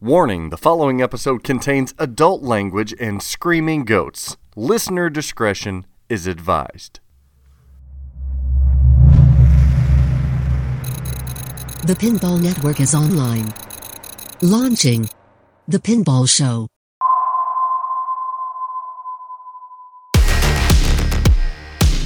Warning 0.00 0.50
the 0.50 0.56
following 0.56 1.02
episode 1.02 1.42
contains 1.42 1.92
adult 1.98 2.40
language 2.40 2.94
and 3.00 3.20
screaming 3.20 3.84
goats. 3.84 4.36
Listener 4.54 5.10
discretion 5.10 5.86
is 6.08 6.28
advised. 6.28 7.00
The 11.84 11.96
Pinball 11.98 12.40
Network 12.40 12.78
is 12.78 12.94
online. 12.94 13.52
Launching 14.40 15.10
The 15.66 15.80
Pinball 15.80 16.28
Show. 16.28 16.68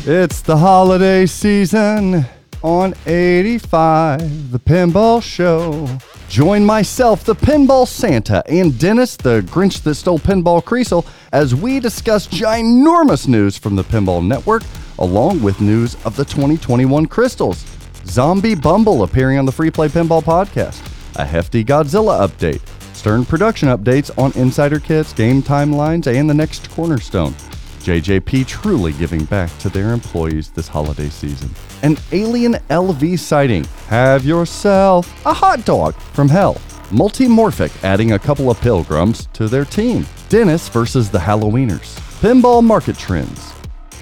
It's 0.06 0.40
the 0.40 0.56
holiday 0.56 1.26
season 1.26 2.24
on 2.62 2.94
85, 3.06 4.52
the 4.52 4.58
Pinball 4.58 5.22
Show. 5.22 5.88
Join 6.28 6.64
myself, 6.64 7.24
the 7.24 7.34
Pinball 7.34 7.86
Santa, 7.86 8.42
and 8.48 8.78
Dennis, 8.78 9.16
the 9.16 9.42
Grinch 9.42 9.82
that 9.82 9.94
stole 9.96 10.18
Pinball 10.18 10.62
Kriesel, 10.62 11.06
as 11.32 11.54
we 11.54 11.80
discuss 11.80 12.26
ginormous 12.26 13.28
news 13.28 13.58
from 13.58 13.76
the 13.76 13.84
Pinball 13.84 14.26
Network, 14.26 14.62
along 14.98 15.42
with 15.42 15.60
news 15.60 15.94
of 16.04 16.16
the 16.16 16.24
2021 16.24 17.06
Crystals, 17.06 17.64
Zombie 18.06 18.54
Bumble 18.54 19.02
appearing 19.02 19.38
on 19.38 19.44
the 19.44 19.52
Free 19.52 19.70
Play 19.70 19.88
Pinball 19.88 20.22
Podcast, 20.22 20.80
a 21.16 21.24
hefty 21.24 21.64
Godzilla 21.64 22.26
update, 22.26 22.62
Stern 23.02 23.24
production 23.24 23.68
updates 23.68 24.16
on 24.16 24.30
insider 24.40 24.78
kits, 24.78 25.12
game 25.12 25.42
timelines, 25.42 26.06
and 26.06 26.30
the 26.30 26.34
next 26.34 26.70
cornerstone. 26.70 27.34
JJP 27.82 28.46
truly 28.46 28.92
giving 28.92 29.24
back 29.24 29.56
to 29.58 29.68
their 29.68 29.92
employees 29.92 30.50
this 30.50 30.68
holiday 30.68 31.08
season. 31.08 31.50
An 31.82 31.96
alien 32.12 32.54
LV 32.70 33.18
sighting. 33.18 33.64
Have 33.88 34.24
yourself 34.24 35.26
a 35.26 35.32
hot 35.32 35.64
dog 35.64 35.94
from 35.94 36.28
hell. 36.28 36.54
Multimorphic 36.90 37.72
adding 37.82 38.12
a 38.12 38.18
couple 38.18 38.50
of 38.50 38.60
pilgrims 38.60 39.26
to 39.32 39.48
their 39.48 39.64
team. 39.64 40.06
Dennis 40.28 40.68
versus 40.68 41.10
the 41.10 41.18
Halloweeners. 41.18 41.98
Pinball 42.20 42.62
market 42.62 42.96
trends. 42.96 43.52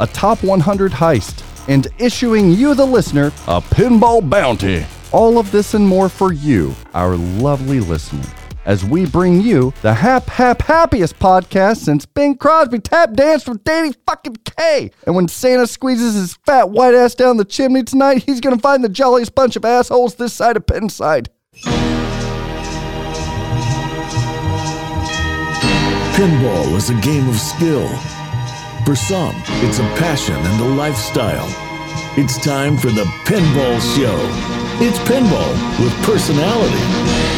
A 0.01 0.07
top 0.07 0.45
100 0.45 0.93
heist. 0.93 1.43
And 1.67 1.89
issuing 1.99 2.51
you, 2.53 2.75
the 2.75 2.87
listener, 2.87 3.29
a 3.47 3.63
pinball 3.63 4.29
bounty. 4.29 4.85
All 5.11 5.39
of 5.39 5.51
this 5.53 5.73
and 5.73 5.87
more 5.87 6.09
for 6.09 6.33
you, 6.33 6.75
our 6.93 7.17
lovely 7.17 7.81
listener 7.81 8.27
as 8.65 8.85
we 8.85 9.07
bring 9.07 9.41
you 9.41 9.73
the 9.83 9.95
hap 9.95 10.27
hap 10.27 10.63
happiest 10.63 11.19
podcast 11.19 11.79
since 11.79 12.07
Bing 12.07 12.37
Crosby 12.37 12.79
tap 12.79 13.15
danced 13.15 13.49
with 13.49 13.65
Danny 13.65 13.93
fucking 14.07 14.37
Kaye. 14.45 14.91
And 15.07 15.15
when 15.15 15.29
Santa 15.29 15.67
squeezes 15.67 16.15
his 16.15 16.35
fat 16.47 16.71
white 16.71 16.95
ass 16.95 17.15
down 17.15 17.37
the 17.37 17.45
chimney 17.45 17.83
tonight, 17.83 18.23
he's 18.25 18.41
gonna 18.41 18.59
find 18.59 18.85
the 18.85 18.89
jolliest 18.89 19.35
bunch 19.35 19.57
of 19.57 19.65
assholes 19.65 20.15
this 20.17 20.33
side 20.33 20.57
of 20.57 20.67
Pinside. 20.67 21.29
Pinball 26.15 26.77
is 26.77 26.91
a 26.91 26.95
game 27.01 27.29
of 27.29 27.37
skill. 27.37 27.89
For 28.85 28.95
some, 28.95 29.35
it's 29.63 29.79
a 29.79 29.89
passion 29.97 30.35
and 30.35 30.61
a 30.61 30.69
lifestyle. 30.75 31.49
It's 32.17 32.37
time 32.45 32.77
for 32.77 32.89
the 32.89 33.05
Pinball 33.25 33.81
Show. 33.97 34.19
It's 34.83 34.99
pinball 35.01 35.53
with 35.79 35.95
personality. 36.03 37.30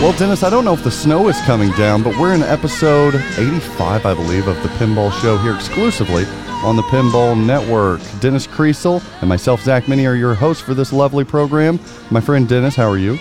Well, 0.00 0.16
Dennis, 0.16 0.44
I 0.44 0.48
don't 0.50 0.64
know 0.64 0.74
if 0.74 0.84
the 0.84 0.92
snow 0.92 1.28
is 1.28 1.36
coming 1.40 1.72
down, 1.72 2.04
but 2.04 2.16
we're 2.16 2.32
in 2.32 2.42
episode 2.44 3.16
85, 3.36 4.06
I 4.06 4.14
believe, 4.14 4.46
of 4.46 4.54
the 4.62 4.68
Pinball 4.70 5.10
Show 5.20 5.36
here 5.38 5.52
exclusively 5.52 6.24
on 6.64 6.76
the 6.76 6.82
Pinball 6.82 7.36
Network. 7.36 8.00
Dennis 8.20 8.46
Kriesel 8.46 9.02
and 9.20 9.28
myself, 9.28 9.60
Zach 9.62 9.88
Meny, 9.88 10.06
are 10.06 10.14
your 10.14 10.34
hosts 10.34 10.62
for 10.62 10.72
this 10.72 10.92
lovely 10.92 11.24
program. 11.24 11.80
My 12.12 12.20
friend 12.20 12.48
Dennis, 12.48 12.76
how 12.76 12.88
are 12.88 12.96
you? 12.96 13.18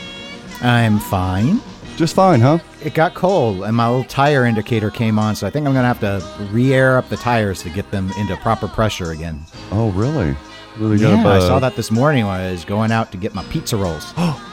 I'm 0.62 1.00
fine. 1.00 1.62
Just 1.96 2.14
fine, 2.14 2.42
huh? 2.42 2.60
It 2.84 2.94
got 2.94 3.16
cold, 3.16 3.64
and 3.64 3.76
my 3.76 3.90
little 3.90 4.04
tire 4.04 4.46
indicator 4.46 4.92
came 4.92 5.18
on, 5.18 5.36
so 5.36 5.48
I 5.48 5.50
think 5.50 5.66
I'm 5.66 5.74
gonna 5.74 5.88
have 5.88 6.00
to 6.02 6.24
re-air 6.52 7.00
up 7.00 7.10
the 7.10 7.18
tires 7.18 7.64
to 7.64 7.72
get 7.72 7.90
them 7.90 8.12
into 8.20 8.38
proper 8.38 8.68
pressure 8.68 9.10
again. 9.12 9.44
Oh, 9.72 9.90
really? 9.90 10.36
Really 10.78 10.98
Yeah, 10.98 11.28
I 11.28 11.40
saw 11.40 11.58
that 11.58 11.76
this 11.76 11.90
morning 11.90 12.28
when 12.28 12.40
I 12.40 12.52
was 12.52 12.66
going 12.66 12.92
out 12.92 13.12
to 13.14 13.18
get 13.18 13.34
my 13.34 13.44
pizza 13.46 13.76
rolls. 13.76 14.14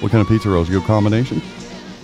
What 0.00 0.10
kind 0.10 0.22
of 0.22 0.28
pizza 0.28 0.48
rolls? 0.48 0.70
Good 0.70 0.84
combination? 0.84 1.42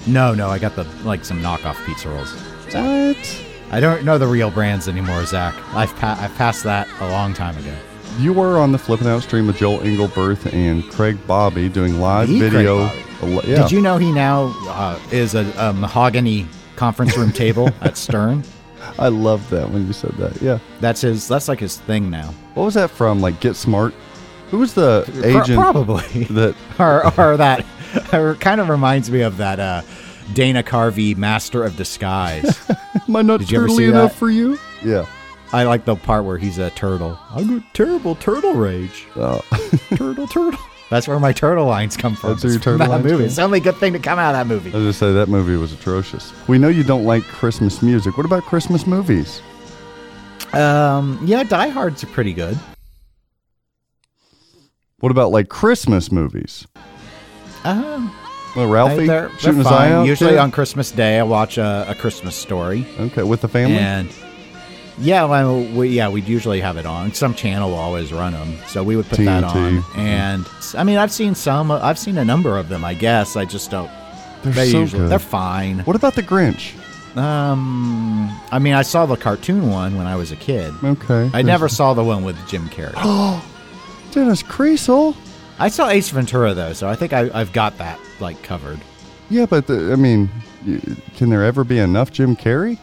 No, 0.07 0.35
no, 0.35 0.49
I 0.49 0.59
got 0.59 0.77
the 0.77 0.85
like 1.05 1.25
some 1.25 1.41
knockoff 1.41 1.85
pizza 1.87 2.09
rolls. 2.09 2.33
What? 2.73 3.43
I 3.71 3.81
don't 3.81 4.05
know 4.05 4.17
the 4.19 4.27
real 4.27 4.51
brands 4.51 4.89
anymore, 4.89 5.25
Zach. 5.27 5.55
I've 5.75 5.95
pa- 5.97 6.17
I've 6.21 6.35
passed 6.37 6.63
that 6.65 6.89
a 7.01 7.09
long 7.11 7.35
time 7.35 7.57
ago. 7.59 7.75
You 8.19 8.33
were 8.33 8.59
on 8.59 8.73
the 8.73 8.79
Flipping 8.79 9.09
Out 9.09 9.23
stream 9.23 9.47
with 9.47 9.57
Joel 9.57 9.79
Engelberth 9.81 10.51
and 10.53 10.83
Craig 10.93 11.19
Bobby 11.27 11.69
doing 11.69 12.01
live 12.01 12.29
The 12.29 12.39
video. 12.39 12.91
Yeah. 13.23 13.63
Did 13.63 13.73
you 13.73 13.81
know 13.81 13.99
he 13.99 14.13
now 14.13 14.55
uh, 14.69 14.99
is 15.11 15.35
a, 15.35 15.53
a 15.59 15.73
mahogany 15.73 16.47
conference 16.77 17.17
room 17.17 17.33
table 17.33 17.71
at 17.81 17.97
Stern? 17.97 18.45
I 18.99 19.09
loved 19.09 19.51
that 19.51 19.71
when 19.71 19.87
you 19.87 19.93
said 19.93 20.13
that. 20.13 20.41
Yeah. 20.41 20.61
That's 20.81 21.01
his. 21.01 21.27
That's 21.27 21.49
like 21.49 21.61
his 21.61 21.79
thing 21.79 22.09
now. 22.09 22.33
What 22.55 22.65
was 22.65 22.75
that 22.75 22.91
from? 22.91 23.21
Like 23.21 23.41
Get 23.41 23.57
Smart? 23.57 23.93
Who 24.51 24.59
was 24.59 24.75
the 24.75 25.05
agent 25.25 25.59
probably. 25.59 26.25
that? 26.25 26.55
or, 26.79 27.05
or 27.21 27.37
that 27.37 27.67
or 28.13 28.35
kind 28.37 28.61
of 28.61 28.69
reminds 28.69 29.11
me 29.11 29.21
of 29.21 29.37
that 29.39 29.61
uh, 29.61 29.83
Dana 30.33 30.63
Carvey 30.63 31.17
Master 31.17 31.65
of 31.65 31.77
Disguise. 31.77 32.59
Am 33.09 33.17
I 33.17 33.23
not 33.23 33.41
Did 33.41 33.51
you 33.51 33.59
ever 33.59 33.69
turtly 33.69 33.77
see 33.77 33.85
enough 33.87 34.13
that? 34.13 34.19
for 34.19 34.31
you? 34.31 34.59
Yeah. 34.85 35.07
I 35.53 35.63
like 35.63 35.85
the 35.85 35.95
part 35.95 36.25
where 36.25 36.39
he's 36.39 36.59
a 36.59 36.71
turtle. 36.71 37.19
I 37.31 37.45
got 37.45 37.63
terrible 37.73 38.17
turtle 38.17 38.55
rage. 38.55 39.07
Oh. 39.15 39.41
Turtle, 39.97 40.27
turtle. 40.27 40.61
That's 40.91 41.07
where 41.07 41.19
my 41.21 41.33
turtle 41.33 41.67
lines 41.67 41.97
come 41.97 42.17
from. 42.17 42.31
That's 42.31 42.43
where 42.45 42.53
your 42.53 42.61
turtle 42.61 42.79
that 42.79 42.91
lines 42.91 43.05
movie. 43.05 43.17
come 43.17 43.25
It's 43.27 43.37
the 43.37 43.43
only 43.43 43.61
good 43.61 43.77
thing 43.77 43.93
to 43.93 43.99
come 44.01 44.19
out 44.19 44.35
of 44.35 44.49
that 44.49 44.53
movie. 44.53 44.73
I 44.73 44.77
was 44.77 44.87
just 44.87 44.99
say 44.99 45.13
that 45.13 45.29
movie 45.29 45.57
was 45.57 45.73
atrocious. 45.73 46.33
We 46.49 46.59
know 46.59 46.69
you 46.69 46.83
don't 46.83 47.05
like 47.05 47.23
Christmas 47.25 47.81
music. 47.83 48.17
What 48.17 48.27
about 48.27 48.43
Christmas 48.43 48.87
movies? 48.87 49.41
Um, 50.53 51.21
yeah, 51.25 51.43
Die 51.45 51.69
Hard's 51.69 52.05
pretty 52.05 52.33
good. 52.33 52.59
What 55.01 55.13
about 55.13 55.31
like 55.31 55.49
Christmas 55.49 56.11
movies? 56.11 56.67
Uh, 57.67 58.09
Well, 58.55 58.67
Ralphie 58.69 59.07
they're, 59.07 59.29
they're 59.29 59.39
shooting 59.39 59.59
his 59.59 59.67
eye 59.67 59.91
out. 59.93 60.07
Usually 60.07 60.31
kid? 60.31 60.39
on 60.39 60.51
Christmas 60.51 60.91
Day, 60.91 61.19
I 61.19 61.23
watch 61.25 61.59
a, 61.59 61.85
a 61.89 61.95
Christmas 61.95 62.35
story. 62.35 62.87
Okay, 62.99 63.23
with 63.23 63.43
the 63.43 63.49
family. 63.49 63.77
And 63.77 64.09
yeah, 64.99 65.25
well, 65.25 65.61
we, 65.75 65.89
yeah, 65.89 66.09
we'd 66.09 66.27
usually 66.27 66.61
have 66.61 66.79
it 66.79 66.87
on. 66.87 67.13
Some 67.13 67.35
channel 67.35 67.69
will 67.71 67.77
always 67.79 68.13
run 68.13 68.33
them, 68.33 68.57
so 68.67 68.83
we 68.83 68.97
would 68.97 69.07
put 69.07 69.19
that 69.19 69.45
on. 69.45 69.85
And 69.95 70.47
I 70.75 70.85
mean, 70.85 70.97
I've 70.97 71.13
seen 71.13 71.35
some. 71.35 71.71
I've 71.71 71.99
seen 71.99 72.17
a 72.17 72.25
number 72.25 72.57
of 72.57 72.69
them. 72.71 72.83
I 72.85 72.95
guess 72.95 73.37
I 73.37 73.45
just 73.45 73.71
don't. 73.71 73.91
They're 74.43 74.53
they 74.55 74.71
so 74.71 74.81
usually 74.81 75.03
good. 75.03 75.11
they're 75.11 75.19
fine. 75.19 75.81
What 75.81 75.97
about 75.97 76.15
the 76.15 76.23
Grinch? 76.23 76.75
Um, 77.17 78.29
I 78.53 78.59
mean, 78.59 78.75
I 78.75 78.83
saw 78.83 79.07
the 79.07 79.17
cartoon 79.17 79.71
one 79.71 79.97
when 79.97 80.07
I 80.07 80.17
was 80.17 80.33
a 80.33 80.37
kid. 80.37 80.73
Okay. 80.85 81.31
I 81.33 81.43
never 81.43 81.69
saw 81.69 81.95
the 81.95 82.05
one 82.05 82.25
with 82.25 82.37
Jim 82.47 82.69
Carrey. 82.69 82.93
Oh, 82.97 83.45
Dennis 84.13 84.43
Kriesel. 84.43 85.15
I 85.59 85.69
saw 85.69 85.89
Ace 85.89 86.11
Ventura 86.11 86.55
though, 86.55 86.73
so 86.73 86.89
I 86.89 86.95
think 86.95 87.13
I, 87.13 87.31
I've 87.33 87.53
got 87.53 87.79
that 87.79 87.99
like 88.21 88.43
covered. 88.43 88.81
Yeah, 89.31 89.47
but 89.47 89.67
the, 89.67 89.93
I 89.93 89.97
mean, 89.97 90.31
can 91.17 91.31
there 91.31 91.45
ever 91.45 91.65
be 91.65 91.79
enough 91.79 92.13
Jim 92.13 92.37
Carrey? 92.37 92.79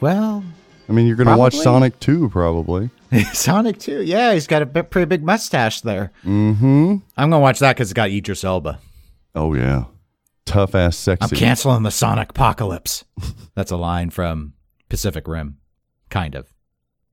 Well, 0.00 0.44
I 0.88 0.92
mean, 0.92 1.06
you're 1.06 1.16
going 1.16 1.28
to 1.28 1.36
watch 1.36 1.54
Sonic 1.54 1.98
2 2.00 2.28
probably. 2.28 2.90
Sonic 3.32 3.78
Two, 3.78 4.02
Yeah, 4.02 4.32
he's 4.32 4.46
got 4.46 4.62
a 4.62 4.66
pretty 4.66 5.04
big 5.04 5.22
mustache 5.22 5.82
there. 5.82 6.12
Mm-hmm. 6.24 6.96
I'm 7.16 7.30
gonna 7.30 7.40
watch 7.40 7.58
that 7.58 7.76
because 7.76 7.90
it's 7.90 7.94
got 7.94 8.10
Idris 8.10 8.42
Elba. 8.42 8.78
Oh 9.34 9.54
yeah, 9.54 9.84
tough 10.46 10.74
ass 10.74 10.96
sexy. 10.96 11.22
I'm 11.22 11.38
canceling 11.38 11.82
the 11.82 11.90
Sonic 11.90 12.30
Apocalypse. 12.30 13.04
That's 13.54 13.70
a 13.70 13.76
line 13.76 14.10
from 14.10 14.54
Pacific 14.88 15.28
Rim, 15.28 15.58
kind 16.08 16.34
of. 16.34 16.51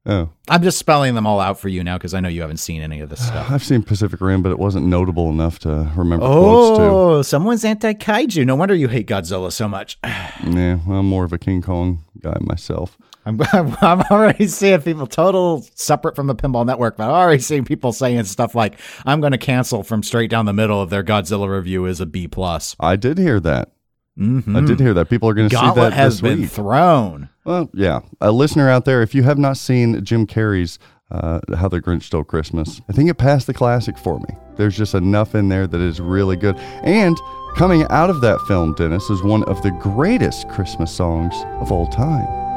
Oh, 0.09 0.29
I'm 0.47 0.63
just 0.63 0.79
spelling 0.79 1.13
them 1.13 1.27
all 1.27 1.39
out 1.39 1.59
for 1.59 1.69
you 1.69 1.83
now 1.83 1.97
because 2.00 2.15
I 2.15 2.19
know 2.19 2.29
you 2.29 2.41
haven't 2.41 2.57
seen 2.57 2.81
any 2.81 3.00
of 3.00 3.09
this 3.09 3.23
stuff. 3.23 3.51
I've 3.51 3.63
seen 3.63 3.83
Pacific 3.83 4.19
Rim, 4.19 4.41
but 4.41 4.51
it 4.51 4.57
wasn't 4.57 4.88
notable 4.88 5.29
enough 5.29 5.59
to 5.59 5.91
remember 5.95 6.25
quotes 6.25 6.79
Oh, 6.79 7.21
someone's 7.21 7.63
anti 7.63 7.94
kaiju. 7.94 8.44
No 8.44 8.56
wonder 8.56 8.73
you 8.73 8.88
hate 8.88 9.06
Godzilla 9.07 9.51
so 9.51 9.67
much. 9.67 10.01
to. 10.01 10.09
Yeah, 10.50 10.79
I'm 10.89 11.06
more 11.06 11.25
of 11.25 11.31
a 11.33 11.38
King 11.38 11.61
Kong 11.61 12.03
guy 12.21 12.38
myself. 12.41 12.97
I'm, 13.25 13.39
I'm, 13.53 13.75
I'm 13.81 14.01
already 14.09 14.47
seeing 14.47 14.81
people 14.81 15.06
total 15.06 15.63
separate 15.75 16.15
from 16.15 16.25
the 16.25 16.35
Pinball 16.35 16.65
Network, 16.65 16.97
but 16.97 17.03
I'm 17.03 17.11
already 17.11 17.41
seeing 17.41 17.63
people 17.63 17.91
saying 17.94 18.23
stuff 18.23 18.56
like, 18.56 18.79
"I'm 19.06 19.19
going 19.21 19.33
to 19.33 19.38
cancel 19.38 19.83
from 19.83 20.01
straight 20.01 20.31
down 20.31 20.45
the 20.45 20.53
middle 20.53 20.81
of 20.81 20.89
their 20.89 21.03
Godzilla 21.03 21.47
review 21.47 21.85
is 21.85 22.00
a 22.01 22.07
B 22.07 22.27
plus." 22.27 22.75
I 22.79 22.95
did 22.95 23.19
hear 23.19 23.39
that. 23.41 23.69
Mm-hmm. 24.17 24.56
I 24.56 24.61
did 24.61 24.79
hear 24.79 24.94
that. 24.94 25.09
People 25.09 25.29
are 25.29 25.33
going 25.33 25.50
to 25.50 25.56
see 25.56 25.71
that 25.75 25.94
has 25.94 26.15
this 26.15 26.21
been 26.21 26.41
week. 26.41 26.50
thrown. 26.50 27.29
Well, 27.45 27.69
yeah. 27.73 28.01
A 28.21 28.31
listener 28.31 28.69
out 28.69 28.85
there, 28.85 29.01
if 29.01 29.15
you 29.15 29.23
have 29.23 29.38
not 29.38 29.57
seen 29.57 30.03
Jim 30.03 30.27
Carrey's 30.27 30.77
uh, 31.11 31.39
How 31.56 31.67
the 31.67 31.81
Grinch 31.81 32.03
Stole 32.03 32.23
Christmas. 32.23 32.81
I 32.89 32.94
think 32.94 33.09
it 33.09 33.15
passed 33.15 33.47
the 33.47 33.53
classic 33.53 33.97
for 33.97 34.19
me. 34.19 34.35
There's 34.57 34.77
just 34.77 34.94
enough 34.94 35.35
in 35.35 35.50
there 35.50 35.67
that 35.67 35.81
is 35.81 36.00
really 36.00 36.35
good. 36.35 36.56
And 36.83 37.17
coming 37.56 37.83
out 37.89 38.09
of 38.09 38.21
that 38.21 38.39
film, 38.47 38.73
Dennis, 38.75 39.09
is 39.09 39.23
one 39.23 39.44
of 39.45 39.61
the 39.63 39.71
greatest 39.71 40.47
Christmas 40.50 40.95
songs 40.95 41.33
of 41.61 41.71
all 41.71 41.88
time. 41.88 42.49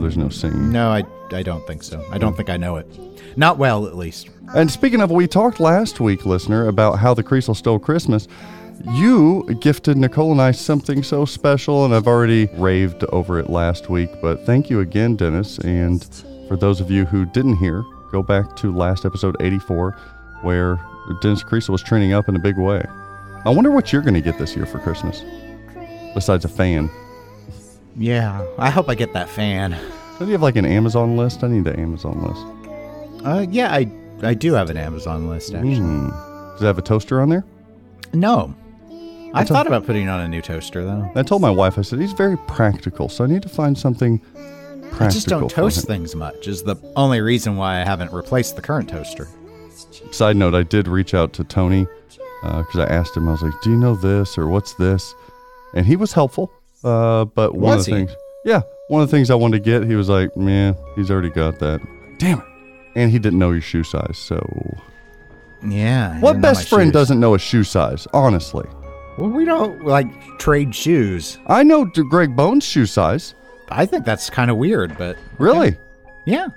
Know 0.00 0.04
there's 0.04 0.16
no 0.16 0.30
singing. 0.30 0.72
No, 0.72 0.88
I, 0.88 1.04
I 1.30 1.42
don't 1.42 1.66
think 1.66 1.82
so. 1.82 2.02
I 2.10 2.16
don't 2.16 2.34
think 2.34 2.48
I 2.48 2.56
know 2.56 2.76
it. 2.76 2.86
Not 3.36 3.58
well, 3.58 3.86
at 3.86 3.96
least. 3.96 4.30
And 4.54 4.70
speaking 4.70 5.02
of, 5.02 5.10
we 5.10 5.28
talked 5.28 5.60
last 5.60 6.00
week, 6.00 6.24
listener, 6.24 6.68
about 6.68 6.98
how 6.98 7.12
the 7.12 7.22
Kriesel 7.22 7.54
stole 7.54 7.78
Christmas. 7.78 8.26
You 8.92 9.46
gifted 9.60 9.98
Nicole 9.98 10.32
and 10.32 10.40
I 10.40 10.52
something 10.52 11.02
so 11.02 11.26
special, 11.26 11.84
and 11.84 11.94
I've 11.94 12.06
already 12.06 12.48
raved 12.54 13.04
over 13.12 13.38
it 13.38 13.50
last 13.50 13.90
week. 13.90 14.08
But 14.22 14.46
thank 14.46 14.70
you 14.70 14.80
again, 14.80 15.16
Dennis. 15.16 15.58
And 15.58 16.02
for 16.48 16.56
those 16.56 16.80
of 16.80 16.90
you 16.90 17.04
who 17.04 17.26
didn't 17.26 17.56
hear, 17.56 17.84
go 18.10 18.22
back 18.22 18.56
to 18.56 18.74
last 18.74 19.04
episode 19.04 19.36
84, 19.40 19.90
where 20.40 20.80
Dennis 21.20 21.44
Kriesel 21.44 21.70
was 21.70 21.82
training 21.82 22.14
up 22.14 22.26
in 22.26 22.36
a 22.36 22.40
big 22.40 22.56
way. 22.56 22.82
I 23.44 23.50
wonder 23.50 23.70
what 23.70 23.92
you're 23.92 24.00
going 24.00 24.14
to 24.14 24.22
get 24.22 24.38
this 24.38 24.56
year 24.56 24.64
for 24.64 24.78
Christmas, 24.78 25.22
besides 26.14 26.46
a 26.46 26.48
fan. 26.48 26.88
Yeah, 27.96 28.44
I 28.58 28.70
hope 28.70 28.88
I 28.88 28.94
get 28.94 29.12
that 29.14 29.28
fan. 29.28 29.76
Do 30.18 30.26
you 30.26 30.32
have 30.32 30.42
like 30.42 30.56
an 30.56 30.66
Amazon 30.66 31.16
list? 31.16 31.42
I 31.42 31.48
need 31.48 31.64
the 31.64 31.78
Amazon 31.78 32.22
list. 32.22 33.24
Uh, 33.26 33.46
yeah, 33.50 33.72
I 33.72 33.90
I 34.22 34.34
do 34.34 34.52
have 34.54 34.70
an 34.70 34.76
Amazon 34.76 35.28
list 35.28 35.54
actually. 35.54 35.76
Hmm. 35.76 36.08
Does 36.52 36.62
it 36.62 36.66
have 36.66 36.78
a 36.78 36.82
toaster 36.82 37.20
on 37.20 37.28
there? 37.30 37.44
No, 38.12 38.54
I 39.34 39.42
a- 39.42 39.44
thought 39.44 39.66
about 39.66 39.86
putting 39.86 40.08
on 40.08 40.20
a 40.20 40.28
new 40.28 40.42
toaster 40.42 40.84
though. 40.84 41.10
I 41.14 41.22
told 41.22 41.40
my 41.42 41.50
wife, 41.50 41.78
I 41.78 41.82
said, 41.82 42.00
he's 42.00 42.12
very 42.12 42.36
practical, 42.46 43.08
so 43.08 43.24
I 43.24 43.26
need 43.28 43.42
to 43.42 43.48
find 43.48 43.78
something 43.78 44.18
practical. 44.18 45.06
I 45.06 45.08
just 45.10 45.26
don't 45.28 45.48
toast 45.50 45.78
him." 45.78 45.86
things 45.86 46.14
much. 46.14 46.48
Is 46.48 46.62
the 46.62 46.76
only 46.96 47.20
reason 47.20 47.56
why 47.56 47.80
I 47.80 47.84
haven't 47.84 48.12
replaced 48.12 48.56
the 48.56 48.62
current 48.62 48.88
toaster. 48.88 49.28
Side 50.10 50.36
note, 50.36 50.54
I 50.54 50.62
did 50.62 50.86
reach 50.88 51.14
out 51.14 51.32
to 51.34 51.44
Tony 51.44 51.86
because 52.42 52.76
I 52.76 52.84
asked 52.86 53.16
him, 53.16 53.28
I 53.28 53.32
was 53.32 53.42
like, 53.42 53.58
do 53.62 53.70
you 53.70 53.76
know 53.76 53.94
this 53.94 54.36
or 54.36 54.46
what's 54.48 54.74
this? 54.74 55.14
And 55.74 55.86
he 55.86 55.96
was 55.96 56.12
helpful. 56.12 56.52
Uh, 56.84 57.24
but 57.26 57.54
one 57.54 57.76
Was 57.76 57.86
of 57.88 57.92
the 57.94 58.00
he? 58.00 58.06
things, 58.06 58.16
yeah, 58.44 58.62
one 58.88 59.02
of 59.02 59.10
the 59.10 59.16
things 59.16 59.30
I 59.30 59.34
wanted 59.34 59.62
to 59.62 59.70
get, 59.70 59.86
he 59.88 59.94
was 59.94 60.08
like, 60.08 60.34
man, 60.36 60.76
he's 60.96 61.10
already 61.10 61.30
got 61.30 61.58
that. 61.60 61.80
Damn 62.18 62.38
it. 62.38 62.44
And 62.96 63.10
he 63.10 63.18
didn't 63.18 63.38
know 63.38 63.50
your 63.52 63.60
shoe 63.60 63.84
size. 63.84 64.16
So, 64.18 64.38
Yeah. 65.66 66.14
I 66.16 66.20
what 66.20 66.32
didn't 66.32 66.42
know 66.42 66.48
best 66.48 66.68
friend 66.68 66.88
shoes. 66.88 66.92
doesn't 66.92 67.20
know 67.20 67.34
a 67.34 67.38
shoe 67.38 67.64
size? 67.64 68.06
Honestly, 68.12 68.66
Well, 69.18 69.30
we 69.30 69.44
don't 69.44 69.84
like 69.84 70.06
trade 70.38 70.74
shoes. 70.74 71.38
I 71.46 71.62
know 71.62 71.84
D- 71.84 72.02
Greg 72.08 72.34
Bones' 72.34 72.64
shoe 72.64 72.86
size. 72.86 73.34
I 73.68 73.86
think 73.86 74.04
that's 74.04 74.30
kind 74.30 74.50
of 74.50 74.56
weird, 74.56 74.96
but 74.98 75.16
Really? 75.38 75.76
yeah. 76.26 76.48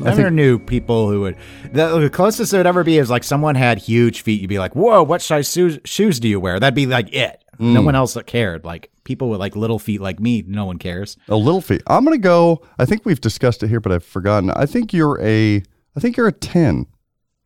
I 0.00 0.04
never 0.04 0.22
think- 0.24 0.32
knew 0.34 0.58
people 0.58 1.08
who 1.10 1.20
would. 1.22 1.36
The, 1.72 1.98
the 1.98 2.10
closest 2.10 2.52
it 2.52 2.58
would 2.58 2.66
ever 2.66 2.84
be 2.84 2.98
is 2.98 3.08
like 3.10 3.24
someone 3.24 3.54
had 3.54 3.78
huge 3.78 4.20
feet. 4.20 4.40
You'd 4.40 4.48
be 4.48 4.58
like, 4.58 4.76
"Whoa, 4.76 5.02
what 5.02 5.22
size 5.22 5.50
shoes, 5.50 5.78
shoes 5.84 6.20
do 6.20 6.28
you 6.28 6.38
wear?" 6.38 6.60
That'd 6.60 6.74
be 6.74 6.86
like 6.86 7.12
it. 7.14 7.42
Mm. 7.58 7.72
No 7.72 7.82
one 7.82 7.94
else 7.94 8.14
that 8.14 8.26
cared. 8.26 8.64
Like 8.64 8.90
people 9.10 9.28
with 9.28 9.40
like 9.40 9.56
little 9.56 9.80
feet 9.80 10.00
like 10.00 10.20
me, 10.20 10.44
no 10.46 10.64
one 10.64 10.78
cares. 10.78 11.16
A 11.28 11.34
little 11.36 11.60
feet. 11.60 11.82
I'm 11.88 12.04
gonna 12.04 12.16
go. 12.18 12.62
I 12.78 12.84
think 12.84 13.04
we've 13.04 13.20
discussed 13.20 13.62
it 13.64 13.68
here, 13.68 13.80
but 13.80 13.90
I've 13.92 14.04
forgotten. 14.04 14.50
I 14.50 14.66
think 14.66 14.92
you're 14.92 15.20
a. 15.20 15.62
I 15.96 16.00
think 16.00 16.16
you're 16.16 16.28
a 16.28 16.32
ten. 16.32 16.86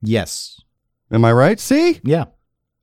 Yes. 0.02 0.60
Am 1.10 1.24
I 1.24 1.32
right? 1.32 1.58
See, 1.58 2.00
Yeah. 2.02 2.24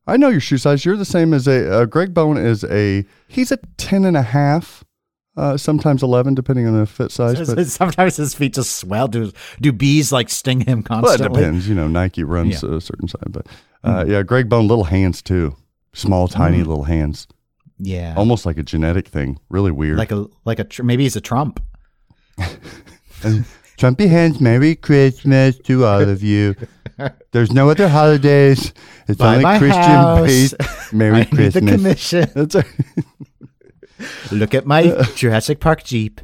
I 0.04 0.16
know 0.16 0.30
your 0.30 0.40
shoe 0.40 0.58
size. 0.58 0.84
You're 0.84 0.96
the 0.96 1.04
same 1.04 1.32
as 1.32 1.46
a. 1.46 1.72
Uh, 1.82 1.84
Greg 1.86 2.12
Bone 2.12 2.36
is 2.36 2.64
a. 2.64 3.04
He's 3.28 3.52
a 3.52 3.58
ten 3.76 4.04
and 4.04 4.16
a 4.16 4.22
half. 4.22 4.82
Uh, 5.36 5.56
sometimes 5.56 6.02
eleven, 6.02 6.34
depending 6.34 6.66
on 6.66 6.78
the 6.78 6.86
fit 6.86 7.10
size. 7.12 7.38
But 7.54 7.66
Sometimes 7.68 8.16
his 8.16 8.34
feet 8.34 8.54
just 8.54 8.76
swell. 8.76 9.06
Do 9.08 9.30
do 9.60 9.72
bees 9.72 10.10
like 10.12 10.28
sting 10.28 10.60
him 10.60 10.82
constantly? 10.82 11.28
well, 11.28 11.38
it 11.38 11.40
depends. 11.44 11.68
You 11.68 11.74
know, 11.76 11.86
Nike 11.88 12.24
runs 12.24 12.62
Yeah. 12.62 12.74
A 12.76 12.80
certain 12.80 13.06
size, 13.08 13.22
but 13.30 13.46
uh, 13.84 14.04
yeah, 14.06 14.22
Greg 14.22 14.48
Bone, 14.48 14.66
little 14.66 14.84
hands 14.84 15.22
too. 15.22 15.54
Small, 15.94 16.26
tiny 16.26 16.58
little 16.64 16.84
hands. 16.84 17.28
Yeah. 17.78 18.14
Almost 18.16 18.46
like 18.46 18.58
a 18.58 18.62
genetic 18.62 19.08
thing. 19.08 19.38
Really 19.48 19.70
weird. 19.72 19.98
like 19.98 20.12
a 20.12 20.26
like 20.44 20.58
a 20.58 20.64
tr- 20.64 20.82
maybe 20.84 21.02
he's 21.04 21.16
a 21.16 21.20
Trump. 21.20 21.60
Trumpy 23.78 24.08
hands, 24.08 24.40
Merry 24.40 24.74
Christmas 24.76 25.58
to 25.60 25.84
all 25.84 26.00
of 26.02 26.22
you. 26.22 26.54
There's 27.32 27.52
no 27.52 27.70
other 27.70 27.88
holidays. 27.88 28.72
It's 29.08 29.18
Buy 29.18 29.36
only 29.42 29.58
Christian 29.58 29.82
house. 29.82 30.26
based. 30.26 30.54
Merry 30.92 31.16
I 31.16 31.18
need 31.20 31.30
the 31.30 31.36
Christmas. 31.36 31.72
commission. 31.74 32.30
That's 32.34 32.54
a- 32.54 32.64
Look 34.32 34.52
at 34.54 34.66
my 34.66 35.02
Jurassic 35.14 35.60
Park 35.60 35.84
Jeep. 35.84 36.20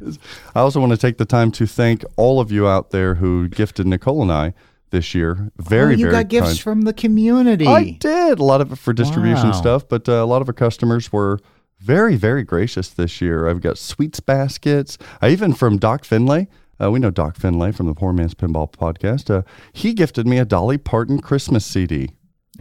I 0.53 0.59
also 0.59 0.79
want 0.81 0.91
to 0.91 0.97
take 0.97 1.17
the 1.17 1.25
time 1.25 1.49
to 1.51 1.65
thank 1.65 2.03
all 2.17 2.41
of 2.41 2.51
you 2.51 2.67
out 2.67 2.91
there 2.91 3.15
who 3.15 3.47
gifted 3.47 3.87
Nicole 3.87 4.21
and 4.21 4.31
I 4.31 4.53
this 4.91 5.13
year. 5.15 5.51
Very, 5.57 5.95
oh, 5.95 5.97
you 5.97 6.05
very 6.05 6.23
got 6.23 6.27
gifts 6.29 6.47
kind. 6.49 6.59
from 6.59 6.81
the 6.81 6.93
community. 6.93 7.67
I 7.67 7.91
did 7.99 8.39
a 8.39 8.43
lot 8.43 8.61
of 8.61 8.71
it 8.71 8.77
for 8.77 8.93
distribution 8.93 9.49
Wow. 9.49 9.59
stuff, 9.61 9.87
but 9.87 10.07
uh, 10.09 10.13
a 10.13 10.25
lot 10.25 10.41
of 10.41 10.49
our 10.49 10.53
customers 10.53 11.11
were 11.11 11.39
very, 11.79 12.15
very 12.15 12.43
gracious 12.43 12.89
this 12.89 13.21
year. 13.21 13.47
I've 13.47 13.61
got 13.61 13.77
sweets 13.77 14.19
baskets. 14.19 14.97
I 15.21 15.29
even 15.29 15.53
from 15.53 15.77
Doc 15.77 16.03
Finlay. 16.05 16.47
Uh, 16.81 16.89
we 16.91 16.99
know 16.99 17.11
Doc 17.11 17.35
Finlay 17.35 17.71
from 17.73 17.87
the 17.87 17.93
Poor 17.93 18.13
Man's 18.13 18.33
Pinball 18.33 18.71
podcast. 18.71 19.29
Uh, 19.33 19.41
he 19.73 19.93
gifted 19.93 20.25
me 20.27 20.37
a 20.37 20.45
Dolly 20.45 20.77
Parton 20.77 21.19
Christmas 21.21 21.65
CD. 21.65 22.11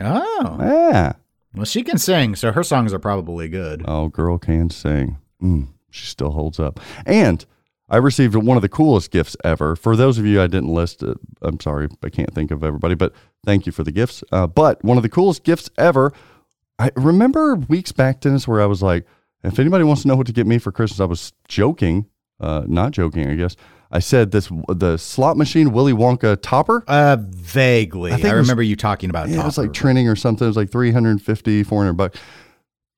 Oh, 0.01 0.57
Yeah. 0.61 1.13
well, 1.55 1.65
she 1.65 1.83
can 1.83 1.99
sing, 1.99 2.35
so 2.37 2.53
her 2.53 2.63
songs 2.63 2.93
are 2.93 2.99
probably 2.99 3.49
good. 3.49 3.83
Oh, 3.87 4.09
girl 4.09 4.39
can 4.39 4.71
sing. 4.71 5.19
Mm, 5.43 5.69
she 5.91 6.07
still 6.07 6.31
holds 6.31 6.59
up. 6.61 6.81
And 7.07 7.45
I 7.91 7.97
received 7.97 8.35
one 8.35 8.57
of 8.57 8.63
the 8.63 8.69
coolest 8.69 9.11
gifts 9.11 9.37
ever. 9.45 9.75
For 9.75 9.97
those 9.97 10.19
of 10.19 10.27
you 10.27 10.43
I 10.43 10.47
didn't 10.47 10.69
list, 10.73 11.03
uh, 11.03 11.15
I'm 11.43 11.59
sorry, 11.61 11.89
I 12.03 12.11
can't 12.11 12.35
think 12.35 12.51
of 12.51 12.63
everybody, 12.63 12.95
but 12.95 13.13
thank 13.47 13.65
you 13.67 13.73
for 13.73 13.83
the 13.85 13.93
gifts. 13.93 14.23
Uh, 14.31 14.47
but 14.47 14.83
one 14.85 14.97
of 14.97 15.03
the 15.03 15.09
coolest 15.09 15.43
gifts 15.45 15.71
ever. 15.79 16.13
I 16.79 16.91
remember 16.97 17.55
weeks 17.57 17.91
back, 17.93 18.21
Dennis, 18.21 18.47
where 18.47 18.61
I 18.61 18.67
was 18.67 18.83
like, 18.83 19.07
if 19.43 19.59
anybody 19.59 19.85
wants 19.85 20.03
to 20.03 20.09
know 20.09 20.17
what 20.17 20.27
to 20.27 20.33
get 20.33 20.47
me 20.47 20.59
for 20.59 20.71
Christmas, 20.71 21.01
I 21.01 21.05
was 21.07 21.33
joking, 21.49 22.07
uh, 22.41 22.65
not 22.67 22.93
joking, 22.93 23.29
I 23.29 23.35
guess. 23.35 23.57
I 23.91 24.01
said 24.01 24.33
this 24.33 24.51
the 24.69 24.99
slot 24.99 25.39
machine 25.39 25.73
Willy 25.73 25.95
Wonka 25.95 26.37
topper. 26.43 26.85
Uh, 26.87 27.17
vaguely. 27.21 28.11
I 28.13 28.15
I, 28.15 28.17
think 28.19 28.33
it 28.33 28.37
was- 28.37 28.47
remember 28.47 28.63
you 28.63 28.77
talking 28.77 29.09
about. 29.09 29.29
Yeah, 29.31 29.41
it 29.41 29.45
was 29.45 29.57
like 29.57 29.73
trending 29.73 30.09
or 30.09 30.15
something. 30.17 30.45
It 30.45 30.49
was 30.49 30.57
like 30.59 30.71
350, 30.71 31.63
400 31.63 31.93
bucks. 31.95 32.21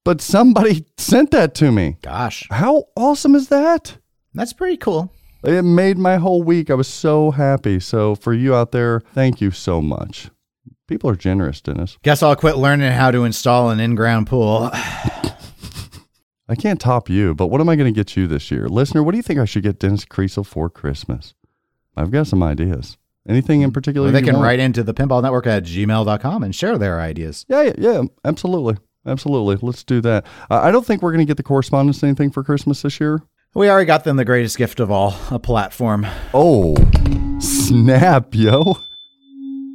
But 0.04 0.20
somebody 0.20 0.84
sent 0.98 1.30
that 1.30 1.54
to 1.56 1.70
me. 1.70 1.96
Gosh, 2.02 2.48
How 2.50 2.84
awesome 2.96 3.34
is 3.36 3.48
that? 3.48 3.98
That's 4.34 4.52
pretty 4.52 4.76
cool. 4.76 5.12
It 5.42 5.62
made 5.62 5.96
my 5.96 6.16
whole 6.16 6.42
week. 6.42 6.70
I 6.70 6.74
was 6.74 6.88
so 6.88 7.30
happy. 7.30 7.80
So 7.80 8.14
for 8.14 8.34
you 8.34 8.54
out 8.54 8.72
there, 8.72 9.00
thank 9.14 9.40
you 9.40 9.50
so 9.50 9.80
much. 9.80 10.30
People 10.86 11.08
are 11.08 11.16
generous, 11.16 11.60
Dennis. 11.60 11.96
Guess 12.02 12.22
I'll 12.22 12.36
quit 12.36 12.56
learning 12.56 12.92
how 12.92 13.10
to 13.10 13.24
install 13.24 13.70
an 13.70 13.80
in-ground 13.80 14.26
pool. 14.26 14.70
I 16.48 16.56
can't 16.58 16.80
top 16.80 17.08
you, 17.08 17.32
but 17.34 17.46
what 17.46 17.60
am 17.60 17.68
I 17.68 17.76
going 17.76 17.92
to 17.92 17.96
get 17.96 18.16
you 18.16 18.26
this 18.26 18.50
year? 18.50 18.68
Listener, 18.68 19.04
what 19.04 19.12
do 19.12 19.16
you 19.16 19.22
think 19.22 19.38
I 19.38 19.44
should 19.44 19.62
get 19.62 19.78
Dennis 19.78 20.04
Kriesel 20.04 20.44
for 20.44 20.68
Christmas? 20.68 21.34
I've 21.96 22.10
got 22.10 22.26
some 22.26 22.42
ideas. 22.42 22.98
Anything 23.28 23.62
in 23.62 23.70
particular? 23.70 24.08
Or 24.08 24.10
they 24.10 24.22
can 24.22 24.34
want? 24.34 24.44
write 24.44 24.58
into 24.58 24.82
the 24.82 24.92
pinball 24.92 25.22
network 25.22 25.46
at 25.46 25.62
gmail.com 25.62 26.42
and 26.42 26.54
share 26.54 26.76
their 26.76 27.00
ideas. 27.00 27.46
Yeah, 27.48 27.62
yeah, 27.62 27.72
yeah, 27.78 28.02
absolutely. 28.24 28.78
Absolutely. 29.06 29.58
Let's 29.62 29.84
do 29.84 30.00
that. 30.00 30.26
Uh, 30.50 30.60
I 30.60 30.70
don't 30.72 30.84
think 30.84 31.02
we're 31.02 31.12
going 31.12 31.24
to 31.24 31.30
get 31.30 31.36
the 31.36 31.42
correspondence 31.42 32.02
anything 32.02 32.30
for 32.30 32.42
Christmas 32.42 32.82
this 32.82 32.98
year. 33.00 33.22
We 33.52 33.68
already 33.68 33.86
got 33.86 34.04
them 34.04 34.16
the 34.16 34.24
greatest 34.24 34.56
gift 34.56 34.78
of 34.78 34.92
all, 34.92 35.16
a 35.28 35.40
platform. 35.40 36.06
Oh, 36.32 36.76
snap, 37.40 38.32
yo. 38.32 38.78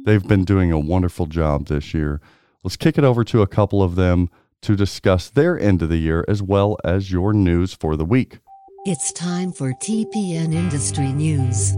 They've 0.06 0.26
been 0.26 0.44
doing 0.44 0.72
a 0.72 0.78
wonderful 0.78 1.26
job 1.26 1.66
this 1.66 1.92
year. 1.92 2.22
Let's 2.64 2.78
kick 2.78 2.96
it 2.96 3.04
over 3.04 3.22
to 3.24 3.42
a 3.42 3.46
couple 3.46 3.82
of 3.82 3.94
them 3.94 4.30
to 4.62 4.76
discuss 4.76 5.28
their 5.28 5.60
end 5.60 5.82
of 5.82 5.90
the 5.90 5.98
year 5.98 6.24
as 6.26 6.42
well 6.42 6.78
as 6.84 7.12
your 7.12 7.34
news 7.34 7.74
for 7.74 7.96
the 7.96 8.06
week. 8.06 8.38
It's 8.86 9.12
time 9.12 9.52
for 9.52 9.72
TPN 9.72 10.54
Industry 10.54 11.12
News. 11.12 11.74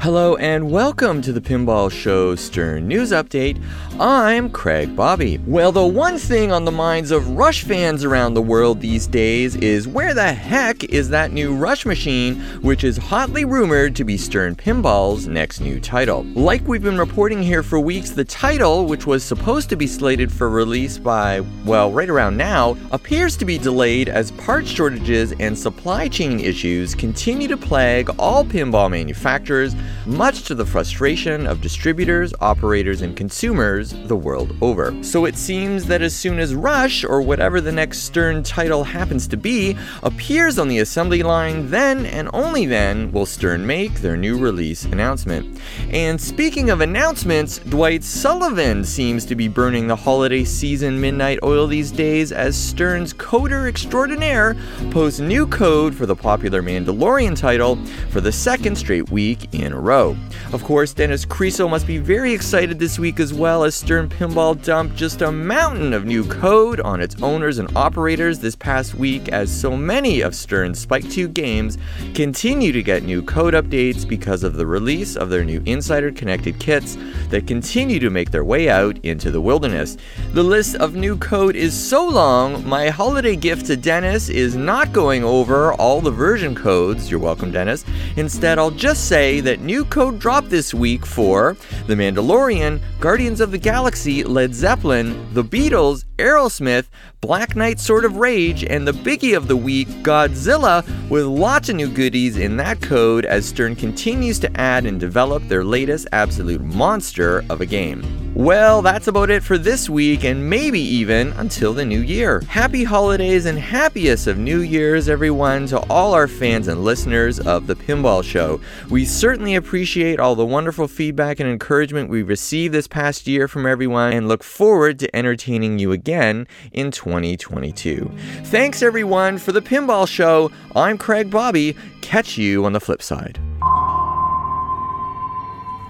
Hello 0.00 0.34
and 0.36 0.70
welcome 0.70 1.20
to 1.20 1.30
the 1.30 1.42
Pinball 1.42 1.92
Show 1.92 2.34
Stern 2.34 2.88
News 2.88 3.10
Update. 3.10 3.62
I'm 4.00 4.48
Craig 4.48 4.96
Bobby. 4.96 5.36
Well, 5.46 5.72
the 5.72 5.86
one 5.86 6.16
thing 6.16 6.50
on 6.50 6.64
the 6.64 6.72
minds 6.72 7.10
of 7.10 7.28
Rush 7.36 7.64
fans 7.64 8.02
around 8.02 8.32
the 8.32 8.40
world 8.40 8.80
these 8.80 9.06
days 9.06 9.56
is 9.56 9.86
where 9.86 10.14
the 10.14 10.32
heck 10.32 10.84
is 10.84 11.10
that 11.10 11.32
new 11.32 11.54
Rush 11.54 11.84
machine, 11.84 12.36
which 12.62 12.82
is 12.82 12.96
hotly 12.96 13.44
rumored 13.44 13.94
to 13.96 14.04
be 14.04 14.16
Stern 14.16 14.56
Pinball's 14.56 15.28
next 15.28 15.60
new 15.60 15.78
title. 15.78 16.22
Like 16.32 16.66
we've 16.66 16.82
been 16.82 16.96
reporting 16.96 17.42
here 17.42 17.62
for 17.62 17.78
weeks, 17.78 18.08
the 18.08 18.24
title, 18.24 18.86
which 18.86 19.06
was 19.06 19.22
supposed 19.22 19.68
to 19.68 19.76
be 19.76 19.86
slated 19.86 20.32
for 20.32 20.48
release 20.48 20.96
by, 20.96 21.40
well, 21.66 21.92
right 21.92 22.08
around 22.08 22.38
now, 22.38 22.74
appears 22.90 23.36
to 23.36 23.44
be 23.44 23.58
delayed 23.58 24.08
as 24.08 24.30
part 24.30 24.66
shortages 24.66 25.34
and 25.40 25.58
supply 25.58 26.08
chain 26.08 26.40
issues 26.40 26.94
continue 26.94 27.48
to 27.48 27.58
plague 27.58 28.08
all 28.18 28.46
pinball 28.46 28.90
manufacturers 28.90 29.74
much 30.06 30.42
to 30.44 30.54
the 30.54 30.64
frustration 30.66 31.46
of 31.46 31.60
distributors, 31.60 32.32
operators, 32.40 33.02
and 33.02 33.16
consumers 33.16 33.92
the 33.92 34.16
world 34.16 34.56
over. 34.60 34.94
So 35.02 35.24
it 35.24 35.36
seems 35.36 35.86
that 35.86 36.02
as 36.02 36.14
soon 36.14 36.38
as 36.38 36.54
Rush, 36.54 37.04
or 37.04 37.22
whatever 37.22 37.60
the 37.60 37.72
next 37.72 38.02
Stern 38.02 38.42
title 38.42 38.84
happens 38.84 39.26
to 39.28 39.36
be, 39.36 39.76
appears 40.02 40.58
on 40.58 40.68
the 40.68 40.78
assembly 40.78 41.22
line, 41.22 41.70
then 41.70 42.06
and 42.06 42.28
only 42.32 42.66
then 42.66 43.12
will 43.12 43.26
Stern 43.26 43.66
make 43.66 43.94
their 44.00 44.16
new 44.16 44.38
release 44.38 44.84
announcement. 44.84 45.60
And 45.90 46.20
speaking 46.20 46.70
of 46.70 46.80
announcements, 46.80 47.58
Dwight 47.58 48.04
Sullivan 48.04 48.84
seems 48.84 49.24
to 49.26 49.34
be 49.34 49.48
burning 49.48 49.86
the 49.86 49.96
holiday 49.96 50.44
season 50.44 51.00
midnight 51.00 51.38
oil 51.42 51.66
these 51.66 51.90
days 51.90 52.32
as 52.32 52.56
Stern's 52.56 53.12
coder 53.12 53.68
extraordinaire 53.68 54.56
posts 54.90 55.20
new 55.20 55.46
code 55.46 55.94
for 55.94 56.06
the 56.06 56.16
popular 56.16 56.62
Mandalorian 56.62 57.36
title 57.36 57.76
for 58.10 58.20
the 58.20 58.32
second 58.32 58.76
straight 58.76 59.10
week 59.10 59.52
in 59.52 59.74
row. 59.80 60.16
Of 60.52 60.64
course, 60.64 60.92
Dennis 60.92 61.24
Kriesel 61.24 61.70
must 61.70 61.86
be 61.86 61.98
very 61.98 62.32
excited 62.32 62.78
this 62.78 62.98
week 62.98 63.20
as 63.20 63.32
well 63.32 63.64
as 63.64 63.74
Stern 63.74 64.08
Pinball 64.08 64.62
dumped 64.62 64.96
just 64.96 65.22
a 65.22 65.30
mountain 65.30 65.92
of 65.92 66.04
new 66.04 66.24
code 66.24 66.80
on 66.80 67.00
its 67.00 67.20
owners 67.22 67.58
and 67.58 67.74
operators 67.76 68.38
this 68.38 68.56
past 68.56 68.94
week 68.94 69.28
as 69.28 69.50
so 69.50 69.76
many 69.76 70.20
of 70.20 70.34
Stern's 70.34 70.78
Spike 70.78 71.08
2 71.08 71.28
games 71.28 71.78
continue 72.14 72.72
to 72.72 72.82
get 72.82 73.02
new 73.02 73.22
code 73.22 73.54
updates 73.54 74.06
because 74.06 74.42
of 74.42 74.54
the 74.54 74.66
release 74.66 75.16
of 75.16 75.30
their 75.30 75.44
new 75.44 75.62
Insider 75.66 76.10
connected 76.10 76.58
kits 76.58 76.96
that 77.28 77.46
continue 77.46 77.98
to 77.98 78.10
make 78.10 78.30
their 78.30 78.44
way 78.44 78.68
out 78.68 78.98
into 79.04 79.30
the 79.30 79.40
wilderness. 79.40 79.96
The 80.32 80.42
list 80.42 80.76
of 80.76 80.94
new 80.94 81.16
code 81.16 81.56
is 81.56 81.72
so 81.72 82.06
long, 82.06 82.66
my 82.68 82.88
holiday 82.88 83.36
gift 83.36 83.66
to 83.66 83.76
Dennis 83.76 84.28
is 84.28 84.56
not 84.56 84.92
going 84.92 85.24
over 85.24 85.72
all 85.74 86.00
the 86.00 86.10
version 86.10 86.54
codes. 86.54 87.10
You're 87.10 87.20
welcome, 87.20 87.50
Dennis. 87.50 87.84
Instead, 88.16 88.58
I'll 88.58 88.70
just 88.70 89.08
say 89.08 89.40
that 89.40 89.60
new 89.70 89.84
code 89.84 90.18
dropped 90.18 90.50
this 90.50 90.74
week 90.74 91.06
for 91.06 91.56
The 91.86 91.94
Mandalorian, 91.94 92.80
Guardians 92.98 93.40
of 93.40 93.52
the 93.52 93.58
Galaxy, 93.58 94.24
Led 94.24 94.52
Zeppelin, 94.52 95.32
The 95.32 95.44
Beatles, 95.44 96.04
Aerosmith, 96.20 96.86
Black 97.20 97.56
Knight 97.56 97.80
Sword 97.80 98.04
of 98.04 98.16
Rage, 98.16 98.64
and 98.64 98.86
the 98.86 98.92
biggie 98.92 99.36
of 99.36 99.48
the 99.48 99.56
week, 99.56 99.88
Godzilla, 100.02 100.84
with 101.10 101.24
lots 101.24 101.68
of 101.68 101.76
new 101.76 101.88
goodies 101.88 102.36
in 102.36 102.56
that 102.58 102.80
code 102.80 103.24
as 103.24 103.46
Stern 103.46 103.76
continues 103.76 104.38
to 104.38 104.60
add 104.60 104.86
and 104.86 105.00
develop 105.00 105.42
their 105.48 105.64
latest 105.64 106.08
absolute 106.12 106.62
monster 106.62 107.44
of 107.50 107.60
a 107.60 107.66
game. 107.66 108.02
Well, 108.34 108.80
that's 108.80 109.08
about 109.08 109.28
it 109.28 109.42
for 109.42 109.58
this 109.58 109.90
week, 109.90 110.24
and 110.24 110.48
maybe 110.48 110.80
even 110.80 111.32
until 111.32 111.72
the 111.72 111.84
new 111.84 112.00
year. 112.00 112.42
Happy 112.48 112.84
holidays 112.84 113.44
and 113.46 113.58
happiest 113.58 114.26
of 114.26 114.38
New 114.38 114.60
Year's, 114.60 115.08
everyone, 115.08 115.66
to 115.66 115.80
all 115.90 116.14
our 116.14 116.28
fans 116.28 116.68
and 116.68 116.84
listeners 116.84 117.40
of 117.40 117.66
The 117.66 117.74
Pinball 117.74 118.22
Show. 118.22 118.60
We 118.88 119.04
certainly 119.04 119.56
appreciate 119.56 120.20
all 120.20 120.36
the 120.36 120.46
wonderful 120.46 120.88
feedback 120.88 121.40
and 121.40 121.50
encouragement 121.50 122.08
we've 122.08 122.28
received 122.28 122.72
this 122.72 122.88
past 122.88 123.26
year 123.26 123.48
from 123.48 123.66
everyone 123.66 124.12
and 124.12 124.28
look 124.28 124.42
forward 124.44 124.98
to 125.00 125.16
entertaining 125.16 125.78
you 125.78 125.92
again 125.92 126.09
in 126.10 126.90
2022. 126.90 128.10
Thanks, 128.44 128.82
everyone, 128.82 129.38
for 129.38 129.52
The 129.52 129.62
Pinball 129.62 130.08
Show. 130.08 130.50
I'm 130.74 130.98
Craig 130.98 131.30
Bobby. 131.30 131.76
Catch 132.00 132.36
you 132.36 132.64
on 132.64 132.72
the 132.72 132.80
flip 132.80 133.02
side. 133.02 133.38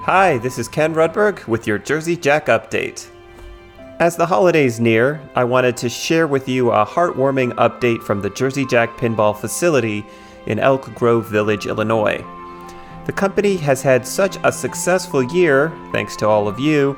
Hi, 0.02 0.38
this 0.38 0.58
is 0.58 0.68
Ken 0.68 0.94
Rudberg 0.94 1.46
with 1.46 1.66
your 1.66 1.78
Jersey 1.78 2.16
Jack 2.16 2.46
update. 2.46 3.06
As 4.00 4.16
the 4.16 4.26
holidays 4.26 4.80
near, 4.80 5.20
I 5.34 5.44
wanted 5.44 5.76
to 5.78 5.88
share 5.88 6.26
with 6.26 6.48
you 6.48 6.70
a 6.70 6.86
heartwarming 6.86 7.52
update 7.54 8.02
from 8.02 8.22
the 8.22 8.30
Jersey 8.30 8.64
Jack 8.64 8.96
Pinball 8.96 9.36
facility 9.36 10.04
in 10.46 10.58
Elk 10.58 10.94
Grove 10.94 11.26
Village, 11.26 11.66
Illinois. 11.66 12.24
The 13.06 13.12
company 13.12 13.56
has 13.56 13.82
had 13.82 14.06
such 14.06 14.38
a 14.42 14.52
successful 14.52 15.22
year, 15.22 15.70
thanks 15.92 16.16
to 16.16 16.26
all 16.26 16.48
of 16.48 16.58
you, 16.58 16.96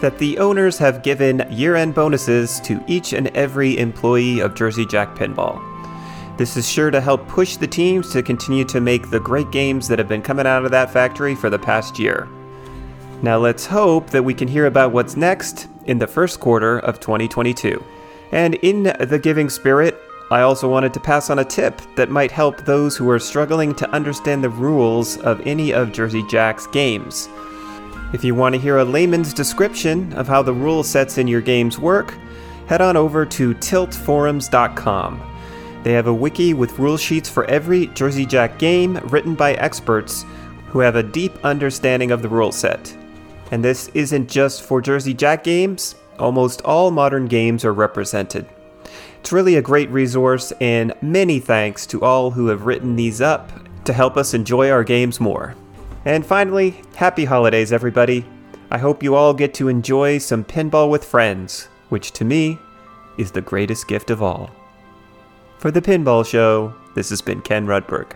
that 0.00 0.18
the 0.18 0.38
owners 0.38 0.78
have 0.78 1.02
given 1.02 1.46
year 1.50 1.76
end 1.76 1.94
bonuses 1.94 2.60
to 2.60 2.82
each 2.86 3.12
and 3.12 3.28
every 3.28 3.78
employee 3.78 4.40
of 4.40 4.54
Jersey 4.54 4.86
Jack 4.86 5.14
Pinball. 5.14 5.60
This 6.36 6.56
is 6.56 6.68
sure 6.68 6.90
to 6.90 7.00
help 7.00 7.28
push 7.28 7.56
the 7.56 7.66
teams 7.66 8.10
to 8.12 8.22
continue 8.22 8.64
to 8.64 8.80
make 8.80 9.10
the 9.10 9.20
great 9.20 9.50
games 9.50 9.88
that 9.88 9.98
have 9.98 10.08
been 10.08 10.22
coming 10.22 10.46
out 10.46 10.64
of 10.64 10.70
that 10.70 10.90
factory 10.90 11.34
for 11.34 11.50
the 11.50 11.58
past 11.58 11.98
year. 11.98 12.28
Now 13.22 13.36
let's 13.36 13.66
hope 13.66 14.08
that 14.10 14.22
we 14.22 14.32
can 14.32 14.48
hear 14.48 14.64
about 14.64 14.92
what's 14.92 15.16
next 15.16 15.68
in 15.84 15.98
the 15.98 16.06
first 16.06 16.40
quarter 16.40 16.78
of 16.78 16.98
2022. 17.00 17.84
And 18.32 18.54
in 18.56 18.84
the 18.84 19.20
giving 19.22 19.50
spirit, 19.50 19.98
I 20.30 20.40
also 20.40 20.70
wanted 20.70 20.94
to 20.94 21.00
pass 21.00 21.28
on 21.28 21.40
a 21.40 21.44
tip 21.44 21.82
that 21.96 22.08
might 22.08 22.30
help 22.30 22.64
those 22.64 22.96
who 22.96 23.10
are 23.10 23.18
struggling 23.18 23.74
to 23.74 23.90
understand 23.90 24.42
the 24.42 24.48
rules 24.48 25.18
of 25.18 25.46
any 25.46 25.74
of 25.74 25.92
Jersey 25.92 26.24
Jack's 26.28 26.68
games. 26.68 27.28
If 28.12 28.24
you 28.24 28.34
want 28.34 28.56
to 28.56 28.60
hear 28.60 28.78
a 28.78 28.84
layman's 28.84 29.32
description 29.32 30.12
of 30.14 30.26
how 30.26 30.42
the 30.42 30.52
rule 30.52 30.82
sets 30.82 31.18
in 31.18 31.28
your 31.28 31.40
games 31.40 31.78
work, 31.78 32.14
head 32.66 32.80
on 32.80 32.96
over 32.96 33.24
to 33.26 33.54
tiltforums.com. 33.54 35.22
They 35.84 35.92
have 35.92 36.08
a 36.08 36.14
wiki 36.14 36.52
with 36.52 36.78
rule 36.78 36.96
sheets 36.96 37.28
for 37.28 37.44
every 37.44 37.86
Jersey 37.88 38.26
Jack 38.26 38.58
game 38.58 38.96
written 39.08 39.34
by 39.34 39.54
experts 39.54 40.24
who 40.66 40.80
have 40.80 40.96
a 40.96 41.02
deep 41.02 41.32
understanding 41.44 42.10
of 42.10 42.22
the 42.22 42.28
rule 42.28 42.52
set. 42.52 42.96
And 43.52 43.64
this 43.64 43.88
isn't 43.94 44.28
just 44.28 44.62
for 44.62 44.80
Jersey 44.80 45.14
Jack 45.14 45.44
games, 45.44 45.94
almost 46.18 46.62
all 46.62 46.90
modern 46.90 47.26
games 47.26 47.64
are 47.64 47.72
represented. 47.72 48.46
It's 49.20 49.32
really 49.32 49.56
a 49.56 49.62
great 49.62 49.90
resource, 49.90 50.52
and 50.60 50.94
many 51.00 51.38
thanks 51.38 51.86
to 51.86 52.02
all 52.02 52.30
who 52.30 52.48
have 52.48 52.66
written 52.66 52.96
these 52.96 53.20
up 53.20 53.52
to 53.84 53.92
help 53.92 54.16
us 54.16 54.34
enjoy 54.34 54.70
our 54.70 54.84
games 54.84 55.20
more. 55.20 55.54
And 56.06 56.24
finally, 56.24 56.80
happy 56.96 57.26
holidays, 57.26 57.74
everybody. 57.74 58.24
I 58.70 58.78
hope 58.78 59.02
you 59.02 59.14
all 59.14 59.34
get 59.34 59.52
to 59.54 59.68
enjoy 59.68 60.16
some 60.16 60.44
pinball 60.44 60.88
with 60.88 61.04
friends, 61.04 61.68
which 61.90 62.12
to 62.12 62.24
me 62.24 62.58
is 63.18 63.32
the 63.32 63.42
greatest 63.42 63.86
gift 63.86 64.08
of 64.08 64.22
all. 64.22 64.48
For 65.58 65.70
the 65.70 65.82
Pinball 65.82 66.24
Show, 66.24 66.74
this 66.94 67.10
has 67.10 67.20
been 67.20 67.42
Ken 67.42 67.66
Rudberg. 67.66 68.12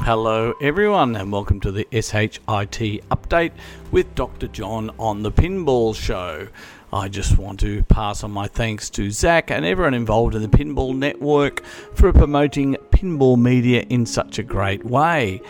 Hello, 0.00 0.52
everyone, 0.60 1.16
and 1.16 1.32
welcome 1.32 1.60
to 1.60 1.72
the 1.72 1.88
SHIT 1.90 2.40
update 2.46 3.52
with 3.90 4.14
Dr. 4.14 4.48
John 4.48 4.90
on 4.98 5.22
the 5.22 5.32
Pinball 5.32 5.96
Show. 5.96 6.48
I 6.94 7.08
just 7.08 7.38
want 7.38 7.58
to 7.58 7.82
pass 7.82 8.22
on 8.22 8.30
my 8.30 8.46
thanks 8.46 8.88
to 8.90 9.10
Zach 9.10 9.50
and 9.50 9.66
everyone 9.66 9.94
involved 9.94 10.36
in 10.36 10.42
the 10.42 10.48
Pinball 10.48 10.96
Network 10.96 11.64
for 11.64 12.12
promoting 12.12 12.76
pinball 12.90 13.36
media 13.36 13.82
in 13.90 14.06
such 14.06 14.38
a 14.38 14.44
great 14.44 14.84
way. 14.84 15.42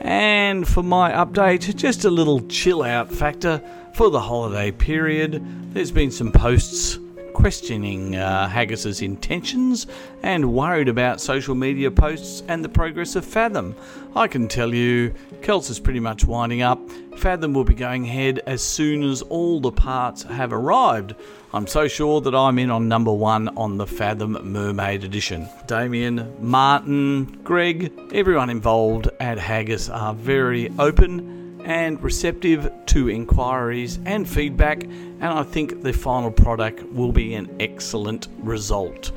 And 0.00 0.66
for 0.66 0.84
my 0.84 1.10
update, 1.10 1.74
just 1.74 2.04
a 2.04 2.10
little 2.10 2.40
chill 2.46 2.84
out 2.84 3.10
factor 3.12 3.60
for 3.94 4.10
the 4.10 4.20
holiday 4.20 4.70
period. 4.70 5.44
There's 5.74 5.90
been 5.90 6.12
some 6.12 6.30
posts 6.30 7.00
questioning 7.42 8.14
uh, 8.14 8.48
Haggis's 8.48 9.02
intentions 9.02 9.88
and 10.22 10.54
worried 10.54 10.88
about 10.88 11.20
social 11.20 11.56
media 11.56 11.90
posts 11.90 12.44
and 12.46 12.64
the 12.64 12.68
progress 12.68 13.16
of 13.16 13.24
Fathom. 13.24 13.74
I 14.14 14.28
can 14.28 14.46
tell 14.46 14.72
you, 14.72 15.12
Celts 15.42 15.68
is 15.68 15.80
pretty 15.80 15.98
much 15.98 16.24
winding 16.24 16.62
up. 16.62 16.78
Fathom 17.16 17.52
will 17.52 17.64
be 17.64 17.74
going 17.74 18.04
ahead 18.04 18.40
as 18.46 18.62
soon 18.62 19.02
as 19.02 19.22
all 19.22 19.60
the 19.60 19.72
parts 19.72 20.22
have 20.22 20.52
arrived. 20.52 21.16
I'm 21.52 21.66
so 21.66 21.88
sure 21.88 22.20
that 22.20 22.32
I'm 22.32 22.60
in 22.60 22.70
on 22.70 22.86
number 22.86 23.12
one 23.12 23.48
on 23.56 23.76
the 23.76 23.88
Fathom 23.88 24.38
Mermaid 24.52 25.02
Edition. 25.02 25.48
Damien, 25.66 26.36
Martin, 26.38 27.40
Greg, 27.42 27.92
everyone 28.12 28.50
involved 28.50 29.08
at 29.18 29.38
Haggis 29.38 29.88
are 29.88 30.14
very 30.14 30.70
open 30.78 31.41
and 31.64 32.02
receptive 32.02 32.70
to 32.86 33.08
inquiries 33.08 33.98
and 34.04 34.28
feedback, 34.28 34.84
and 34.84 35.24
I 35.24 35.42
think 35.42 35.82
the 35.82 35.92
final 35.92 36.30
product 36.30 36.82
will 36.92 37.12
be 37.12 37.34
an 37.34 37.54
excellent 37.60 38.28
result. 38.38 39.12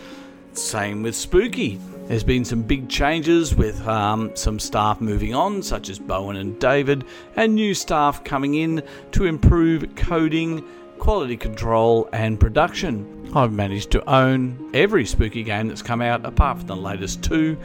Same 0.54 1.04
with 1.04 1.16
Spooky. 1.16 1.80
There's 2.08 2.24
been 2.24 2.46
some 2.46 2.62
big 2.62 2.88
changes 2.88 3.56
with 3.56 3.86
um, 3.88 4.36
some 4.36 4.60
staff 4.60 5.02
moving 5.02 5.34
on, 5.34 5.64
such 5.64 5.90
as 5.90 5.98
Bowen 5.98 6.38
and 6.38 6.60
David, 6.60 7.04
and 7.36 7.56
new 7.56 7.74
staff 7.74 8.24
coming 8.24 8.56
in 8.56 8.84
to 9.14 9.26
improve 9.26 9.96
coding, 9.96 10.64
quality 11.00 11.36
control, 11.36 12.08
and 12.14 12.40
production. 12.40 13.32
I've 13.36 13.52
managed 13.52 13.92
to 13.92 14.10
own 14.10 14.70
every 14.74 15.06
Spooky 15.06 15.44
game 15.44 15.68
that's 15.68 15.82
come 15.82 16.02
out 16.02 16.26
apart 16.26 16.60
from 16.60 16.68
the 16.68 16.76
latest 16.76 17.24
two, 17.24 17.58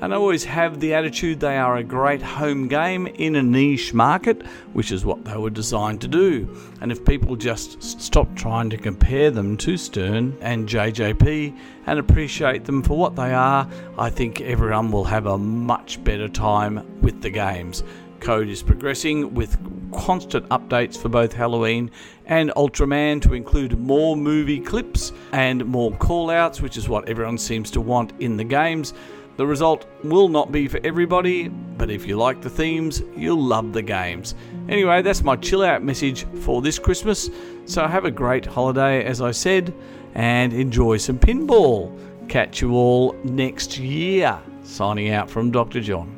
and 0.00 0.14
I 0.14 0.16
always 0.16 0.44
have 0.44 0.80
the 0.80 0.94
attitude 0.94 1.40
they 1.40 1.56
are 1.56 1.76
a 1.76 1.82
great 1.82 2.22
home 2.22 2.68
game 2.68 3.06
in 3.06 3.36
a 3.36 3.42
niche 3.42 3.92
market, 3.92 4.46
which 4.72 4.92
is 4.92 5.04
what 5.04 5.24
they 5.24 5.36
were 5.36 5.50
designed 5.50 6.00
to 6.02 6.08
do. 6.08 6.56
And 6.80 6.92
if 6.92 7.04
people 7.04 7.34
just 7.34 7.82
stop 7.82 8.34
trying 8.36 8.70
to 8.70 8.76
compare 8.76 9.30
them 9.30 9.56
to 9.58 9.76
Stern 9.76 10.36
and 10.40 10.68
JJP 10.68 11.58
and 11.86 11.98
appreciate 11.98 12.64
them 12.64 12.82
for 12.82 12.96
what 12.96 13.16
they 13.16 13.34
are, 13.34 13.68
I 13.96 14.10
think 14.10 14.40
everyone 14.40 14.92
will 14.92 15.04
have 15.04 15.26
a 15.26 15.36
much 15.36 16.02
better 16.04 16.28
time 16.28 17.00
with 17.00 17.20
the 17.20 17.30
games. 17.30 17.82
Code 18.20 18.48
is 18.48 18.62
progressing 18.62 19.34
with 19.34 19.56
constant 19.92 20.48
updates 20.48 20.96
for 20.96 21.08
both 21.08 21.32
Halloween 21.32 21.90
and 22.26 22.50
Ultraman 22.50 23.22
to 23.22 23.34
include 23.34 23.78
more 23.78 24.16
movie 24.16 24.60
clips 24.60 25.12
and 25.32 25.64
more 25.64 25.92
callouts, 25.92 26.60
which 26.60 26.76
is 26.76 26.88
what 26.88 27.08
everyone 27.08 27.38
seems 27.38 27.70
to 27.72 27.80
want 27.80 28.12
in 28.20 28.36
the 28.36 28.44
games. 28.44 28.92
The 29.38 29.46
result 29.46 29.86
will 30.02 30.28
not 30.28 30.50
be 30.50 30.66
for 30.66 30.80
everybody, 30.82 31.46
but 31.46 31.92
if 31.92 32.08
you 32.08 32.16
like 32.16 32.42
the 32.42 32.50
themes, 32.50 33.04
you'll 33.16 33.40
love 33.40 33.72
the 33.72 33.82
games. 33.82 34.34
Anyway, 34.68 35.00
that's 35.00 35.22
my 35.22 35.36
chill 35.36 35.62
out 35.62 35.80
message 35.80 36.26
for 36.40 36.60
this 36.60 36.76
Christmas. 36.76 37.30
So 37.64 37.86
have 37.86 38.04
a 38.04 38.10
great 38.10 38.44
holiday, 38.44 39.04
as 39.04 39.22
I 39.22 39.30
said, 39.30 39.72
and 40.16 40.52
enjoy 40.52 40.96
some 40.96 41.20
pinball. 41.20 41.96
Catch 42.28 42.60
you 42.60 42.74
all 42.74 43.12
next 43.22 43.78
year. 43.78 44.36
Signing 44.64 45.10
out 45.10 45.30
from 45.30 45.52
Dr. 45.52 45.80
John. 45.82 46.16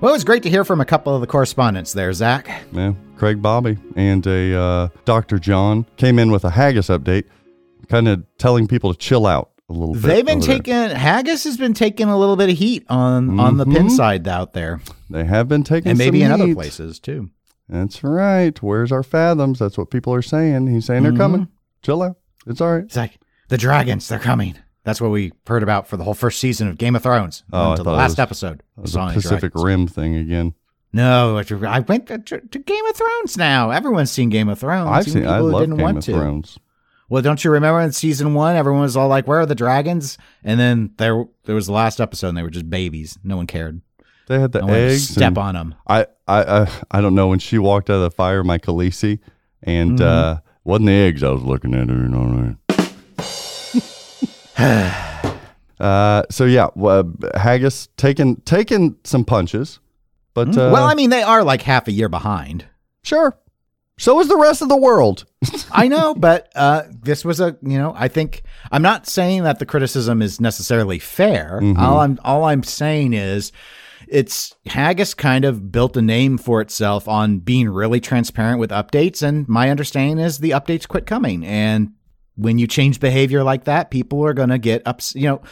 Well, 0.00 0.10
it 0.10 0.14
was 0.14 0.24
great 0.24 0.42
to 0.42 0.50
hear 0.50 0.64
from 0.64 0.80
a 0.80 0.84
couple 0.84 1.14
of 1.14 1.20
the 1.20 1.28
correspondents 1.28 1.92
there, 1.92 2.12
Zach. 2.12 2.50
Yeah, 2.72 2.94
Craig 3.16 3.40
Bobby 3.40 3.78
and 3.94 4.26
a 4.26 4.58
uh, 4.58 4.88
Dr. 5.04 5.38
John 5.38 5.86
came 5.96 6.18
in 6.18 6.32
with 6.32 6.44
a 6.44 6.50
haggis 6.50 6.88
update, 6.88 7.26
kind 7.88 8.08
of 8.08 8.24
telling 8.36 8.66
people 8.66 8.92
to 8.92 8.98
chill 8.98 9.26
out 9.26 9.49
a 9.70 9.72
little 9.72 9.94
bit. 9.94 10.02
They've 10.02 10.26
been 10.26 10.38
over 10.38 10.46
there. 10.46 10.56
taking 10.56 10.96
Haggis 10.96 11.44
has 11.44 11.56
been 11.56 11.72
taking 11.74 12.08
a 12.08 12.18
little 12.18 12.36
bit 12.36 12.50
of 12.50 12.58
heat 12.58 12.84
on 12.90 13.40
on 13.40 13.56
the 13.56 13.64
pin 13.64 13.86
Mhm. 13.86 13.90
side 13.96 14.28
out 14.28 14.52
there, 14.52 14.80
They 15.08 15.24
have 15.24 15.48
been 15.48 15.62
taking 15.64 15.90
and 15.90 15.98
maybe 15.98 16.22
in 16.22 16.30
other 16.32 16.52
places 16.54 16.98
too. 17.00 17.30
That's 17.68 18.02
right. 18.04 18.60
Where's 18.62 18.90
our 18.92 19.02
fathoms? 19.04 19.58
That's 19.60 19.78
what 19.78 19.90
people 19.90 20.12
are 20.12 20.22
saying. 20.22 20.66
He's 20.66 20.84
saying 20.84 21.04
Mm-hmm. 21.04 21.16
they're 21.16 21.18
coming. 21.24 21.48
Chill 21.82 22.02
out. 22.02 22.16
It's 22.46 22.60
all 22.60 22.72
right. 22.74 22.84
It's 22.84 22.96
like 22.96 23.18
the 23.48 23.56
dragons, 23.56 24.08
they're 24.08 24.18
coming. 24.18 24.56
That's 24.82 25.00
what 25.00 25.10
we 25.10 25.32
heard 25.46 25.62
about 25.62 25.86
for 25.86 25.96
the 25.96 26.04
whole 26.04 26.14
first 26.14 26.40
season 26.40 26.66
of 26.68 26.78
Game 26.78 26.96
of 26.96 27.02
Thrones 27.02 27.44
Oh, 27.52 27.70
until 27.72 27.84
the 27.84 27.90
it 27.92 27.96
last 27.96 28.10
was- 28.12 28.18
episode. 28.18 28.62
That 28.76 28.82
was 28.82 28.96
a 28.96 29.10
Pacific 29.12 29.52
Dragons. 29.52 29.64
Rim 29.64 29.86
thing 29.86 30.16
again. 30.16 30.54
No, 30.92 31.36
I 31.68 31.80
went 31.80 32.08
to, 32.08 32.18
to 32.40 32.58
Game 32.58 32.86
of 32.86 32.96
Thrones 32.96 33.36
now. 33.36 33.70
Everyone's 33.70 34.10
seen 34.10 34.28
Game 34.30 34.48
of 34.48 34.58
Thrones. 34.58 34.88
I've 34.90 35.06
even 35.06 35.22
seen. 35.22 35.30
I 35.30 35.38
love 35.38 35.60
didn't 35.60 35.76
Game 35.76 35.84
want 35.84 35.98
of 35.98 36.04
to. 36.06 36.12
Well, 37.10 37.20
don't 37.22 37.44
you 37.44 37.50
remember 37.50 37.80
in 37.80 37.92
season 37.92 38.32
one, 38.34 38.56
everyone 38.56 38.82
was 38.82 38.96
all 38.96 39.08
like, 39.08 39.26
"Where 39.26 39.40
are 39.40 39.46
the 39.46 39.54
dragons?" 39.54 40.16
And 40.44 40.58
then 40.58 40.92
there, 40.96 41.24
there 41.44 41.54
was 41.56 41.66
the 41.66 41.72
last 41.72 42.00
episode, 42.00 42.28
and 42.28 42.38
they 42.38 42.42
were 42.42 42.50
just 42.50 42.70
babies. 42.70 43.18
No 43.24 43.36
one 43.36 43.46
cared. 43.46 43.82
They 44.28 44.38
had 44.38 44.52
the 44.52 44.60
No 44.62 44.72
eggs. 44.72 45.08
step 45.08 45.36
on 45.36 45.54
them. 45.54 45.74
I, 45.88 46.06
I, 46.28 46.60
I, 46.62 46.68
I 46.92 47.00
don't 47.00 47.16
know 47.16 47.26
when 47.26 47.40
she 47.40 47.58
walked 47.58 47.90
out 47.90 47.94
of 47.96 48.02
the 48.02 48.10
fire, 48.12 48.44
my 48.44 48.58
Khaleesi, 48.58 49.18
and 49.62 49.98
Mm-hmm. 49.98 50.02
uh, 50.38 50.38
wasn't 50.62 50.86
the 50.86 50.92
eggs 50.92 51.22
I 51.24 51.30
was 51.30 51.42
looking 51.42 51.74
at 51.74 51.88
her. 51.88 51.96
You 51.96 52.08
know 52.08 52.20
what 52.20 52.28
I 52.28 52.42
mean? 52.42 52.56
uh, 55.80 56.22
so 56.30 56.44
yeah, 56.44 56.68
well, 56.74 57.12
Haggis 57.34 57.88
taking 57.96 58.36
taking 58.42 58.96
some 59.04 59.24
punches, 59.24 59.80
but 60.34 60.48
uh, 60.48 60.52
Mm-hmm. 60.52 60.72
well, 60.72 60.84
I 60.84 60.94
mean, 60.94 61.10
they 61.10 61.22
are 61.22 61.42
like 61.42 61.62
half 61.62 61.88
a 61.88 61.92
year 61.92 62.08
behind. 62.08 62.66
sure. 63.02 63.36
So 64.00 64.18
is 64.18 64.28
the 64.28 64.36
rest 64.38 64.62
of 64.62 64.70
the 64.70 64.78
world. 64.78 65.26
I 65.72 65.86
know, 65.86 66.14
but 66.14 66.50
uh, 66.56 66.84
this 67.02 67.22
was 67.22 67.38
a 67.38 67.58
you 67.60 67.76
know 67.76 67.92
I 67.94 68.08
think 68.08 68.42
I'm 68.72 68.80
not 68.80 69.06
saying 69.06 69.42
that 69.42 69.58
the 69.58 69.66
criticism 69.66 70.22
is 70.22 70.40
necessarily 70.40 70.98
fair. 70.98 71.60
Mm-hmm. 71.62 71.78
All 71.78 72.00
I'm 72.00 72.18
all 72.24 72.44
I'm 72.44 72.62
saying 72.62 73.12
is 73.12 73.52
it's 74.08 74.54
Haggis 74.64 75.12
kind 75.12 75.44
of 75.44 75.70
built 75.70 75.98
a 75.98 76.02
name 76.02 76.38
for 76.38 76.62
itself 76.62 77.08
on 77.08 77.40
being 77.40 77.68
really 77.68 78.00
transparent 78.00 78.58
with 78.58 78.70
updates, 78.70 79.22
and 79.22 79.46
my 79.46 79.68
understanding 79.68 80.18
is 80.18 80.38
the 80.38 80.52
updates 80.52 80.88
quit 80.88 81.04
coming, 81.04 81.44
and 81.44 81.92
when 82.36 82.56
you 82.58 82.66
change 82.66 83.00
behavior 83.00 83.42
like 83.42 83.64
that, 83.64 83.90
people 83.90 84.24
are 84.24 84.32
gonna 84.32 84.58
get 84.58 84.80
ups. 84.86 85.14
You 85.14 85.28
know. 85.28 85.42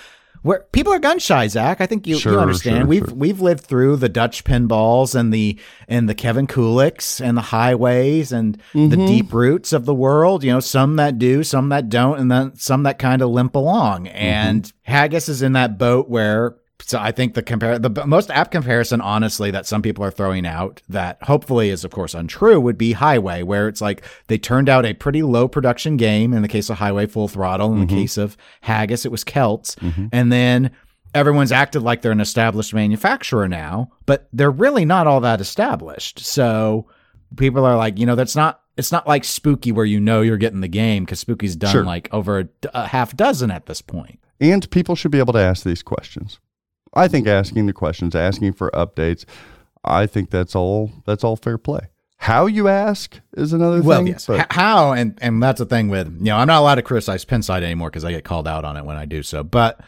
Where 0.48 0.66
people 0.72 0.94
are 0.94 0.98
gun 0.98 1.18
shy, 1.18 1.46
Zach. 1.48 1.82
I 1.82 1.86
think 1.86 2.06
you, 2.06 2.18
Sure, 2.18 2.32
you 2.32 2.38
understand. 2.40 2.78
sure, 2.78 2.86
we've 2.86 3.04
sure. 3.04 3.14
we've 3.14 3.40
lived 3.42 3.64
through 3.66 3.96
the 3.96 4.08
Dutch 4.08 4.44
pinballs 4.44 5.14
and 5.14 5.30
the 5.30 5.58
and 5.88 6.08
the 6.08 6.14
Kevin 6.14 6.46
Kuleks 6.46 7.20
and 7.20 7.36
the 7.36 7.42
Heighways 7.42 8.32
and 8.32 8.54
the 8.72 8.78
Mm-hmm. 8.96 9.06
Deeproots 9.06 9.74
of 9.74 9.84
the 9.84 9.94
world. 9.94 10.42
You 10.42 10.52
know, 10.52 10.60
some 10.60 10.96
that 10.96 11.18
do, 11.18 11.44
some 11.44 11.68
that 11.68 11.90
don't, 11.90 12.18
and 12.18 12.32
then 12.32 12.56
some 12.56 12.84
that 12.84 12.98
kind 12.98 13.20
of 13.20 13.28
limp 13.28 13.56
along. 13.56 14.06
Mm-hmm. 14.06 14.16
And 14.16 14.72
Haggis 14.84 15.28
is 15.28 15.42
in 15.42 15.52
that 15.52 15.76
boat 15.78 16.08
where. 16.08 16.56
So 16.80 16.98
I 16.98 17.10
think 17.12 17.34
the 17.34 17.42
compare 17.42 17.78
the 17.78 18.06
most 18.06 18.30
apt 18.30 18.52
comparison, 18.52 19.00
honestly, 19.00 19.50
that 19.50 19.66
some 19.66 19.82
people 19.82 20.04
are 20.04 20.10
throwing 20.10 20.46
out 20.46 20.80
that 20.88 21.22
hopefully 21.22 21.70
is 21.70 21.84
of 21.84 21.90
course 21.90 22.14
untrue 22.14 22.60
would 22.60 22.78
be 22.78 22.94
Heighway, 22.94 23.42
where 23.42 23.68
it's 23.68 23.80
like 23.80 24.04
they 24.28 24.38
turned 24.38 24.68
out 24.68 24.86
a 24.86 24.94
pretty 24.94 25.22
low 25.22 25.48
production 25.48 25.96
game 25.96 26.32
in 26.32 26.42
the 26.42 26.48
case 26.48 26.70
of 26.70 26.78
Heighway 26.78 27.10
Full 27.10 27.28
Throttle, 27.28 27.72
in 27.72 27.80
the 27.80 27.86
mm-hmm. 27.86 27.96
case 27.96 28.16
of 28.16 28.36
Haggis 28.62 29.04
it 29.04 29.12
was 29.12 29.24
Celts, 29.24 29.74
mm-hmm. 29.76 30.06
and 30.12 30.32
then 30.32 30.70
everyone's 31.14 31.52
acted 31.52 31.82
like 31.82 32.02
they're 32.02 32.12
an 32.12 32.20
established 32.20 32.74
manufacturer 32.74 33.48
now, 33.48 33.90
but 34.06 34.28
they're 34.32 34.50
really 34.50 34.84
not 34.84 35.06
all 35.06 35.20
that 35.20 35.40
established. 35.40 36.20
So 36.20 36.88
people 37.36 37.64
are 37.64 37.76
like, 37.76 37.98
you 37.98 38.06
know, 38.06 38.14
that's 38.14 38.36
not 38.36 38.60
it's 38.76 38.92
not 38.92 39.06
like 39.06 39.24
Spooky 39.24 39.72
where 39.72 39.84
you 39.84 39.98
know 39.98 40.22
you're 40.22 40.36
getting 40.36 40.60
the 40.60 40.68
game 40.68 41.04
because 41.04 41.20
Spooky's 41.20 41.56
done 41.56 41.72
Sure. 41.72 41.84
like 41.84 42.08
over 42.12 42.48
a 42.72 42.86
half 42.86 43.16
dozen 43.16 43.50
at 43.50 43.66
this 43.66 43.82
point. 43.82 44.20
and 44.40 44.70
people 44.70 44.94
should 44.94 45.10
be 45.10 45.18
able 45.18 45.32
to 45.32 45.40
ask 45.40 45.64
these 45.64 45.82
questions. 45.82 46.38
I 46.98 47.08
think 47.08 47.26
asking 47.26 47.66
the 47.66 47.72
questions, 47.72 48.14
asking 48.14 48.52
for 48.54 48.70
updates, 48.72 49.24
I 49.84 50.06
think 50.06 50.30
that's 50.30 50.54
all 50.54 50.90
that's 51.06 51.24
all 51.24 51.36
fair 51.36 51.58
play. 51.58 51.80
How 52.20 52.46
you 52.46 52.66
ask 52.68 53.20
is 53.36 53.52
another 53.52 53.80
Well, 53.80 53.98
thing. 54.00 54.08
yes. 54.08 54.26
but- 54.26 54.40
H- 54.40 54.46
how 54.50 54.92
and 54.92 55.16
and 55.22 55.42
that's 55.42 55.58
the 55.60 55.66
thing 55.66 55.88
with 55.88 56.08
you 56.18 56.24
know 56.26 56.36
I'm 56.36 56.48
not 56.48 56.60
allowed 56.60 56.74
to 56.76 56.82
criticize 56.82 57.24
Pinside 57.24 57.62
anymore 57.62 57.90
because 57.90 58.04
I 58.04 58.10
get 58.10 58.24
called 58.24 58.48
out 58.48 58.64
on 58.64 58.76
it 58.76 58.84
when 58.84 58.96
I 58.96 59.04
do 59.06 59.22
so. 59.22 59.44
But 59.44 59.80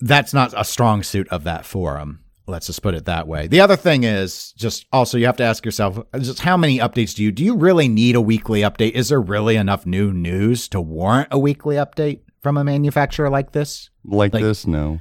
that's 0.00 0.34
not 0.34 0.52
a 0.56 0.64
strong 0.64 1.02
suit 1.02 1.28
of 1.28 1.44
that 1.44 1.64
forum. 1.64 2.20
Let's 2.48 2.66
just 2.68 2.82
put 2.82 2.94
it 2.94 3.06
that 3.06 3.26
way. 3.26 3.46
The 3.48 3.60
other 3.60 3.74
thing 3.76 4.04
is 4.04 4.52
just 4.56 4.86
also 4.92 5.16
you 5.18 5.26
have 5.26 5.36
to 5.38 5.44
ask 5.44 5.64
yourself 5.64 5.98
just 6.20 6.40
how 6.40 6.56
many 6.56 6.78
updates 6.78 7.14
do 7.14 7.22
you 7.24 7.32
do 7.32 7.44
you 7.44 7.56
really 7.56 7.88
need 7.88 8.14
a 8.16 8.20
weekly 8.20 8.60
update? 8.60 8.92
Is 8.92 9.08
there 9.08 9.20
really 9.20 9.56
enough 9.56 9.86
new 9.86 10.12
news 10.12 10.68
to 10.68 10.80
warrant 10.80 11.28
a 11.30 11.38
weekly 11.38 11.76
update 11.76 12.20
from 12.40 12.56
a 12.56 12.62
manufacturer 12.64 13.30
like 13.30 13.52
this? 13.52 13.90
like, 14.04 14.32
like- 14.34 14.42
this, 14.42 14.66
no. 14.66 15.00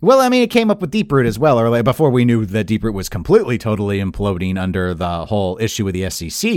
Well, 0.00 0.20
I 0.20 0.28
mean, 0.28 0.42
it 0.42 0.50
came 0.50 0.70
up 0.70 0.80
with 0.82 0.90
Deeproot 0.92 1.26
as 1.26 1.38
well, 1.38 1.58
early 1.58 1.82
before 1.82 2.10
we 2.10 2.26
knew 2.26 2.44
that 2.46 2.66
Deeproot 2.66 2.92
was 2.92 3.08
completely, 3.08 3.56
totally 3.56 4.00
imploding 4.00 4.58
under 4.60 4.92
the 4.92 5.24
whole 5.24 5.56
issue 5.60 5.84
with 5.86 5.94
the 5.94 6.10
SEC. 6.10 6.50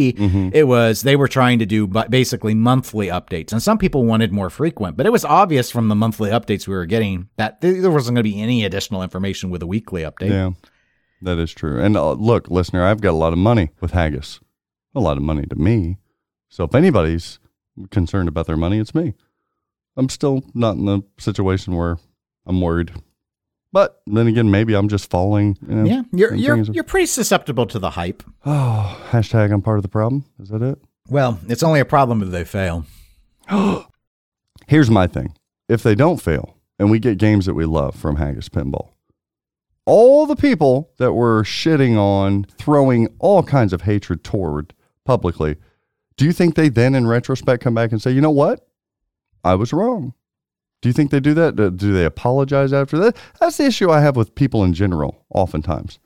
It 0.54 0.67
was 0.67 1.04
they 1.04 1.15
were 1.15 1.30
trying 1.30 1.60
to 1.60 1.65
do 1.65 1.88
basically 1.88 2.54
monthly 2.56 3.08
updates, 3.08 3.54
and 3.54 3.63
some 3.63 3.78
people 3.78 4.04
wanted 4.06 4.34
more 4.34 4.50
frequent. 4.50 4.97
But 4.97 5.06
it 5.06 5.12
was 5.12 5.23
obvious 5.23 5.71
from 5.71 5.88
the 5.88 5.95
monthly 5.95 6.30
updates 6.32 6.67
we 6.67 6.73
were 6.76 6.86
getting 6.86 7.30
that 7.38 7.62
there 7.62 7.91
wasn't 7.91 8.15
going 8.15 8.23
to 8.26 8.30
be 8.30 8.41
any 8.41 8.65
additional 8.65 9.02
information 9.02 9.50
with 9.50 9.62
a 9.62 9.67
weekly 9.67 10.02
update. 10.02 10.30
Yeah, 10.30 10.52
that 11.21 11.38
is 11.38 11.54
true. 11.54 11.80
And 11.80 11.95
uh, 11.95 12.13
look, 12.13 12.50
listener, 12.50 12.84
I've 12.84 13.02
got 13.02 13.12
a 13.12 13.21
lot 13.23 13.32
of 13.34 13.39
money 13.39 13.69
with 13.80 13.91
Haggis, 13.91 14.41
a 14.93 15.00
lot 15.00 15.15
of 15.15 15.23
money 15.23 15.45
to 15.45 15.56
me. 15.56 15.97
So 16.50 16.65
if 16.65 16.76
anybody's 16.76 17.39
concerned 17.91 18.28
about 18.28 18.47
their 18.47 18.58
money, 18.58 18.80
it's 18.80 18.95
me. 18.95 19.13
I'm 19.95 20.10
still 20.10 20.43
not 20.54 20.76
in 20.76 20.86
the 20.86 21.02
situation 21.17 21.76
where 21.76 21.97
I'm 22.45 22.60
worried. 22.60 22.91
But 23.78 24.02
then 24.08 24.26
again, 24.26 24.50
maybe 24.50 24.74
I'm 24.74 24.88
just 24.88 25.08
falling. 25.08 25.56
You 25.70 25.76
know, 25.76 25.84
yeah, 25.84 26.02
you're 26.12 26.34
you're 26.34 26.58
you're 26.58 26.84
pretty 26.84 27.06
susceptible 27.06 27.68
to 27.68 27.78
the 27.78 27.92
hype. 27.92 28.24
Oh, 28.44 29.00
hashtag 29.12 29.54
I'm 29.54 29.62
part 29.62 29.78
of 29.78 29.84
the 29.84 29.88
problem. 29.88 30.26
Is 30.40 30.50
that 30.50 30.63
it? 30.63 30.80
Well, 31.10 31.40
it's 31.48 31.62
only 31.62 31.80
a 31.80 31.86
problem 31.86 32.24
if 32.24 32.32
they 32.32 32.44
fail. 32.44 32.88
Here's 34.68 34.90
my 34.90 35.06
thing. 35.06 35.36
If 35.70 35.84
they 35.84 35.94
don't 35.94 36.20
fail 36.20 36.58
and 36.80 36.90
we 36.90 36.98
get 36.98 37.20
games 37.20 37.46
that 37.46 37.54
we 37.54 37.66
love 37.66 37.94
from 37.94 38.16
Haggis 38.16 38.50
Pinball, 38.50 38.90
all 39.86 40.26
the 40.26 40.36
people 40.36 40.90
that 40.98 41.13
were 41.13 41.44
shitting 41.44 42.00
on, 42.00 42.46
throwing 42.58 43.10
all 43.20 43.44
kinds 43.44 43.74
of 43.74 43.84
hatred 43.84 44.24
toward 44.24 44.74
publicly, 45.06 45.56
do 46.16 46.26
you 46.26 46.34
think 46.34 46.56
they 46.56 46.70
then 46.70 46.96
in 46.96 47.06
retrospect 47.06 47.62
come 47.62 47.76
back 47.76 47.92
and 47.92 48.02
say, 48.02 48.10
you 48.10 48.22
know 48.22 48.32
what? 48.32 48.68
I 49.44 49.54
was 49.54 49.72
wrong. 49.72 50.16
Do 50.82 50.90
you 50.90 50.94
think 50.94 51.12
they 51.12 51.20
do 51.20 51.34
that? 51.34 51.56
Do- 51.56 51.72
they 51.72 52.06
apologize 52.06 52.72
after 52.72 52.98
that? 53.00 53.18
That's 53.40 53.58
the 53.58 53.66
issue 53.66 53.90
I 53.90 54.02
have 54.02 54.16
with 54.16 54.36
people 54.36 54.63
in 54.63 54.74
general, 54.74 55.26
oftentimes. 55.34 56.00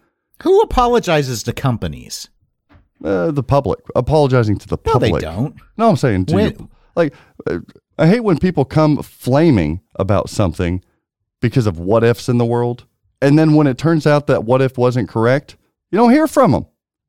Who 0.43 0.61
apologizes 0.61 1.43
to 1.43 1.53
companies? 1.53 2.29
Uh, 3.03 3.31
the 3.31 3.43
public, 3.43 3.79
apologizing 3.95 4.57
to 4.59 4.67
the 4.67 4.77
No, 4.85 4.93
public. 4.93 5.13
they 5.15 5.19
don't. 5.21 5.55
No, 5.77 5.89
I'm 5.89 5.97
saying 5.97 6.25
to 6.27 6.35
When- 6.35 6.51
you. 6.51 6.69
Like, 6.95 7.13
uh, 7.49 7.59
I 7.97 8.07
hate 8.07 8.19
when 8.21 8.37
people 8.37 8.65
come 8.65 9.01
flaming 9.01 9.81
about 9.95 10.29
something 10.29 10.83
because 11.41 11.65
of 11.67 11.79
what 11.79 12.03
ifs 12.03 12.27
in 12.29 12.37
the 12.37 12.45
world. 12.45 12.85
And 13.21 13.37
then 13.39 13.53
when 13.53 13.67
it 13.67 13.77
turns 13.77 14.05
out 14.07 14.27
that 14.27 14.43
what 14.45 14.61
if 14.61 14.77
wasn't 14.77 15.07
correct, 15.09 15.55
you 15.91 15.97
don't 15.97 16.11
hear 16.11 16.27
from 16.27 16.51
them. 16.51 16.65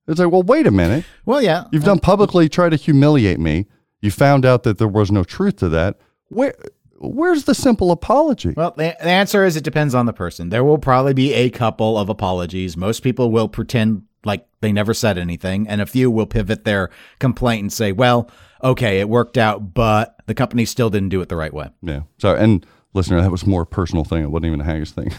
It's 0.08 0.18
like, 0.20 0.30
well, 0.30 0.42
wait 0.42 0.66
a 0.66 0.70
minute. 0.70 1.04
Well, 1.24 1.40
yeah, 1.42 1.64
You've 1.72 1.84
done 1.84 1.98
publicly 2.00 2.48
try 2.48 2.68
to 2.68 2.76
humiliate 2.76 3.38
me. 3.40 3.66
You 4.00 4.10
found 4.10 4.44
out 4.44 4.62
that 4.64 4.78
there 4.78 4.88
was 4.88 5.10
no 5.12 5.24
truth 5.24 5.56
to 5.56 5.68
that. 5.70 5.98
Where 6.28 6.54
where's 7.02 7.44
the 7.44 7.54
simple 7.54 7.90
apology? 7.90 8.54
Well, 8.56 8.72
the, 8.76 8.96
the 9.00 9.08
answer 9.08 9.44
is 9.44 9.56
it 9.56 9.64
depends 9.64 9.94
on 9.94 10.06
the 10.06 10.12
person. 10.12 10.48
There 10.48 10.64
will 10.64 10.78
probably 10.78 11.14
be 11.14 11.34
a 11.34 11.50
couple 11.50 11.98
of 11.98 12.08
apologies. 12.08 12.76
Most 12.76 13.02
people 13.02 13.30
will 13.30 13.48
pretend 13.48 14.02
like 14.24 14.46
they 14.60 14.72
never 14.72 14.94
said 14.94 15.18
anything, 15.18 15.66
and 15.68 15.80
a 15.80 15.86
few 15.86 16.10
will 16.10 16.26
pivot 16.26 16.64
their 16.64 16.90
complaint 17.18 17.62
and 17.62 17.72
say, 17.72 17.92
well, 17.92 18.30
okay, 18.62 19.00
it 19.00 19.08
worked 19.08 19.36
out, 19.36 19.74
but 19.74 20.16
the 20.26 20.34
company 20.34 20.64
still 20.64 20.90
didn't 20.90 21.08
do 21.08 21.20
it 21.20 21.28
the 21.28 21.36
right 21.36 21.52
way. 21.52 21.70
Yeah. 21.82 22.02
Sorry. 22.18 22.40
And 22.40 22.64
listener, 22.94 23.20
that 23.20 23.30
was 23.30 23.46
more 23.46 23.62
a 23.62 23.66
personal 23.66 24.04
thing. 24.04 24.22
It 24.22 24.30
wasn't 24.30 24.46
even 24.46 24.60
a 24.60 24.64
haggis 24.64 24.92
thing. 24.92 25.12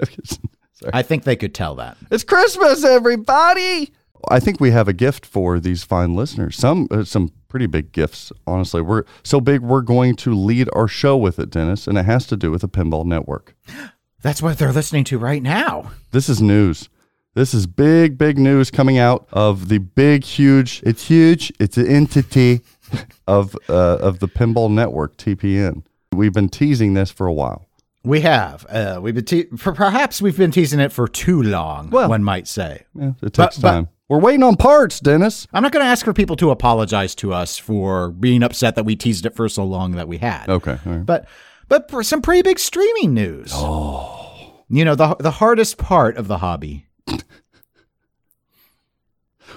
Sorry. 0.72 0.90
I 0.92 1.02
think 1.02 1.24
they 1.24 1.36
could 1.36 1.54
tell 1.54 1.76
that. 1.76 1.96
It's 2.10 2.24
Christmas, 2.24 2.84
everybody. 2.84 3.92
I 4.28 4.40
think 4.40 4.60
we 4.60 4.70
have 4.70 4.88
a 4.88 4.92
gift 4.92 5.26
for 5.26 5.58
these 5.60 5.84
fine 5.84 6.14
listeners. 6.14 6.56
Some 6.56 6.88
uh, 6.90 7.04
some 7.04 7.32
pretty 7.48 7.66
big 7.66 7.92
gifts, 7.92 8.32
honestly. 8.46 8.82
We're 8.82 9.04
so 9.22 9.40
big 9.40 9.60
we're 9.62 9.82
going 9.82 10.16
to 10.16 10.34
lead 10.34 10.68
our 10.74 10.88
show 10.88 11.16
with 11.16 11.38
it, 11.38 11.50
Dennis, 11.50 11.86
and 11.86 11.96
it 11.98 12.04
has 12.04 12.26
to 12.28 12.36
do 12.36 12.50
with 12.50 12.62
the 12.62 12.68
Pinball 12.68 13.04
Network. 13.04 13.54
That's 14.22 14.42
what 14.42 14.58
they're 14.58 14.72
listening 14.72 15.04
to 15.04 15.18
right 15.18 15.42
now. 15.42 15.92
This 16.10 16.28
is 16.28 16.40
news. 16.42 16.88
This 17.34 17.52
is 17.52 17.66
big, 17.66 18.16
big 18.16 18.38
news 18.38 18.70
coming 18.70 18.96
out 18.98 19.28
of 19.30 19.68
the 19.68 19.78
big, 19.78 20.24
huge. 20.24 20.82
It's 20.84 21.06
huge. 21.06 21.52
It's 21.60 21.76
an 21.76 21.86
entity 21.86 22.62
of 23.26 23.56
uh, 23.68 23.98
of 23.98 24.20
the 24.20 24.28
Pinball 24.28 24.70
Network, 24.70 25.16
TPN. 25.16 25.84
We've 26.12 26.32
been 26.32 26.48
teasing 26.48 26.94
this 26.94 27.10
for 27.10 27.26
a 27.26 27.32
while. 27.32 27.66
We 28.04 28.20
have. 28.20 28.64
Uh, 28.68 29.00
we've 29.02 29.14
been 29.14 29.24
te- 29.24 29.44
perhaps 29.44 30.22
we've 30.22 30.36
been 30.36 30.52
teasing 30.52 30.80
it 30.80 30.92
for 30.92 31.08
too 31.08 31.42
long. 31.42 31.90
Well- 31.90 32.08
one 32.08 32.22
might 32.24 32.46
say. 32.48 32.84
Yeah, 32.94 33.12
it 33.22 33.32
takes 33.34 33.58
but- 33.58 33.70
time. 33.70 33.88
We're 34.08 34.20
waiting 34.20 34.44
on 34.44 34.56
parts, 34.56 35.00
Dennis. 35.00 35.48
I'm 35.52 35.62
not 35.64 35.72
going 35.72 35.84
to 35.84 35.90
ask 35.90 36.04
for 36.04 36.12
people 36.12 36.36
to 36.36 36.50
apologize 36.50 37.14
to 37.16 37.32
us 37.32 37.58
for 37.58 38.10
being 38.10 38.42
upset 38.44 38.76
that 38.76 38.84
we 38.84 38.94
teased 38.94 39.26
it 39.26 39.34
for 39.34 39.48
so 39.48 39.64
long 39.64 39.92
that 39.92 40.06
we 40.06 40.18
had. 40.18 40.48
Okay. 40.48 40.78
right. 40.86 41.04
But 41.04 41.26
but 41.68 41.90
for 41.90 42.04
some 42.04 42.22
pretty 42.22 42.42
big 42.42 42.60
streaming 42.60 43.14
news. 43.14 43.50
Oh. 43.52 44.62
You 44.68 44.84
know, 44.84 44.94
the 44.94 45.16
the 45.16 45.32
hardest 45.32 45.76
part 45.78 46.16
of 46.16 46.28
the 46.28 46.38
hobby. 46.38 46.86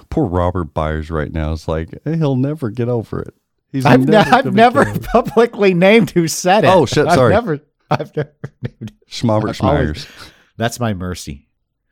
Poor 0.10 0.26
Robert 0.26 0.74
Byers 0.74 1.12
right 1.12 1.32
now 1.32 1.52
is 1.52 1.68
like 1.68 1.90
he'll 2.04 2.36
never 2.36 2.70
get 2.72 2.90
over 2.90 3.22
it. 3.22 3.34
He's 3.72 3.86
I've, 3.86 4.00
ne- 4.02 4.12
never 4.14 4.36
I've 4.36 4.54
never 4.54 4.84
get 4.86 4.96
over 4.96 5.04
it. 5.06 5.10
publicly 5.12 5.74
named 5.76 6.10
who 6.12 6.28
said 6.28 6.64
it. 6.64 6.68
Oh, 6.70 6.86
shit, 6.88 7.06
I've 7.08 7.16
sorry. 7.16 7.34
never 7.34 7.60
I've 7.92 8.16
never 8.16 8.34
named 8.64 8.92
it. 8.92 9.08
Schmobert 9.10 9.58
Schmeyers. 9.60 10.08
That's 10.58 10.80
my 10.80 10.94
mercy. 10.96 11.49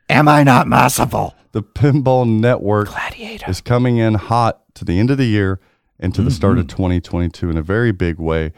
Am 0.10 0.28
I 0.28 0.43
not 0.43 0.67
merciful? 0.67 1.36
The 1.52 1.63
Pinball 1.63 2.28
Network 2.28 2.89
Gladiator. 2.89 3.50
is 3.50 3.62
coming 3.62 3.98
in 3.98 4.13
hot 4.15 4.62
to 4.76 4.86
the 4.86 5.00
end 5.00 5.12
of 5.12 5.17
the 5.17 5.26
year 5.26 5.60
and 6.00 6.13
to 6.15 6.22
the 6.22 6.32
start 6.32 6.54
Mm-hmm. 6.54 6.62
of 6.62 6.67
2022 6.67 7.50
in 7.50 7.58
a 7.58 7.62
very 7.62 7.91
big 7.91 8.20
way. 8.20 8.54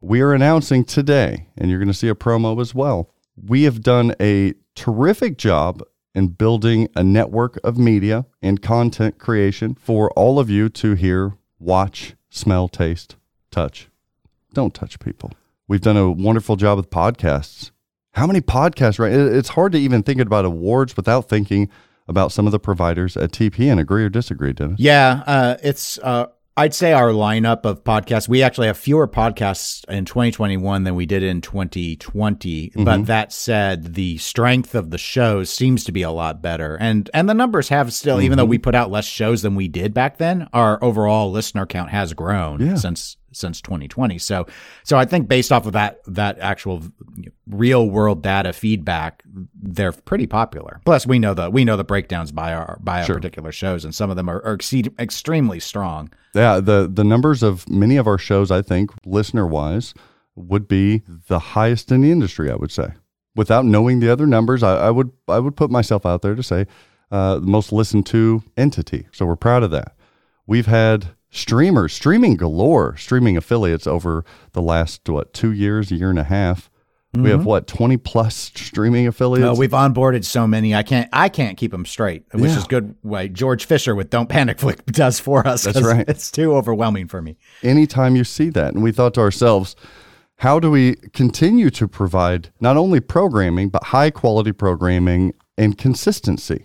We 0.00 0.20
are 0.20 0.32
announcing 0.32 0.84
today, 0.84 1.46
and 1.56 1.70
you're 1.70 1.78
going 1.78 1.88
to 1.88 1.94
see 1.94 2.08
a 2.08 2.14
promo 2.14 2.60
as 2.60 2.74
well. 2.74 3.10
We 3.36 3.62
have 3.64 3.82
done 3.82 4.14
a 4.20 4.54
terrific 4.74 5.38
job 5.38 5.82
in 6.14 6.28
building 6.28 6.88
a 6.94 7.02
network 7.02 7.58
of 7.64 7.78
media 7.78 8.26
and 8.42 8.60
content 8.60 9.18
creation 9.18 9.74
for 9.74 10.10
all 10.12 10.38
of 10.38 10.50
you 10.50 10.68
to 10.68 10.94
hear, 10.94 11.34
watch, 11.58 12.14
smell, 12.30 12.68
taste, 12.68 13.16
touch. 13.50 13.88
Don't 14.52 14.74
touch 14.74 14.98
people. 15.00 15.32
We've 15.66 15.80
done 15.80 15.96
a 15.96 16.10
wonderful 16.10 16.56
job 16.56 16.76
with 16.76 16.90
podcasts. 16.90 17.70
How 18.12 18.26
many 18.26 18.40
podcasts, 18.40 18.98
right? 18.98 19.12
It's 19.12 19.48
hard 19.50 19.72
to 19.72 19.78
even 19.78 20.02
think 20.02 20.20
about 20.20 20.44
awards 20.44 20.96
without 20.96 21.28
thinking 21.28 21.70
about 22.08 22.30
some 22.32 22.46
of 22.46 22.52
the 22.52 22.58
providers 22.60 23.16
at 23.16 23.32
TPN. 23.32 23.78
Agree 23.80 24.04
or 24.04 24.08
disagree, 24.10 24.52
Dennis? 24.52 24.78
Yeah, 24.78 25.22
uh, 25.26 25.56
it's. 25.62 25.98
Uh, 25.98 26.26
I'd 26.54 26.74
say 26.74 26.92
our 26.92 27.08
lineup 27.08 27.64
of 27.64 27.82
podcasts. 27.82 28.28
We 28.28 28.42
actually 28.42 28.66
have 28.66 28.76
fewer 28.76 29.08
podcasts 29.08 29.86
in 29.88 30.04
2021 30.04 30.84
than 30.84 30.94
we 30.94 31.06
did 31.06 31.22
in 31.22 31.40
2020. 31.40 32.68
Mm-hmm. 32.70 32.84
But 32.84 33.06
that 33.06 33.32
said, 33.32 33.94
the 33.94 34.18
strength 34.18 34.74
of 34.74 34.90
the 34.90 34.98
shows 34.98 35.48
seems 35.48 35.82
to 35.84 35.92
be 35.92 36.02
a 36.02 36.10
lot 36.10 36.42
better, 36.42 36.76
and 36.78 37.08
and 37.14 37.26
the 37.28 37.32
numbers 37.34 37.70
have 37.70 37.92
still. 37.94 38.20
Even 38.20 38.32
Mm-hmm. 38.32 38.36
though 38.36 38.44
we 38.44 38.58
put 38.58 38.74
out 38.74 38.90
less 38.90 39.06
shows 39.06 39.40
than 39.40 39.54
we 39.54 39.68
did 39.68 39.94
back 39.94 40.18
then, 40.18 40.48
our 40.52 40.78
overall 40.84 41.30
listener 41.30 41.64
count 41.64 41.88
has 41.90 42.12
grown 42.12 42.60
Yeah. 42.60 42.74
since 42.74 43.16
since 43.32 43.60
2020. 43.60 44.18
So 44.18 44.46
so 44.84 44.96
I 44.96 45.04
think 45.04 45.28
based 45.28 45.52
off 45.52 45.66
of 45.66 45.72
that 45.72 46.00
that 46.06 46.38
actual 46.38 46.82
real 47.46 47.88
world 47.88 48.22
data 48.22 48.52
feedback, 48.52 49.22
they're 49.54 49.92
pretty 49.92 50.26
popular. 50.26 50.80
Plus, 50.84 51.06
we 51.06 51.18
know 51.18 51.34
the 51.34 51.50
we 51.50 51.64
know 51.64 51.76
the 51.76 51.84
breakdowns 51.84 52.32
by 52.32 52.52
our 52.54 52.78
by 52.82 53.00
our 53.00 53.06
Sure. 53.06 53.16
particular 53.16 53.52
shows, 53.52 53.84
and 53.84 53.94
some 53.94 54.10
of 54.10 54.16
them 54.16 54.28
are, 54.28 54.42
are 54.44 54.54
exceed, 54.54 54.92
extremely 54.98 55.60
strong. 55.60 56.10
Yeah, 56.34 56.60
the 56.60 56.88
the 56.92 57.04
numbers 57.04 57.42
of 57.42 57.68
many 57.68 57.96
of 57.96 58.06
our 58.06 58.18
shows, 58.18 58.50
I 58.50 58.62
think, 58.62 58.90
listener 59.04 59.46
wise, 59.46 59.92
would 60.34 60.66
be 60.68 61.02
the 61.28 61.38
highest 61.38 61.92
in 61.92 62.00
the 62.02 62.10
industry. 62.10 62.50
I 62.50 62.54
would 62.54 62.70
say, 62.70 62.88
without 63.36 63.64
knowing 63.64 64.00
the 64.00 64.10
other 64.10 64.26
numbers, 64.26 64.62
I, 64.62 64.86
I 64.86 64.90
would 64.90 65.10
I 65.28 65.38
would 65.38 65.56
put 65.56 65.70
myself 65.70 66.06
out 66.06 66.22
there 66.22 66.34
to 66.34 66.42
say 66.42 66.66
uh, 67.10 67.34
the 67.34 67.46
most 67.46 67.72
listened 67.72 68.06
to 68.06 68.42
entity. 68.56 69.06
So 69.12 69.26
we're 69.26 69.36
proud 69.36 69.62
of 69.62 69.70
that. 69.72 69.94
We've 70.46 70.66
had 70.66 71.08
streamers, 71.32 71.92
streaming 71.92 72.36
galore, 72.36 72.96
streaming 72.96 73.36
affiliates 73.36 73.88
over 73.88 74.24
the 74.52 74.62
last 74.62 75.08
what 75.08 75.32
two 75.32 75.50
years, 75.50 75.90
a 75.90 75.96
year 75.96 76.10
and 76.10 76.18
a 76.18 76.24
half. 76.24 76.70
We 77.14 77.28
have 77.28 77.40
mm-hmm. 77.40 77.48
what 77.48 77.66
twenty 77.66 77.98
plus 77.98 78.34
streaming 78.34 79.06
affiliates. 79.06 79.44
No, 79.44 79.52
we've 79.52 79.72
onboarded 79.72 80.24
so 80.24 80.46
many. 80.46 80.74
I 80.74 80.82
can't. 80.82 81.10
I 81.12 81.28
can't 81.28 81.58
keep 81.58 81.70
them 81.70 81.84
straight, 81.84 82.24
which 82.32 82.52
Yeah. 82.52 82.56
is 82.56 82.64
good. 82.64 82.94
Way 83.02 83.28
George 83.28 83.66
Fisher 83.66 83.94
with 83.94 84.08
"Don't 84.08 84.30
Panic" 84.30 84.58
Flick 84.58 84.86
does 84.86 85.20
for 85.20 85.46
us. 85.46 85.64
That's 85.64 85.82
right. 85.82 86.08
It's 86.08 86.30
too 86.30 86.54
overwhelming 86.54 87.08
for 87.08 87.20
me. 87.20 87.36
anytime 87.62 88.16
you 88.16 88.24
see 88.24 88.48
that. 88.50 88.72
And 88.72 88.82
we 88.82 88.92
thought 88.92 89.12
to 89.14 89.20
ourselves, 89.20 89.76
how 90.36 90.58
do 90.58 90.70
we 90.70 90.94
continue 91.12 91.68
to 91.70 91.86
provide 91.86 92.48
not 92.60 92.78
only 92.78 93.00
programming, 93.00 93.68
but 93.68 93.84
high 93.84 94.10
quality 94.10 94.52
programming 94.52 95.34
and 95.58 95.76
consistency? 95.76 96.64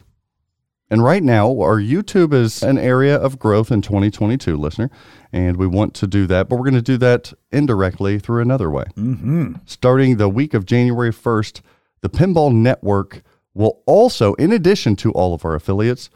And 0.89 1.03
right 1.03 1.21
now, 1.21 1.49
our 1.49 1.81
YouTube 1.81 2.33
is 2.33 2.63
an 2.63 2.77
area 2.77 3.17
of 3.17 3.37
growth 3.37 3.71
in 3.71 3.81
2022, 3.81 4.55
listener, 4.55 4.89
and 5.33 5.57
we 5.57 5.67
want 5.67 5.93
to 5.95 6.07
do 6.07 6.25
that, 6.27 6.47
but 6.47 6.55
we're 6.55 6.63
going 6.63 6.73
to 6.75 6.81
do 6.81 6.97
that 6.97 7.33
indirectly 7.51 8.19
through 8.19 8.41
another 8.41 8.71
way. 8.71 8.85
Mm-hmm. 8.95 9.55
Starting 9.65 10.15
the 10.15 10.29
week 10.29 10.53
of 10.53 10.65
January 10.65 11.11
1st, 11.11 11.61
the 12.01 12.09
Pinball 12.09 12.53
Network 12.53 13.21
will 13.53 13.81
also, 13.85 14.33
in 14.35 14.53
addition 14.53 14.95
to 14.97 15.11
all 15.11 15.33
of 15.33 15.43
our 15.43 15.55
affiliates, 15.55 16.09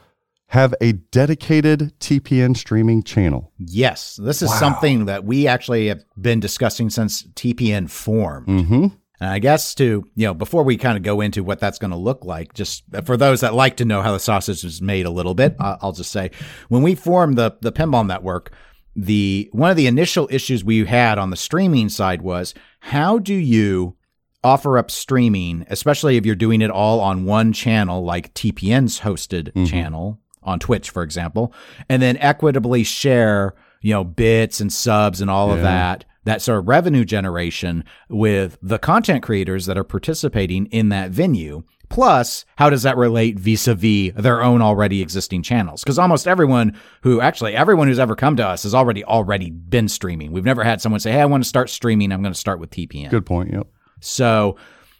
have 0.46 0.74
a 0.80 0.92
dedicated 0.92 1.98
TPN 1.98 2.56
streaming 2.56 3.02
channel. 3.02 3.50
Yes, 3.58 4.16
this 4.22 4.42
is 4.42 4.52
something 4.58 5.06
that 5.06 5.24
we 5.24 5.46
actually 5.46 5.88
have 5.88 6.04
been 6.20 6.40
discussing 6.40 6.90
since 6.90 7.22
TPN 7.22 7.88
formed. 7.88 8.46
Mm-hmm. 8.46 8.86
And 9.22 9.30
I 9.30 9.38
guess 9.38 9.72
to, 9.76 10.04
you 10.16 10.26
know, 10.26 10.34
before 10.34 10.64
we 10.64 10.76
kind 10.76 10.96
of 10.96 11.04
go 11.04 11.20
into 11.20 11.44
what 11.44 11.60
that's 11.60 11.78
going 11.78 11.92
to 11.92 11.96
look 11.96 12.24
like, 12.24 12.54
just 12.54 12.82
uh, 12.92 13.02
for 13.02 13.16
those 13.16 13.42
that 13.42 13.54
like 13.54 13.76
to 13.76 13.84
know 13.84 14.02
how 14.02 14.10
the 14.10 14.18
sausage 14.18 14.64
is 14.64 14.82
made 14.82 15.06
a 15.06 15.10
little 15.10 15.34
bit, 15.34 15.54
I'll 15.60 15.92
just 15.92 16.10
say 16.10 16.32
when 16.68 16.82
we 16.82 16.96
formed 16.96 17.38
the, 17.38 17.56
the 17.60 17.70
Pinball 17.70 18.04
Network, 18.04 18.52
the 18.96 19.48
one 19.52 19.70
of 19.70 19.76
the 19.76 19.86
initial 19.86 20.26
issues 20.32 20.64
we 20.64 20.84
had 20.86 21.20
on 21.20 21.30
the 21.30 21.36
streaming 21.36 21.88
side 21.88 22.22
was 22.22 22.52
how 22.80 23.20
do 23.20 23.32
you 23.32 23.94
offer 24.42 24.76
up 24.76 24.90
streaming, 24.90 25.66
especially 25.70 26.16
if 26.16 26.26
you're 26.26 26.34
doing 26.34 26.60
it 26.60 26.72
all 26.72 26.98
on 26.98 27.24
one 27.24 27.52
channel, 27.52 28.04
like 28.04 28.34
TPN's 28.34 28.98
hosted 28.98 29.52
mm-hmm. 29.52 29.66
channel 29.66 30.18
on 30.42 30.58
Twitch, 30.58 30.90
for 30.90 31.04
example, 31.04 31.54
and 31.88 32.02
then 32.02 32.16
equitably 32.16 32.82
share, 32.82 33.54
you 33.82 33.94
know, 33.94 34.02
bits 34.02 34.60
and 34.60 34.72
subs 34.72 35.20
and 35.20 35.30
all 35.30 35.52
of 35.52 35.58
Yeah. 35.58 35.62
that, 35.62 35.98
that 36.00 36.04
sort 36.40 36.58
of 36.58 36.68
revenue 36.68 37.04
generation 37.04 37.84
with 38.08 38.58
the 38.62 38.78
content 38.78 39.22
creators 39.22 39.66
that 39.66 39.78
are 39.78 39.84
participating 39.84 40.66
in 40.66 40.88
that 40.90 41.10
venue. 41.10 41.62
Plus, 41.88 42.46
how 42.56 42.70
does 42.70 42.84
that 42.84 42.96
relate 42.96 43.38
vis-a-vis 43.38 44.12
their 44.14 44.42
own 44.42 44.62
already 44.62 45.02
existing 45.02 45.42
channels? 45.42 45.82
Because 45.82 45.98
almost 45.98 46.26
everyone 46.26 46.78
who 47.02 47.20
actually 47.20 47.54
everyone 47.54 47.86
who's 47.86 47.98
ever 47.98 48.16
come 48.16 48.34
to 48.36 48.46
us 48.46 48.62
has 48.62 48.74
already 48.74 49.04
already 49.04 49.50
been 49.50 49.88
streaming. 49.88 50.32
We've 50.32 50.44
never 50.44 50.64
had 50.64 50.80
someone 50.80 51.00
say, 51.00 51.12
"Hey, 51.12 51.20
I 51.20 51.26
want 51.26 51.42
to 51.42 51.48
start 51.48 51.68
streaming. 51.68 52.10
I'm 52.10 52.22
going 52.22 52.32
to 52.32 52.38
start 52.38 52.60
with 52.60 52.70
TPN." 52.70 53.10
Good 53.10 53.26
point. 53.26 53.52
Yep. 53.52 53.66
So 54.00 54.56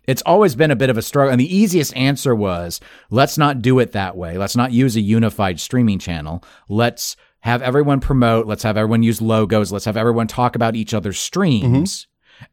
it's 0.07 0.23
always 0.27 0.55
been 0.55 0.71
a 0.71 0.77
bit 0.77 0.91
of 0.91 0.99
a 0.99 1.03
struggle. 1.03 1.33
And 1.33 1.41
the 1.41 1.57
easiest 1.57 1.97
answer 1.97 2.35
was 2.35 2.81
let's 3.11 3.39
not 3.39 3.63
do 3.63 3.79
it 3.79 3.93
that 3.93 4.17
way. 4.17 4.37
Let's 4.37 4.57
not 4.57 4.73
use 4.73 4.97
a 4.97 5.01
unified 5.01 5.61
streaming 5.61 5.99
channel. 5.99 6.45
Let's 6.69 7.17
have 7.43 7.61
everyone 7.61 8.01
promote. 8.01 8.47
Let's 8.47 8.63
have 8.63 8.77
everyone 8.77 9.03
use 9.03 9.21
logos. 9.21 9.73
Let's 9.73 9.85
have 9.85 9.97
everyone 9.97 10.29
talk 10.29 10.57
about 10.57 10.77
each 10.77 10.95
other's 10.95 11.19
streams. 11.19 12.07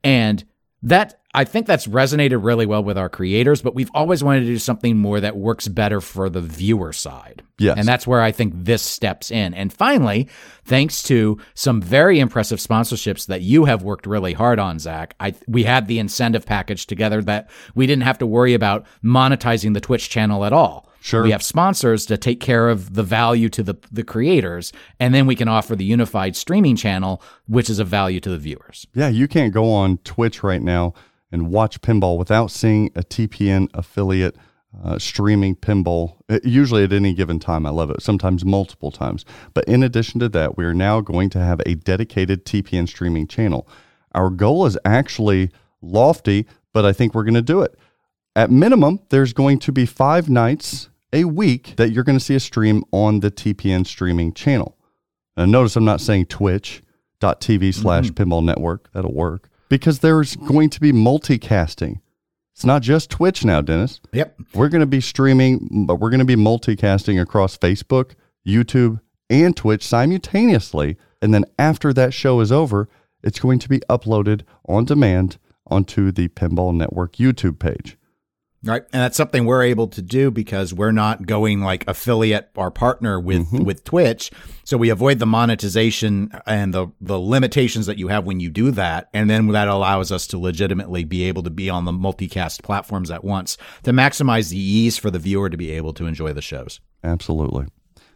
And 0.03 0.43
that, 0.81 1.19
I 1.33 1.43
think 1.43 1.67
that's 1.67 1.85
resonated 1.85 2.43
really 2.43 2.65
well 2.65 2.83
with 2.83 2.97
our 2.97 3.09
creators, 3.09 3.61
but 3.61 3.75
we've 3.75 3.91
always 3.93 4.23
wanted 4.23 4.41
to 4.41 4.45
do 4.47 4.57
something 4.57 4.97
more 4.97 5.19
that 5.19 5.37
works 5.37 5.67
better 5.67 6.01
for 6.01 6.27
the 6.27 6.41
viewer 6.41 6.91
side. 6.91 7.43
Yes. 7.59 7.77
And 7.77 7.87
that's 7.87 8.07
where 8.07 8.21
I 8.21 8.31
think 8.31 8.53
this 8.55 8.81
steps 8.81 9.29
in. 9.29 9.53
And 9.53 9.71
finally, 9.71 10.27
thanks 10.65 11.03
to 11.03 11.37
some 11.53 11.81
very 11.81 12.19
impressive 12.19 12.57
sponsorships 12.57 13.27
that 13.27 13.41
you 13.41 13.65
have 13.65 13.83
worked 13.83 14.07
really 14.07 14.33
hard 14.33 14.57
on, 14.57 14.79
Zach, 14.79 15.13
I 15.19 15.35
we 15.47 15.65
had 15.65 15.87
the 15.87 15.99
incentive 15.99 16.47
package 16.47 16.87
together 16.87 17.21
that 17.23 17.51
we 17.75 17.85
didn't 17.85 18.03
have 18.03 18.17
to 18.19 18.25
worry 18.25 18.55
about 18.55 18.87
monetizing 19.03 19.75
the 19.75 19.81
Twitch 19.81 20.09
channel 20.09 20.45
at 20.45 20.53
all. 20.53 20.88
Sure. 21.01 21.23
We 21.23 21.31
have 21.31 21.43
sponsors 21.43 22.05
to 22.07 22.17
take 22.17 22.39
care 22.39 22.69
of 22.69 22.93
the 22.93 23.03
value 23.03 23.49
to 23.49 23.63
the, 23.63 23.75
the 23.91 24.03
creators, 24.03 24.73
and 24.99 25.13
then 25.13 25.27
we 25.27 25.35
can 25.35 25.47
offer 25.47 25.75
the 25.75 25.85
unified 25.85 26.35
streaming 26.35 26.75
channel, 26.75 27.21
which 27.47 27.69
is 27.69 27.79
of 27.79 27.87
value 27.87 28.19
to 28.19 28.29
the 28.29 28.37
viewers. 28.37 28.85
Yeah, 28.93 29.07
you 29.07 29.27
can't 29.27 29.53
go 29.53 29.71
on 29.71 29.99
Twitch 29.99 30.43
right 30.43 30.61
now 30.61 30.93
and 31.31 31.49
watch 31.49 31.81
pinball 31.81 32.17
without 32.17 32.51
seeing 32.51 32.87
a 32.95 33.01
TPN 33.01 33.69
affiliate 33.73 34.35
uh, 34.83 34.99
streaming 34.99 35.55
pinball, 35.55 36.15
uh, 36.29 36.39
usually 36.43 36.83
at 36.83 36.93
any 36.93 37.13
given 37.13 37.39
time. 37.39 37.65
I 37.65 37.69
love 37.69 37.89
it, 37.89 38.01
sometimes 38.01 38.45
multiple 38.45 38.91
times. 38.91 39.25
But 39.53 39.65
in 39.65 39.83
addition 39.83 40.19
to 40.19 40.29
that, 40.29 40.57
we 40.57 40.65
are 40.65 40.73
now 40.73 41.01
going 41.01 41.29
to 41.31 41.39
have 41.39 41.61
a 41.65 41.75
dedicated 41.75 42.45
TPN 42.45 42.87
streaming 42.87 43.27
channel. 43.27 43.67
Our 44.13 44.29
goal 44.29 44.65
is 44.65 44.77
actually 44.85 45.51
lofty, 45.81 46.45
but 46.73 46.85
I 46.85 46.93
think 46.93 47.13
we're 47.13 47.23
going 47.23 47.33
to 47.33 47.41
do 47.41 47.61
it. 47.61 47.77
At 48.35 48.51
minimum, 48.51 48.99
there's 49.09 49.33
going 49.33 49.59
to 49.59 49.71
be 49.71 49.85
five 49.85 50.29
nights 50.29 50.89
a 51.11 51.23
week 51.25 51.75
that 51.77 51.91
you're 51.91 52.03
going 52.03 52.17
to 52.17 52.23
see 52.23 52.35
a 52.35 52.39
stream 52.39 52.83
on 52.91 53.21
the 53.21 53.31
TPN 53.31 53.85
streaming 53.85 54.33
channel. 54.33 54.77
Now, 55.35 55.45
notice 55.45 55.75
I'm 55.75 55.85
not 55.85 56.01
saying 56.01 56.27
twitch.tv 56.27 56.81
mm-hmm. 57.21 57.81
slash 57.81 58.09
pinball 58.11 58.43
network. 58.43 58.91
That'll 58.93 59.13
work 59.13 59.49
because 59.69 59.99
there's 59.99 60.35
going 60.35 60.69
to 60.71 60.81
be 60.81 60.91
multicasting. 60.91 62.01
It's 62.53 62.65
not 62.65 62.81
just 62.81 63.09
Twitch 63.09 63.45
now, 63.45 63.61
Dennis. 63.61 64.01
Yep. 64.11 64.37
We're 64.53 64.67
going 64.67 64.81
to 64.81 64.87
be 64.87 64.99
streaming, 64.99 65.85
but 65.85 65.95
we're 65.95 66.09
going 66.09 66.19
to 66.19 66.25
be 66.25 66.35
multicasting 66.35 67.21
across 67.21 67.57
Facebook, 67.57 68.15
YouTube, 68.45 68.99
and 69.29 69.55
Twitch 69.55 69.85
simultaneously. 69.85 70.97
And 71.21 71.33
then 71.33 71.45
after 71.57 71.93
that 71.93 72.13
show 72.13 72.41
is 72.41 72.51
over, 72.51 72.89
it's 73.23 73.39
going 73.39 73.59
to 73.59 73.69
be 73.69 73.79
uploaded 73.89 74.41
on 74.67 74.83
demand 74.83 75.37
onto 75.67 76.11
the 76.11 76.27
Pinball 76.29 76.75
Network 76.75 77.13
YouTube 77.13 77.59
page. 77.59 77.97
Right. 78.61 78.83
And 78.91 79.01
that's 79.01 79.15
something 79.15 79.45
we're 79.45 79.63
able 79.63 79.87
to 79.87 80.01
do 80.01 80.31
because 80.31 80.73
we're 80.73 80.91
not 80.91 81.25
going 81.25 81.61
like 81.61 81.87
affiliate 81.87 82.49
or 82.55 82.69
partner 82.69 83.17
with, 83.17 83.49
with 83.53 83.85
Twitch. 83.85 84.31
So 84.65 84.77
we 84.77 84.89
avoid 84.89 85.19
the 85.19 85.25
monetization 85.25 86.29
and 86.45 86.73
the, 86.73 86.87
the 86.99 87.17
limitations 87.17 87.85
that 87.85 87.97
you 87.97 88.09
have 88.09 88.25
when 88.25 88.41
you 88.41 88.49
do 88.49 88.71
that. 88.71 89.09
And 89.13 89.29
then 89.29 89.47
that 89.47 89.69
allows 89.69 90.11
us 90.11 90.27
to 90.27 90.37
legitimately 90.37 91.05
be 91.05 91.23
able 91.23 91.43
to 91.43 91.49
be 91.49 91.69
on 91.69 91.85
the 91.85 91.93
multicast 91.93 92.61
platforms 92.61 93.09
at 93.09 93.23
once 93.23 93.57
to 93.83 93.91
maximize 93.91 94.49
the 94.49 94.59
ease 94.59 94.97
for 94.97 95.09
the 95.09 95.19
viewer 95.19 95.49
to 95.49 95.57
be 95.57 95.71
able 95.71 95.93
to 95.93 96.05
enjoy 96.05 96.33
the 96.33 96.41
shows. 96.41 96.81
Absolutely. 97.01 97.65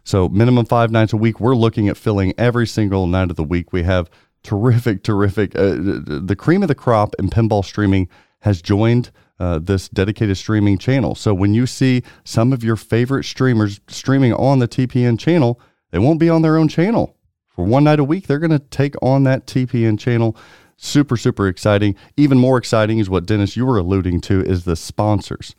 So, 0.06 0.28
minimum 0.28 0.66
five 0.66 0.90
nights 0.90 1.14
a 1.14 1.16
week. 1.16 1.40
We're 1.40 1.54
looking 1.54 1.88
at 1.88 1.96
filling 1.96 2.34
every 2.36 2.66
single 2.66 3.06
night 3.06 3.30
of 3.30 3.36
the 3.36 3.42
week. 3.44 3.72
We 3.72 3.84
have 3.84 4.10
terrific, 4.42 5.02
terrific. 5.02 5.56
Uh, 5.56 5.76
the 5.78 6.36
cream 6.38 6.62
of 6.62 6.68
the 6.68 6.74
crop 6.74 7.14
in 7.18 7.30
pinball 7.30 7.64
streaming 7.64 8.10
has 8.40 8.60
joined 8.60 9.10
uh, 9.40 9.58
this 9.58 9.88
dedicated 9.88 10.36
streaming 10.36 10.78
channel. 10.78 11.14
So, 11.14 11.34
when 11.34 11.54
you 11.54 11.66
see 11.66 12.02
some 12.24 12.52
of 12.52 12.62
your 12.62 12.76
favorite 12.76 13.24
streamers 13.24 13.80
streaming 13.88 14.32
on 14.34 14.58
the 14.58 14.68
TPN 14.68 15.18
channel, 15.18 15.60
they 15.90 15.98
won't 15.98 16.20
be 16.20 16.28
on 16.30 16.42
their 16.42 16.56
own 16.56 16.68
channel. 16.68 17.16
For 17.48 17.64
one 17.64 17.84
night 17.84 18.00
a 18.00 18.04
week, 18.04 18.26
they're 18.26 18.38
going 18.40 18.50
to 18.50 18.58
take 18.58 18.94
on 19.00 19.24
that 19.24 19.46
TPN 19.46 19.98
channel. 19.98 20.36
Super, 20.76 21.16
super 21.16 21.46
exciting. 21.46 21.94
Even 22.16 22.36
more 22.38 22.58
exciting 22.58 22.98
is 22.98 23.08
what 23.08 23.26
Dennis 23.26 23.56
you 23.56 23.64
were 23.64 23.78
alluding 23.78 24.20
to 24.22 24.40
is 24.42 24.64
the 24.64 24.76
sponsors 24.76 25.54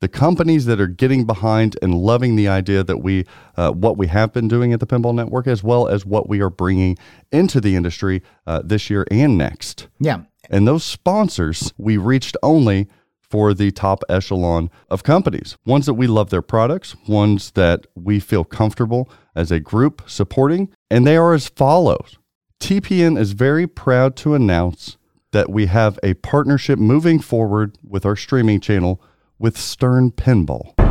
the 0.00 0.08
companies 0.08 0.66
that 0.66 0.78
are 0.80 0.86
getting 0.88 1.24
behind 1.24 1.78
and 1.80 1.94
loving 1.94 2.36
the 2.36 2.46
idea 2.48 2.84
that 2.84 2.98
we 2.98 3.24
uh, 3.56 3.70
what 3.70 3.96
we 3.96 4.06
have 4.08 4.34
been 4.34 4.48
doing 4.48 4.70
at 4.72 4.80
the 4.80 4.86
pinball 4.86 5.14
network 5.14 5.46
as 5.46 5.62
well 5.62 5.88
as 5.88 6.04
what 6.04 6.28
we 6.28 6.40
are 6.42 6.50
bringing 6.50 6.98
into 7.32 7.58
the 7.58 7.74
industry 7.74 8.20
uh, 8.46 8.60
this 8.62 8.90
year 8.90 9.06
and 9.10 9.38
next 9.38 9.86
Yeah. 10.00 10.22
and 10.50 10.68
those 10.68 10.84
sponsors 10.84 11.72
we 11.78 11.96
reached 11.96 12.36
only 12.42 12.88
for 13.34 13.52
the 13.52 13.72
top 13.72 14.04
echelon 14.08 14.70
of 14.88 15.02
companies 15.02 15.56
ones 15.66 15.86
that 15.86 15.94
we 15.94 16.06
love 16.06 16.30
their 16.30 16.40
products 16.40 16.94
ones 17.08 17.50
that 17.56 17.84
we 17.96 18.20
feel 18.20 18.44
comfortable 18.44 19.10
as 19.34 19.50
a 19.50 19.58
group 19.58 20.02
supporting 20.06 20.72
and 20.88 21.04
they 21.04 21.16
are 21.16 21.34
as 21.34 21.48
follows 21.48 22.16
tpn 22.60 23.18
is 23.18 23.32
very 23.32 23.66
proud 23.66 24.14
to 24.14 24.34
announce 24.34 24.96
that 25.32 25.50
we 25.50 25.66
have 25.66 25.98
a 26.04 26.14
partnership 26.14 26.78
moving 26.78 27.18
forward 27.18 27.76
with 27.82 28.06
our 28.06 28.14
streaming 28.14 28.60
channel 28.60 29.02
with 29.36 29.58
Stern 29.58 30.12
Pinball. 30.12 30.83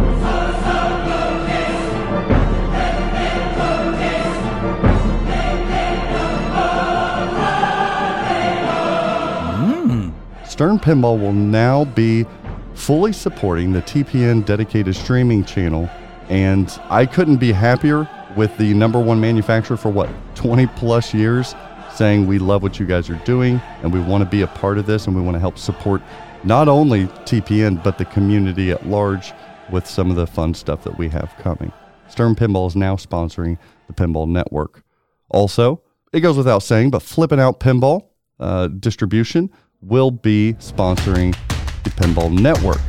Stern 10.64 10.80
Pinball 10.80 11.20
will 11.20 11.34
now 11.34 11.84
be 11.84 12.26
fully 12.74 13.12
supporting 13.12 13.74
the 13.74 13.82
TPN 13.82 14.46
dedicated 14.46 14.96
streaming 14.96 15.44
channel, 15.44 15.90
and 16.30 16.80
I 16.90 17.06
couldn't 17.06 17.36
be 17.36 17.52
happier 17.52 18.08
with 18.38 18.58
the 18.58 18.74
number 18.74 18.98
one 18.98 19.20
manufacturer 19.20 19.76
for 19.76 19.90
what 19.90 20.10
20 20.36 20.68
plus 20.68 21.14
years 21.14 21.54
saying 21.94 22.28
we 22.28 22.40
love 22.40 22.64
what 22.64 22.80
you 22.80 22.86
guys 22.86 23.10
are 23.10 23.22
doing 23.26 23.60
and 23.82 23.92
we 23.92 24.00
want 24.00 24.24
to 24.24 24.30
be 24.30 24.42
a 24.42 24.48
part 24.48 24.78
of 24.78 24.86
this 24.86 25.06
and 25.06 25.14
we 25.14 25.22
want 25.22 25.36
to 25.36 25.40
help 25.40 25.58
support 25.58 26.02
not 26.46 26.70
only 26.70 27.08
TPN 27.26 27.84
but 27.84 27.98
the 27.98 28.06
community 28.06 28.72
at 28.72 28.88
large 28.88 29.34
with 29.70 29.86
some 29.86 30.10
of 30.10 30.16
the 30.16 30.26
fun 30.26 30.54
stuff 30.54 30.86
that 30.86 30.98
we 30.98 31.10
have 31.10 31.36
coming. 31.40 31.74
Stern 32.08 32.36
Pinball 32.36 32.68
is 32.68 32.76
now 32.78 32.96
sponsoring 32.96 33.58
the 33.88 33.94
Pinball 33.94 34.30
Network. 34.30 34.82
Also, 35.28 35.82
it 36.14 36.22
goes 36.22 36.38
without 36.38 36.60
saying, 36.60 36.90
but 36.90 37.02
Flipping 37.02 37.42
Out 37.42 37.60
Pinball 37.60 38.08
uh, 38.40 38.68
distribution 38.68 39.50
will 39.86 40.12
be 40.12 40.56
sponsoring 40.60 41.36
the 41.84 41.90
Pinball 41.92 42.32
Network. 42.32 42.80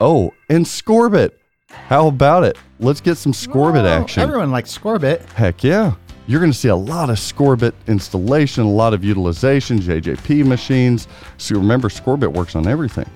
Oh, 0.00 0.32
and 0.48 0.64
Scorbit. 0.64 1.30
How 1.70 2.06
about 2.08 2.44
it? 2.44 2.58
Let's 2.78 3.00
get 3.00 3.16
some 3.16 3.32
Scorbit 3.32 3.84
Oh, 3.84 4.02
action. 4.02 4.22
Everyone 4.22 4.50
likes 4.50 4.76
Scorbit. 4.76 5.22
Heck 5.32 5.64
yeah. 5.64 5.94
You're 6.26 6.40
going 6.40 6.52
to 6.52 6.58
see 6.58 6.68
a 6.68 6.76
lot 6.76 7.08
of 7.08 7.16
Scorbit 7.16 7.72
installation, 7.86 8.64
a 8.64 8.70
lot 8.70 8.92
of 8.92 9.04
utilization, 9.04 9.78
JJP 9.78 10.44
machines. 10.46 11.06
So 11.38 11.56
remember, 11.56 11.88
Scorbit 11.88 12.32
works 12.32 12.56
on 12.56 12.66
everything. 12.66 13.08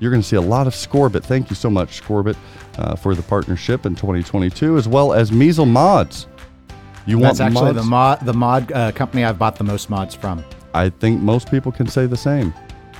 You're 0.00 0.10
going 0.10 0.22
to 0.22 0.28
see 0.28 0.36
a 0.36 0.40
lot 0.40 0.66
of 0.66 0.74
Scorbit. 0.74 1.24
Thank 1.24 1.50
you 1.50 1.56
so 1.56 1.70
much, 1.70 2.00
Scorbit, 2.02 2.36
uh, 2.76 2.94
for 2.94 3.14
the 3.14 3.22
partnership 3.22 3.84
in 3.86 3.94
2022, 3.96 4.76
as 4.76 4.86
well 4.86 5.12
as 5.12 5.30
Mezel 5.30 5.66
Mods. 5.68 6.28
You 7.08 7.18
That's 7.18 7.40
want 7.40 7.52
actually 7.52 7.72
mods? 7.72 7.76
the 7.76 7.84
mod 7.84 8.20
the 8.20 8.34
mod 8.34 8.72
uh, 8.72 8.92
company 8.92 9.24
I've 9.24 9.38
bought 9.38 9.56
the 9.56 9.64
most 9.64 9.88
mods 9.88 10.14
from. 10.14 10.44
I 10.74 10.90
think 10.90 11.22
most 11.22 11.50
people 11.50 11.72
can 11.72 11.86
say 11.86 12.04
the 12.04 12.18
same. 12.18 12.52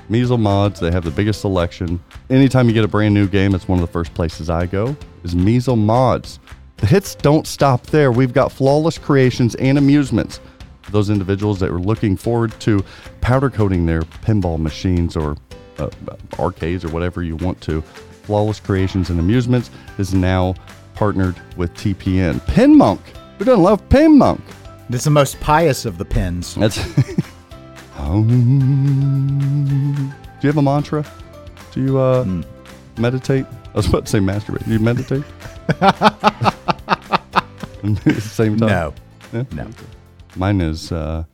Mezel 0.09 0.41
Mods, 0.41 0.81
they 0.81 0.91
have 0.91 1.05
the 1.05 1.11
biggest 1.11 1.43
selection. 1.43 2.01
Anytime 2.31 2.69
you 2.69 2.73
get 2.73 2.85
a 2.85 2.89
brand 2.89 3.13
new 3.13 3.29
game, 3.29 3.55
it's 3.55 3.69
one 3.69 3.79
of 3.79 3.87
the 3.87 3.93
first 3.93 4.15
places 4.15 4.49
I 4.49 4.65
go, 4.65 4.97
is 5.23 5.35
Mezel 5.35 5.77
Mods. 5.77 6.41
The 6.79 6.87
hits 6.87 7.15
don't 7.15 7.47
stop 7.47 7.85
there. 7.89 8.11
We've 8.11 8.33
got 8.33 8.51
flawless 8.51 8.97
creations 8.97 9.55
and 9.57 9.77
amusements 9.77 10.41
for 10.81 10.93
those 10.93 11.11
individuals 11.11 11.61
that 11.61 11.69
are 11.69 11.79
looking 11.79 12.17
forward 12.17 12.59
to 12.61 12.83
powder 13.21 13.51
coating 13.51 13.85
their 13.85 14.01
pinball 14.03 14.59
machines 14.59 15.15
or 15.15 15.37
uh, 15.79 15.91
arcades 16.39 16.83
or 16.83 16.89
whatever 16.89 17.23
you 17.23 17.37
want 17.37 17.61
to. 17.63 17.83
Flawless 18.23 18.61
Creations 18.61 19.11
and 19.11 19.21
Amusements 19.21 19.71
is 19.99 20.15
now 20.15 20.55
partnered 20.95 21.37
with 21.59 21.75
TPN. 21.75 22.45
Pin 22.47 22.75
Monk. 22.75 23.01
Who 23.39 23.45
doesn't 23.45 23.63
love 23.63 23.87
Pin 23.89 24.19
Monk? 24.19 24.41
Is 24.91 25.05
the 25.05 25.11
most 25.11 25.39
pious 25.41 25.85
of 25.85 25.99
the 25.99 26.05
pins. 26.05 26.55
That's. 26.55 26.79
Um, 27.99 28.27
do 30.41 30.47
you 30.47 30.49
have 30.49 30.57
a 30.57 30.63
mantra? 30.63 31.05
Do 31.73 31.83
you 31.83 31.99
uh, 31.99 32.25
Hmm. 32.25 32.41
meditate? 32.97 33.45
I 33.75 33.77
was 33.77 33.87
about 33.87 34.07
to 34.07 34.11
say 34.11 34.19
masturbate. 34.19 34.65
Do 34.65 34.73
you 34.73 34.79
meditate? 34.79 35.25
At 35.81 35.99
the 38.05 38.21
same 38.21 38.57
time? 38.57 38.69
No. 38.69 38.95
Yeah? 39.33 39.45
No. 39.53 39.67
Mine 40.37 40.61
is 40.63 40.91
uh, 40.91 41.25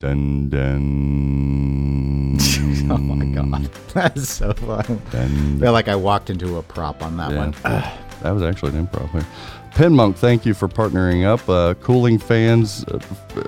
dun 0.00 0.50
dun. 0.50 2.36
Oh 2.90 2.98
my 2.98 3.24
god. 3.34 3.70
That's 3.94 4.28
so 4.28 4.52
fun. 4.52 5.00
Dun, 5.10 5.56
I 5.56 5.60
feel 5.60 5.72
like 5.72 5.88
I 5.88 5.96
walked 5.96 6.28
into 6.30 6.58
a 6.58 6.62
prop 6.62 7.02
on 7.02 7.16
that 7.16 7.30
Yeah. 7.30 7.38
one. 7.38 7.54
That 8.22 8.32
was 8.32 8.42
actually 8.42 8.76
an 8.76 8.86
improv. 8.86 9.24
Here. 9.70 9.78
Pin 9.78 9.94
Monk, 9.94 10.16
thank 10.16 10.44
you 10.46 10.54
for 10.54 10.68
partnering 10.68 11.24
up. 11.24 11.48
Uh, 11.48 11.74
cooling 11.74 12.18
fans, 12.18 12.84
uh, 12.84 12.98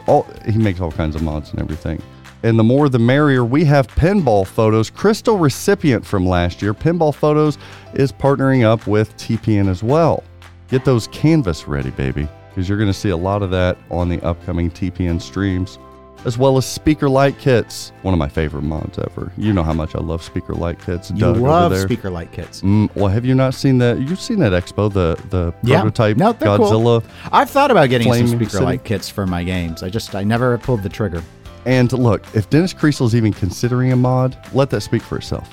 all 0.07 0.27
he 0.47 0.59
makes 0.59 0.81
all 0.81 0.93
kinds 0.93 1.15
of 1.15 1.23
mods 1.23 1.51
and 1.51 1.61
everything. 1.61 2.03
And 2.45 2.59
the 2.59 2.65
more 2.65 2.89
the 2.89 2.99
merrier. 2.99 3.45
We 3.45 3.65
have 3.67 3.87
pinball 3.87 4.47
photos. 4.47 4.91
Crystal 4.91 5.39
recipient 5.39 6.05
from 6.05 6.27
last 6.27 6.61
year. 6.61 6.75
Pinball 6.75 7.15
photos 7.15 7.57
is 7.95 8.11
partnering 8.11 8.65
up 8.65 8.87
with 8.87 9.17
TPN 9.17 9.69
as 9.69 9.83
well. 9.83 10.25
Get 10.69 10.85
those 10.85 11.07
canvas 11.09 11.69
ready, 11.69 11.91
baby, 11.91 12.27
because 12.49 12.69
you're 12.69 12.79
going 12.79 12.91
to 12.91 12.99
see 12.99 13.11
a 13.11 13.17
lot 13.17 13.43
of 13.43 13.51
that 13.51 13.79
on 13.91 14.09
the 14.09 14.21
upcoming 14.23 14.71
TPN 14.71 15.21
streams, 15.21 15.79
as 16.25 16.39
well 16.39 16.57
as 16.57 16.65
speaker 16.67 17.09
light 17.09 17.39
kits. 17.39 17.93
One 18.03 18.15
of 18.15 18.19
my 18.19 18.29
favorite 18.29 18.63
mods 18.63 18.99
ever. 18.99 19.33
You 19.37 19.53
know 19.53 19.63
how 19.63 19.73
much 19.73 19.95
I 19.95 20.01
love 20.01 20.23
speaker 20.23 20.55
light 20.55 20.79
kits. 20.85 21.11
You 21.11 21.17
Doug 21.19 21.37
love 21.39 21.77
speaker 21.79 22.11
light 22.11 22.33
kits. 22.33 22.63
Mm, 22.63 22.95
well, 22.95 23.09
have 23.09 23.25
you 23.25 23.35
not 23.35 23.55
seen 23.55 23.79
that? 23.79 23.99
You've 24.01 24.21
seen 24.21 24.39
that 24.41 24.53
expo, 24.53 24.93
the 24.93 25.19
the 25.31 25.53
Yeah. 25.63 25.81
prototype 25.81 26.17
No, 26.17 26.33
they're 26.33 26.57
cool. 26.57 26.71
Godzilla. 26.71 27.05
I've 27.33 27.51
thought 27.51 27.71
about 27.71 27.89
getting 27.89 28.13
some 28.13 28.29
speaker 28.29 28.51
City. 28.51 28.65
light 28.65 28.85
kits 28.85 29.09
for 29.09 29.27
my 29.27 29.43
games. 29.45 29.83
I 29.83 29.89
just 29.91 30.15
I 30.15 30.23
never 30.25 30.57
pulled 30.59 30.83
the 30.83 30.89
trigger. 30.89 31.23
And 31.65 31.93
look, 31.93 32.23
if 32.35 32.51
Dennis 32.51 32.75
Kriesel 32.75 33.07
is 33.07 33.15
even 33.15 33.33
considering 33.33 33.93
a 33.93 33.97
mod, 33.97 34.37
let 34.53 34.71
that 34.71 34.81
speak 34.81 35.03
for 35.03 35.17
itself. 35.19 35.49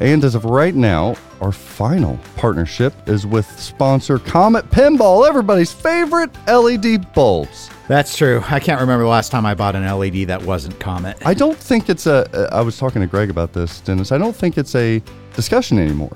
And 0.00 0.24
as 0.24 0.34
of 0.34 0.46
right 0.46 0.74
now, 0.74 1.14
our 1.42 1.52
final 1.52 2.18
partnership 2.36 2.94
is 3.06 3.26
with 3.26 3.46
sponsor 3.60 4.18
Comet 4.18 4.68
Pinball, 4.70 5.28
everybody's 5.28 5.72
favorite 5.72 6.30
LED 6.48 7.12
bulbs. 7.12 7.68
That's 7.86 8.16
true. 8.16 8.42
I 8.48 8.60
can't 8.60 8.80
remember 8.80 9.04
the 9.04 9.10
last 9.10 9.30
time 9.30 9.44
I 9.44 9.54
bought 9.54 9.74
an 9.76 9.84
LED 9.84 10.28
that 10.28 10.40
wasn't 10.42 10.78
Comet. 10.80 11.18
I 11.26 11.34
don't 11.34 11.58
think 11.58 11.90
it's 11.90 12.06
a. 12.06 12.48
I 12.52 12.62
was 12.62 12.78
talking 12.78 13.02
to 13.02 13.06
Greg 13.06 13.28
about 13.30 13.52
this, 13.52 13.80
Dennis. 13.80 14.10
I 14.10 14.16
don't 14.18 14.34
think 14.34 14.56
it's 14.56 14.74
a 14.74 15.02
discussion 15.34 15.78
anymore. 15.78 16.12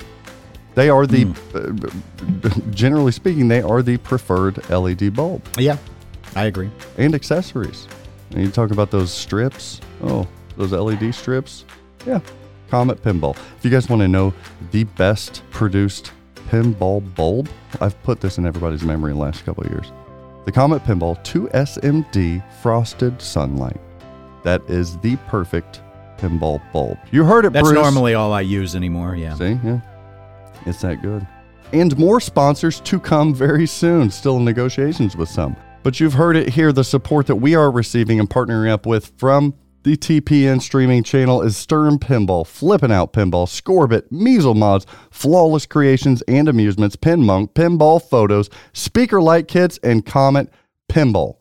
They 0.77 0.89
are 0.89 1.07
the, 1.07 1.27
uh, 1.55 2.49
generally 2.71 3.13
speaking, 3.13 3.47
they 3.49 3.61
are 3.63 3.81
the 3.83 3.97
preferred 3.99 4.69
LED 4.71 5.15
bulb 5.15 5.43
Yeah, 5.57 5.77
I 6.35 6.47
agree. 6.47 6.69
and 6.99 7.15
accessories. 7.15 7.87
And 8.31 8.43
you 8.43 8.51
talk 8.51 8.71
about 8.73 8.91
those 8.91 9.13
strips. 9.13 9.81
Oh, 10.03 10.27
those 10.57 10.73
LED 10.73 11.15
strips. 11.15 11.65
Yeah, 12.07 12.19
Comet 12.75 13.01
Pinball. 13.05 13.37
If 13.57 13.65
you 13.65 13.71
guys 13.71 13.89
want 13.89 14.03
to 14.03 14.09
know 14.09 14.35
the 14.73 14.83
best 14.83 15.45
produced 15.53 16.11
pinball 16.49 17.15
bulb, 17.15 17.49
I've 17.81 18.03
put 18.03 18.21
this 18.21 18.37
in 18.37 18.47
everybody's 18.47 18.83
memory 18.83 19.13
in 19.13 19.17
the 19.19 19.23
last 19.23 19.45
couple 19.45 19.63
of 19.63 19.71
years. 19.71 19.93
The 20.45 20.51
Comet 20.51 20.83
Pinball 20.83 21.17
2SMD 21.23 22.43
Frosted 22.63 23.23
Sunlight. 23.23 23.81
That 24.43 24.61
is 24.69 24.99
the 24.99 25.15
perfect 25.29 25.83
pinball 26.19 26.61
bulb. 26.73 26.99
You 27.13 27.23
heard 27.23 27.45
it, 27.45 27.53
That's 27.53 27.63
Bruce. 27.69 27.77
normally 27.81 28.15
all 28.15 28.33
I 28.33 28.41
use 28.41 28.75
anymore. 28.75 29.15
Yeah. 29.15 29.35
See, 29.35 29.57
yeah, 29.63 29.79
it's 30.67 30.81
that 30.81 31.01
good. 31.01 31.25
And 31.73 31.97
more 31.97 32.21
sponsors 32.21 32.81
to 32.81 32.99
come 32.99 33.33
very 33.37 33.69
soon. 33.69 34.11
Still 34.11 34.39
in 34.39 34.45
negotiations 34.45 35.17
with 35.17 35.29
some. 35.29 35.55
But 35.85 36.01
you've 36.01 36.15
heard 36.15 36.37
it 36.37 36.49
here. 36.49 36.73
The 36.73 36.83
support 36.83 37.29
that 37.29 37.37
we 37.37 37.55
are 37.55 37.71
receiving 37.71 38.19
and 38.19 38.29
partnering 38.29 38.69
up 38.69 38.85
with 38.85 39.13
from 39.17 39.55
the 39.85 39.99
TPN 39.99 40.63
streaming 40.63 41.03
channel 41.03 41.43
is 41.43 41.59
Stern 41.59 41.99
Pinball, 41.99 42.47
Flippin' 42.47 42.91
Out 42.91 43.13
Pinball, 43.13 43.47
Scorbit, 43.47 44.11
Mezel 44.11 44.57
Mods, 44.57 44.87
Flawless 45.11 45.67
Creations 45.67 46.23
and 46.23 46.49
Amusements, 46.49 46.97
Pin 46.97 47.23
Monk, 47.23 47.53
Pinball 47.53 48.03
Photos, 48.03 48.49
Speaker 48.73 49.21
Light 49.21 49.47
Kits, 49.47 49.79
and 49.83 50.05
Comet 50.07 50.51
Pinball. 50.89 51.37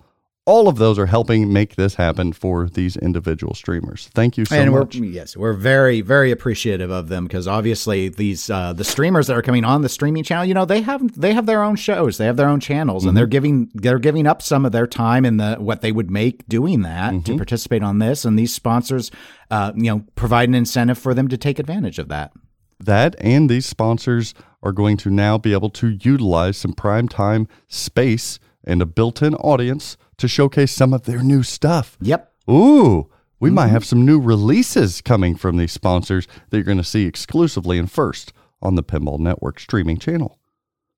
All 0.45 0.67
of 0.67 0.75
those 0.75 0.99
are 0.99 1.05
helping 1.05 1.53
make 1.53 1.77
this 1.77 1.95
happen 1.95 2.33
for 2.33 2.67
these 2.67 2.97
individual 2.97 3.53
streamers. 3.53 4.09
Thank 4.13 4.37
you 4.37 4.43
so 4.43 4.57
and 4.57 4.71
much. 4.73 4.97
we're 4.97 5.05
yes, 5.05 5.37
we're 5.37 5.53
very 5.53 6.01
very 6.01 6.31
appreciative 6.31 6.91
of 6.91 7.07
them 7.07 7.23
because 7.25 7.47
obviously 7.47 8.09
these 8.09 8.49
uh, 8.49 8.73
the 8.73 8.83
streamers 8.83 9.27
that 9.27 9.37
are 9.37 9.41
coming 9.41 9.63
on 9.63 9.83
the 9.83 9.89
streaming 9.89 10.21
channel, 10.21 10.43
you 10.43 10.53
know, 10.53 10.65
they 10.65 10.81
have 10.81 11.17
they 11.17 11.33
have 11.33 11.45
their 11.45 11.63
own 11.63 11.77
shows, 11.77 12.17
they 12.17 12.25
have 12.25 12.35
their 12.35 12.49
own 12.49 12.59
channels, 12.59 13.05
and 13.05 13.15
they're 13.15 13.25
giving 13.25 13.71
they're 13.73 13.99
giving 13.99 14.27
up 14.27 14.41
some 14.41 14.65
of 14.65 14.73
their 14.73 14.85
time 14.85 15.23
and 15.23 15.39
the 15.39 15.55
what 15.55 15.79
they 15.79 15.93
would 15.93 16.11
make 16.11 16.45
doing 16.49 16.81
that 16.81 17.23
to 17.23 17.37
participate 17.37 17.81
on 17.81 17.99
this, 17.99 18.25
and 18.25 18.37
these 18.37 18.53
sponsors, 18.53 19.11
uh, 19.49 19.71
you 19.77 19.83
know, 19.83 20.03
provide 20.15 20.49
an 20.49 20.55
incentive 20.55 20.97
for 20.97 21.13
them 21.13 21.29
to 21.29 21.37
take 21.37 21.57
advantage 21.57 21.99
of 21.99 22.09
that. 22.09 22.33
that 22.81 23.15
and 23.19 23.49
these 23.49 23.65
sponsors 23.65 24.33
are 24.61 24.73
going 24.73 24.97
to 24.97 25.09
now 25.09 25.37
be 25.37 25.53
able 25.53 25.69
to 25.69 25.97
utilize 26.01 26.57
some 26.57 26.73
prime 26.73 27.07
time 27.07 27.47
space 27.69 28.39
and 28.65 28.81
a 28.81 28.85
built-in 28.85 29.35
audience 29.35 29.95
to 30.17 30.27
showcase 30.27 30.71
some 30.71 30.93
of 30.93 31.03
their 31.03 31.23
new 31.23 31.43
stuff. 31.43 31.97
Yep. 32.01 32.31
Ooh, 32.49 33.09
we 33.39 33.49
might 33.49 33.67
have 33.67 33.85
some 33.85 34.05
new 34.05 34.19
releases 34.19 35.01
coming 35.01 35.35
from 35.35 35.57
these 35.57 35.71
sponsors 35.71 36.27
that 36.49 36.57
you're 36.57 36.63
going 36.63 36.77
to 36.77 36.83
see 36.83 37.05
exclusively 37.05 37.77
and 37.77 37.91
first 37.91 38.33
on 38.61 38.75
the 38.75 38.83
Pinball 38.83 39.19
Network 39.19 39.59
streaming 39.59 39.97
channel. 39.97 40.39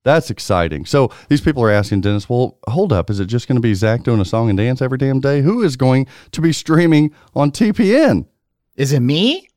That's 0.03 0.29
exciting. 0.29 0.85
So 0.85 1.11
these 1.29 1.41
people 1.41 1.63
are 1.63 1.71
asking 1.71 2.01
Dennis, 2.01 2.29
well, 2.29 2.59
hold 2.67 2.93
up. 2.93 3.09
Is 3.09 3.19
it 3.19 3.25
just 3.25 3.47
going 3.47 3.55
to 3.55 3.61
be 3.61 3.73
Zach 3.73 4.03
doing 4.03 4.21
a 4.21 4.25
song 4.25 4.49
and 4.49 4.57
dance 4.57 4.79
every 4.79 4.99
damn 4.99 5.19
day? 5.19 5.41
Who 5.41 5.63
is 5.63 5.75
going 5.75 6.05
to 6.31 6.41
be 6.41 6.53
streaming 6.53 7.11
on 7.33 7.51
TPN? 7.51 8.27
Is 8.75 8.93
it 8.93 8.99
me? 8.99 9.47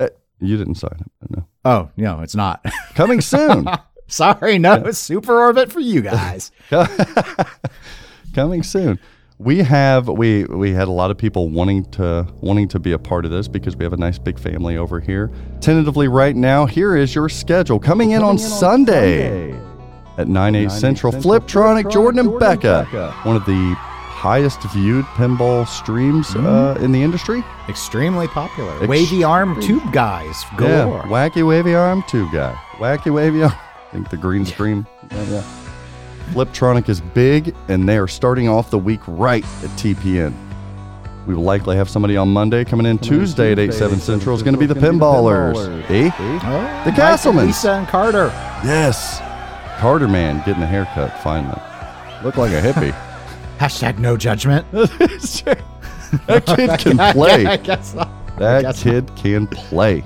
Uh, 0.00 0.08
you 0.40 0.56
didn't 0.56 0.76
sign 0.76 0.96
up. 0.98 1.12
No. 1.28 1.46
Oh 1.64 1.90
no, 1.98 2.20
it's 2.20 2.34
not. 2.34 2.64
Coming 2.94 3.20
soon. 3.20 3.68
Sorry, 4.06 4.58
no, 4.58 4.76
it's 4.86 4.98
Super 4.98 5.38
Orbit 5.38 5.70
for 5.70 5.80
you 5.80 6.00
guys. 6.00 6.50
coming 8.38 8.62
soon. 8.62 9.00
We 9.38 9.58
have 9.58 10.08
we 10.08 10.44
we 10.44 10.72
had 10.72 10.86
a 10.88 10.92
lot 10.92 11.10
of 11.10 11.18
people 11.18 11.48
wanting 11.48 11.84
to 11.92 12.26
wanting 12.40 12.68
to 12.68 12.78
be 12.78 12.92
a 12.92 12.98
part 12.98 13.24
of 13.24 13.30
this 13.32 13.48
because 13.48 13.76
we 13.76 13.84
have 13.84 13.92
a 13.92 13.96
nice 13.96 14.18
big 14.18 14.38
family 14.38 14.76
over 14.76 15.00
here. 15.00 15.30
Tentatively 15.60 16.06
right 16.06 16.36
now, 16.36 16.66
here 16.66 16.96
is 16.96 17.14
your 17.14 17.28
schedule. 17.28 17.78
Coming 17.80 18.12
in 18.12 18.22
on 18.22 18.38
Sunday 18.38 19.52
at 20.18 20.28
9 20.28 20.54
8 20.54 20.70
Central, 20.70 21.12
Fliptronic, 21.12 21.90
Jordan 21.90 22.20
and 22.28 22.38
Becca. 22.38 22.84
One 23.24 23.36
of 23.36 23.44
the 23.44 23.74
highest 23.76 24.60
viewed 24.72 25.04
pinball 25.06 25.66
streams 25.66 26.34
uh, 26.34 26.76
in 26.80 26.90
the 26.92 27.02
industry. 27.02 27.44
Extremely 27.68 28.26
popular. 28.28 28.72
Ex- 28.78 28.88
Wavy 28.88 29.22
arm 29.22 29.60
tube 29.60 29.92
guys 29.92 30.44
Yeah, 30.58 31.02
wacky 31.06 31.46
wavy 31.46 31.74
arm 31.74 32.04
tube 32.08 32.32
guy. 32.32 32.54
Wacky 32.78 33.12
wavy 33.12 33.42
arm. 33.42 33.52
I 33.88 33.90
think 33.92 34.10
the 34.10 34.16
green 34.16 34.44
screen. 34.44 34.86
Yeah, 35.10 35.22
yeah. 35.24 35.67
Fliptronic 36.32 36.88
is 36.88 37.00
big, 37.00 37.54
and 37.68 37.88
they 37.88 37.96
are 37.98 38.08
starting 38.08 38.48
off 38.48 38.70
the 38.70 38.78
week 38.78 39.00
right 39.06 39.44
at 39.44 39.70
TPN. 39.78 40.34
We 41.26 41.34
will 41.34 41.42
likely 41.42 41.76
have 41.76 41.90
somebody 41.90 42.16
on 42.16 42.28
Monday 42.28 42.64
coming 42.64 42.86
in 42.86 42.98
Tuesday 42.98 43.52
at 43.52 43.58
8 43.58 43.72
7 43.74 43.98
Central. 44.00 44.34
Is 44.34 44.42
going 44.42 44.54
to 44.54 44.58
be 44.60 44.66
the 44.66 44.74
Pinballers. 44.74 45.56
Eh? 45.90 46.10
Oh, 46.18 46.82
The 46.84 46.90
Mike, 46.90 46.94
Castlemans. 46.98 47.46
Lisa 47.46 47.72
and 47.72 47.86
Carter. 47.88 48.28
Yes. 48.64 49.18
Carter 49.78 50.08
Man 50.08 50.42
getting 50.46 50.62
a 50.62 50.66
haircut 50.66 51.18
finally. 51.22 51.60
Look 52.24 52.36
like 52.36 52.52
a 52.52 52.60
hippie. 52.60 52.92
Hashtag 53.58 53.98
no 53.98 54.16
judgment. 54.16 54.66
that 54.72 56.44
kid 56.46 56.78
can 56.80 56.96
play. 57.12 57.44
I 57.46 57.56
guess 57.58 57.92
so. 57.92 58.08
That 58.38 58.62
guess 58.62 58.82
kid 58.82 59.10
can 59.16 59.46
play. 59.48 60.04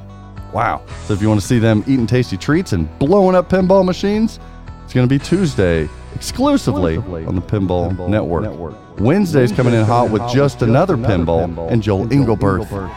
Wow. 0.53 0.83
So 1.07 1.15
if 1.15 1.23
you 1.23 1.29
want 1.29 1.41
to 1.41 1.47
see 1.47 1.59
them 1.59 1.85
eating 1.87 2.07
tasty 2.07 2.37
treats 2.37 2.73
and 2.73 2.89
blowing 2.99 3.37
up 3.37 3.49
pinball 3.49 3.85
machines, 3.85 4.41
it's 4.93 4.95
going 4.95 5.09
to 5.09 5.19
be 5.19 5.19
Tuesday 5.19 5.89
exclusively, 6.15 6.99
on 6.99 7.35
the 7.35 7.41
Pinball, 7.41 8.11
Network. 8.11 9.01
Wednesday's 9.01 9.51
coming 9.51 9.73
in 9.73 9.87
hot 9.87 10.11
with 10.11 10.21
just 10.31 10.61
another 10.61 10.99
pinball 10.99 11.71
and 11.71 11.83
Joel 11.83 12.05
Engelberth. 12.09 12.95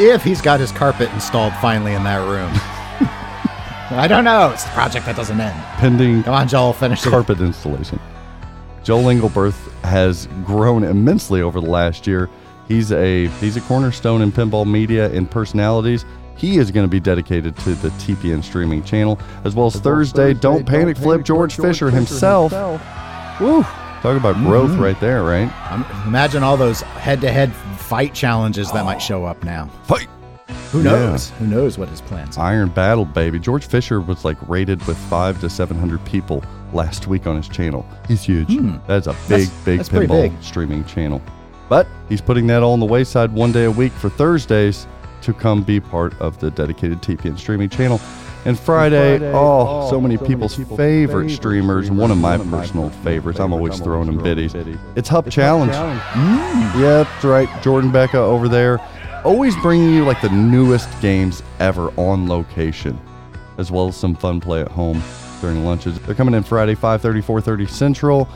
If 0.00 0.24
he's 0.24 0.40
got 0.40 0.58
his 0.58 0.72
carpet 0.72 1.10
installed 1.10 1.52
finally 1.60 1.92
in 1.92 2.02
that 2.04 2.26
room. 2.26 2.50
I 3.90 4.06
don't 4.08 4.24
know. 4.24 4.52
It's 4.52 4.64
the 4.64 4.70
project 4.70 5.04
that 5.04 5.16
doesn't 5.16 5.38
end. 5.38 5.54
Pending 5.76 6.22
Come 6.22 6.32
on, 6.32 6.48
Joel, 6.48 6.72
finish 6.72 7.04
it. 7.04 7.10
carpet 7.10 7.38
installation. 7.38 8.00
Joel 8.82 9.02
Engelberth 9.02 9.70
has 9.82 10.26
grown 10.46 10.82
immensely 10.82 11.42
over 11.42 11.60
the 11.60 11.68
last 11.68 12.06
year. 12.06 12.30
He's 12.68 12.90
a 12.90 13.26
he's 13.26 13.58
a 13.58 13.60
cornerstone 13.60 14.22
in 14.22 14.32
pinball 14.32 14.66
media 14.66 15.12
and 15.12 15.30
personalities. 15.30 16.06
He 16.36 16.58
is 16.58 16.70
going 16.70 16.84
to 16.84 16.90
be 16.90 17.00
dedicated 17.00 17.56
to 17.58 17.74
the 17.76 17.88
TPN 17.90 18.42
streaming 18.42 18.82
channel 18.82 19.18
as 19.44 19.54
well 19.54 19.66
as 19.66 19.76
Thursday. 19.76 20.34
Don't 20.34 20.66
panic, 20.66 20.96
flip 20.96 21.22
George 21.24 21.56
Fisher 21.56 21.90
himself. 21.90 22.52
Woo! 23.40 23.62
Talk 23.62 24.18
about 24.18 24.36
growth 24.36 24.72
right 24.78 24.98
there, 25.00 25.22
right? 25.22 25.50
Um, 25.72 25.86
imagine 26.06 26.42
all 26.42 26.56
those 26.58 26.82
head-to-head 26.82 27.52
fight 27.54 28.12
challenges 28.12 28.70
that 28.72 28.84
might 28.84 28.98
show 28.98 29.24
up 29.24 29.42
now. 29.44 29.66
Fight! 29.84 30.08
Who 30.72 30.82
knows? 30.82 31.30
Who 31.38 31.46
knows 31.46 31.78
what 31.78 31.88
his 31.88 32.00
plans 32.02 32.36
are? 32.36 32.44
Iron 32.46 32.68
Battle, 32.68 33.04
baby. 33.04 33.38
George 33.38 33.64
Fisher 33.66 34.00
was 34.00 34.24
like 34.24 34.36
rated 34.48 34.84
with 34.86 34.98
five 35.08 35.40
to 35.40 35.48
seven 35.48 35.78
hundred 35.78 36.04
people 36.04 36.42
last 36.72 37.06
week 37.06 37.26
on 37.26 37.36
his 37.36 37.48
channel. 37.48 37.86
He's 38.08 38.22
huge. 38.24 38.48
That's 38.86 39.06
a 39.06 39.12
big, 39.12 39.48
That's- 39.48 39.50
big 39.64 39.78
that's 39.78 39.88
pinball 39.88 40.22
big. 40.30 40.42
streaming 40.42 40.84
channel. 40.84 41.22
But 41.68 41.86
he's 42.08 42.20
putting 42.20 42.46
that 42.48 42.62
all 42.62 42.72
on 42.74 42.80
the 42.80 42.86
wayside 42.86 43.32
one 43.32 43.52
day 43.52 43.64
a 43.64 43.70
week 43.70 43.92
for 43.92 44.10
Thursdays 44.10 44.86
to 45.24 45.32
come 45.32 45.62
be 45.62 45.80
part 45.80 46.18
of 46.20 46.38
the 46.38 46.50
dedicated 46.50 47.02
TPN 47.02 47.38
streaming 47.38 47.68
channel. 47.68 48.00
And 48.46 48.58
Friday, 48.58 49.20
oh, 49.32 49.88
so 49.88 49.98
many 49.98 50.18
people's 50.18 50.54
favorite 50.76 51.30
streamers. 51.30 51.90
One 51.90 52.10
of 52.10 52.18
my 52.18 52.36
personal 52.36 52.90
favorites. 52.90 53.40
I'm 53.40 53.54
always 53.54 53.80
throwing 53.80 54.06
them 54.06 54.22
biddies. 54.22 54.54
It's 54.96 55.08
Hub 55.08 55.30
Challenge. 55.30 55.72
Mm. 55.72 56.80
Yeah, 56.80 57.04
that's 57.04 57.24
right. 57.24 57.48
Jordan 57.62 57.90
Becca 57.90 58.18
over 58.18 58.48
there. 58.48 58.80
Always 59.24 59.56
bringing 59.62 59.94
you 59.94 60.04
like 60.04 60.20
the 60.20 60.28
newest 60.28 60.90
games 61.00 61.42
ever 61.58 61.88
on 61.98 62.28
location, 62.28 63.00
as 63.56 63.70
well 63.70 63.88
as 63.88 63.96
some 63.96 64.14
fun 64.14 64.40
play 64.42 64.60
at 64.60 64.68
home 64.68 65.02
during 65.40 65.64
lunches. 65.64 65.98
They're 66.00 66.14
coming 66.14 66.34
in 66.34 66.42
Friday, 66.42 66.74
5.30, 66.74 67.22
4.30 67.22 67.68
Central. 67.70 68.28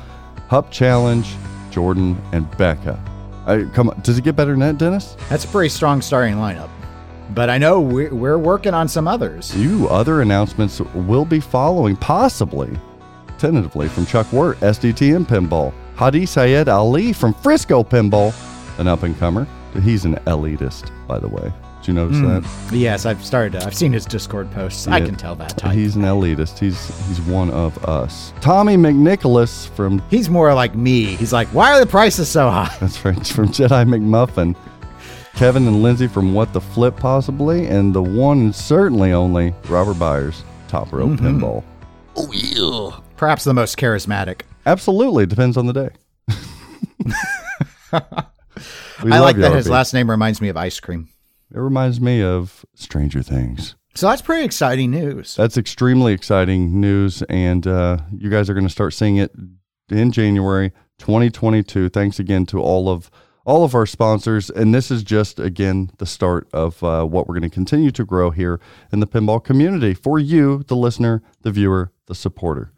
Hup 0.48 0.70
Challenge, 0.70 1.28
Jordan 1.70 2.18
and 2.32 2.50
Becca. 2.56 2.98
I, 3.46 3.64
come 3.74 3.90
on, 3.90 4.00
does 4.00 4.16
it 4.16 4.24
get 4.24 4.36
better 4.36 4.52
than 4.52 4.60
that, 4.60 4.78
Dennis? 4.78 5.16
That's 5.28 5.44
a 5.44 5.48
pretty 5.48 5.68
strong 5.68 6.00
starting 6.00 6.36
lineup. 6.36 6.70
But 7.30 7.50
I 7.50 7.58
know 7.58 7.80
we're, 7.80 8.14
we're 8.14 8.38
working 8.38 8.74
on 8.74 8.88
some 8.88 9.06
others. 9.06 9.54
You 9.56 9.88
other 9.88 10.22
announcements 10.22 10.80
will 10.80 11.24
be 11.24 11.40
following, 11.40 11.96
possibly, 11.96 12.78
tentatively, 13.38 13.88
from 13.88 14.06
Chuck 14.06 14.32
Wirt, 14.32 14.58
SDTM 14.60 15.26
Pinball, 15.26 15.72
Hadi 15.96 16.26
Sayed 16.26 16.68
Ali 16.68 17.12
from 17.12 17.34
Frisco 17.34 17.82
Pinball, 17.82 18.34
an 18.78 18.88
up 18.88 19.02
and 19.02 19.18
comer. 19.18 19.46
He's 19.82 20.04
an 20.04 20.14
elitist, 20.26 20.90
by 21.06 21.18
the 21.18 21.28
way. 21.28 21.52
Did 21.80 21.88
you 21.88 21.94
notice 21.94 22.18
hmm. 22.18 22.26
that? 22.26 22.76
Yes, 22.76 23.06
I've 23.06 23.24
started. 23.24 23.60
To, 23.60 23.66
I've 23.66 23.74
seen 23.74 23.92
his 23.92 24.04
Discord 24.04 24.50
posts. 24.50 24.88
I 24.88 25.00
can 25.00 25.14
tell 25.14 25.34
that 25.36 25.56
type. 25.56 25.74
He's 25.74 25.96
an 25.96 26.02
elitist. 26.02 26.58
He's 26.58 26.88
he's 27.06 27.20
one 27.20 27.50
of 27.50 27.84
us. 27.84 28.32
Tommy 28.40 28.76
McNicholas 28.76 29.68
from 29.70 30.02
He's 30.10 30.28
more 30.28 30.52
like 30.54 30.74
me. 30.74 31.04
He's 31.16 31.32
like, 31.32 31.48
why 31.48 31.72
are 31.72 31.80
the 31.80 31.86
prices 31.86 32.28
so 32.28 32.50
high? 32.50 32.74
that's 32.80 33.04
right 33.04 33.26
from 33.26 33.48
Jedi 33.48 33.86
McMuffin. 33.86 34.56
Kevin 35.38 35.68
and 35.68 35.84
Lindsay 35.84 36.08
from 36.08 36.34
What 36.34 36.52
the 36.52 36.60
Flip, 36.60 36.96
possibly, 36.96 37.68
and 37.68 37.94
the 37.94 38.02
one 38.02 38.40
and 38.40 38.52
certainly 38.54 39.12
only 39.12 39.54
Robert 39.68 39.94
Byers, 39.96 40.42
Top 40.66 40.92
Rope 40.92 41.10
Mm-hmm. 41.10 41.40
Pinball. 41.40 41.62
Perhaps 43.16 43.44
the 43.44 43.54
most 43.54 43.76
charismatic. 43.76 44.40
Absolutely, 44.66 45.26
depends 45.26 45.56
on 45.56 45.66
the 45.66 45.72
day. 45.72 45.90
I 47.92 49.20
like 49.20 49.36
you, 49.36 49.42
that 49.42 49.54
his 49.54 49.68
last 49.68 49.94
name 49.94 50.10
reminds 50.10 50.40
me 50.40 50.48
of 50.48 50.56
ice 50.56 50.80
cream. 50.80 51.08
It 51.54 51.58
reminds 51.60 52.00
me 52.00 52.20
of 52.20 52.66
Stranger 52.74 53.22
Things. 53.22 53.76
So 53.94 54.08
that's 54.08 54.22
pretty 54.22 54.44
exciting 54.44 54.90
news. 54.90 55.36
That's 55.36 55.56
extremely 55.56 56.14
exciting 56.14 56.80
news, 56.80 57.22
and 57.22 57.64
uh, 57.64 57.98
you 58.12 58.28
guys 58.28 58.50
are 58.50 58.54
going 58.54 58.66
to 58.66 58.72
start 58.72 58.92
seeing 58.92 59.18
it 59.18 59.30
in 59.88 60.10
January 60.10 60.72
2022. 60.98 61.90
Thanks 61.90 62.18
again 62.18 62.44
to 62.46 62.60
all 62.60 62.88
of 62.88 63.08
all 63.48 63.64
of 63.64 63.74
our 63.74 63.86
sponsors, 63.86 64.50
and 64.50 64.74
this 64.74 64.90
is 64.90 65.02
just 65.02 65.40
again 65.40 65.90
the 65.96 66.04
start 66.04 66.46
of 66.52 66.84
uh, 66.84 67.02
what 67.04 67.26
we're 67.26 67.38
going 67.38 67.48
to 67.48 67.54
continue 67.54 67.90
to 67.90 68.04
grow 68.04 68.30
here 68.30 68.60
in 68.92 69.00
the 69.00 69.06
pinball 69.06 69.42
community 69.42 69.94
for 69.94 70.18
you, 70.18 70.62
the 70.68 70.76
listener, 70.76 71.22
the 71.40 71.50
viewer, 71.50 71.90
the 72.08 72.14
supporter. 72.14 72.72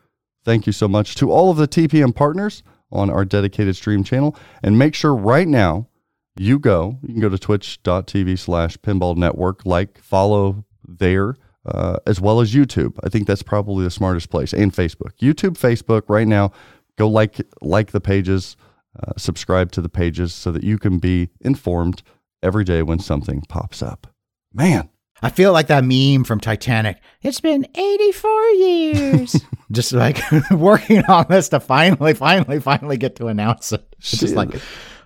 Thank 0.45 0.68
you 0.68 0.73
so 0.73 0.87
much 0.87 1.16
to 1.16 1.33
all 1.33 1.51
of 1.51 1.57
the 1.57 1.66
TPN 1.66 2.14
partners 2.14 2.62
on 2.93 3.11
our 3.11 3.25
dedicated 3.25 3.75
stream 3.75 4.05
channel, 4.05 4.37
and 4.62 4.79
make 4.79 4.95
sure 4.95 5.12
right 5.12 5.49
now 5.49 5.89
you 6.37 6.61
go. 6.61 6.99
You 7.03 7.14
can 7.14 7.21
go 7.21 7.29
to 7.29 7.39
twitch.tv 7.39 8.39
slash 8.39 8.77
pinball 8.79 9.16
network, 9.16 9.66
like, 9.66 9.99
follow 9.99 10.64
there, 10.87 11.35
uh, 11.66 11.97
as 12.07 12.21
well 12.21 12.41
as 12.41 12.55
YouTube. 12.55 12.97
I 13.03 13.09
think 13.09 13.27
that's 13.27 13.43
probably 13.43 13.83
the 13.83 13.91
smartest 13.91 14.31
place, 14.31 14.53
and 14.53 14.73
Facebook. 14.73 15.16
YouTube, 15.21 15.59
Facebook, 15.59 16.03
right 16.09 16.29
now, 16.29 16.53
go 16.97 17.09
like 17.09 17.41
like 17.61 17.91
the 17.91 18.01
pages, 18.01 18.57
uh, 18.99 19.12
subscribe 19.16 19.70
to 19.72 19.80
the 19.80 19.88
pages 19.88 20.34
so 20.34 20.51
that 20.53 20.64
you 20.64 20.78
can 20.78 20.99
be 20.99 21.28
informed 21.41 22.03
every 22.43 22.64
day 22.64 22.82
when 22.82 22.99
something 22.99 23.43
pops 23.49 23.82
up. 23.82 24.07
Man, 24.53 24.88
I 25.22 25.30
feel 25.30 25.53
like 25.53 25.66
that 25.68 25.84
meme 25.84 26.24
from 26.24 26.41
Titanic. 26.41 26.99
It's 27.22 27.41
been 27.41 27.66
84 27.74 28.43
years. 28.51 29.36
just 29.70 29.93
like 29.93 30.18
working 30.51 31.05
on 31.05 31.26
this 31.28 31.51
to 31.51 31.61
finally, 31.61 32.14
finally, 32.14 32.59
finally 32.61 32.97
get 32.97 33.16
to 33.16 33.26
announce 33.26 33.72
it. 33.72 33.95
It's 33.99 34.18
just 34.18 34.34
like, 34.34 34.51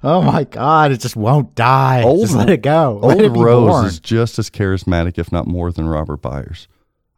oh 0.03 0.22
my 0.22 0.45
God, 0.45 0.93
it 0.93 1.01
just 1.01 1.16
won't 1.16 1.55
die. 1.55 2.03
Old- 2.03 2.22
just 2.22 2.37
let 2.37 2.49
it 2.51 2.62
go. 2.62 3.01
Old 3.03 3.20
it 3.20 3.30
Rose 3.30 3.70
born. 3.70 3.87
is 3.87 4.01
just 4.01 4.39
as 4.39 4.51
charismatic, 4.51 5.18
if 5.18 5.32
not 5.32 5.47
more, 5.47 5.72
than 5.72 5.89
Robert 5.89 6.22
Byers. 6.22 6.68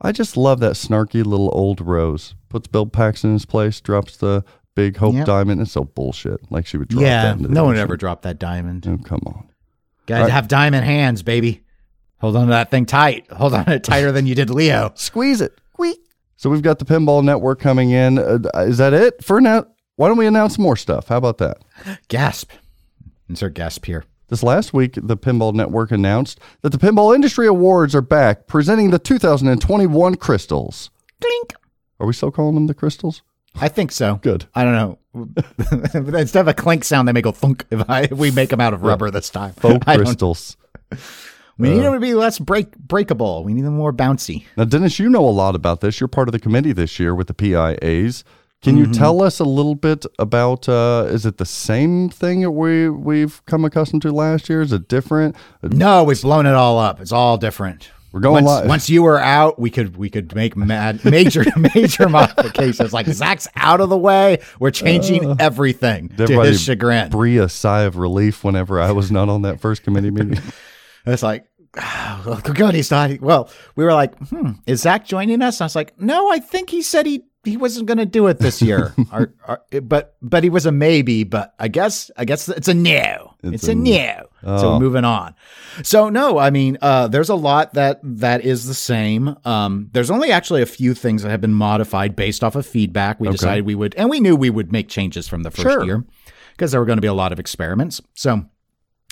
I 0.00 0.12
just 0.12 0.36
love 0.36 0.60
that 0.60 0.72
snarky 0.72 1.24
little 1.24 1.50
old 1.52 1.80
Rose. 1.80 2.34
Puts 2.48 2.68
Bill 2.68 2.86
Paxton 2.86 3.30
in 3.30 3.34
his 3.34 3.46
place, 3.46 3.80
drops 3.80 4.16
the 4.16 4.44
big 4.77 4.97
Hope 4.97 5.16
Yep. 5.16 5.27
diamond. 5.27 5.61
It's 5.61 5.72
so 5.72 5.83
bullshit. 5.85 6.41
Like 6.53 6.66
she 6.66 6.77
would 6.79 6.87
drop 6.89 7.03
yeah, 7.03 7.22
that. 7.24 7.37
into 7.39 7.49
the 7.49 7.55
no 7.55 7.64
one 7.64 7.74
ocean. 7.74 7.83
ever 7.83 7.97
dropped 7.97 8.22
that 8.22 8.39
diamond. 8.39 8.87
Oh, 8.89 8.99
come 9.05 9.22
on. 9.27 9.49
Got 10.07 10.27
to 10.27 10.33
have 10.33 10.47
diamond 10.47 10.85
hands, 10.85 11.24
baby. 11.24 11.62
Hold 12.18 12.37
on 12.37 12.47
to 12.47 12.51
that 12.53 12.70
thing 12.70 12.87
tight. 12.87 13.29
Hold 13.33 13.55
on 13.55 13.64
to 13.64 13.72
it 13.74 13.83
tighter 13.85 14.12
than 14.12 14.24
you 14.27 14.37
did 14.37 14.49
Leo. 14.51 14.93
Squeeze 14.95 15.41
it. 15.41 15.59
Squeak. 15.72 15.99
So 16.37 16.49
we've 16.49 16.62
got 16.62 16.79
the 16.79 16.85
Pinball 16.85 17.24
Network 17.24 17.59
coming 17.59 17.91
in. 17.91 18.18
Uh, 18.18 18.39
is 18.59 18.79
that 18.79 18.95
it 18.95 19.24
for 19.24 19.41
now? 19.41 19.66
Why 19.97 20.09
don't 20.09 20.16
we 20.18 20.27
announce 20.27 20.59
more 20.59 20.77
stuff? 20.77 21.09
How 21.09 21.16
about 21.16 21.39
that? 21.39 21.59
Gasp. 22.09 22.53
Insert 23.29 23.55
gasp 23.55 23.87
here. 23.87 24.05
This 24.29 24.43
last 24.43 24.72
week, 24.74 24.99
the 25.03 25.16
Pinball 25.16 25.55
Network 25.55 25.91
announced 25.91 26.39
that 26.62 26.70
the 26.70 26.79
Pinball 26.79 27.14
Industry 27.14 27.47
Awards 27.47 27.95
are 27.95 28.01
back, 28.03 28.47
presenting 28.47 28.91
the 28.91 28.99
2021 28.99 30.16
Crystals. 30.16 30.91
Clink. 31.20 31.53
Are 31.99 32.07
we 32.07 32.12
still 32.12 32.31
calling 32.31 32.55
them 32.55 32.66
the 32.66 32.74
Crystals? 32.74 33.22
I 33.61 33.68
think 33.68 33.92
so. 33.92 34.16
Good. 34.16 34.46
I 34.54 34.64
don't 34.64 34.74
know. 34.74 34.98
Instead 36.18 36.40
of 36.40 36.48
a 36.48 36.54
clink 36.54 36.84
sound, 36.84 37.09
they 37.09 37.12
make 37.12 37.26
a 37.26 37.32
thunk. 37.32 37.64
If, 37.70 37.88
I, 37.88 38.02
if 38.02 38.12
we 38.12 38.30
make 38.30 38.50
them 38.50 38.61
out 38.61 38.74
of 38.74 38.82
rubber 38.82 39.11
this 39.11 39.30
time, 39.30 39.52
Faux 39.52 39.84
crystals. 39.84 40.57
We 41.59 41.70
need 41.70 41.80
them 41.80 41.94
to 41.94 42.00
be 42.00 42.12
less 42.12 42.38
break 42.38 42.76
breakable. 42.76 43.42
We 43.42 43.54
need 43.54 43.64
them 43.64 43.76
more 43.76 43.90
bouncy. 43.90 44.44
Now, 44.59 44.64
Dennis, 44.64 44.98
you 44.98 45.09
know 45.09 45.26
a 45.26 45.30
lot 45.30 45.54
about 45.54 45.80
this. 45.80 45.98
You're 45.98 46.09
part 46.09 46.28
of 46.28 46.32
the 46.32 46.38
committee 46.38 46.72
this 46.72 47.00
year 47.00 47.14
with 47.14 47.28
the 47.28 47.32
PIAs. 47.32 48.24
Can 48.62 48.76
you 48.76 48.92
tell 48.92 49.22
us 49.22 49.38
a 49.38 49.44
little 49.44 49.74
bit 49.74 50.04
about? 50.18 50.68
Uh, 50.68 51.07
is 51.09 51.24
it 51.24 51.38
the 51.38 51.46
same 51.46 52.11
thing 52.11 52.40
that 52.42 52.50
we 52.50 52.88
we've 52.88 53.44
come 53.46 53.64
accustomed 53.64 54.02
to 54.02 54.12
last 54.12 54.48
year? 54.48 54.61
Is 54.61 54.72
it 54.72 54.88
different? 54.88 55.34
No, 55.62 56.04
we've 56.04 56.20
blown 56.20 56.46
it 56.46 56.54
all 56.54 56.78
up. 56.78 57.00
It's 57.00 57.12
all 57.12 57.38
different. 57.38 57.90
We're 58.16 58.22
going 58.22 58.44
once, 58.46 58.60
live. 58.60 58.66
once 58.66 58.88
you 58.88 59.02
were 59.02 59.20
out, 59.20 59.58
we 59.58 59.68
could 59.68 59.98
we 59.98 60.08
could 60.08 60.34
make 60.34 60.56
mad, 60.56 61.04
major 61.04 61.44
major 61.74 62.08
modifications. 62.08 62.94
Like 62.94 63.04
Zach's 63.08 63.46
out 63.54 63.82
of 63.82 63.90
the 63.90 63.98
way, 63.98 64.38
we're 64.58 64.70
changing 64.70 65.36
everything 65.38 66.08
to 66.16 66.40
his 66.40 66.62
chagrin. 66.62 67.10
breathe 67.10 67.42
a 67.42 67.50
sigh 67.50 67.82
of 67.82 67.96
relief 67.98 68.42
whenever 68.42 68.80
I 68.80 68.92
was 68.92 69.12
not 69.12 69.28
on 69.28 69.42
that 69.42 69.60
first 69.60 69.82
committee 69.82 70.10
meeting. 70.10 70.40
It's 71.08 71.22
like, 71.22 71.46
oh, 71.76 72.40
good, 72.54 72.74
he's 72.74 72.90
not. 72.90 73.20
Well, 73.20 73.48
we 73.76 73.84
were 73.84 73.92
like, 73.92 74.16
hmm, 74.28 74.52
is 74.66 74.80
Zach 74.80 75.06
joining 75.06 75.40
us? 75.40 75.60
I 75.60 75.66
was 75.66 75.76
like, 75.76 76.00
no, 76.00 76.32
I 76.32 76.40
think 76.40 76.68
he 76.68 76.82
said 76.82 77.06
he 77.06 77.26
he 77.47 77.57
wasn't 77.57 77.86
going 77.86 77.99
to 77.99 78.05
do 78.07 78.26
it 78.26 78.38
this 78.38 78.61
year. 78.61 78.94
Our- 79.12 79.32
our- 79.47 79.62
but 79.82 80.16
but 80.20 80.44
he 80.44 80.51
was 80.51 80.66
a 80.66 80.72
maybe. 80.72 81.24
But 81.24 81.55
I 81.59 81.68
guess 81.68 82.11
I 82.16 82.24
guess 82.26 82.49
it's 82.49 82.68
a 82.68 82.74
no. 82.74 83.34
It's, 83.42 83.68
a 83.68 83.72
a, 83.72 83.74
no. 83.74 84.22
So 84.42 84.49
Oh. 84.49 84.72
we're 84.74 84.80
moving 84.80 85.05
on. 85.05 85.34
So 85.82 86.09
no, 86.09 86.38
I 86.38 86.51
mean, 86.51 86.76
uh, 86.82 87.09
there's 87.09 87.28
a 87.30 87.34
lot 87.34 87.74
that 87.74 88.01
that 88.03 88.44
is 88.44 88.66
the 88.66 88.74
same. 88.74 89.36
Um, 89.44 89.88
there's 89.92 90.11
only 90.11 90.30
actually 90.30 90.62
a 90.62 90.66
few 90.66 90.94
things 90.94 91.22
that 91.22 91.30
have 91.30 91.40
been 91.40 91.55
modified 91.55 92.14
based 92.16 92.42
off 92.44 92.55
of 92.57 92.66
feedback. 92.66 93.18
We 93.20 93.28
decided 93.30 93.64
we 93.64 93.74
would, 93.74 93.94
and 93.94 94.11
we 94.11 94.20
knew 94.20 94.36
we 94.36 94.51
would 94.51 94.72
make 94.72 94.88
changes 94.88 95.26
from 95.28 95.42
the 95.44 95.51
first 95.51 95.62
Sure. 95.62 95.84
year 95.84 96.05
because 96.53 96.72
there 96.72 96.80
were 96.80 96.86
going 96.86 96.99
to 96.99 97.03
be 97.03 97.09
a 97.09 97.14
lot 97.14 97.32
of 97.32 97.38
experiments. 97.40 98.01
So 98.14 98.44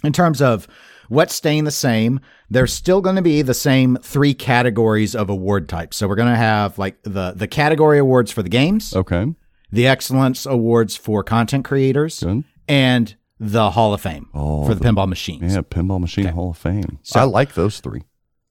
in 0.02 0.12
terms 0.12 0.42
of 0.42 0.66
what's 1.08 1.34
staying 1.34 1.64
the 1.64 1.70
same, 1.70 2.20
there's 2.50 2.72
still 2.72 3.00
going 3.00 3.16
to 3.16 3.22
be 3.22 3.42
the 3.42 3.54
same 3.54 3.96
three 4.02 4.34
categories 4.34 5.14
of 5.14 5.28
award 5.30 5.68
types. 5.68 5.96
So 5.96 6.06
we're 6.08 6.14
going 6.16 6.28
to 6.32 6.36
have 6.36 6.78
like 6.78 7.02
the 7.02 7.32
the 7.34 7.46
category 7.48 7.98
awards 7.98 8.30
for 8.30 8.42
the 8.42 8.48
games, 8.48 8.94
Okay, 8.94 9.26
the 9.70 9.86
excellence 9.86 10.46
awards 10.46 10.96
for 10.96 11.22
content 11.24 11.64
creators, 11.64 12.20
good. 12.20 12.44
and 12.68 13.14
the 13.40 13.72
Hall 13.72 13.92
of 13.92 14.00
Fame 14.00 14.28
Oh, 14.32 14.64
for 14.66 14.74
the, 14.74 14.84
pinball 14.84 15.08
machines. 15.08 15.54
Yeah, 15.54 15.62
Pinball 15.62 16.00
Machine 16.00 16.26
Hall 16.26 16.50
of 16.50 16.56
Fame. 16.58 16.98
So, 17.02 17.20
I 17.20 17.24
like 17.24 17.54
those 17.54 17.80
three. 17.80 18.02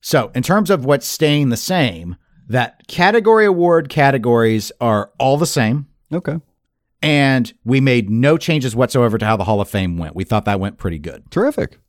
So, 0.02 0.30
in 0.36 0.44
terms 0.44 0.70
of 0.70 0.84
what's 0.84 1.08
staying 1.08 1.50
the 1.50 1.58
same, 1.58 2.18
that 2.50 2.88
category 2.90 3.46
award 3.46 3.88
categories 3.88 4.72
are 4.82 5.12
all 5.18 5.38
the 5.38 5.46
same. 5.48 5.88
Okay, 6.12 6.40
And 7.02 7.52
we 7.64 7.80
made 7.80 8.10
no 8.10 8.38
changes 8.38 8.76
whatsoever 8.76 9.18
to 9.18 9.26
how 9.26 9.38
the 9.38 9.46
Hall 9.46 9.62
of 9.62 9.70
Fame 9.70 9.98
went. 9.98 10.16
We 10.16 10.26
thought 10.26 10.46
that 10.46 10.60
went 10.60 10.78
pretty 10.78 11.00
good. 11.00 11.24
terrific. 11.32 11.80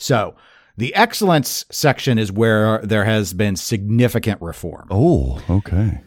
So, 0.00 0.34
the 0.76 0.94
excellence 0.94 1.66
section 1.70 2.18
is 2.18 2.32
where 2.32 2.78
there 2.78 3.04
has 3.04 3.34
been 3.34 3.56
significant 3.56 4.40
reform. 4.40 4.88
Oh, 4.90 5.42
okay. 5.50 6.00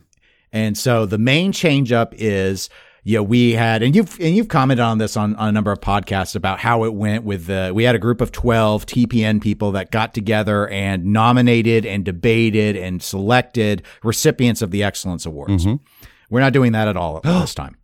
And 0.51 0.77
so 0.77 1.05
the 1.05 1.17
main 1.17 1.51
change 1.51 1.91
up 1.91 2.13
is 2.15 2.69
yeah, 3.03 3.19
we 3.19 3.51
had 3.51 3.83
and 3.83 3.95
you've 3.95 4.17
and 4.19 4.35
you've 4.35 4.47
commented 4.47 4.83
on 4.83 4.97
this 4.97 5.17
on, 5.17 5.35
on 5.35 5.49
a 5.49 5.51
number 5.51 5.71
of 5.71 5.81
podcasts 5.81 6.35
about 6.35 6.59
how 6.59 6.85
it 6.85 6.93
went 6.93 7.23
with 7.23 7.47
the 7.47 7.71
we 7.75 7.83
had 7.83 7.95
a 7.95 7.99
group 7.99 8.21
of 8.21 8.31
12 8.31 8.85
TPN 8.85 9.41
people 9.41 9.73
that 9.73 9.91
got 9.91 10.13
together 10.13 10.67
and 10.69 11.05
nominated 11.05 11.85
and 11.85 12.05
debated 12.05 12.77
and 12.77 13.03
selected 13.03 13.83
recipients 14.03 14.61
of 14.61 14.71
the 14.71 14.83
excellence 14.83 15.25
awards. 15.25 15.65
Mm-hmm. 15.65 15.83
We're 16.29 16.39
not 16.39 16.53
doing 16.53 16.71
that 16.71 16.87
at 16.87 16.95
all 16.95 17.17
at 17.17 17.23
this 17.41 17.53
time. 17.53 17.75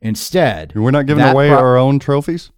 Instead, 0.00 0.74
We're 0.74 0.90
not 0.90 1.06
giving 1.06 1.24
away 1.24 1.48
pro- 1.48 1.58
our 1.58 1.76
own 1.78 1.98
trophies. 1.98 2.50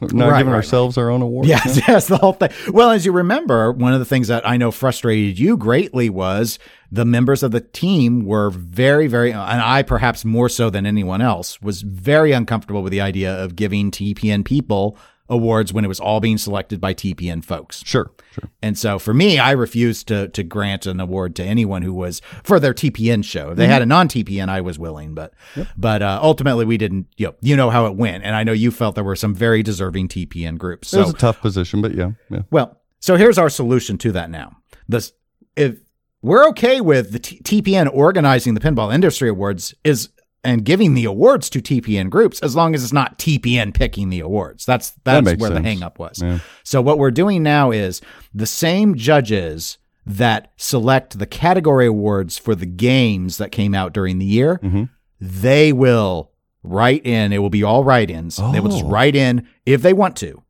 We're 0.00 0.08
not 0.12 0.30
Right, 0.30 0.38
giving 0.38 0.52
right, 0.52 0.56
ourselves 0.56 0.96
our 0.96 1.10
own 1.10 1.20
award. 1.22 1.46
Yes, 1.46 1.80
yes, 1.86 2.06
the 2.06 2.16
whole 2.16 2.32
thing. 2.32 2.50
Well, 2.72 2.90
as 2.90 3.04
you 3.04 3.12
remember, 3.12 3.70
one 3.72 3.92
of 3.92 3.98
the 3.98 4.04
things 4.06 4.28
that 4.28 4.48
I 4.48 4.56
know 4.56 4.70
frustrated 4.70 5.38
you 5.38 5.56
greatly 5.56 6.08
was 6.08 6.58
the 6.90 7.04
members 7.04 7.42
of 7.42 7.50
the 7.50 7.60
team 7.60 8.24
were 8.24 8.50
very, 8.50 9.06
very, 9.06 9.30
and 9.30 9.60
I 9.60 9.82
perhaps 9.82 10.24
more 10.24 10.48
so 10.48 10.70
than 10.70 10.86
anyone 10.86 11.20
else, 11.20 11.60
was 11.60 11.82
very 11.82 12.32
uncomfortable 12.32 12.82
with 12.82 12.92
the 12.92 13.00
idea 13.00 13.32
of 13.32 13.56
giving 13.56 13.90
TPN 13.90 14.44
people 14.44 14.96
awards 15.30 15.72
when 15.72 15.84
it 15.84 15.88
was 15.88 16.00
all 16.00 16.20
being 16.20 16.36
selected 16.36 16.80
by 16.80 16.92
TPN 16.92 17.42
folks. 17.42 17.82
Sure, 17.86 18.10
sure. 18.32 18.50
And 18.60 18.76
so 18.76 18.98
for 18.98 19.14
me, 19.14 19.38
I 19.38 19.52
refused 19.52 20.08
to 20.08 20.28
to 20.28 20.42
grant 20.42 20.84
an 20.86 21.00
award 21.00 21.36
to 21.36 21.44
anyone 21.44 21.82
who 21.82 21.94
was 21.94 22.20
for 22.42 22.60
their 22.60 22.74
TPN 22.74 23.24
show. 23.24 23.50
If 23.50 23.56
they 23.56 23.68
had 23.68 23.80
a 23.80 23.86
non 23.86 24.08
TPN, 24.08 24.48
I 24.48 24.60
was 24.60 24.78
willing, 24.78 25.14
but 25.14 25.32
but 25.76 26.02
uh, 26.02 26.18
ultimately 26.22 26.64
we 26.64 26.76
didn't. 26.76 27.06
You 27.16 27.28
know, 27.28 27.34
you 27.40 27.56
know 27.56 27.70
how 27.70 27.86
it 27.86 27.96
went, 27.96 28.24
and 28.24 28.34
I 28.34 28.42
know 28.42 28.52
you 28.52 28.70
felt 28.70 28.96
there 28.96 29.04
were 29.04 29.16
some 29.16 29.34
very 29.34 29.62
deserving 29.62 30.08
TPN 30.08 30.58
groups. 30.58 30.92
It 30.92 30.98
was 30.98 31.10
a 31.10 31.14
tough 31.14 31.40
position, 31.40 31.80
but 31.80 31.94
yeah, 31.94 32.10
yeah. 32.28 32.42
well, 32.50 32.80
so 32.98 33.16
here's 33.16 33.38
our 33.38 33.48
solution 33.48 33.96
to 33.98 34.12
that 34.12 34.30
now. 34.30 34.56
This 34.88 35.12
if 35.56 35.78
we're 36.22 36.46
okay 36.48 36.80
with 36.80 37.12
the 37.12 37.18
T- 37.18 37.40
TPN 37.42 37.90
organizing 37.92 38.54
the 38.54 38.60
Pinball 38.60 38.92
Industry 38.92 39.28
Awards 39.28 39.74
is 39.84 40.10
and 40.42 40.64
giving 40.64 40.94
the 40.94 41.04
awards 41.04 41.50
to 41.50 41.60
TPN 41.60 42.08
groups 42.10 42.40
as 42.40 42.56
long 42.56 42.74
as 42.74 42.82
it's 42.82 42.92
not 42.92 43.18
TPN 43.18 43.74
picking 43.74 44.08
the 44.08 44.20
awards. 44.20 44.64
That's 44.64 44.90
that's 45.04 45.24
makes 45.24 45.40
where 45.40 45.50
the 45.50 45.56
sense. 45.56 45.66
hang 45.66 45.82
up 45.82 45.98
was. 45.98 46.22
Yeah. 46.22 46.38
So 46.64 46.80
what 46.80 46.98
we're 46.98 47.10
doing 47.10 47.42
now 47.42 47.70
is 47.70 48.00
the 48.34 48.46
same 48.46 48.94
judges 48.94 49.76
that 50.06 50.52
select 50.56 51.18
the 51.18 51.26
category 51.26 51.86
awards 51.86 52.38
for 52.38 52.54
the 52.54 52.66
games 52.66 53.36
that 53.36 53.52
came 53.52 53.74
out 53.74 53.92
during 53.92 54.18
the 54.18 54.24
year, 54.26 54.58
Mm-hmm. 54.62 54.84
they 55.20 55.72
will 55.72 56.30
write 56.62 57.04
in, 57.06 57.32
it 57.32 57.38
will 57.38 57.50
be 57.50 57.62
all 57.62 57.84
write 57.84 58.10
ins. 58.10 58.36
They 58.36 58.60
will 58.60 58.70
just 58.70 58.84
Oh. 58.84 58.88
write 58.88 59.14
in 59.14 59.46
if 59.66 59.82
they 59.82 59.92
want 59.92 60.16
to 60.16 60.42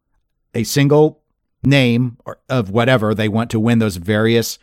a 0.54 0.62
single 0.64 1.20
name 1.64 2.16
or, 2.24 2.38
of 2.48 2.70
whatever 2.70 3.14
they 3.14 3.28
want 3.28 3.50
to 3.50 3.60
win 3.60 3.80
those 3.80 3.96
various 3.96 4.58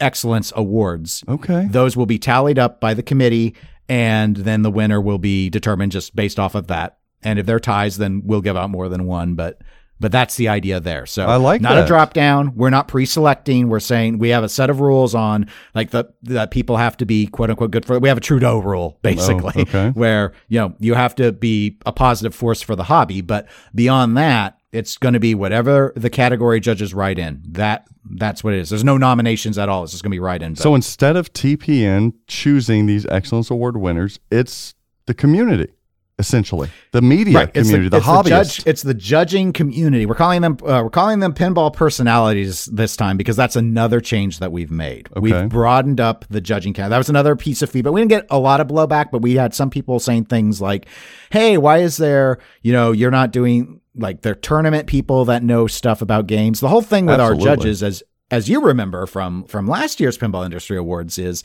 excellence 0.00 0.52
awards. 0.54 1.24
Okay. 1.28 1.66
Those 1.70 1.96
will 1.96 2.06
be 2.06 2.18
tallied 2.18 2.58
up 2.58 2.80
by 2.80 2.94
the 2.94 3.02
committee, 3.02 3.54
and 3.88 4.36
then 4.36 4.62
the 4.62 4.70
winner 4.70 5.00
will 5.00 5.18
be 5.18 5.48
determined 5.50 5.92
just 5.92 6.14
based 6.16 6.38
off 6.38 6.54
of 6.54 6.66
that. 6.68 6.98
And 7.22 7.38
if 7.38 7.46
they're 7.46 7.60
ties, 7.60 7.98
then 7.98 8.22
we'll 8.24 8.40
give 8.42 8.56
out 8.56 8.70
more 8.70 8.88
than 8.88 9.06
one. 9.06 9.34
But 9.34 9.60
but 9.98 10.12
that's 10.12 10.36
the 10.36 10.48
idea 10.48 10.78
there. 10.78 11.06
So 11.06 11.24
I 11.24 11.36
like 11.36 11.62
not 11.62 11.74
that. 11.74 11.84
a 11.84 11.86
drop 11.86 12.12
down. 12.12 12.54
We're 12.54 12.70
not 12.70 12.86
pre-selecting. 12.86 13.68
We're 13.68 13.80
saying 13.80 14.18
we 14.18 14.28
have 14.28 14.44
a 14.44 14.48
set 14.48 14.68
of 14.68 14.80
rules 14.80 15.14
on 15.14 15.48
like 15.74 15.90
the 15.90 16.04
that 16.24 16.50
people 16.50 16.76
have 16.76 16.98
to 16.98 17.06
be 17.06 17.26
quote 17.26 17.48
unquote 17.50 17.70
good 17.70 17.86
for. 17.86 17.98
We 17.98 18.08
have 18.08 18.18
a 18.18 18.20
Trudeau 18.20 18.58
rule 18.58 18.92
oh, 18.96 18.98
basically, 19.02 19.54
Oh, 19.56 19.62
okay. 19.62 19.90
where 19.90 20.32
you 20.48 20.60
know 20.60 20.74
you 20.78 20.94
have 20.94 21.14
to 21.16 21.32
be 21.32 21.78
a 21.86 21.92
positive 21.92 22.34
force 22.34 22.60
for 22.60 22.76
the 22.76 22.84
hobby. 22.84 23.22
But 23.22 23.48
beyond 23.74 24.16
that, 24.18 24.55
it's 24.76 24.98
going 24.98 25.14
to 25.14 25.20
be 25.20 25.34
whatever 25.34 25.92
the 25.96 26.10
category 26.10 26.60
judges 26.60 26.92
write 26.94 27.18
in. 27.18 27.42
That 27.48 27.86
that's 28.08 28.44
what 28.44 28.54
it 28.54 28.60
is. 28.60 28.70
There's 28.70 28.84
no 28.84 28.96
nominations 28.98 29.58
at 29.58 29.68
all. 29.68 29.82
It's 29.82 29.92
just 29.92 30.04
going 30.04 30.10
to 30.10 30.14
be 30.14 30.20
right 30.20 30.40
in. 30.40 30.54
So 30.56 30.74
instead 30.74 31.16
of 31.16 31.32
TPN 31.32 32.12
choosing 32.26 32.86
these 32.86 33.06
Excellence 33.06 33.50
Award 33.50 33.76
winners, 33.78 34.20
it's 34.30 34.74
the 35.06 35.14
community, 35.14 35.72
essentially, 36.18 36.68
the 36.92 37.02
media 37.02 37.42
It's 37.54 37.68
community, 37.68 37.88
the, 37.88 37.96
it's 37.98 38.06
hobbyists. 38.06 38.28
judge, 38.28 38.66
it's 38.66 38.82
the 38.82 38.94
judging 38.94 39.52
community. 39.52 40.06
We're 40.06 40.14
calling 40.14 40.42
them 40.42 40.56
uh, 40.62 40.82
we're 40.84 40.90
calling 40.90 41.20
them 41.20 41.32
pinball 41.34 41.72
personalities 41.72 42.66
this 42.66 42.96
time 42.96 43.16
because 43.16 43.36
that's 43.36 43.56
another 43.56 44.00
change 44.00 44.38
that 44.38 44.52
we've 44.52 44.70
made. 44.70 45.08
Okay. 45.16 45.20
We've 45.20 45.48
broadened 45.48 46.00
up 46.00 46.24
the 46.28 46.40
judging 46.40 46.74
count. 46.74 46.90
That 46.90 46.98
was 46.98 47.08
another 47.08 47.34
piece 47.34 47.62
of 47.62 47.70
feedback. 47.70 47.92
We 47.92 48.00
didn't 48.00 48.10
get 48.10 48.26
a 48.30 48.38
lot 48.38 48.60
of 48.60 48.68
blowback, 48.68 49.10
but 49.10 49.22
we 49.22 49.34
had 49.34 49.54
some 49.54 49.70
people 49.70 49.98
saying 50.00 50.26
things 50.26 50.60
like, 50.60 50.86
"Hey, 51.30 51.58
why 51.58 51.78
is 51.78 51.96
there, 51.96 52.38
you 52.62 52.72
know, 52.72 52.92
you're 52.92 53.10
not 53.10 53.32
doing 53.32 53.80
like 53.96 54.22
they're 54.22 54.34
tournament 54.34 54.86
people 54.86 55.24
that 55.26 55.42
know 55.42 55.66
stuff 55.66 56.02
about 56.02 56.26
games." 56.26 56.60
The 56.60 56.68
whole 56.68 56.82
thing 56.82 57.06
with 57.06 57.20
Absolutely. 57.20 57.48
our 57.48 57.56
judges 57.56 57.82
as 57.82 58.02
as 58.30 58.48
you 58.48 58.60
remember 58.60 59.06
from 59.06 59.44
from 59.44 59.66
last 59.66 60.00
year's 60.00 60.18
Pinball 60.18 60.44
Industry 60.44 60.76
Awards 60.76 61.18
is 61.18 61.44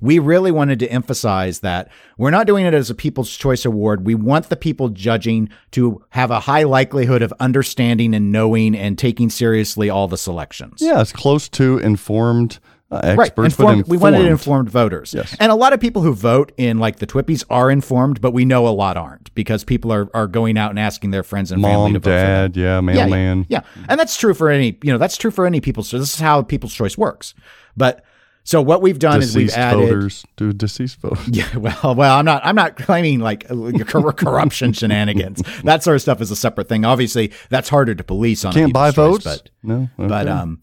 we 0.00 0.18
really 0.18 0.50
wanted 0.50 0.78
to 0.80 0.88
emphasize 0.90 1.60
that 1.60 1.90
we're 2.16 2.30
not 2.30 2.46
doing 2.46 2.64
it 2.64 2.74
as 2.74 2.90
a 2.90 2.94
People's 2.94 3.36
Choice 3.36 3.64
Award. 3.64 4.06
We 4.06 4.14
want 4.14 4.48
the 4.48 4.56
people 4.56 4.88
judging 4.88 5.50
to 5.72 6.02
have 6.10 6.30
a 6.30 6.40
high 6.40 6.64
likelihood 6.64 7.22
of 7.22 7.32
understanding 7.38 8.14
and 8.14 8.32
knowing 8.32 8.74
and 8.74 8.98
taking 8.98 9.30
seriously 9.30 9.90
all 9.90 10.08
the 10.08 10.16
selections. 10.16 10.80
yeah, 10.80 11.00
it's 11.00 11.12
close 11.12 11.48
to 11.50 11.78
informed 11.78 12.58
uh, 12.92 13.14
Right, 13.16 13.26
experts, 13.26 13.54
informed, 13.54 13.82
but 13.82 13.88
we 13.88 13.96
wanted 13.96 14.26
informed 14.26 14.68
voters. 14.70 15.14
Yes. 15.14 15.36
And 15.40 15.50
a 15.50 15.54
lot 15.54 15.72
of 15.72 15.80
people 15.80 16.02
who 16.02 16.12
vote 16.14 16.52
in 16.56 16.78
like 16.78 16.96
the 16.96 17.06
Twippies 17.06 17.44
are 17.50 17.70
informed, 17.70 18.20
but 18.20 18.32
we 18.32 18.44
know 18.44 18.66
a 18.68 18.70
lot 18.70 18.96
aren't 18.96 19.34
because 19.34 19.64
people 19.64 19.92
are, 19.92 20.08
are 20.14 20.26
going 20.26 20.58
out 20.58 20.70
and 20.70 20.78
asking 20.78 21.10
their 21.10 21.22
friends 21.22 21.50
and 21.52 21.62
family 21.62 21.76
Mom, 21.76 21.92
to 21.94 21.98
vote 22.00 22.10
dad, 22.10 22.56
yeah, 22.56 22.74
Yeah, 22.76 22.80
mailman. 22.80 23.46
Yeah, 23.48 23.62
and 23.88 23.98
that's 23.98 24.16
true 24.16 24.34
for 24.34 24.50
any 24.50 24.78
you 24.82 24.92
know 24.92 24.98
that's 24.98 25.16
true 25.16 25.30
for 25.30 25.46
any 25.46 25.60
people's. 25.60 25.88
So 25.88 25.98
this 25.98 26.14
is 26.14 26.20
how 26.20 26.42
people's 26.42 26.74
choice 26.74 26.98
works. 26.98 27.34
But 27.76 28.04
so 28.44 28.60
what 28.60 28.82
we've 28.82 28.98
done 28.98 29.22
is 29.22 29.36
we've 29.36 29.46
Deceased 29.46 29.58
added. 29.58 29.78
voters, 29.88 30.26
do 30.36 30.52
deceased 30.52 31.00
voters. 31.00 31.28
Yeah, 31.30 31.56
well, 31.56 31.94
well, 31.94 32.18
I'm 32.18 32.24
not. 32.24 32.44
I'm 32.44 32.56
not 32.56 32.76
claiming 32.76 33.20
like 33.20 33.48
uh, 33.48 33.54
corruption 33.86 34.72
shenanigans. 34.72 35.42
That 35.62 35.84
sort 35.84 35.94
of 35.94 36.02
stuff 36.02 36.20
is 36.20 36.30
a 36.32 36.36
separate 36.36 36.68
thing. 36.68 36.84
Obviously, 36.84 37.32
that's 37.50 37.68
harder 37.68 37.94
to 37.94 38.02
police 38.02 38.44
on. 38.44 38.52
Can't 38.52 38.72
buy 38.72 38.90
people's 38.90 39.18
choice, 39.18 39.24
votes? 39.24 39.42
but 39.42 39.50
No? 39.62 39.88
but 39.96 40.26
um, 40.28 40.60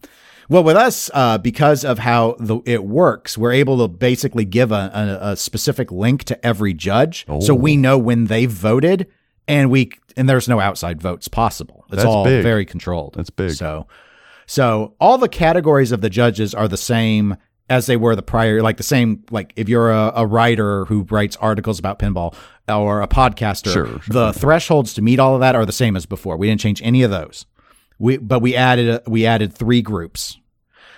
well, 0.50 0.62
with 0.64 0.76
us, 0.76 1.08
uh, 1.14 1.38
because 1.38 1.84
of 1.84 1.98
how 2.00 2.36
the 2.38 2.60
it 2.66 2.84
works, 2.84 3.38
we're 3.38 3.52
able 3.52 3.78
to 3.78 3.88
basically 3.88 4.44
give 4.44 4.70
a, 4.72 5.18
a, 5.22 5.30
a 5.30 5.36
specific 5.36 5.90
link 5.90 6.24
to 6.24 6.46
every 6.46 6.74
judge, 6.74 7.24
so 7.40 7.52
Oh. 7.52 7.54
we 7.54 7.76
know 7.76 7.96
when 7.96 8.26
they 8.26 8.44
voted, 8.46 9.06
and 9.48 9.70
we 9.70 9.92
and 10.16 10.28
there's 10.28 10.48
no 10.48 10.60
outside 10.60 11.00
votes 11.00 11.28
possible. 11.28 11.84
It's 11.88 11.96
That's 11.96 12.04
all 12.06 12.24
big. 12.24 12.42
very 12.42 12.66
controlled. 12.66 13.14
That's 13.14 13.30
big. 13.30 13.52
So, 13.52 13.86
so 14.46 14.94
all 15.00 15.18
the 15.18 15.28
categories 15.28 15.92
of 15.92 16.00
the 16.00 16.10
judges 16.10 16.54
are 16.54 16.68
the 16.68 16.76
same 16.76 17.36
as 17.68 17.86
they 17.86 17.96
were 17.96 18.16
the 18.16 18.22
prior, 18.22 18.60
like 18.62 18.76
the 18.78 18.82
same, 18.82 19.22
like 19.30 19.52
if 19.54 19.68
you're 19.68 19.92
a, 19.92 20.12
a 20.16 20.26
writer 20.26 20.84
who 20.86 21.02
writes 21.04 21.36
articles 21.36 21.78
about 21.78 22.00
pinball 22.00 22.34
or 22.68 23.00
a 23.00 23.06
podcaster, 23.06 23.72
Sure, 23.72 23.86
sure. 23.86 24.00
the 24.08 24.32
thresholds 24.32 24.92
to 24.94 25.02
meet 25.02 25.20
all 25.20 25.34
of 25.34 25.40
that 25.40 25.54
are 25.54 25.64
the 25.64 25.70
same 25.72 25.94
as 25.96 26.04
before. 26.04 26.36
We 26.36 26.48
didn't 26.48 26.60
change 26.60 26.82
any 26.82 27.04
of 27.04 27.12
those. 27.12 27.46
We, 28.00 28.16
but 28.16 28.40
we 28.40 28.56
added, 28.56 28.88
a, 28.88 29.02
we 29.08 29.24
added 29.26 29.54
three 29.54 29.80
groups. 29.82 30.38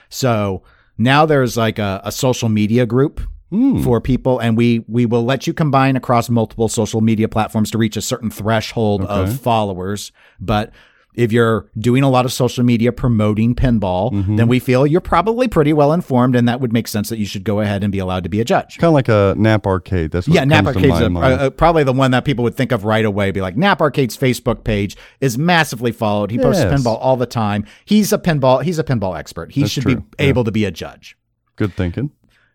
So 0.08 0.62
now 0.96 1.26
there's 1.26 1.56
like 1.56 1.78
a, 1.78 2.00
a 2.04 2.12
social 2.12 2.48
media 2.48 2.86
group 2.86 3.20
Hmm. 3.50 3.82
for 3.82 4.00
people 4.00 4.38
and 4.38 4.56
we 4.56 4.82
we 4.88 5.04
will 5.04 5.24
let 5.26 5.46
you 5.46 5.52
combine 5.52 5.94
across 5.94 6.30
multiple 6.30 6.68
social 6.68 7.02
media 7.02 7.28
platforms 7.28 7.70
to 7.72 7.76
reach 7.76 7.98
a 7.98 8.00
certain 8.00 8.30
threshold 8.30 9.02
Okay. 9.02 9.12
of 9.12 9.38
followers 9.38 10.10
but 10.40 10.70
if 11.14 11.30
you're 11.32 11.68
doing 11.78 12.02
a 12.02 12.08
lot 12.08 12.24
of 12.24 12.32
social 12.32 12.64
media 12.64 12.92
promoting 12.92 13.54
pinball 13.54 14.12
Mm-hmm. 14.12 14.36
then 14.36 14.48
we 14.48 14.58
feel 14.58 14.86
you're 14.86 15.00
probably 15.00 15.48
pretty 15.48 15.72
well 15.72 15.92
informed 15.92 16.34
and 16.36 16.48
that 16.48 16.60
would 16.60 16.72
make 16.72 16.88
sense 16.88 17.08
that 17.08 17.18
you 17.18 17.26
should 17.26 17.44
go 17.44 17.60
ahead 17.60 17.82
and 17.82 17.92
be 17.92 17.98
allowed 17.98 18.24
to 18.24 18.28
be 18.28 18.40
a 18.40 18.44
judge 18.44 18.78
Kind 18.78 18.88
of 18.88 18.94
like 18.94 19.08
a 19.08 19.34
Nap 19.36 19.66
Arcade. 19.66 20.10
That's 20.10 20.26
what 20.26 20.34
yeah, 20.34 20.44
Nap 20.44 20.66
Arcade's 20.66 21.00
a, 21.00 21.50
probably 21.50 21.84
the 21.84 21.92
one 21.92 22.10
that 22.10 22.24
people 22.24 22.42
would 22.44 22.54
think 22.56 22.72
of 22.72 22.84
right 22.84 23.04
away. 23.04 23.30
Be 23.30 23.40
like, 23.40 23.56
Nap 23.56 23.80
Arcade's 23.80 24.16
Facebook 24.16 24.64
page 24.64 24.96
is 25.20 25.38
massively 25.38 25.92
followed. 25.92 26.30
He 26.30 26.38
posts 26.38 26.64
pinball 26.64 26.98
all 27.00 27.16
the 27.16 27.26
time. 27.26 27.64
He's 27.84 28.12
a 28.12 28.18
pinball. 28.18 28.62
He's 28.62 28.78
a 28.78 28.84
pinball 28.84 29.18
expert. 29.18 29.52
He 29.52 29.62
That's 29.62 29.72
should 29.72 29.84
be 29.84 29.92
yeah. 29.92 30.00
able 30.18 30.44
to 30.44 30.52
be 30.52 30.64
a 30.64 30.70
judge. 30.70 31.16
Good 31.56 31.74
thinking. 31.74 32.10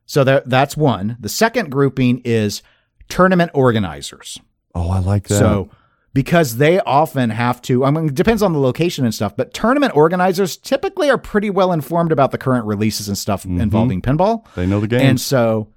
So 0.05 0.23
there, 0.23 0.41
that's 0.45 0.75
one. 0.77 1.17
The 1.19 1.29
second 1.29 1.69
grouping 1.69 2.21
is 2.23 2.61
tournament 3.09 3.51
organizers. 3.53 4.39
Oh, 4.73 4.89
I 4.89 4.99
like 4.99 5.27
that. 5.27 5.39
So 5.39 5.69
because 6.17 6.57
they 6.57 6.79
often 6.79 7.29
have 7.29 7.61
to, 7.61 7.85
I 7.85 7.91
mean, 7.91 8.07
it 8.07 8.15
depends 8.15 8.41
on 8.41 8.51
the 8.51 8.57
location 8.57 9.05
and 9.05 9.13
stuff, 9.13 9.37
but 9.37 9.53
tournament 9.53 9.95
organizers 9.95 10.57
typically 10.57 11.11
are 11.11 11.17
pretty 11.19 11.51
well 11.51 11.71
informed 11.71 12.11
about 12.11 12.31
the 12.31 12.39
current 12.39 12.65
releases 12.65 13.07
and 13.07 13.15
stuff 13.15 13.43
mm-hmm. 13.43 13.61
involving 13.61 14.01
pinball. 14.01 14.43
they 14.55 14.65
know 14.65 14.79
the 14.79 14.87
game. 14.87 15.01
And 15.01 15.21
so, 15.21 15.67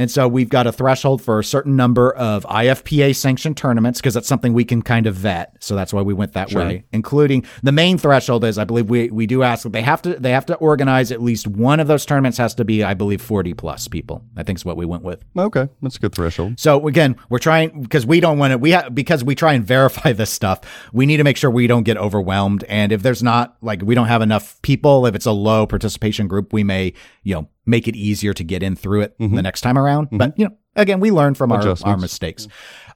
and 0.00 0.10
so 0.10 0.26
we've 0.26 0.48
got 0.48 0.66
a 0.66 0.72
threshold 0.72 1.20
for 1.20 1.38
a 1.38 1.44
certain 1.44 1.76
number 1.76 2.14
of 2.14 2.46
IFPA 2.46 3.14
sanctioned 3.14 3.58
tournaments 3.58 4.00
because 4.00 4.14
that's 4.14 4.26
something 4.26 4.54
we 4.54 4.64
can 4.64 4.80
kind 4.80 5.06
of 5.06 5.14
vet. 5.14 5.54
So 5.60 5.76
that's 5.76 5.92
why 5.92 6.00
we 6.00 6.14
went 6.14 6.32
that 6.32 6.50
way. 6.54 6.84
Including 6.90 7.44
the 7.62 7.70
main 7.70 7.98
threshold 7.98 8.44
is, 8.44 8.56
I 8.56 8.64
believe 8.64 8.88
we 8.88 9.10
we 9.10 9.26
do 9.26 9.42
ask 9.42 9.68
they 9.68 9.82
have 9.82 10.00
to 10.02 10.14
they 10.14 10.30
have 10.30 10.46
to 10.46 10.54
organize 10.54 11.12
at 11.12 11.20
least 11.20 11.46
one 11.46 11.80
of 11.80 11.86
those 11.86 12.06
tournaments 12.06 12.38
has 12.38 12.54
to 12.54 12.64
be, 12.64 12.82
I 12.82 12.94
believe, 12.94 13.20
forty 13.20 13.52
plus 13.52 13.88
people. 13.88 14.24
I 14.38 14.42
think 14.42 14.58
is 14.58 14.64
what 14.64 14.78
we 14.78 14.86
went 14.86 15.02
with. 15.02 15.22
okay, 15.36 15.68
that's 15.82 15.96
a 15.96 16.00
good 16.00 16.14
threshold. 16.14 16.58
So 16.58 16.88
again, 16.88 17.16
we're 17.28 17.38
trying 17.38 17.82
because 17.82 18.06
we 18.06 18.20
don't 18.20 18.38
want 18.38 18.52
to. 18.52 18.58
We 18.58 18.70
have 18.70 18.94
because 18.94 19.22
we 19.22 19.34
try 19.34 19.52
and 19.52 19.66
verify 19.66 20.12
this 20.14 20.30
stuff. 20.30 20.62
We 20.94 21.04
need 21.04 21.18
to 21.18 21.24
make 21.24 21.36
sure 21.36 21.50
we 21.50 21.66
don't 21.66 21.82
get 21.84 21.98
overwhelmed. 21.98 22.64
And 22.70 22.90
if 22.90 23.02
there's 23.02 23.22
not 23.22 23.58
like 23.60 23.82
we 23.82 23.94
don't 23.94 24.08
have 24.08 24.22
enough 24.22 24.62
people, 24.62 25.04
if 25.04 25.14
it's 25.14 25.26
a 25.26 25.32
low 25.32 25.66
participation 25.66 26.26
group, 26.26 26.54
we 26.54 26.64
may 26.64 26.94
you 27.22 27.34
know 27.34 27.48
make 27.70 27.88
it 27.88 27.96
easier 27.96 28.34
to 28.34 28.44
get 28.44 28.62
in 28.62 28.76
through 28.76 29.02
it 29.02 29.14
the 29.18 29.42
next 29.42 29.60
time 29.62 29.78
around. 29.78 30.08
But 30.12 30.38
you 30.38 30.46
know, 30.46 30.56
again, 30.76 31.00
we 31.00 31.10
learn 31.10 31.34
from 31.34 31.52
our, 31.52 31.62
our 31.84 31.96
mistakes. 31.96 32.48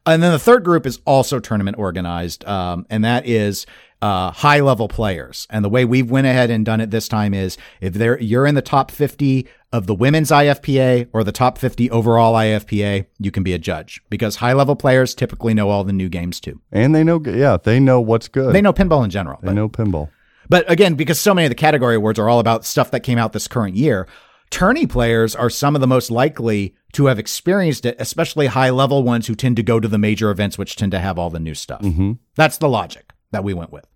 And 0.06 0.22
then 0.22 0.32
the 0.32 0.38
third 0.38 0.64
group 0.64 0.84
is 0.84 1.00
also 1.06 1.40
tournament 1.40 1.78
organized, 1.78 2.44
um, 2.44 2.86
and 2.90 3.04
that 3.04 3.26
is 3.26 3.64
uh, 4.02 4.30
high 4.32 4.60
level 4.60 4.86
players. 4.86 5.46
And 5.48 5.64
the 5.64 5.70
way 5.70 5.86
we've 5.86 6.10
went 6.10 6.26
ahead 6.26 6.50
and 6.50 6.62
done 6.62 6.82
it 6.82 6.90
this 6.90 7.08
time 7.08 7.32
is 7.32 7.56
if 7.80 7.94
they're 7.94 8.20
you're 8.20 8.46
in 8.46 8.54
the 8.54 8.60
top 8.60 8.90
50 8.90 9.48
of 9.72 9.86
the 9.86 9.94
women's 9.94 10.30
IFPA 10.30 11.08
or 11.14 11.24
the 11.24 11.32
top 11.32 11.56
50 11.56 11.90
overall 11.90 12.34
IFPA, 12.34 13.06
you 13.18 13.30
can 13.30 13.42
be 13.42 13.54
a 13.54 13.58
judge 13.58 14.02
because 14.10 14.36
high 14.36 14.52
level 14.52 14.76
players 14.76 15.14
typically 15.14 15.54
know 15.54 15.70
all 15.70 15.84
the 15.84 15.92
new 15.92 16.10
games 16.10 16.38
too. 16.38 16.60
And 16.70 16.94
they 16.94 17.02
know, 17.02 17.20
yeah, 17.24 17.56
they 17.56 17.80
know 17.80 17.98
what's 18.00 18.28
good. 18.28 18.54
They 18.54 18.60
know 18.60 18.74
pinball 18.74 19.04
in 19.04 19.10
general. 19.10 19.38
They 19.40 19.48
but- 19.48 19.54
know 19.54 19.70
pinball. 19.70 20.10
but 20.50 20.70
again, 20.70 20.96
because 20.96 21.18
so 21.18 21.32
many 21.32 21.46
of 21.46 21.50
the 21.50 21.56
category 21.56 21.96
awards 21.96 22.18
are 22.18 22.28
all 22.28 22.40
about 22.40 22.66
stuff 22.66 22.90
that 22.90 23.00
came 23.00 23.16
out 23.16 23.32
this 23.32 23.48
current 23.48 23.74
year, 23.74 24.06
tourney 24.51 24.86
players 24.86 25.34
are 25.34 25.51
some 25.51 25.74
of 25.74 25.80
the 25.80 25.86
most 25.86 26.11
likely 26.11 26.74
to 26.92 27.07
have 27.07 27.18
experienced 27.18 27.84
it, 27.84 27.97
especially 27.99 28.47
high 28.47 28.70
level 28.70 29.03
ones 29.03 29.26
who 29.26 29.34
tend 29.34 29.57
to 29.57 29.62
go 29.62 29.80
to 29.80 29.88
the 29.88 29.99
major 29.99 30.30
events, 30.30 30.57
which 30.57 30.76
tend 30.76 30.92
to 30.92 31.01
have 31.01 31.18
all 31.18 31.30
the 31.30 31.40
new 31.40 31.55
stuff. 31.55 31.82
Mm-hmm. 31.82 32.12
That's 32.36 32.59
the 32.59 32.68
logic 32.68 33.12
that 33.32 33.45
we 33.45 33.53
went 33.53 33.72
with. 33.72 33.86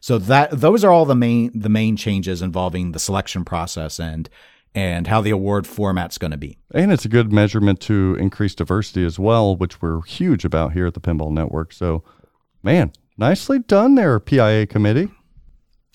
So 0.00 0.18
that 0.18 0.50
those 0.50 0.82
are 0.82 0.90
all 0.90 1.04
the 1.04 1.14
main 1.14 1.50
the 1.54 1.68
main 1.68 1.96
changes 1.96 2.42
involving 2.42 2.92
the 2.92 2.98
selection 2.98 3.44
process 3.44 4.00
and 4.00 4.28
and 4.74 5.06
how 5.06 5.20
the 5.20 5.30
award 5.30 5.66
format's 5.66 6.18
going 6.18 6.30
to 6.30 6.36
be. 6.36 6.58
And 6.72 6.92
it's 6.92 7.04
a 7.04 7.08
good 7.08 7.32
measurement 7.32 7.80
to 7.82 8.16
increase 8.18 8.54
diversity 8.54 9.04
as 9.04 9.18
well, 9.18 9.56
which 9.56 9.82
we're 9.82 10.02
huge 10.02 10.44
about 10.44 10.72
here 10.72 10.86
at 10.86 10.94
the 10.94 11.00
Pinball 11.00 11.32
Network. 11.32 11.72
So, 11.72 12.04
man, 12.62 12.92
nicely 13.18 13.58
done 13.58 13.96
there, 13.96 14.18
PIA 14.20 14.66
committee. 14.66 15.10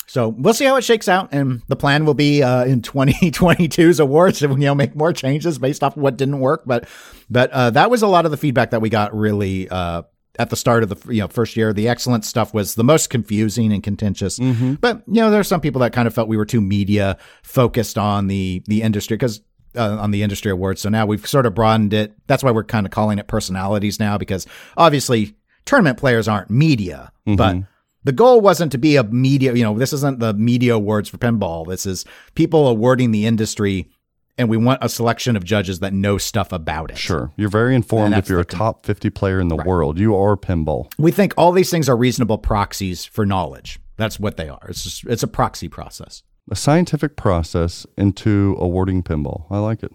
So 0.07 0.29
we'll 0.29 0.53
see 0.53 0.65
how 0.65 0.75
it 0.75 0.83
shakes 0.83 1.07
out, 1.07 1.29
and 1.31 1.61
the 1.67 1.75
plan 1.75 2.05
will 2.05 2.13
be 2.13 2.43
uh, 2.43 2.65
in 2.65 2.81
2022's 2.83 3.99
awards 3.99 4.39
to 4.39 4.47
you 4.49 4.55
know 4.55 4.75
make 4.75 4.95
more 4.95 5.13
changes 5.13 5.57
based 5.57 5.83
off 5.83 5.97
of 5.97 6.03
what 6.03 6.17
didn't 6.17 6.39
work. 6.39 6.63
But 6.65 6.87
but 7.29 7.51
uh, 7.51 7.69
that 7.71 7.89
was 7.89 8.01
a 8.01 8.07
lot 8.07 8.25
of 8.25 8.31
the 8.31 8.37
feedback 8.37 8.71
that 8.71 8.81
we 8.81 8.89
got 8.89 9.15
really 9.15 9.67
uh, 9.69 10.03
at 10.37 10.49
the 10.49 10.55
start 10.55 10.83
of 10.83 10.89
the 10.89 11.13
you 11.13 11.21
know 11.21 11.27
first 11.27 11.55
year. 11.57 11.73
The 11.73 11.87
excellent 11.87 12.25
stuff 12.25 12.53
was 12.53 12.75
the 12.75 12.83
most 12.83 13.09
confusing 13.09 13.73
and 13.73 13.81
contentious. 13.81 14.37
But 14.37 15.03
you 15.07 15.21
know 15.21 15.31
there's 15.31 15.47
some 15.47 15.61
people 15.61 15.81
that 15.81 15.93
kind 15.93 16.07
of 16.07 16.13
felt 16.13 16.27
we 16.27 16.37
were 16.37 16.45
too 16.45 16.61
media 16.61 17.17
focused 17.43 17.97
on 17.97 18.27
the 18.27 18.63
the 18.67 18.81
industry 18.81 19.17
because. 19.17 19.41
Uh, 19.77 19.97
on 19.99 20.11
the 20.11 20.23
industry 20.23 20.49
awards. 20.49 20.79
So 20.79 20.87
now 20.87 21.05
we've 21.05 21.27
sort 21.27 21.45
of 21.45 21.53
broadened 21.53 21.93
it. 21.93 22.13
That's 22.27 22.45
why 22.45 22.51
we're 22.51 22.63
kind 22.63 22.85
of 22.85 22.93
calling 22.93 23.19
it 23.19 23.27
personalities 23.27 23.99
now 23.99 24.17
because 24.17 24.47
obviously 24.77 25.35
tournament 25.65 25.97
players 25.97 26.29
aren't 26.29 26.49
media, 26.49 27.11
but 27.25 27.57
the 28.05 28.11
goal 28.11 28.39
wasn't 28.39 28.71
to 28.71 28.77
be 28.77 28.95
a 28.95 29.03
media, 29.03 29.53
you 29.53 29.63
know, 29.63 29.77
this 29.77 29.91
isn't 29.91 30.19
the 30.19 30.33
media 30.33 30.75
awards 30.75 31.09
for 31.09 31.17
pinball. 31.17 31.67
This 31.67 31.85
is 31.85 32.05
people 32.35 32.67
awarding 32.67 33.11
the 33.11 33.25
industry, 33.25 33.89
and 34.37 34.47
we 34.47 34.57
want 34.57 34.79
a 34.83 34.89
selection 34.89 35.35
of 35.35 35.43
judges 35.43 35.79
that 35.79 35.91
know 35.91 36.19
stuff 36.19 36.51
about 36.51 36.91
it. 36.91 36.97
Sure. 36.99 37.33
You're 37.35 37.49
very 37.49 37.75
informed 37.75 38.15
if 38.15 38.29
you're 38.29 38.39
a 38.39 38.45
top 38.45 38.85
50 38.85 39.09
player 39.09 39.41
in 39.41 39.47
the 39.47 39.55
world. 39.55 39.99
You 39.99 40.15
are 40.15 40.37
pinball. 40.37 40.91
We 40.99 41.11
think 41.11 41.33
all 41.35 41.51
these 41.51 41.71
things 41.71 41.89
are 41.89 41.97
reasonable 41.97 42.37
proxies 42.37 43.03
for 43.03 43.25
knowledge. 43.25 43.79
That's 43.97 44.19
what 44.19 44.37
they 44.37 44.49
are. 44.49 44.65
It's 44.69 44.83
just, 44.83 45.05
it's 45.07 45.23
a 45.23 45.27
proxy 45.27 45.67
process. 45.67 46.21
A 46.51 46.55
scientific 46.55 47.15
process 47.15 47.87
into 47.97 48.55
awarding 48.59 49.01
pinball. 49.01 49.47
I 49.49 49.57
like 49.57 49.81
it. 49.81 49.91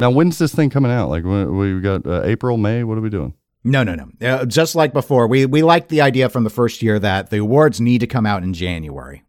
Now, 0.00 0.10
when's 0.10 0.38
this 0.38 0.52
thing 0.52 0.70
coming 0.70 0.90
out? 0.90 1.08
Like, 1.08 1.22
we 1.22 1.80
got 1.80 2.04
uh, 2.04 2.22
April, 2.24 2.56
May? 2.56 2.82
What 2.82 2.98
are 2.98 3.00
we 3.00 3.10
doing? 3.10 3.34
No, 3.64 3.82
no, 3.82 3.94
no. 3.94 4.08
Uh, 4.20 4.44
just 4.44 4.74
like 4.74 4.92
before, 4.92 5.26
we 5.26 5.46
we 5.46 5.62
liked 5.62 5.88
the 5.88 6.02
idea 6.02 6.28
from 6.28 6.44
the 6.44 6.50
first 6.50 6.82
year 6.82 6.98
that 6.98 7.30
the 7.30 7.38
awards 7.38 7.80
need 7.80 7.98
to 8.00 8.06
come 8.06 8.26
out 8.26 8.42
in 8.42 8.52
January 8.52 9.22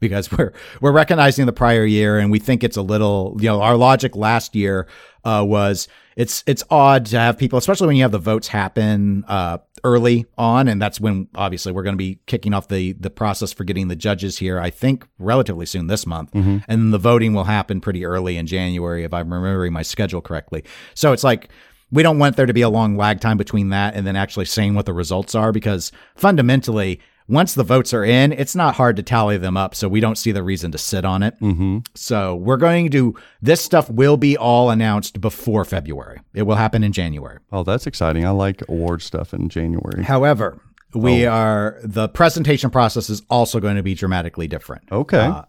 because 0.00 0.30
we're 0.36 0.52
we're 0.80 0.92
recognizing 0.92 1.46
the 1.46 1.52
prior 1.52 1.84
year 1.84 2.18
and 2.18 2.30
we 2.30 2.38
think 2.38 2.64
it's 2.64 2.76
a 2.76 2.82
little 2.82 3.36
you 3.38 3.48
know 3.48 3.62
our 3.62 3.76
logic 3.76 4.16
last 4.16 4.56
year 4.56 4.88
uh, 5.24 5.44
was 5.46 5.86
it's 6.16 6.42
it's 6.46 6.64
odd 6.70 7.06
to 7.06 7.18
have 7.18 7.38
people 7.38 7.56
especially 7.56 7.86
when 7.86 7.96
you 7.96 8.02
have 8.02 8.12
the 8.12 8.18
votes 8.18 8.48
happen 8.48 9.24
uh, 9.28 9.58
early 9.84 10.26
on. 10.36 10.68
And 10.68 10.80
that's 10.80 11.00
when 11.00 11.28
obviously 11.34 11.72
we're 11.72 11.82
going 11.82 11.94
to 11.94 11.98
be 11.98 12.20
kicking 12.26 12.54
off 12.54 12.68
the 12.68 12.92
the 12.94 13.10
process 13.10 13.52
for 13.52 13.64
getting 13.64 13.88
the 13.88 13.96
judges 13.96 14.38
here 14.38 14.58
I 14.58 14.70
think 14.70 15.06
relatively 15.18 15.66
soon 15.66 15.86
this 15.86 16.06
month. 16.06 16.30
And 16.68 16.92
the 16.92 16.98
voting 16.98 17.34
will 17.34 17.44
happen 17.44 17.80
pretty 17.80 18.04
early 18.04 18.36
in 18.36 18.46
January 18.46 19.04
if 19.04 19.12
I'm 19.12 19.32
remembering 19.32 19.72
my 19.72 19.82
schedule 19.82 20.20
correctly. 20.20 20.64
So 20.94 21.12
it's 21.12 21.24
like 21.24 21.48
we 21.90 22.02
don't 22.02 22.18
want 22.18 22.36
there 22.36 22.46
to 22.46 22.52
be 22.52 22.62
a 22.62 22.68
long 22.68 22.96
lag 22.96 23.20
time 23.20 23.36
between 23.36 23.70
that 23.70 23.94
and 23.94 24.06
then 24.06 24.16
actually 24.16 24.44
saying 24.44 24.74
what 24.74 24.86
the 24.86 24.92
results 24.92 25.34
are 25.34 25.52
because 25.52 25.90
fundamentally 26.16 27.00
once 27.28 27.54
the 27.54 27.62
votes 27.62 27.92
are 27.94 28.04
in 28.04 28.32
it's 28.32 28.54
not 28.54 28.74
hard 28.74 28.96
to 28.96 29.02
tally 29.02 29.36
them 29.38 29.56
up 29.56 29.74
so 29.74 29.88
we 29.88 30.00
don't 30.00 30.16
see 30.18 30.32
the 30.32 30.42
reason 30.42 30.70
to 30.72 30.78
sit 30.78 31.04
on 31.04 31.22
it 31.22 31.38
Mm-hmm. 31.40 31.78
so 31.94 32.34
we're 32.36 32.56
going 32.58 32.90
to 32.90 33.14
this 33.42 33.60
stuff 33.62 33.88
will 33.90 34.16
be 34.16 34.36
all 34.36 34.70
announced 34.70 35.20
before 35.20 35.64
february 35.64 36.20
it 36.34 36.42
will 36.42 36.56
happen 36.56 36.84
in 36.84 36.92
january 36.92 37.38
Oh, 37.52 37.62
that's 37.64 37.86
exciting. 37.86 38.24
I 38.26 38.30
like 38.30 38.62
award 38.68 39.00
stuff 39.02 39.32
in 39.32 39.48
January. 39.48 40.02
however 40.04 40.60
we 40.94 41.26
are 41.26 41.78
the 41.82 42.08
presentation 42.08 42.70
process 42.70 43.10
is 43.10 43.22
also 43.28 43.60
going 43.60 43.76
to 43.76 43.82
be 43.82 43.94
dramatically 43.94 44.46
different 44.48 44.82
Okay. 44.90 45.18
Uh, 45.18 45.42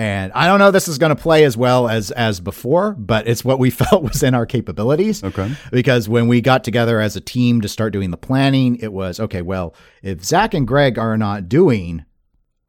and 0.00 0.32
I 0.32 0.46
don't 0.46 0.58
know 0.58 0.70
this 0.70 0.88
is 0.88 0.96
going 0.96 1.14
to 1.14 1.22
play 1.22 1.44
as 1.44 1.58
well 1.58 1.86
as 1.86 2.10
as 2.12 2.40
before, 2.40 2.92
but 2.94 3.28
it's 3.28 3.44
what 3.44 3.58
we 3.58 3.68
felt 3.80 4.02
was 4.02 4.22
in 4.22 4.32
our 4.32 4.46
capabilities. 4.46 5.22
Okay. 5.22 5.54
Because 5.70 6.08
when 6.08 6.26
we 6.26 6.40
got 6.40 6.64
together 6.64 7.00
as 7.00 7.16
a 7.16 7.20
team 7.20 7.60
to 7.60 7.68
start 7.68 7.92
doing 7.92 8.10
the 8.10 8.16
planning, 8.16 8.76
it 8.76 8.94
was 8.94 9.20
okay. 9.20 9.42
Well, 9.42 9.74
if 10.02 10.24
Zach 10.24 10.54
and 10.54 10.66
Greg 10.66 10.98
are 10.98 11.18
not 11.18 11.50
doing 11.50 12.06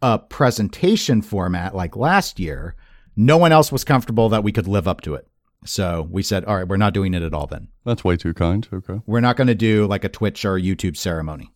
a 0.02 0.20
presentation 0.20 1.22
format 1.22 1.74
like 1.74 1.96
last 1.96 2.38
year, 2.38 2.76
no 3.16 3.38
one 3.38 3.54
else 3.54 3.72
was 3.72 3.86
comfortable 3.86 4.28
that 4.28 4.44
we 4.44 4.52
could 4.52 4.68
live 4.68 4.86
up 4.86 5.00
to 5.02 5.14
it. 5.14 5.26
So 5.64 6.10
we 6.12 6.24
said, 6.24 6.44
all 6.44 6.58
right, 6.58 6.68
we're 6.68 6.76
not 6.76 6.94
doing 6.94 7.14
it 7.14 7.24
at 7.24 7.34
all 7.34 7.48
then 7.48 7.70
That's 7.86 8.04
way 8.04 8.18
too 8.18 8.34
kind. 8.34 8.68
Okay. 8.74 9.00
we're 9.06 9.22
not 9.22 9.38
going 9.38 9.48
to 9.48 9.56
do 9.56 9.88
like 9.88 10.04
a 10.04 10.10
Twitch 10.10 10.44
or 10.44 10.60
YouTube 10.60 10.98
ceremony. 10.98 11.50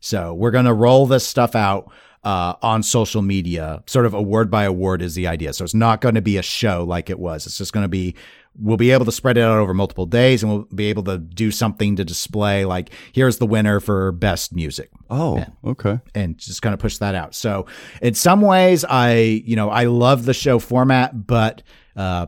So 0.00 0.32
we're 0.32 0.52
going 0.52 0.64
to 0.64 0.72
roll 0.72 1.06
this 1.06 1.26
stuff 1.26 1.54
out 1.54 1.92
uh, 2.26 2.54
on 2.60 2.82
social 2.82 3.22
media, 3.22 3.84
sort 3.86 4.04
of 4.04 4.12
award 4.12 4.50
by 4.50 4.64
award 4.64 5.00
is 5.00 5.14
the 5.14 5.28
idea. 5.28 5.52
So 5.52 5.62
it's 5.64 5.74
not 5.74 6.00
going 6.00 6.16
to 6.16 6.20
be 6.20 6.36
a 6.38 6.42
show 6.42 6.82
like 6.84 7.08
it 7.08 7.20
was. 7.20 7.46
It's 7.46 7.56
just 7.56 7.72
going 7.72 7.84
to 7.84 7.88
be, 7.88 8.16
we'll 8.58 8.76
be 8.76 8.90
able 8.90 9.04
to 9.04 9.12
spread 9.12 9.36
it 9.38 9.42
out 9.42 9.58
over 9.58 9.72
multiple 9.72 10.06
days 10.06 10.42
and 10.42 10.50
we'll 10.50 10.64
be 10.74 10.86
able 10.86 11.04
to 11.04 11.18
do 11.18 11.52
something 11.52 11.94
to 11.94 12.04
display 12.04 12.64
like, 12.64 12.90
here's 13.12 13.38
the 13.38 13.46
winner 13.46 13.78
for 13.78 14.10
best 14.10 14.52
music 14.52 14.90
Oh, 15.08 15.44
okay. 15.64 16.00
and 16.16 16.36
just 16.36 16.62
kind 16.62 16.74
of 16.74 16.80
push 16.80 16.98
that 16.98 17.14
out. 17.14 17.32
So 17.32 17.66
in 18.02 18.14
some 18.14 18.40
ways, 18.40 18.84
I, 18.84 19.14
you 19.46 19.54
know, 19.54 19.70
I 19.70 19.84
love 19.84 20.24
the 20.24 20.34
show 20.34 20.58
format, 20.58 21.28
but, 21.28 21.62
uh, 21.94 22.26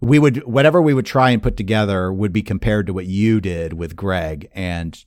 we 0.00 0.18
would 0.18 0.44
whatever 0.46 0.80
we 0.80 0.94
would 0.94 1.06
try 1.06 1.30
and 1.30 1.42
put 1.42 1.56
together 1.56 2.12
would 2.12 2.32
be 2.32 2.42
compared 2.42 2.86
to 2.86 2.92
what 2.94 3.06
you 3.06 3.40
did 3.40 3.72
with 3.72 3.96
Greg, 3.96 4.48
and 4.54 5.04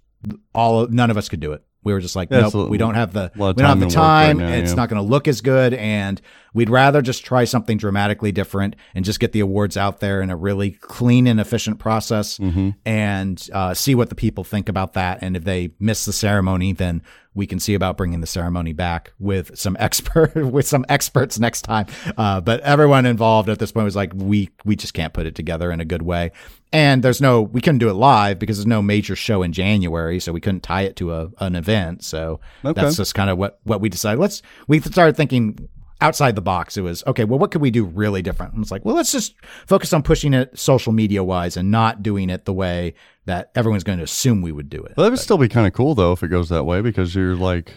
all 0.53 0.87
none 0.87 1.11
of 1.11 1.17
us 1.17 1.29
could 1.29 1.39
do 1.39 1.53
it. 1.53 1.63
We 1.89 1.93
were 1.93 1.99
just 1.99 2.15
like, 2.15 2.29
Yeah, 2.31 2.49
nope, 2.53 2.69
we 2.69 2.77
don't 2.77 2.95
have 2.95 3.13
the 3.13 3.31
a 3.35 3.37
lot 3.37 3.49
of 3.49 3.55
we 3.57 3.63
don't 3.63 3.69
have 3.69 3.79
the 3.79 3.85
work 3.87 3.95
right 3.95 4.25
time. 4.27 4.37
now, 4.37 4.47
it's 4.49 4.71
yeah. 4.71 4.75
not 4.75 4.89
going 4.89 5.01
to 5.01 5.07
look 5.07 5.27
as 5.27 5.41
good, 5.41 5.73
and 5.73 6.21
we'd 6.53 6.69
rather 6.69 7.01
just 7.01 7.25
try 7.25 7.43
something 7.45 7.77
dramatically 7.77 8.31
different 8.31 8.75
and 8.95 9.03
just 9.05 9.19
get 9.19 9.31
the 9.31 9.39
awards 9.39 9.75
out 9.77 9.99
there 9.99 10.21
in 10.21 10.29
a 10.29 10.35
really 10.35 10.71
clean 10.71 11.27
and 11.27 11.39
efficient 11.39 11.79
process, 11.79 12.37
Mm-hmm. 12.37 12.69
and 12.85 13.49
uh, 13.53 13.73
see 13.73 13.95
what 13.95 14.09
the 14.09 14.15
people 14.15 14.43
think 14.43 14.69
about 14.69 14.93
that. 14.93 15.19
And 15.21 15.35
if 15.35 15.43
they 15.43 15.71
miss 15.79 16.05
the 16.05 16.13
ceremony, 16.13 16.73
then 16.73 17.01
we 17.35 17.45
can 17.45 17.59
see 17.59 17.73
about 17.75 17.95
bringing 17.95 18.21
the 18.21 18.27
ceremony 18.27 18.73
back 18.73 19.13
with 19.19 19.57
some 19.57 19.77
expert 19.79 20.35
with 20.51 20.67
some 20.67 20.83
experts 20.89 21.39
next 21.39 21.61
time. 21.61 21.85
Uh, 22.17 22.41
but 22.41 22.59
everyone 22.61 23.05
involved 23.05 23.49
at 23.49 23.59
this 23.59 23.71
point 23.71 23.85
was 23.85 23.95
like, 23.95 24.11
we 24.15 24.49
we 24.65 24.75
just 24.75 24.93
can't 24.93 25.13
put 25.13 25.25
it 25.25 25.35
together 25.35 25.71
in 25.71 25.79
a 25.79 25.85
good 25.85 26.01
way. 26.01 26.31
And 26.71 27.01
there's 27.03 27.19
no, 27.21 27.41
we 27.41 27.61
couldn't 27.61 27.79
do 27.79 27.89
it 27.89 27.93
live 27.93 28.37
because 28.37 28.57
there's 28.57 28.67
no 28.67 28.81
major 28.81 29.15
show 29.15 29.41
in 29.41 29.53
January, 29.53 30.19
so 30.19 30.31
we 30.31 30.39
couldn't 30.41 30.61
tie 30.61 30.83
it 30.83 30.95
to 30.97 31.13
a 31.13 31.29
an 31.39 31.55
event. 31.55 32.03
So 32.03 32.39
Okay. 32.65 32.79
that's 32.81 32.97
just 32.97 33.15
kind 33.15 33.29
of 33.29 33.37
what 33.37 33.59
what 33.63 33.81
we 33.81 33.89
decided. 33.89 34.19
Let's 34.19 34.41
we 34.67 34.79
started 34.79 35.15
thinking 35.15 35.69
outside 36.01 36.35
the 36.35 36.41
box. 36.41 36.77
It 36.77 36.81
was 36.81 37.03
okay. 37.07 37.25
Well, 37.25 37.39
what 37.39 37.51
could 37.51 37.61
we 37.61 37.71
do 37.71 37.85
really 37.85 38.21
different? 38.21 38.53
And 38.53 38.61
it's 38.61 38.71
like, 38.71 38.85
well, 38.85 38.95
let's 38.95 39.11
just 39.11 39.35
focus 39.67 39.93
on 39.93 40.03
pushing 40.03 40.33
it 40.33 40.57
social 40.57 40.93
media 40.93 41.23
wise 41.23 41.57
and 41.57 41.71
not 41.71 42.01
doing 42.03 42.29
it 42.29 42.45
the 42.45 42.53
way 42.53 42.93
that 43.25 43.51
everyone's 43.55 43.83
going 43.83 43.97
to 43.99 44.03
assume 44.03 44.41
we 44.41 44.51
would 44.51 44.69
do 44.69 44.81
it. 44.83 44.93
Well, 44.97 45.03
that 45.05 45.11
would 45.11 45.19
still 45.19 45.37
be 45.37 45.49
kind 45.49 45.67
of 45.67 45.73
cool 45.73 45.95
though 45.95 46.13
if 46.13 46.23
it 46.23 46.29
goes 46.29 46.49
that 46.49 46.63
way 46.63 46.81
because 46.81 47.13
you're 47.15 47.35
like 47.35 47.73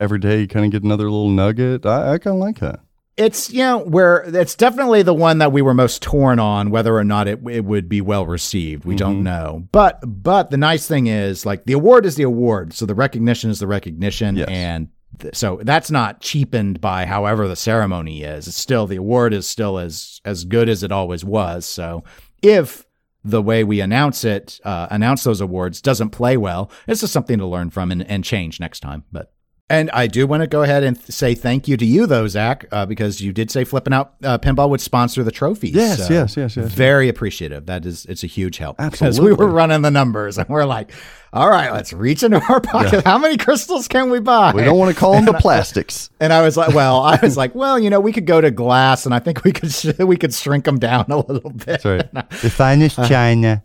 every 0.00 0.18
day 0.18 0.40
you 0.40 0.48
kind 0.48 0.64
of 0.64 0.72
get 0.72 0.82
another 0.82 1.04
little 1.04 1.30
nugget. 1.30 1.84
I, 1.86 2.14
I 2.14 2.18
kind 2.18 2.34
of 2.36 2.40
like 2.40 2.58
that. 2.60 2.80
it's 3.16 3.50
you 3.50 3.58
know 3.58 3.78
where 3.78 4.22
it's 4.34 4.54
definitely 4.54 5.02
the 5.02 5.12
one 5.14 5.38
that 5.38 5.50
we 5.52 5.60
were 5.60 5.74
most 5.74 6.02
torn 6.02 6.38
on 6.38 6.70
whether 6.70 6.96
or 6.96 7.02
not 7.04 7.26
it, 7.26 7.40
it 7.50 7.64
would 7.64 7.88
be 7.88 8.00
well 8.00 8.24
received 8.24 8.84
we 8.84 8.94
don't 8.94 9.16
mm-hmm. 9.16 9.24
know 9.24 9.68
but 9.72 9.98
but 10.06 10.50
the 10.50 10.56
nice 10.56 10.86
thing 10.86 11.08
is 11.08 11.44
like 11.44 11.64
the 11.64 11.72
award 11.72 12.06
is 12.06 12.14
the 12.14 12.22
award 12.22 12.72
so 12.72 12.86
the 12.86 12.94
recognition 12.94 13.50
is 13.50 13.58
the 13.58 13.66
recognition 13.66 14.36
Yes. 14.36 14.48
and 14.48 14.88
so 15.32 15.60
that's 15.62 15.90
not 15.90 16.20
cheapened 16.20 16.80
by 16.80 17.06
however 17.06 17.48
the 17.48 17.56
ceremony 17.56 18.22
is. 18.22 18.48
It's 18.48 18.56
still 18.56 18.86
the 18.86 18.96
award 18.96 19.34
is 19.34 19.46
still 19.46 19.78
as 19.78 20.20
as 20.24 20.44
good 20.44 20.68
as 20.68 20.82
it 20.82 20.92
always 20.92 21.24
was. 21.24 21.66
So 21.66 22.04
if 22.42 22.86
the 23.24 23.42
way 23.42 23.64
we 23.64 23.80
announce 23.80 24.24
it 24.24 24.60
uh, 24.64 24.86
announce 24.90 25.24
those 25.24 25.40
awards 25.40 25.82
doesn't 25.82 26.10
play 26.10 26.36
well 26.36 26.70
it's 26.86 27.00
just 27.00 27.12
something 27.12 27.38
to 27.38 27.46
learn 27.46 27.68
from 27.68 27.90
and, 27.90 28.08
and 28.08 28.24
change 28.24 28.60
next 28.60 28.78
time 28.80 29.04
but 29.10 29.32
and 29.70 29.90
I 29.92 30.06
do 30.06 30.26
want 30.26 30.42
to 30.42 30.46
go 30.46 30.62
ahead 30.62 30.82
and 30.82 30.96
th- 30.96 31.10
say 31.10 31.34
thank 31.34 31.68
you 31.68 31.76
to 31.76 31.84
you, 31.84 32.06
though, 32.06 32.26
Zach, 32.26 32.64
uh, 32.72 32.86
because 32.86 33.20
you 33.20 33.32
did 33.32 33.50
say 33.50 33.64
flipping 33.64 33.92
out 33.92 34.14
uh, 34.22 34.38
pinball 34.38 34.70
would 34.70 34.80
sponsor 34.80 35.22
the 35.22 35.30
trophies. 35.30 35.74
Yes, 35.74 36.06
So, 36.06 36.12
yes, 36.12 36.36
yes, 36.36 36.56
yes. 36.56 36.72
Very 36.72 37.08
appreciative. 37.08 37.66
That 37.66 37.84
is, 37.84 38.04
it's 38.06 38.24
a 38.24 38.26
huge 38.26 38.58
help 38.58 38.76
Absolutely. 38.80 39.06
because 39.08 39.20
we 39.20 39.32
were 39.44 39.50
running 39.52 39.82
the 39.82 39.90
numbers 39.90 40.38
and 40.38 40.48
we're 40.48 40.64
like, 40.64 40.90
all 41.32 41.50
right, 41.50 41.70
let's 41.70 41.92
reach 41.92 42.22
into 42.22 42.40
our 42.48 42.60
pocket. 42.60 43.04
How 43.04 43.18
many 43.18 43.36
crystals 43.36 43.86
can 43.88 44.08
we 44.08 44.18
buy? 44.20 44.52
We 44.54 44.64
don't 44.64 44.78
want 44.78 44.94
to 44.94 44.98
call 44.98 45.12
them 45.12 45.26
the 45.26 45.34
plastics. 45.40 46.08
And 46.20 46.32
I 46.32 46.40
was 46.40 46.56
like, 46.56 46.74
well, 46.74 47.02
I 47.02 47.18
was 47.22 47.36
like, 47.36 47.54
well, 47.54 47.78
you 47.78 47.90
know, 47.90 48.00
we 48.00 48.12
could 48.12 48.24
go 48.26 48.40
to 48.40 48.50
glass, 48.50 49.04
and 49.04 49.14
I 49.14 49.18
think 49.18 49.44
we 49.44 49.52
could 49.52 49.70
sh- 49.70 49.92
we 49.98 50.16
could 50.16 50.32
shrink 50.32 50.64
them 50.64 50.78
down 50.78 51.04
a 51.10 51.18
little 51.18 51.50
bit. 51.50 51.66
That's 51.66 51.84
right. 51.84 52.10
the 52.30 52.48
finest 52.50 52.96
china. 53.06 53.62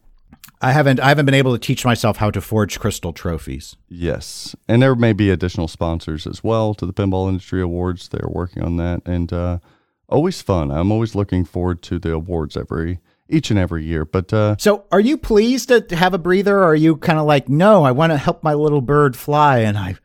I 0.64 0.72
haven't 0.72 1.00
I 1.00 1.10
haven't 1.10 1.26
been 1.26 1.36
able 1.36 1.52
to 1.54 1.60
teach 1.60 1.84
myself 1.86 2.18
how 2.18 2.32
to 2.32 2.42
forge 2.42 2.80
crystal 2.80 3.12
trophies. 3.14 3.76
Yes, 3.90 4.56
and 4.68 4.82
there 4.82 4.96
may 4.96 5.14
be 5.14 5.30
additional 5.30 5.68
sponsors 5.68 6.26
as 6.26 6.44
well 6.44 6.74
to 6.76 6.86
the 6.86 6.94
Pinball 6.94 7.28
Industry 7.28 7.62
Awards. 7.62 8.08
They 8.08 8.20
are 8.20 8.30
working 8.30 8.64
on 8.64 8.78
that, 8.78 9.02
and 9.06 9.32
uh, 9.34 9.60
always 10.08 10.42
fun. 10.42 10.72
I'm 10.72 10.92
always 10.92 11.16
looking 11.16 11.44
forward 11.46 11.82
to 11.84 12.00
the 12.00 12.14
awards 12.14 12.56
every 12.58 13.00
each 13.30 13.50
and 13.50 13.60
every 13.60 13.84
year. 13.84 14.06
But 14.06 14.32
uh, 14.34 14.56
So, 14.58 14.86
are 14.92 15.00
you 15.00 15.18
pleased 15.18 15.70
to 15.70 15.86
have 15.96 16.14
a 16.14 16.18
breather, 16.18 16.58
or 16.60 16.66
are 16.66 16.76
you 16.76 16.96
kind 16.98 17.20
of 17.20 17.26
like, 17.26 17.50
no, 17.50 17.84
I 17.84 17.92
want 17.92 18.12
to 18.12 18.18
help 18.18 18.44
my 18.44 18.54
little 18.54 18.82
bird 18.82 19.16
fly, 19.18 19.60
and 19.60 19.78
I 19.78 19.96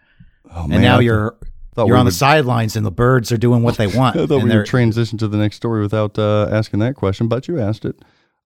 oh, 0.53 0.63
and 0.63 0.71
man, 0.71 0.83
now 0.83 0.99
I 0.99 1.01
you're 1.01 1.37
you're 1.77 1.97
on 1.97 2.05
the 2.05 2.09
would- 2.09 2.15
sidelines, 2.15 2.75
and 2.75 2.85
the 2.85 2.91
birds 2.91 3.31
are 3.31 3.37
doing 3.39 3.63
what 3.63 3.77
they 3.77 3.87
want. 3.87 4.17
I 4.21 4.27
thought 4.27 4.35
and 4.37 4.43
we 4.45 4.49
they're- 4.51 4.59
would 4.61 4.67
transition 4.67 5.19
to 5.19 5.29
the 5.29 5.37
next 5.39 5.57
story 5.57 5.83
without 5.83 6.19
uh, 6.19 6.49
asking 6.51 6.81
that 6.81 6.97
question, 6.97 7.29
but 7.29 7.47
you 7.47 7.61
asked 7.61 7.85
it. 7.85 7.97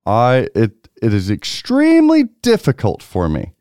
I 0.05 0.49
it 0.55 0.82
it 1.03 1.12
is 1.12 1.30
extremely 1.30 2.24
difficult 2.40 3.03
for 3.03 3.28
me. 3.28 3.53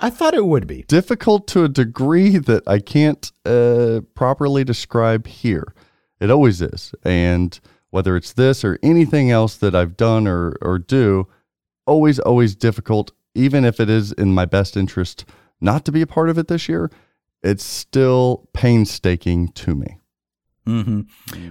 I 0.00 0.10
thought 0.10 0.34
it 0.34 0.46
would 0.46 0.66
be. 0.66 0.82
difficult 0.88 1.46
to 1.48 1.62
a 1.64 1.68
degree 1.68 2.36
that 2.36 2.66
I 2.66 2.80
can't 2.80 3.30
uh, 3.46 4.00
properly 4.14 4.64
describe 4.64 5.26
here. 5.26 5.72
It 6.18 6.30
always 6.30 6.60
is. 6.60 6.92
And 7.04 7.58
whether 7.90 8.16
it's 8.16 8.32
this 8.32 8.64
or 8.64 8.78
anything 8.82 9.30
else 9.30 9.56
that 9.58 9.74
I've 9.74 9.96
done 9.96 10.26
or, 10.26 10.56
or 10.62 10.78
do, 10.78 11.28
always, 11.86 12.18
always 12.18 12.56
difficult, 12.56 13.12
even 13.34 13.64
if 13.64 13.78
it 13.78 13.88
is 13.88 14.10
in 14.12 14.34
my 14.34 14.44
best 14.44 14.76
interest 14.76 15.24
not 15.60 15.84
to 15.84 15.92
be 15.92 16.02
a 16.02 16.06
part 16.06 16.28
of 16.28 16.38
it 16.38 16.48
this 16.48 16.68
year, 16.68 16.90
it's 17.42 17.64
still 17.64 18.48
painstaking 18.52 19.48
to 19.48 19.74
me. 19.74 19.99
Hmm 20.70 21.00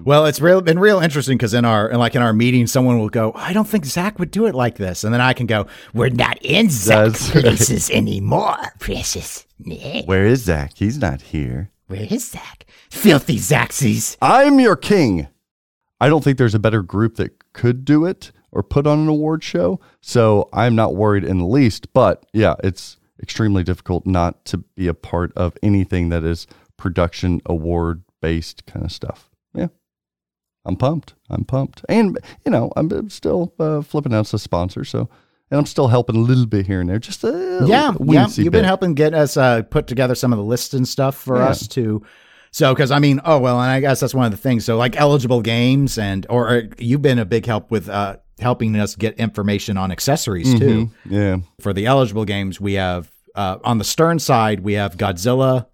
Well, 0.04 0.26
it's 0.26 0.40
real 0.40 0.62
been 0.62 0.80
real 0.80 1.00
interesting 1.00 1.38
because 1.38 1.54
in 1.54 1.66
our 1.66 1.94
like 1.96 2.16
in 2.16 2.22
our 2.22 2.34
meeting, 2.34 2.68
someone 2.68 3.00
will 3.00 3.10
go, 3.10 3.32
"I 3.36 3.54
don't 3.54 3.68
think 3.68 3.86
Zach 3.86 4.18
would 4.20 4.32
do 4.32 4.46
it 4.46 4.56
like 4.56 4.76
this," 4.76 5.04
and 5.04 5.14
then 5.14 5.22
I 5.22 5.34
can 5.34 5.46
go, 5.46 5.68
"We're 5.94 6.10
not 6.10 6.38
in 6.42 6.70
Zach's 6.70 7.34
right. 7.36 7.44
places 7.44 7.90
anymore, 7.90 8.58
precious." 8.80 9.46
Where 10.06 10.26
is 10.26 10.44
Zach? 10.44 10.72
He's 10.76 10.98
not 10.98 11.22
here. 11.22 11.72
Where 11.88 12.08
is 12.10 12.30
Zach? 12.30 12.66
Filthy 12.90 13.38
Zaxies. 13.38 14.16
I'm 14.22 14.60
your 14.60 14.76
king. 14.76 15.28
I 16.00 16.08
don't 16.08 16.24
think 16.24 16.38
there's 16.38 16.56
a 16.56 16.60
better 16.60 16.82
group 16.82 17.16
that 17.18 17.52
could 17.52 17.84
do 17.84 18.06
it 18.06 18.32
or 18.52 18.64
put 18.64 18.88
on 18.88 19.00
an 19.00 19.08
award 19.08 19.44
show. 19.44 19.80
So 20.02 20.50
I'm 20.54 20.76
not 20.76 20.96
worried 20.96 21.24
in 21.24 21.40
the 21.40 21.46
least. 21.46 21.92
But 21.94 22.26
yeah, 22.32 22.56
it's 22.64 22.98
extremely 23.22 23.64
difficult 23.64 24.06
not 24.06 24.46
to 24.46 24.60
be 24.60 24.88
a 24.88 24.94
part 24.94 25.34
of 25.36 25.58
anything 25.62 26.10
that 26.10 26.24
is 26.24 26.48
production 26.78 27.42
award 27.46 28.02
based 28.22 28.66
kind 28.66 28.86
of 28.86 28.92
stuff. 28.92 29.30
Yeah. 29.54 29.68
I'm 30.66 30.76
pumped. 30.76 31.14
I'm 31.30 31.46
pumped. 31.46 31.84
And, 31.90 32.18
you 32.46 32.52
know, 32.52 32.72
I'm 32.76 33.10
still 33.10 33.54
uh, 33.60 33.82
flipping 33.82 34.14
out 34.14 34.22
as 34.28 34.34
a 34.34 34.40
sponsor. 34.40 34.84
So, 34.84 35.10
and 35.50 35.58
I'm 35.60 35.66
still 35.66 35.88
helping 35.88 36.16
a 36.16 36.20
little 36.20 36.46
bit 36.46 36.68
here 36.68 36.82
and 36.82 36.90
there. 36.90 37.00
Just 37.00 37.24
a 37.24 37.66
yeah, 37.66 37.94
yeah. 38.04 38.28
You've 38.36 38.52
been 38.52 38.66
helping 38.66 38.94
get 38.94 39.14
us 39.14 39.36
uh, 39.38 39.64
put 39.64 39.88
together 39.88 40.14
some 40.16 40.32
of 40.34 40.38
the 40.38 40.44
lists 40.46 40.74
and 40.74 40.88
stuff 40.88 41.16
for 41.16 41.38
Yeah. 41.38 41.46
us 41.48 41.68
to. 41.70 42.04
So, 42.52 42.74
because 42.74 42.92
I 42.92 43.00
mean, 43.00 43.22
oh 43.26 43.40
well, 43.40 43.60
and 43.62 43.70
I 43.72 43.80
guess 43.80 44.00
that's 44.00 44.14
one 44.14 44.26
of 44.26 44.32
the 44.32 44.38
things. 44.38 44.66
So, 44.66 44.76
like 44.78 44.96
eligible 45.00 45.42
games, 45.42 45.98
and 45.98 46.26
or 46.30 46.50
uh, 46.50 46.62
you've 46.80 47.02
been 47.02 47.20
a 47.20 47.26
big 47.26 47.46
help 47.46 47.70
with 47.72 47.88
uh, 47.90 48.18
helping 48.40 48.76
us 48.76 48.96
get 48.96 49.16
information 49.20 49.78
on 49.78 49.92
accessories 49.92 50.54
too. 50.60 50.88
Mhm. 50.88 50.92
Yeah. 51.06 51.38
For 51.62 51.74
the 51.74 51.86
eligible 51.86 52.26
games, 52.26 52.60
we 52.60 52.74
have 52.74 53.12
uh, 53.36 53.58
on 53.64 53.78
the 53.78 53.84
Stern 53.84 54.18
side, 54.20 54.60
we 54.62 54.74
have 54.74 54.98
Godzilla, 54.98 55.68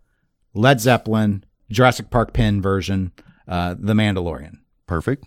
Led 0.53 0.79
Zeppelin, 0.81 1.43
Jurassic 1.69 2.09
Park 2.09 2.33
pin 2.33 2.61
version, 2.61 3.11
uh, 3.47 3.75
The 3.77 3.93
Mandalorian. 3.93 4.57
Perfect. 4.87 5.25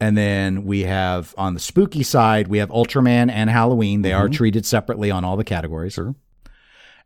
And 0.00 0.16
then 0.16 0.64
we 0.64 0.84
have 0.84 1.34
on 1.36 1.52
the 1.54 1.60
spooky 1.60 2.02
side, 2.02 2.48
we 2.48 2.58
have 2.58 2.70
Ultraman 2.70 3.30
and 3.30 3.50
Halloween. 3.50 4.00
They 4.02 4.14
are 4.14 4.28
treated 4.28 4.64
separately 4.64 5.10
on 5.10 5.24
all 5.24 5.36
the 5.36 5.44
categories. 5.44 5.92
Sure. 5.92 6.14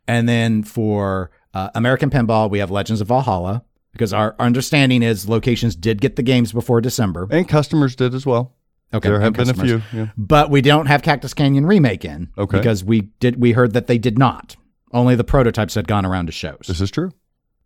And 0.07 0.29
then 0.29 0.63
for 0.63 1.31
uh, 1.53 1.71
American 1.75 2.09
Pinball, 2.09 2.49
we 2.49 2.59
have 2.59 2.71
Legends 2.71 3.01
of 3.01 3.07
Valhalla 3.07 3.65
because 3.91 4.13
our 4.13 4.35
understanding 4.39 5.03
is 5.03 5.27
locations 5.27 5.75
did 5.75 5.99
get 5.99 6.15
the 6.15 6.23
games 6.23 6.53
before 6.53 6.79
December. 6.79 7.27
And 7.31 7.47
customers 7.49 7.95
did 7.95 8.13
as 8.13 8.25
well. 8.25 8.53
Okay, 8.93 9.09
There 9.09 9.19
have 9.19 9.33
been 9.33 9.49
a 9.49 9.53
few. 9.53 9.81
Yeah. 9.91 10.07
But 10.15 10.49
we 10.49 10.61
don't 10.61 10.85
have 10.85 11.01
Cactus 11.01 11.33
Canyon 11.33 11.65
remake 11.65 12.05
in. 12.05 12.29
Okay. 12.37 12.57
Because 12.57 12.83
we 12.83 13.01
did 13.19 13.41
we 13.41 13.51
heard 13.51 13.73
that 13.73 13.87
they 13.87 13.97
did 13.97 14.17
not. 14.17 14.55
Only 14.93 15.15
the 15.15 15.23
prototypes 15.23 15.75
had 15.75 15.87
gone 15.87 16.05
around 16.05 16.27
to 16.27 16.31
shows. 16.31 16.65
This 16.67 16.79
is 16.79 16.91
true. 16.91 17.11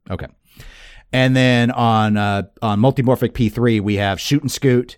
Okay. 0.10 0.28
And 1.12 1.36
then 1.36 1.72
on 1.72 2.18
uh, 2.18 2.44
on 2.62 2.80
Multimorphic 2.80 3.32
P3, 3.32 3.82
we 3.82 3.96
have 3.96 4.20
Shoot 4.20 4.42
and 4.44 4.52
Scoot, 4.52 4.98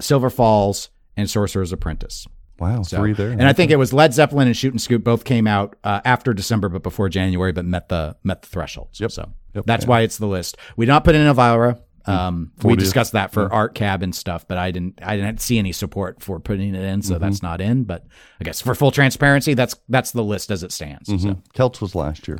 Silver 0.00 0.30
Falls, 0.30 0.90
and 1.16 1.28
Sorcerer's 1.28 1.72
Apprentice. 1.72 2.26
Wow. 2.60 2.82
So, 2.82 2.96
three 2.98 3.12
there. 3.12 3.30
and 3.30 3.44
I 3.44 3.52
think 3.52 3.70
it 3.70 3.76
was 3.76 3.92
Led 3.92 4.12
Zeppelin 4.14 4.46
and 4.48 4.56
Shoot 4.56 4.72
and 4.72 4.80
Scoot 4.80 5.04
both 5.04 5.24
came 5.24 5.46
out 5.46 5.76
uh, 5.84 6.00
after 6.04 6.32
December, 6.34 6.68
but 6.68 6.82
before 6.82 7.08
January, 7.08 7.52
but 7.52 7.64
met 7.64 7.88
the 7.88 8.16
met 8.24 8.42
the 8.42 8.48
thresholds. 8.48 9.00
Yep. 9.00 9.10
So 9.12 9.32
Yep. 9.54 9.64
that's 9.66 9.84
Yeah. 9.84 9.88
why 9.88 10.00
it's 10.02 10.18
the 10.18 10.26
list. 10.26 10.56
We 10.76 10.84
did 10.86 10.92
not 10.92 11.04
put 11.04 11.14
in 11.14 11.26
Elvira. 11.26 11.78
Um, 12.06 12.52
we 12.62 12.74
discussed 12.74 13.12
that 13.12 13.32
for 13.32 13.52
Art 13.52 13.74
Cab 13.74 14.02
and 14.02 14.14
stuff, 14.14 14.48
but 14.48 14.56
I 14.56 14.70
didn't 14.70 14.98
I 15.02 15.16
didn't 15.16 15.40
see 15.42 15.58
any 15.58 15.72
support 15.72 16.22
for 16.22 16.40
putting 16.40 16.74
it 16.74 16.82
in, 16.82 17.02
so 17.02 17.14
Mm-hmm. 17.14 17.22
that's 17.22 17.42
not 17.42 17.60
in. 17.60 17.84
But 17.84 18.06
I 18.40 18.44
guess 18.44 18.60
for 18.62 18.74
full 18.74 18.90
transparency, 18.90 19.52
that's 19.54 19.76
that's 19.88 20.12
the 20.12 20.24
list 20.24 20.50
as 20.50 20.62
it 20.62 20.72
stands. 20.72 21.08
So. 21.08 21.14
Mhm. 21.16 21.42
Celts 21.54 21.80
was 21.82 21.94
last 21.94 22.26
year. 22.26 22.38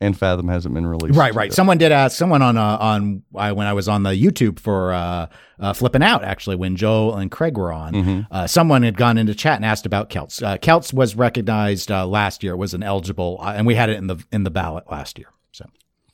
And 0.00 0.16
Fathom 0.16 0.46
hasn't 0.46 0.74
been 0.74 0.86
released. 0.86 1.18
Right, 1.18 1.34
right. 1.34 1.52
Someone 1.52 1.76
did 1.76 1.90
ask 1.90 2.16
someone 2.16 2.40
on 2.40 2.56
uh, 2.56 2.76
on 2.78 3.24
I, 3.34 3.50
when 3.50 3.66
I 3.66 3.72
was 3.72 3.88
on 3.88 4.04
the 4.04 4.10
YouTube 4.10 4.60
for 4.60 4.92
uh, 4.92 5.26
uh, 5.58 5.72
flipping 5.72 6.04
out 6.04 6.22
actually 6.22 6.54
when 6.54 6.76
Joe 6.76 7.14
and 7.14 7.30
Craig 7.32 7.58
were 7.58 7.72
on. 7.72 7.92
Mm-hmm. 7.94 8.20
Uh, 8.30 8.46
someone 8.46 8.84
had 8.84 8.96
gone 8.96 9.18
into 9.18 9.34
chat 9.34 9.56
and 9.56 9.64
asked 9.64 9.86
about 9.86 10.08
Celts. 10.08 10.40
Uh, 10.40 10.56
Celts 10.58 10.92
was 10.92 11.16
recognized 11.16 11.90
uh, 11.90 12.06
last 12.06 12.44
year 12.44 12.52
it 12.52 12.58
was 12.58 12.74
an 12.74 12.84
eligible, 12.84 13.38
uh, 13.40 13.54
and 13.56 13.66
we 13.66 13.74
had 13.74 13.90
it 13.90 13.96
in 13.96 14.06
the 14.06 14.24
in 14.30 14.44
the 14.44 14.50
ballot 14.50 14.84
last 14.88 15.18
year. 15.18 15.32
So 15.50 15.66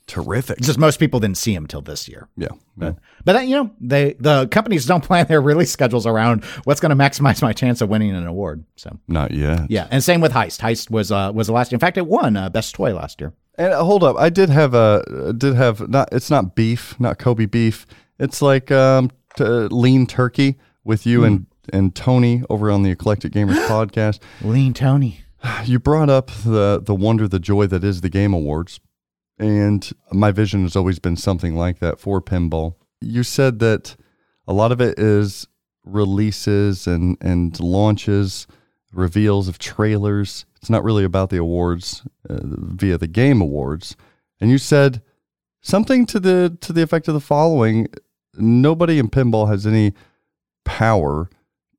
Terrific. 0.07 0.57
it's 0.57 0.67
just 0.67 0.79
most 0.79 0.99
people 0.99 1.19
didn't 1.19 1.37
see 1.37 1.53
him 1.53 1.65
until 1.65 1.81
this 1.81 2.07
year. 2.07 2.27
Yeah. 2.37 2.49
yeah. 2.77 2.93
But 3.23 3.33
that, 3.33 3.47
you 3.47 3.55
know, 3.55 3.71
they 3.79 4.13
the 4.13 4.47
companies 4.47 4.87
don't 4.87 5.03
plan 5.03 5.27
their 5.27 5.41
release 5.41 5.71
schedules 5.71 6.07
around 6.07 6.43
what's 6.63 6.79
going 6.79 6.89
to 6.89 6.95
maximize 6.95 7.41
my 7.41 7.53
chance 7.53 7.81
of 7.81 7.89
winning 7.89 8.15
an 8.15 8.25
award. 8.25 8.65
So 8.77 8.97
Not 9.07 9.31
yet. 9.31 9.69
yeah, 9.69 9.87
and 9.91 10.03
same 10.03 10.21
with 10.21 10.31
Heist. 10.31 10.59
Heist 10.59 10.89
was 10.89 11.11
uh, 11.11 11.31
was 11.35 11.47
the 11.47 11.53
last. 11.53 11.71
In 11.71 11.79
fact, 11.79 11.97
it 11.97 12.07
won 12.07 12.35
uh, 12.35 12.49
best 12.49 12.73
toy 12.73 12.95
last 12.95 13.21
year. 13.21 13.33
And 13.57 13.73
uh, 13.73 13.83
hold 13.83 14.03
up, 14.03 14.17
I 14.17 14.29
did 14.29 14.49
have 14.49 14.73
a 14.73 15.33
did 15.37 15.55
have 15.55 15.87
not. 15.89 16.09
It's 16.11 16.29
not 16.29 16.55
beef, 16.55 16.99
not 16.99 17.17
Kobe 17.19 17.45
beef. 17.45 17.85
It's 18.19 18.41
like 18.41 18.71
um, 18.71 19.11
t- 19.37 19.43
lean 19.43 20.05
turkey 20.07 20.57
with 20.83 21.05
you 21.05 21.23
and 21.23 21.45
and 21.71 21.95
Tony 21.95 22.43
over 22.49 22.69
on 22.69 22.83
the 22.83 22.91
Eclectic 22.91 23.31
Gamers 23.31 23.55
podcast. 23.67 24.19
Lean 24.41 24.73
Tony. 24.73 25.21
You 25.65 25.77
brought 25.77 26.09
up 26.09 26.31
the 26.43 26.81
the 26.83 26.95
wonder, 26.95 27.27
the 27.27 27.39
joy 27.39 27.67
that 27.67 27.83
is 27.83 28.01
the 28.01 28.09
Game 28.09 28.33
Awards, 28.33 28.79
and 29.37 29.87
my 30.11 30.31
vision 30.31 30.63
has 30.63 30.75
always 30.75 30.97
been 30.97 31.15
something 31.15 31.55
like 31.55 31.77
that 31.79 31.99
for 31.99 32.19
pinball. 32.19 32.75
You 32.99 33.21
said 33.21 33.59
that 33.59 33.95
a 34.47 34.53
lot 34.53 34.71
of 34.71 34.81
it 34.81 34.97
is 34.97 35.47
releases 35.83 36.87
and 36.87 37.17
and 37.21 37.59
launches, 37.59 38.47
reveals 38.91 39.47
of 39.47 39.59
trailers. 39.59 40.45
It's 40.65 40.69
not 40.71 40.83
really 40.83 41.03
about 41.03 41.29
the 41.29 41.37
awards 41.37 42.01
uh, 42.27 42.39
via 42.41 42.97
the 42.97 43.05
Game 43.05 43.39
Awards. 43.39 43.95
And 44.41 44.49
you 44.49 44.57
said 44.57 45.03
something 45.61 46.07
to 46.07 46.19
the 46.19 46.57
to 46.59 46.73
the 46.73 46.81
effect 46.81 47.07
of 47.07 47.13
the 47.13 47.19
following: 47.19 47.87
Nobody 48.33 48.97
in 48.97 49.09
pinball 49.11 49.47
has 49.47 49.67
any 49.67 49.93
power 50.63 51.29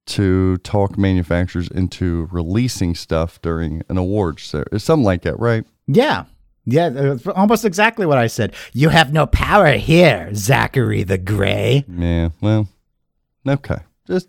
to 0.06 0.58
talk 0.58 0.96
manufacturers 0.96 1.66
into 1.66 2.28
releasing 2.30 2.94
stuff 2.94 3.42
during 3.42 3.82
an 3.88 3.98
awards 3.98 4.44
ceremony. 4.44 4.78
Something 4.78 5.04
like 5.04 5.22
that, 5.22 5.40
right? 5.40 5.64
Yeah. 5.88 6.26
Yeah, 6.64 7.16
almost 7.34 7.64
exactly 7.64 8.06
what 8.06 8.18
I 8.18 8.28
said. 8.28 8.54
You 8.72 8.90
have 8.90 9.12
no 9.12 9.26
power 9.26 9.72
here, 9.72 10.32
Zachary 10.32 11.02
the 11.02 11.18
Gray. 11.18 11.84
Yeah. 11.88 12.28
Well, 12.40 12.68
okay. 13.48 13.78
Just 14.06 14.28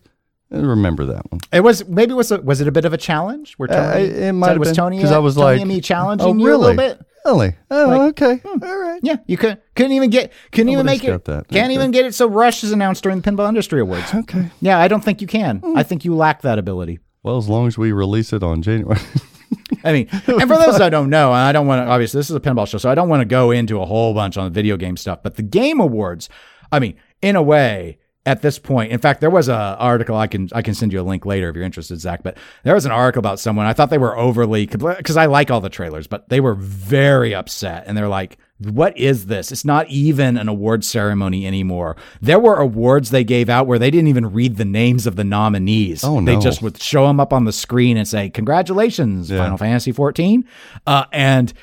uh, 0.54 0.60
remember 0.66 1.06
that 1.06 1.30
one. 1.32 1.40
It 1.52 1.62
was 1.62 1.86
maybe 1.88 2.12
it 2.14 2.16
was 2.16 2.32
a, 2.32 2.42
was 2.42 2.62
it 2.62 2.68
a 2.68 2.72
bit 2.72 2.86
of 2.86 2.94
a 2.94 2.98
challenge? 2.98 3.54
Where 3.56 3.68
Tony, 3.68 4.06
Uh, 4.06 4.28
it 4.28 4.32
might 4.34 4.50
have 4.50 4.60
was 4.60 4.70
been, 4.70 4.76
Tony 4.76 5.00
'cause 5.02 5.12
I 5.12 5.18
was 5.20 5.36
Tony 5.36 5.46
like, 5.46 5.60
and 5.62 5.70
me 5.70 5.82
challenging 5.82 6.28
oh, 6.28 6.34
you 6.38 6.56
a 6.56 6.58
little 6.58 6.76
bit. 6.76 7.02
Really? 7.26 7.56
Oh, 7.70 7.88
Like, 7.88 8.22
okay. 8.22 8.42
All 8.46 8.78
right. 8.80 9.02
Yeah, 9.04 9.18
you 9.26 9.36
could 9.36 9.58
couldn't 9.76 9.92
even 9.92 10.10
get 10.10 10.32
couldn't 10.54 10.70
even 10.70 10.86
make 10.86 11.04
it. 11.04 11.26
that. 11.26 11.50
Can't 11.50 11.66
Okay. 11.66 11.74
even 11.74 11.92
get 11.92 12.06
it. 12.06 12.16
So 12.16 12.28
Rush 12.28 12.64
is 12.64 12.72
announced 12.72 13.04
during 13.04 13.20
the 13.20 13.30
Pinball 13.30 13.50
Industry 13.50 13.82
Awards. 13.82 14.14
Okay. 14.14 14.50
Yeah, 14.62 14.80
I 14.80 14.88
don't 14.88 15.04
think 15.04 15.20
you 15.22 15.28
can. 15.28 15.58
Hmm. 15.60 15.78
I 15.78 15.84
think 15.84 16.06
you 16.06 16.16
lack 16.16 16.42
that 16.44 16.58
ability. 16.58 17.00
Well, 17.24 17.38
as 17.38 17.50
long 17.50 17.68
as 17.68 17.78
we 17.78 17.92
release 17.92 18.32
it 18.32 18.44
on 18.44 18.62
January. 18.62 19.02
I 19.84 19.92
mean, 19.92 20.08
and 20.12 20.42
for 20.42 20.58
those 20.58 20.78
that 20.78 20.90
don't 20.90 21.10
know, 21.10 21.28
and 21.34 21.40
I 21.42 21.52
don't 21.52 21.68
want 21.68 21.86
to, 21.86 21.92
obviously, 21.92 22.20
this 22.20 22.30
is 22.30 22.36
a 22.36 22.40
pinball 22.40 22.68
show, 22.68 22.78
so 22.78 22.90
I 22.90 22.96
don't 22.96 23.10
want 23.10 23.22
to 23.22 23.26
go 23.26 23.52
into 23.52 23.82
a 23.82 23.86
whole 23.86 24.14
bunch 24.14 24.38
on 24.38 24.46
the 24.46 24.50
video 24.50 24.78
game 24.78 24.96
stuff, 24.98 25.20
but 25.24 25.36
the 25.36 25.42
Game 25.44 25.80
Awards, 25.82 26.30
I 26.72 26.80
mean, 26.80 26.96
in 27.22 27.36
a 27.36 27.42
way, 27.42 27.98
at 28.28 28.42
this 28.42 28.60
point, 28.60 28.92
in 28.92 29.00
fact, 29.00 29.22
there 29.22 29.30
was 29.30 29.48
a 29.48 29.56
article 29.80 30.18
I 30.18 30.28
can 30.28 30.50
I 30.54 30.62
can 30.62 30.74
send 30.74 30.92
you 30.92 31.00
a 31.00 31.02
link 31.02 31.26
later 31.26 31.50
if 31.50 31.56
you're 31.56 31.64
interested, 31.64 32.00
Zach. 32.00 32.24
But 32.24 32.38
there 32.64 32.76
was 32.76 32.86
an 32.86 32.92
article 32.92 33.20
about 33.20 33.40
someone 33.40 33.66
I 33.66 33.72
thought 33.74 33.90
they 33.90 33.98
were 33.98 34.18
overly 34.18 34.66
because 34.68 35.16
I 35.16 35.26
like 35.28 35.50
all 35.50 35.62
the 35.62 35.70
trailers, 35.70 36.08
but 36.08 36.28
they 36.28 36.42
were 36.42 36.54
very 36.54 37.34
upset, 37.34 37.86
and 37.88 37.98
they're 37.98 38.10
like, 38.10 38.38
"What 38.60 38.98
is 38.98 39.28
this? 39.28 39.52
It's 39.54 39.64
not 39.64 39.88
even 39.90 40.36
an 40.38 40.50
award 40.50 40.84
ceremony 40.84 41.48
anymore." 41.48 41.96
There 42.22 42.38
were 42.40 42.58
awards 42.58 43.12
they 43.12 43.24
gave 43.24 43.48
out 43.48 43.66
where 43.66 43.80
they 43.80 43.90
didn't 43.90 44.10
even 44.10 44.34
read 44.34 44.58
the 44.58 44.66
names 44.66 45.08
of 45.08 45.16
the 45.16 45.24
nominees. 45.24 46.04
Oh, 46.04 46.20
no! 46.20 46.36
They 46.36 46.38
just 46.42 46.62
would 46.62 46.82
show 46.82 47.08
them 47.08 47.22
up 47.22 47.32
on 47.32 47.46
the 47.46 47.54
screen 47.54 47.96
and 47.96 48.06
say, 48.06 48.30
"Congratulations, 48.30 49.32
Yeah. 49.32 49.38
Final 49.38 49.58
Fantasy 49.58 49.94
14," 49.94 50.44
uh, 50.86 51.06
and 51.14 51.54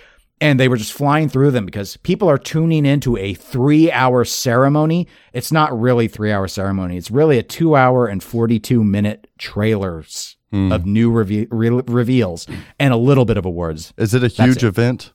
and 0.41 0.59
they 0.61 0.69
were 0.69 0.77
just 0.77 0.93
flying 0.93 1.29
through 1.29 1.51
them 1.53 1.65
because 1.65 1.97
people 1.99 2.29
are 2.29 2.39
tuning 2.39 2.85
into 2.85 3.17
a 3.17 3.35
three-hour 3.35 4.25
ceremony. 4.25 5.07
It's 5.33 5.53
not 5.53 5.79
really 5.79 6.09
three-hour 6.09 6.49
ceremony. 6.49 6.97
It's 6.97 7.11
really 7.11 7.39
a 7.39 7.43
two-hour 7.43 8.07
and 8.07 8.23
forty-two-minute 8.23 9.29
trailers 9.39 10.37
Hmm. 10.51 10.71
of 10.71 10.87
new 10.87 11.11
reve- 11.11 11.49
re- 11.51 11.69
reveals 11.71 12.47
and 12.79 12.95
a 12.95 12.97
little 12.97 13.25
bit 13.25 13.37
of 13.37 13.45
awards. 13.45 13.93
Is 13.97 14.15
it 14.15 14.23
a 14.23 14.29
huge 14.29 14.59
it. 14.59 14.63
event? 14.65 15.13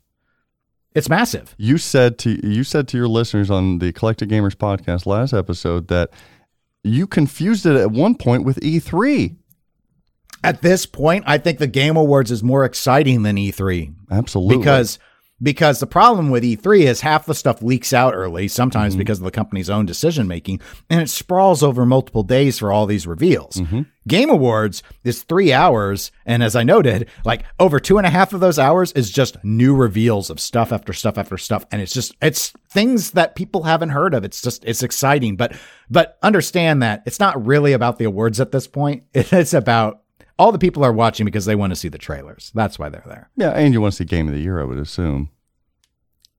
It's 0.95 1.07
massive. 1.07 1.53
You 1.57 1.77
said 1.77 2.17
to 2.19 2.45
you 2.45 2.63
said 2.65 2.87
to 2.89 2.97
your 2.97 3.07
listeners 3.07 3.49
on 3.49 3.79
the 3.79 3.85
Eclectic 3.87 4.27
Gamers 4.29 4.55
podcast 4.55 5.05
last 5.05 5.31
episode 5.33 5.87
that 5.87 6.09
you 6.83 7.07
confused 7.07 7.65
it 7.65 7.75
at 7.75 7.91
one 7.91 8.15
point 8.15 8.43
with 8.43 8.57
E 8.63 8.79
E3. 8.79 9.35
At 10.43 10.61
this 10.61 10.85
point, 10.85 11.23
I 11.27 11.37
think 11.37 11.59
the 11.59 11.67
Game 11.67 11.95
Awards 11.97 12.31
is 12.31 12.41
more 12.43 12.63
exciting 12.65 13.23
than 13.23 13.35
E3. 13.37 13.93
Absolutely. 14.11 14.57
because 14.57 14.97
because 15.41 15.79
the 15.79 15.87
problem 15.87 16.29
with 16.29 16.43
E3 16.43 16.81
is 16.81 17.01
half 17.01 17.25
the 17.25 17.33
stuff 17.33 17.61
leaks 17.61 17.93
out 17.93 18.13
early, 18.13 18.47
sometimes 18.47 18.93
mm-hmm. 18.93 18.99
because 18.99 19.19
of 19.19 19.25
the 19.25 19.31
company's 19.31 19.69
own 19.69 19.85
decision 19.85 20.27
making, 20.27 20.59
and 20.89 21.01
it 21.01 21.09
sprawls 21.09 21.63
over 21.63 21.85
multiple 21.85 22.23
days 22.23 22.59
for 22.59 22.71
all 22.71 22.85
these 22.85 23.07
reveals. 23.07 23.55
Mm-hmm. 23.57 23.81
Game 24.07 24.29
Awards 24.29 24.81
is 25.03 25.23
three 25.23 25.53
hours, 25.53 26.11
and 26.25 26.41
as 26.41 26.55
I 26.55 26.63
noted, 26.63 27.09
like 27.25 27.43
over 27.59 27.79
two 27.79 27.97
and 27.97 28.07
a 28.07 28.09
half 28.09 28.33
of 28.33 28.39
those 28.39 28.57
hours 28.57 28.91
is 28.93 29.11
just 29.11 29.41
new 29.43 29.75
reveals 29.75 30.29
of 30.29 30.39
stuff 30.39 30.71
after 30.71 30.93
stuff 30.93 31.17
after 31.17 31.37
stuff, 31.37 31.65
and 31.71 31.81
it's 31.81 31.93
just 31.93 32.15
it's 32.21 32.51
things 32.69 33.11
that 33.11 33.35
people 33.35 33.63
haven't 33.63 33.89
heard 33.89 34.13
of. 34.13 34.23
It's 34.23 34.41
just 34.41 34.65
it's 34.65 34.83
exciting, 34.83 35.35
but 35.35 35.55
but 35.89 36.17
understand 36.23 36.81
that 36.81 37.03
it's 37.05 37.19
not 37.19 37.45
really 37.45 37.73
about 37.73 37.97
the 37.97 38.05
awards 38.05 38.39
at 38.39 38.51
this 38.51 38.67
point. 38.67 39.03
It's 39.13 39.53
about 39.53 40.01
all 40.39 40.51
the 40.51 40.57
people 40.57 40.83
are 40.83 40.91
watching 40.93 41.25
because 41.25 41.45
they 41.45 41.53
want 41.55 41.69
to 41.71 41.75
see 41.75 41.89
the 41.89 41.97
trailers. 41.99 42.51
That's 42.55 42.79
why 42.79 42.89
they're 42.89 43.03
there. 43.05 43.29
yeah, 43.35 43.51
and 43.51 43.73
you 43.73 43.81
want 43.81 43.93
to 43.93 43.97
see 43.97 44.05
Game 44.05 44.27
of 44.27 44.33
the 44.33 44.39
Year, 44.41 44.59
I 44.59 44.63
would 44.63 44.79
assume. 44.79 45.29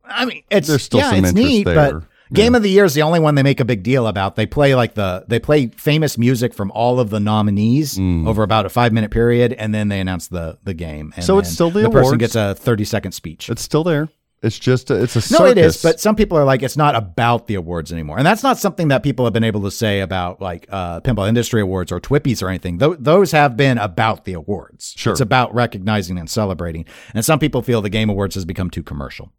I 0.05 0.24
mean, 0.24 0.42
it's 0.51 0.66
There's 0.66 0.82
still 0.82 1.01
yeah, 1.01 1.11
some 1.11 1.18
it's 1.20 1.28
interest 1.28 1.48
neat, 1.48 1.64
there. 1.64 2.01
but 2.01 2.05
Game 2.32 2.55
of 2.55 2.62
the 2.62 2.70
Year 2.70 2.84
is 2.84 2.94
the 2.94 3.03
only 3.03 3.20
one 3.20 3.34
they 3.34 3.42
make 3.42 3.61
a 3.61 3.64
big 3.64 3.82
deal 3.82 4.07
about. 4.07 4.36
They 4.36 4.46
play 4.46 4.74
like 4.74 4.94
the 4.94 5.24
they 5.28 5.38
play 5.38 5.66
famous 5.68 6.16
music 6.16 6.55
from 6.55 6.70
all 6.72 6.98
of 7.01 7.11
the 7.11 7.20
nominees 7.20 7.96
Mm. 7.98 8.26
over 8.26 8.42
about 8.42 8.66
a 8.66 8.68
five 8.68 8.92
minute 8.92 9.11
period, 9.11 9.53
and 9.53 9.74
then 9.74 9.88
they 9.88 10.01
announce 10.01 10.28
the 10.28 10.59
the 10.64 10.74
game. 10.74 11.12
And 11.16 11.24
So 11.24 11.38
it's 11.38 11.51
still 11.51 11.70
the 11.70 11.82
the 11.82 11.90
person 11.90 12.18
gets 12.18 12.34
a 12.36 12.55
thirty 12.55 12.84
second 12.84 13.12
speech. 13.12 13.51
It's 13.51 13.62
still 13.62 13.84
there. 13.84 14.09
It's 14.43 14.59
just 14.59 14.91
a, 14.91 15.03
it's 15.03 15.16
a 15.16 15.38
no, 15.38 15.45
it 15.45 15.59
is, 15.59 15.82
but 15.82 16.01
some 16.01 16.16
people 16.16 16.38
are 16.38 16.45
like, 16.45 16.62
it's 16.62 16.76
not 16.76 16.95
about 16.95 17.47
the 17.47 17.57
awards 17.57 17.93
anymore, 17.93 18.16
and 18.16 18.26
that's 18.26 18.43
not 18.43 18.57
something 18.57 18.88
that 18.88 19.03
people 19.03 19.26
have 19.26 19.34
been 19.34 19.45
able 19.45 19.61
to 19.64 19.70
say 19.70 20.01
about 20.01 20.41
like 20.41 20.66
uh, 20.70 21.01
pinball 21.03 21.28
industry 21.28 21.61
awards 21.61 21.93
or 21.93 22.01
Twippies 22.01 22.43
or 22.43 22.49
anything. 22.49 22.78
Th- 22.78 22.97
those 22.99 23.32
have 23.32 23.55
been 23.55 23.76
about 23.76 24.24
the 24.24 24.32
awards. 24.32 24.95
Sure. 24.97 25.12
it's 25.12 25.20
about 25.20 25.55
recognizing 25.55 26.18
and 26.18 26.30
celebrating. 26.30 26.86
And 27.12 27.22
some 27.22 27.38
people 27.38 27.61
feel 27.61 27.82
the 27.82 27.91
Game 27.91 28.09
Awards 28.09 28.34
has 28.34 28.47
become 28.47 28.70
too 28.70 28.82
commercial 28.82 29.30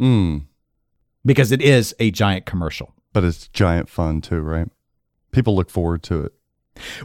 Mm, 0.00 0.46
because 1.24 1.52
it 1.52 1.62
is 1.62 1.94
a 2.00 2.10
giant 2.10 2.44
commercial. 2.44 2.94
but 3.12 3.22
it's 3.22 3.46
giant 3.48 3.88
fun 3.88 4.20
too, 4.20 4.40
right? 4.40 4.68
People 5.30 5.54
look 5.54 5.70
forward 5.70 6.02
to 6.04 6.22
it. 6.24 6.32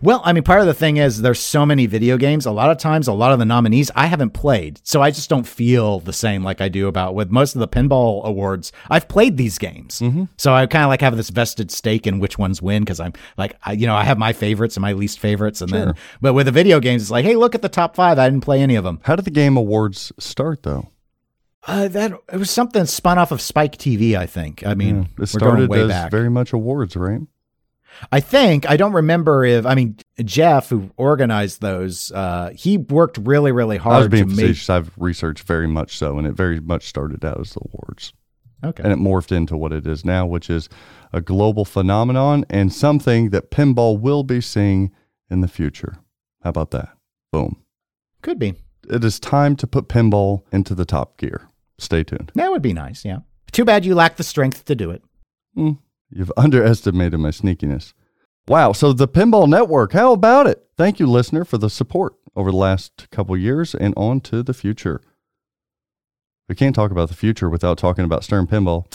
Well, 0.01 0.21
I 0.23 0.33
mean, 0.33 0.43
part 0.43 0.61
of 0.61 0.67
the 0.67 0.73
thing 0.73 0.97
is 0.97 1.21
there's 1.21 1.39
so 1.39 1.65
many 1.65 1.85
video 1.85 2.17
games. 2.17 2.45
A 2.45 2.51
lot 2.51 2.69
of 2.69 2.77
times, 2.77 3.07
a 3.07 3.13
lot 3.13 3.31
of 3.31 3.39
the 3.39 3.45
nominees 3.45 3.91
I 3.95 4.07
haven't 4.07 4.31
played, 4.31 4.79
so 4.83 5.01
I 5.01 5.11
just 5.11 5.29
don't 5.29 5.47
feel 5.47 5.99
the 5.99 6.13
same 6.13 6.43
like 6.43 6.61
I 6.61 6.69
do 6.69 6.87
about 6.87 7.15
with 7.15 7.29
most 7.29 7.55
of 7.55 7.59
the 7.59 7.67
pinball 7.67 8.23
awards. 8.23 8.71
I've 8.89 9.07
played 9.07 9.37
these 9.37 9.57
games, 9.57 10.01
so 10.37 10.53
I 10.53 10.65
kind 10.67 10.83
of 10.83 10.89
like 10.89 11.01
have 11.01 11.17
this 11.17 11.29
vested 11.29 11.71
stake 11.71 12.05
in 12.07 12.19
which 12.19 12.37
ones 12.37 12.61
win 12.61 12.83
because 12.83 12.99
I'm 12.99 13.13
like, 13.37 13.55
I, 13.63 13.73
you 13.73 13.87
know, 13.87 13.95
I 13.95 14.03
have 14.03 14.17
my 14.17 14.33
favorites 14.33 14.75
and 14.77 14.81
my 14.81 14.93
least 14.93 15.19
favorites, 15.19 15.61
and 15.61 15.71
then 15.71 15.93
but 16.21 16.33
with 16.33 16.45
the 16.45 16.51
video 16.51 16.79
games, 16.79 17.01
it's 17.03 17.11
like, 17.11 17.25
hey, 17.25 17.35
look 17.35 17.55
at 17.55 17.61
the 17.61 17.69
top 17.69 17.95
five. 17.95 18.19
I 18.19 18.29
didn't 18.29 18.43
play 18.43 18.61
any 18.61 18.75
of 18.75 18.83
them. 18.83 18.99
How 19.03 19.15
did 19.15 19.25
the 19.25 19.31
game 19.31 19.57
awards 19.57 20.11
start 20.19 20.63
though? 20.63 20.89
Uh, 21.65 21.87
that 21.87 22.11
it 22.31 22.35
was 22.37 22.51
something 22.51 22.85
spun 22.85 23.17
off 23.17 23.31
of 23.31 23.39
Spike 23.39 23.77
TV, 23.77 24.17
I 24.17 24.25
think. 24.25 24.65
I 24.67 24.73
mean, 24.73 25.07
Yeah, 25.17 25.23
it 25.23 25.27
started 25.27 25.69
way 25.69 25.83
as 25.83 25.87
back. 25.87 26.11
very 26.11 26.29
much 26.29 26.51
awards, 26.51 26.97
right? 26.97 27.21
I 28.11 28.19
think 28.19 28.69
I 28.69 28.77
don't 28.77 28.93
remember 28.93 29.45
if 29.45 29.65
I 29.65 29.75
mean 29.75 29.97
Jeff, 30.23 30.69
who 30.69 30.91
organized 30.97 31.61
those, 31.61 32.11
uh, 32.11 32.51
he 32.55 32.77
worked 32.77 33.17
really, 33.19 33.51
really 33.51 33.77
I 33.77 33.83
was 33.83 33.83
hard 33.83 34.11
to 34.11 34.25
being 34.25 34.35
make. 34.35 34.69
I've 34.69 34.91
researched 34.97 35.45
very 35.45 35.67
much 35.67 35.97
so, 35.97 36.17
and 36.17 36.27
it 36.27 36.33
very 36.33 36.59
much 36.59 36.87
started 36.87 37.23
out 37.23 37.39
as 37.39 37.53
the 37.53 37.61
awards, 37.61 38.13
Okay, 38.63 38.83
and 38.83 38.91
it 38.91 38.99
morphed 38.99 39.31
into 39.31 39.57
what 39.57 39.71
it 39.71 39.87
is 39.87 40.03
now, 40.03 40.25
which 40.25 40.49
is 40.49 40.69
a 41.11 41.21
global 41.21 41.65
phenomenon 41.65 42.45
and 42.49 42.73
something 42.73 43.29
that 43.29 43.51
pinball 43.51 43.99
will 43.99 44.23
be 44.23 44.41
seeing 44.41 44.91
in 45.29 45.41
the 45.41 45.47
future. 45.47 45.97
How 46.43 46.49
about 46.49 46.71
that? 46.71 46.89
Boom! 47.31 47.63
could 48.21 48.39
be. 48.39 48.55
It 48.89 49.03
is 49.03 49.19
time 49.19 49.55
to 49.57 49.67
put 49.67 49.87
pinball 49.87 50.43
into 50.51 50.73
the 50.73 50.85
top 50.85 51.17
gear. 51.17 51.47
Stay 51.77 52.03
tuned. 52.03 52.31
That 52.35 52.51
would 52.51 52.61
be 52.61 52.73
nice. 52.73 53.05
Yeah. 53.05 53.19
Too 53.51 53.65
bad 53.65 53.85
you 53.85 53.93
lack 53.93 54.15
the 54.15 54.23
strength 54.23 54.65
to 54.65 54.75
do 54.75 54.89
it. 54.89 55.03
Hmm, 55.53 55.71
You've 56.15 56.31
underestimated 56.37 57.19
my 57.19 57.29
sneakiness. 57.29 57.93
Wow. 58.47 58.73
So 58.73 58.93
the 58.93 59.07
Pinball 59.07 59.47
Network, 59.47 59.93
how 59.93 60.11
about 60.11 60.47
it? 60.47 60.67
Thank 60.77 60.99
you, 60.99 61.07
listener, 61.07 61.45
for 61.45 61.57
the 61.57 61.69
support 61.69 62.15
over 62.35 62.51
the 62.51 62.57
last 62.57 63.07
couple 63.11 63.37
years 63.37 63.73
and 63.73 63.93
on 63.95 64.21
to 64.21 64.43
the 64.43 64.53
future. 64.53 65.01
We 66.49 66.55
can't 66.55 66.75
talk 66.75 66.91
about 66.91 67.07
the 67.07 67.15
future 67.15 67.49
without 67.49 67.77
talking 67.77 68.03
about 68.03 68.23
Stern 68.23 68.47
Pinball. 68.47 68.85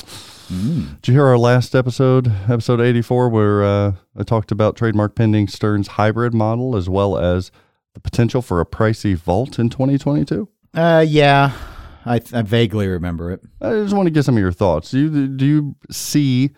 Did 0.49 1.09
you 1.09 1.15
hear 1.15 1.27
our 1.27 1.39
last 1.39 1.75
episode, 1.75 2.33
episode 2.49 2.81
84, 2.81 3.29
where 3.29 3.65
uh, 3.65 3.93
I 4.17 4.23
talked 4.23 4.51
about 4.51 4.77
trademark 4.77 5.15
pending 5.15 5.49
Stern's 5.49 5.89
hybrid 5.89 6.33
model 6.33 6.75
as 6.75 6.89
well 6.89 7.19
as 7.19 7.51
the 7.95 8.01
potential 8.01 8.41
for 8.41 8.61
a 8.61 8.67
pricey 8.67 9.15
vault 9.15 9.59
in 9.59 9.69
2022? 9.69 10.49
Uh, 10.75 11.05
yeah, 11.07 11.53
I, 12.07 12.21
I 12.33 12.43
vaguely 12.43 12.87
remember 12.87 13.31
it. 13.31 13.43
I 13.61 13.73
just 13.73 13.95
want 13.95 14.07
to 14.07 14.11
get 14.11 14.25
some 14.25 14.37
of 14.37 14.41
your 14.41 14.53
thoughts. 14.53 14.91
Do 14.91 14.99
you, 14.99 15.27
do 15.29 15.47
you 15.47 15.77
see 15.91 16.51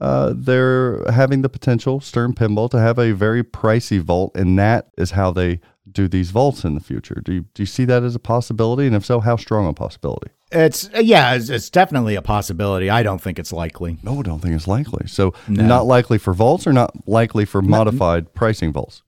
uh, 0.00 0.32
they're 0.36 1.02
having 1.10 1.42
the 1.42 1.48
potential, 1.48 2.00
Stern 2.00 2.34
Pinball, 2.34 2.70
to 2.70 2.80
have 2.80 2.98
a 2.98 3.12
very 3.12 3.42
pricey 3.44 4.00
vault, 4.00 4.32
and 4.34 4.58
that 4.58 4.88
is 4.96 5.12
how 5.12 5.30
they 5.30 5.60
do 5.90 6.08
these 6.08 6.30
vaults 6.30 6.64
in 6.64 6.74
the 6.74 6.80
future? 6.80 7.20
Do 7.24 7.32
you, 7.32 7.40
do 7.54 7.62
you 7.62 7.66
see 7.66 7.84
that 7.86 8.02
as 8.02 8.14
a 8.14 8.18
possibility? 8.20 8.86
And 8.86 8.94
if 8.94 9.04
so, 9.04 9.20
how 9.20 9.36
strong 9.36 9.66
a 9.66 9.72
possibility? 9.72 10.30
It's 10.52 10.88
uh, 10.94 10.98
yeah, 11.00 11.34
it's, 11.34 11.48
it's 11.48 11.70
definitely 11.70 12.14
a 12.16 12.22
possibility. 12.22 12.90
I 12.90 13.02
don't 13.02 13.20
think 13.20 13.38
it's 13.38 13.52
likely. 13.52 13.98
No, 14.02 14.18
I 14.18 14.22
don't 14.22 14.40
think 14.40 14.54
it's 14.54 14.66
likely. 14.68 15.06
So, 15.06 15.32
No. 15.48 15.64
not 15.66 15.86
likely 15.86 16.18
for 16.18 16.32
vaults 16.34 16.66
or 16.66 16.72
not 16.72 17.08
likely 17.08 17.44
for 17.44 17.62
modified 17.62 18.34
pricing 18.34 18.72
vaults? 18.72 19.02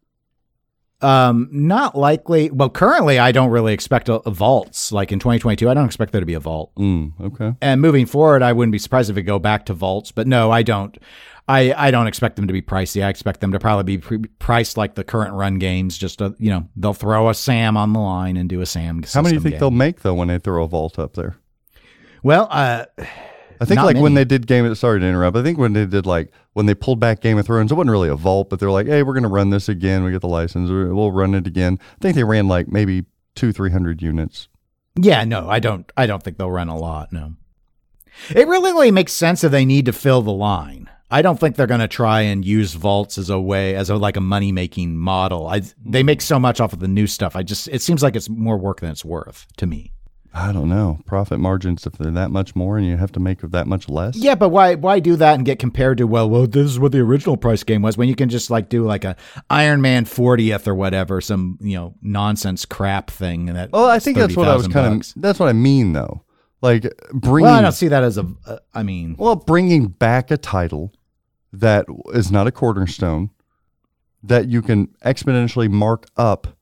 Um, 1.03 1.49
not 1.51 1.97
likely. 1.97 2.51
Well, 2.51 2.71
currently, 2.71 3.19
I 3.19 3.33
don't 3.33 3.51
really 3.51 3.73
expect 3.75 4.09
a, 4.09 4.15
a 4.27 4.31
vaults. 4.31 4.93
Like 4.93 5.13
in 5.13 5.19
2022, 5.19 5.69
I 5.69 5.75
don't 5.75 5.87
expect 5.87 6.13
there 6.13 6.21
to 6.21 6.27
be 6.27 6.35
a 6.35 6.41
vault. 6.41 6.75
Mm, 6.77 7.13
okay. 7.21 7.55
And 7.61 7.81
moving 7.81 8.07
forward, 8.07 8.43
I 8.43 8.53
wouldn't 8.53 8.73
be 8.73 8.79
surprised 8.79 9.11
if 9.11 9.17
it 9.17 9.23
go 9.23 9.39
back 9.39 9.67
to 9.67 9.75
vaults. 9.75 10.13
But 10.13 10.27
no, 10.27 10.51
I 10.51 10.63
don't. 10.63 10.97
I, 11.49 11.75
I 11.77 11.91
don't 11.91 12.07
expect 12.07 12.37
them 12.37 12.47
to 12.47 12.53
be 12.53 12.63
pricey. 12.63 13.05
I 13.05 13.09
expect 13.09 13.41
them 13.41 13.51
to 13.51 13.59
probably 13.59 13.97
be 13.97 13.99
pre- 13.99 14.29
priced 14.39 14.77
like 14.77 14.95
the 14.95 15.03
current 15.03 15.35
run 15.35 15.59
games. 15.59 15.99
Just 15.99 16.21
a, 16.21 16.35
you 16.39 16.51
know, 16.51 16.69
they'll 16.77 16.95
throw 16.95 17.29
a 17.29 17.35
Sam 17.35 17.77
on 17.77 17.93
the 17.93 17.99
line 17.99 18.37
and 18.37 18.49
do 18.49 18.61
a 18.61 18.67
Sam. 18.67 19.03
How 19.13 19.23
many 19.23 19.33
do 19.33 19.35
you 19.35 19.41
think 19.41 19.55
game. 19.55 19.61
they'll 19.61 19.71
make, 19.73 20.03
though, 20.03 20.15
when 20.15 20.29
they 20.29 20.39
throw 20.39 20.63
a 20.63 20.69
vault 20.69 21.01
up 21.01 21.15
there? 21.15 21.37
Well, 22.23 22.47
uh, 22.49 22.85
I 23.63 23.65
think 23.65 23.77
Not 23.77 23.87
like 23.87 23.97
when 23.97 24.15
they 24.15 24.25
did 24.25 24.49
Game 24.49 24.65
of 24.65 24.77
sorry 24.77 24.99
to 24.99 25.07
interrupt. 25.07 25.37
I 25.37 25.43
think 25.45 25.57
when 25.57 25.73
they 25.73 25.87
did 25.87 26.05
like 26.05 26.33
when 26.55 26.67
they 26.67 26.75
pulled 26.75 26.99
back 26.99 27.21
Game 27.21 27.39
of 27.39 27.47
Thrones, 27.47 27.71
it 27.71 27.77
wasn't 27.77 27.93
really 27.93 28.09
a 28.09 28.17
vault, 28.17 28.51
but 28.51 28.59
they're 28.59 28.73
like, 28.73 28.89
hey, 28.89 29.05
we're 29.05 29.15
gonna 29.15 29.29
run 29.29 29.51
this 29.51 29.69
again. 29.69 30.03
We 30.03 30.11
get 30.11 30.21
the 30.21 30.27
license, 30.27 30.69
we'll 30.69 31.13
run 31.13 31.35
it 31.35 31.47
again. 31.47 31.79
I 31.81 31.99
think 32.01 32.17
they 32.17 32.25
ran 32.25 32.49
like 32.49 32.67
maybe 32.67 33.05
two, 33.37 33.53
three 33.53 33.71
hundred 33.71 34.03
units. 34.03 34.49
Yeah, 34.97 35.23
no, 35.25 35.49
I 35.49 35.61
don't. 35.61 35.91
I 35.97 36.07
don't 36.07 36.21
think 36.23 36.39
they'll 36.39 36.51
run 36.51 36.69
a 36.69 36.77
lot. 36.77 37.13
No, 37.13 37.35
it 38.35 38.49
really, 38.49 38.73
really 38.73 38.91
makes 38.91 39.13
sense 39.13 39.45
if 39.45 39.53
they 39.53 39.65
need 39.65 39.87
to 39.87 39.93
fill 39.93 40.23
the 40.23 40.33
line. 40.33 40.91
I 41.09 41.23
don't 41.23 41.39
think 41.39 41.55
they're 41.55 41.67
going 41.67 41.81
to 41.81 41.89
try 41.89 42.23
and 42.23 42.43
use 42.43 42.73
vaults 42.73 43.19
as 43.19 43.29
a 43.29 43.39
way, 43.39 43.77
as 43.77 43.91
a 43.91 43.97
like 43.97 44.17
a 44.17 44.21
money 44.21 44.51
making 44.51 44.97
model. 44.97 45.47
I 45.47 45.63
they 45.85 46.03
make 46.03 46.21
so 46.21 46.41
much 46.41 46.61
off 46.61 46.73
of 46.73 46.81
the 46.81 46.89
new 46.89 47.07
stuff. 47.07 47.37
I 47.37 47.43
just 47.43 47.69
it 47.69 47.81
seems 47.81 48.03
like 48.03 48.17
it's 48.17 48.29
more 48.29 48.57
work 48.57 48.81
than 48.81 48.91
it's 48.91 49.05
worth 49.05 49.47
to 49.59 49.67
me. 49.67 49.93
I 50.35 50.51
don't 50.53 50.69
know 50.69 51.01
profit 51.05 51.41
margins 51.41 51.87
if 51.87 51.95
they're 51.95 52.11
that 52.11 52.31
much 52.31 52.57
more 52.57 52.79
and 52.79 52.87
you 52.87 52.97
have 52.97 53.13
to 53.13 53.21
make 53.21 53.41
that 53.43 53.67
much 53.67 53.89
less. 53.89 54.17
Yeah, 54.17 54.35
but 54.35 54.49
why 54.49 54.77
why 54.77 54.99
do 54.99 55.17
that 55.17 55.35
and 55.35 55.45
get 55.45 55.59
compared 55.59 55.99
to 55.99 56.07
well, 56.07 56.29
well, 56.29 56.47
this 56.47 56.67
is 56.67 56.79
what 56.79 56.93
the 56.93 57.01
original 57.01 57.37
price 57.37 57.63
game 57.63 57.83
was 57.83 57.99
when 57.99 58.09
you 58.09 58.15
can 58.15 58.29
just 58.29 58.51
like 58.51 58.69
do 58.69 58.85
like 58.85 59.05
a 59.05 59.17
Iron 59.51 59.83
Man 59.83 60.05
40th 60.07 60.67
or 60.67 60.75
whatever, 60.75 61.21
some 61.21 61.59
you 61.61 61.77
know 61.77 61.95
nonsense 62.01 62.65
crap 62.65 63.11
thing. 63.11 63.47
That 63.47 63.73
Well, 63.73 63.87
I 63.87 63.99
think 63.99 64.17
that's 64.17 64.37
what 64.37 64.49
I 64.49 64.57
was 64.57 64.69
kind 64.69 64.99
bucks. 64.99 65.15
of. 65.15 65.23
That's 65.23 65.39
what 65.39 65.49
I 65.49 65.53
mean 65.53 65.93
though. 65.93 66.25
Like 66.63 66.91
bringing. 67.13 67.47
Well, 67.51 67.59
I 67.59 67.63
don't 67.63 67.73
see 67.73 67.89
that 67.89 68.03
as 68.03 68.17
a. 68.17 68.27
Uh, 68.47 68.59
I 68.73 68.83
mean, 68.83 69.17
Well, 69.19 69.37
bringing 69.37 69.89
back 69.89 70.31
a 70.31 70.37
title 70.37 70.95
that 71.53 71.85
is 72.15 72.33
not 72.33 72.47
a 72.47 72.53
cornerstone 72.53 73.31
that 74.23 74.49
you 74.49 74.63
can 74.63 74.87
exponentially 75.05 75.69
mark 75.69 76.07
up 76.17 76.57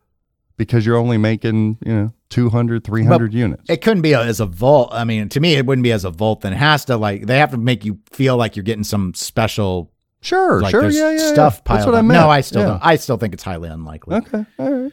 because 0.57 0.85
you're 0.85 0.97
only 0.97 1.19
making, 1.19 1.79
you 1.85 1.93
know, 1.93 2.13
200, 2.31 2.85
300 2.85 3.35
units. 3.35 3.69
It 3.69 3.83
couldn't 3.83 4.03
be 4.03 4.13
a, 4.13 4.23
as 4.23 4.41
a 4.41 4.47
vault. 4.47 4.91
I 4.93 5.05
mean, 5.05 5.29
to 5.31 5.41
me, 5.41 5.55
it 5.55 5.67
wouldn't 5.67 5.83
be 5.83 5.93
as 5.93 6.05
a 6.05 6.11
vault. 6.11 6.41
Then 6.41 6.53
it 6.53 6.57
has 6.57 6.85
to 6.87 6.97
like 6.97 7.27
they 7.27 7.39
have 7.39 7.51
to 7.51 7.59
make 7.59 7.85
you 7.85 7.99
feel 8.11 8.37
like 8.37 8.57
you're 8.57 8.63
getting 8.63 8.85
some 8.85 9.13
special 9.15 9.93
sure, 10.23 10.61
like 10.63 10.71
sure. 10.71 10.89
Yeah, 10.91 11.13
yeah. 11.13 11.33
stuff 11.33 11.57
yeah. 11.57 11.63
piled 11.65 11.79
That's 11.79 11.87
what 11.87 11.95
I 11.95 11.99
up. 11.99 12.05
meant. 12.07 12.21
No, 12.21 12.31
I 12.31 12.41
still 12.41 12.63
Yeah. 12.63 12.67
don't. 12.69 12.81
I 12.87 12.97
still 12.97 13.17
think 13.17 13.35
it's 13.35 13.43
highly 13.43 13.69
unlikely. 13.69 14.17
Okay. 14.17 14.45
All 14.59 14.73
right. 14.73 14.93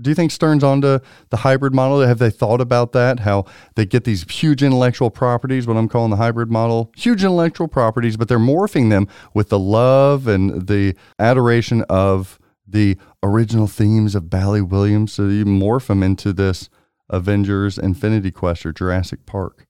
Do 0.00 0.10
you 0.10 0.14
think 0.16 0.32
Stern's 0.32 0.64
onto 0.64 0.98
the 1.30 1.36
hybrid 1.36 1.72
model? 1.72 2.00
Have 2.00 2.18
they 2.18 2.30
thought 2.30 2.60
about 2.60 2.90
that? 2.92 3.20
How 3.20 3.44
they 3.76 3.86
get 3.86 4.02
these 4.02 4.28
huge 4.28 4.60
intellectual 4.60 5.08
properties, 5.08 5.68
what 5.68 5.76
I'm 5.76 5.88
calling 5.88 6.10
the 6.10 6.16
hybrid 6.16 6.50
model, 6.50 6.90
huge 6.96 7.22
intellectual 7.22 7.68
properties, 7.68 8.16
but 8.16 8.26
they're 8.26 8.40
morphing 8.40 8.90
them 8.90 9.06
with 9.34 9.50
the 9.50 9.58
love 9.58 10.26
and 10.26 10.66
the 10.66 10.96
adoration 11.20 11.82
of 11.88 12.40
the 12.66 12.96
original 13.22 13.66
themes 13.66 14.14
of 14.14 14.30
Bally 14.30 14.60
Williams. 14.62 15.12
So 15.12 15.28
you 15.28 15.44
morph 15.44 15.86
them 15.88 16.02
into 16.02 16.32
this 16.32 16.68
Avengers 17.10 17.78
Infinity 17.78 18.30
Quest 18.30 18.64
or 18.66 18.72
Jurassic 18.72 19.26
Park. 19.26 19.66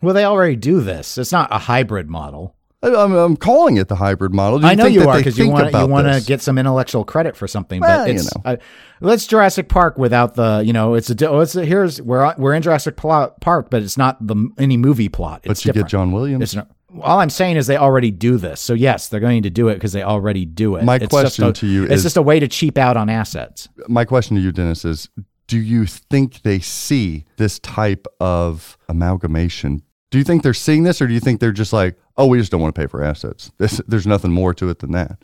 Well, 0.00 0.14
they 0.14 0.24
already 0.24 0.56
do 0.56 0.80
this. 0.80 1.16
It's 1.18 1.32
not 1.32 1.48
a 1.52 1.58
hybrid 1.58 2.08
model. 2.10 2.56
I'm, 2.84 3.12
I'm 3.12 3.36
calling 3.36 3.76
it 3.76 3.86
the 3.86 3.94
hybrid 3.94 4.34
model. 4.34 4.58
Do 4.58 4.66
I 4.66 4.74
know 4.74 4.84
think 4.84 4.94
you 4.94 5.08
are 5.08 5.16
because 5.16 5.38
you 5.38 5.48
want 5.48 5.72
you 5.72 5.86
want 5.86 6.08
to 6.12 6.20
get 6.26 6.42
some 6.42 6.58
intellectual 6.58 7.04
credit 7.04 7.36
for 7.36 7.46
something. 7.46 7.80
Well, 7.80 8.04
but 8.04 8.08
you 8.08 8.14
it's 8.16 8.34
know. 8.34 8.42
uh, 8.44 8.56
let's 9.00 9.24
Jurassic 9.28 9.68
Park 9.68 9.98
without 9.98 10.34
the 10.34 10.64
you 10.66 10.72
know 10.72 10.94
it's 10.94 11.08
a 11.08 11.28
oh, 11.28 11.38
it's 11.40 11.54
a, 11.54 11.64
here's 11.64 12.02
we're 12.02 12.34
we're 12.38 12.54
in 12.54 12.62
Jurassic 12.62 12.96
Park, 12.96 13.70
but 13.70 13.82
it's 13.82 13.96
not 13.96 14.26
the 14.26 14.50
any 14.58 14.76
movie 14.76 15.08
plot. 15.08 15.42
But 15.44 15.52
It's 15.52 15.64
you 15.64 15.68
different. 15.68 15.86
get 15.88 15.90
John 15.92 16.10
Williams. 16.10 16.56
All 17.00 17.20
I'm 17.20 17.30
saying 17.30 17.56
is 17.56 17.66
they 17.66 17.76
already 17.76 18.10
do 18.10 18.36
this. 18.36 18.60
So 18.60 18.74
yes, 18.74 19.08
they're 19.08 19.20
going 19.20 19.42
to 19.44 19.50
do 19.50 19.68
it 19.68 19.74
because 19.74 19.92
they 19.92 20.02
already 20.02 20.44
do 20.44 20.76
it. 20.76 20.84
My 20.84 20.96
It's 20.96 21.06
question 21.06 21.46
a- 21.46 21.52
to 21.52 21.66
you 21.66 21.84
it's 21.84 21.94
is- 21.94 22.02
just 22.02 22.16
a 22.16 22.22
way 22.22 22.38
to 22.40 22.48
cheap 22.48 22.76
out 22.76 22.96
on 22.96 23.08
assets. 23.08 23.68
my 23.88 24.04
question 24.04 24.36
to 24.36 24.42
you, 24.42 24.52
Dennis, 24.52 24.84
is 24.84 25.08
do 25.48 25.58
you 25.58 25.86
think 25.86 26.42
they 26.42 26.58
see 26.60 27.24
this 27.36 27.58
type 27.58 28.06
of 28.20 28.76
amalgamation? 28.88 29.82
Do 30.10 30.18
you 30.18 30.24
think 30.24 30.42
they're 30.42 30.54
seeing 30.54 30.82
this, 30.82 31.00
or 31.00 31.06
do 31.06 31.14
you 31.14 31.20
think 31.20 31.40
they're 31.40 31.52
just 31.52 31.72
like, 31.72 31.96
oh, 32.16 32.26
we 32.26 32.38
just 32.38 32.50
don't 32.52 32.60
want 32.60 32.74
to 32.74 32.80
pay 32.80 32.86
for 32.86 33.02
assets? 33.02 33.50
This, 33.58 33.80
there's 33.88 34.06
nothing 34.06 34.30
more 34.32 34.52
to 34.54 34.68
it 34.68 34.78
than 34.80 34.92
that. 34.92 35.18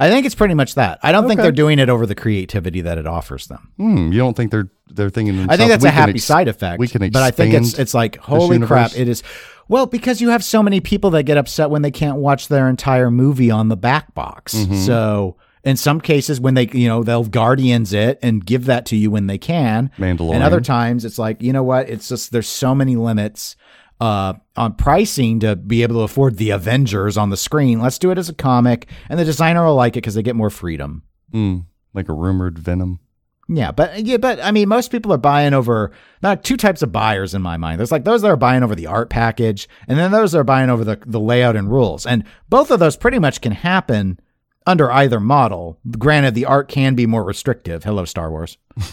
I 0.00 0.08
think 0.10 0.26
it's 0.26 0.34
pretty 0.34 0.54
much 0.54 0.74
that. 0.74 0.98
I 1.02 1.12
don't 1.12 1.28
think 1.28 1.40
they're 1.40 1.52
doing 1.52 1.78
it 1.78 1.88
over 1.88 2.06
the 2.06 2.14
creativity 2.14 2.80
that 2.80 2.98
it 2.98 3.06
offers 3.06 3.46
them. 3.46 3.70
Hmm, 3.76 4.10
you 4.12 4.18
don't 4.18 4.36
think 4.36 4.50
they're 4.50 4.68
they're 4.88 5.10
thinking? 5.10 5.48
I 5.48 5.56
think 5.56 5.70
that's 5.70 5.84
a 5.84 5.90
happy 5.90 6.12
ex- 6.12 6.24
side 6.24 6.48
effect. 6.48 6.80
We 6.80 6.88
can 6.88 7.08
but 7.10 7.22
I 7.22 7.30
think 7.30 7.54
it's 7.54 7.78
it's 7.78 7.94
like 7.94 8.16
holy 8.16 8.58
crap! 8.58 8.96
It 8.96 9.06
is. 9.08 9.22
Well, 9.68 9.86
because 9.86 10.20
you 10.20 10.28
have 10.28 10.44
so 10.44 10.62
many 10.62 10.80
people 10.80 11.10
that 11.10 11.24
get 11.24 11.36
upset 11.36 11.70
when 11.70 11.82
they 11.82 11.90
can't 11.90 12.18
watch 12.18 12.48
their 12.48 12.68
entire 12.68 13.10
movie 13.10 13.50
on 13.50 13.68
the 13.68 13.76
back 13.76 14.14
box. 14.14 14.54
Mm-hmm. 14.54 14.74
So 14.76 15.36
in 15.64 15.76
some 15.76 16.00
cases, 16.00 16.40
when 16.40 16.54
they, 16.54 16.68
you 16.72 16.86
know, 16.86 17.02
they'll 17.02 17.24
guardians 17.24 17.92
it 17.92 18.20
and 18.22 18.44
give 18.44 18.66
that 18.66 18.86
to 18.86 18.96
you 18.96 19.10
when 19.10 19.26
they 19.26 19.38
can. 19.38 19.90
Mandalorian. 19.98 20.34
And 20.34 20.42
other 20.44 20.60
times 20.60 21.04
it's 21.04 21.18
like, 21.18 21.42
you 21.42 21.52
know 21.52 21.64
what? 21.64 21.88
It's 21.88 22.08
just, 22.08 22.30
there's 22.30 22.48
so 22.48 22.74
many 22.74 22.94
limits 22.94 23.56
uh, 24.00 24.34
on 24.56 24.74
pricing 24.74 25.40
to 25.40 25.56
be 25.56 25.82
able 25.82 25.96
to 25.96 26.02
afford 26.02 26.36
the 26.36 26.50
Avengers 26.50 27.16
on 27.16 27.30
the 27.30 27.36
screen. 27.36 27.80
Let's 27.80 27.98
do 27.98 28.10
it 28.12 28.18
as 28.18 28.28
a 28.28 28.34
comic. 28.34 28.88
And 29.08 29.18
the 29.18 29.24
designer 29.24 29.64
will 29.64 29.74
like 29.74 29.94
it 29.94 30.02
because 30.02 30.14
they 30.14 30.22
get 30.22 30.36
more 30.36 30.50
freedom. 30.50 31.02
Mm, 31.32 31.64
like 31.92 32.08
a 32.08 32.12
rumored 32.12 32.58
Venom. 32.58 33.00
Yeah, 33.48 33.70
but 33.70 34.04
yeah, 34.04 34.16
but 34.16 34.42
I 34.42 34.50
mean, 34.50 34.68
most 34.68 34.90
people 34.90 35.12
are 35.12 35.18
buying 35.18 35.54
over 35.54 35.92
not 36.22 36.42
two 36.42 36.56
types 36.56 36.82
of 36.82 36.90
buyers 36.90 37.32
in 37.32 37.42
my 37.42 37.56
mind. 37.56 37.78
There's 37.78 37.92
like 37.92 38.04
those 38.04 38.22
that 38.22 38.30
are 38.30 38.36
buying 38.36 38.64
over 38.64 38.74
the 38.74 38.88
art 38.88 39.08
package, 39.08 39.68
and 39.86 39.98
then 39.98 40.10
those 40.10 40.32
that 40.32 40.38
are 40.38 40.44
buying 40.44 40.68
over 40.68 40.82
the 40.82 40.98
the 41.06 41.20
layout 41.20 41.54
and 41.54 41.70
rules. 41.70 42.06
And 42.06 42.24
both 42.48 42.70
of 42.72 42.80
those 42.80 42.96
pretty 42.96 43.20
much 43.20 43.40
can 43.40 43.52
happen 43.52 44.18
under 44.66 44.90
either 44.90 45.20
model. 45.20 45.78
Granted, 45.96 46.34
the 46.34 46.44
art 46.44 46.68
can 46.68 46.96
be 46.96 47.06
more 47.06 47.22
restrictive. 47.22 47.84
Hello, 47.84 48.04
Star 48.04 48.30
Wars. 48.30 48.58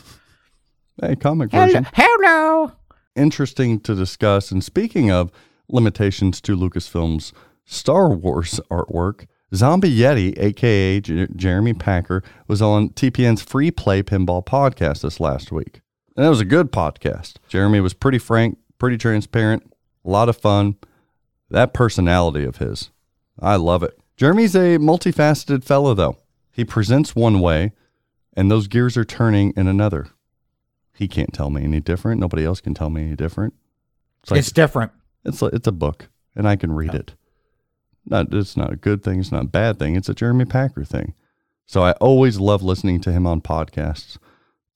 Hey, 1.02 1.16
comic 1.16 1.50
version. 1.50 1.88
Hello. 1.94 2.72
Interesting 3.16 3.80
to 3.80 3.96
discuss. 3.96 4.52
And 4.52 4.64
speaking 4.64 5.10
of 5.10 5.32
limitations 5.68 6.40
to 6.42 6.56
Lucasfilm's 6.56 7.34
Star 7.66 8.10
Wars 8.10 8.60
artwork, 8.70 9.26
Zombie 9.56 9.96
Yeti, 9.96 10.38
aka 10.38 11.00
J- 11.00 11.28
Jeremy 11.36 11.74
Packer, 11.74 12.24
was 12.48 12.62
on 12.62 12.90
TPN's 12.90 13.42
Free 13.42 13.72
Play 13.72 14.02
Pinball 14.02 14.46
podcast 14.46 15.02
this 15.02 15.20
last 15.20 15.52
week. 15.52 15.82
And 16.16 16.26
it 16.26 16.30
was 16.30 16.42
a 16.42 16.46
good 16.46 16.72
podcast. 16.72 17.36
Jeremy 17.48 17.80
was 17.80 17.94
pretty 17.94 18.18
frank, 18.18 18.58
pretty 18.80 18.98
transparent, 18.98 19.64
a 20.06 20.10
lot 20.10 20.30
of 20.30 20.38
fun. 20.38 20.76
That 21.50 21.74
personality 21.74 22.46
of 22.46 22.58
his, 22.58 22.90
I 23.40 23.56
love 23.58 23.84
it. 23.84 24.00
Jeremy's 24.18 24.56
a 24.56 24.78
multifaceted 24.78 25.64
fellow, 25.64 25.94
though. 25.94 26.18
He 26.52 26.66
presents 26.66 27.16
one 27.16 27.40
way, 27.40 27.74
and 28.36 28.50
those 28.50 28.68
gears 28.68 28.96
are 28.98 29.06
turning 29.06 29.54
in 29.56 29.68
another. 29.68 30.08
He 30.96 31.08
can't 31.08 31.34
tell 31.34 31.50
me 31.50 31.64
any 31.64 31.80
different. 31.80 32.22
Nobody 32.22 32.46
else 32.46 32.62
can 32.62 32.74
tell 32.74 32.90
me 32.90 33.02
any 33.02 33.16
different. 33.16 33.56
It's 34.22 34.32
like 34.32 34.40
it's 34.40 34.52
different. 34.52 34.92
it's 35.26 35.42
like, 35.42 35.54
it's 35.54 35.68
a 35.68 35.72
book, 35.72 36.10
and 36.36 36.48
I 36.48 36.56
can 36.56 36.72
read 36.72 36.94
it. 36.94 37.14
Not 38.06 38.34
it's 38.34 38.58
not 38.58 38.74
a 38.74 38.76
good 38.76 39.04
thing. 39.04 39.20
It's 39.20 39.32
not 39.32 39.44
a 39.44 39.48
bad 39.48 39.80
thing. 39.80 39.96
It's 39.96 40.10
a 40.10 40.14
Jeremy 40.14 40.46
Packard 40.46 40.88
thing. 40.88 41.14
So 41.66 41.84
I 41.84 41.94
always 41.94 42.40
love 42.40 42.62
listening 42.62 43.00
to 43.02 43.12
him 43.12 43.26
on 43.26 43.42
podcasts 43.42 44.18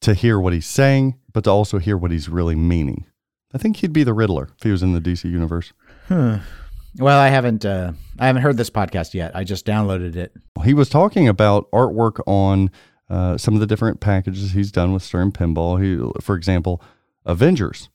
to 0.02 0.14
hear 0.14 0.40
what 0.40 0.54
he's 0.54 0.66
saying, 0.66 1.20
but 1.34 1.44
to 1.44 1.50
also 1.50 1.80
hear 1.80 1.98
what 1.98 2.12
he's 2.12 2.30
really 2.30 2.56
meaning. 2.56 3.06
I 3.54 3.58
think 3.58 3.78
he'd 3.78 3.94
be 3.94 4.04
the 4.04 4.14
Riddler 4.14 4.50
if 4.58 4.64
he 4.64 4.72
was 4.72 4.84
in 4.84 4.94
the 4.94 5.02
DC 5.02 5.26
universe. 5.30 5.74
Well, 6.10 7.20
I 7.20 7.28
haven't 7.28 7.66
uh, 7.66 7.94
I 8.18 8.28
haven't 8.28 8.42
heard 8.42 8.58
this 8.58 8.70
podcast 8.70 9.14
yet. 9.14 9.36
I 9.36 9.44
just 9.44 9.66
downloaded 9.66 10.16
it. 10.16 10.34
He 10.64 10.74
was 10.74 10.90
talking 10.90 11.28
about 11.28 11.70
artwork 11.72 12.22
on 12.26 12.72
uh, 13.10 13.38
some 13.38 13.54
of 13.54 13.60
the 13.60 13.68
different 13.68 14.00
packages 14.00 14.52
he's 14.52 14.72
done 14.72 14.94
with 14.94 15.04
Stern 15.04 15.32
Pinball. 15.32 15.82
He, 15.82 16.22
for 16.22 16.36
example, 16.36 16.82
Avengers. 17.26 17.90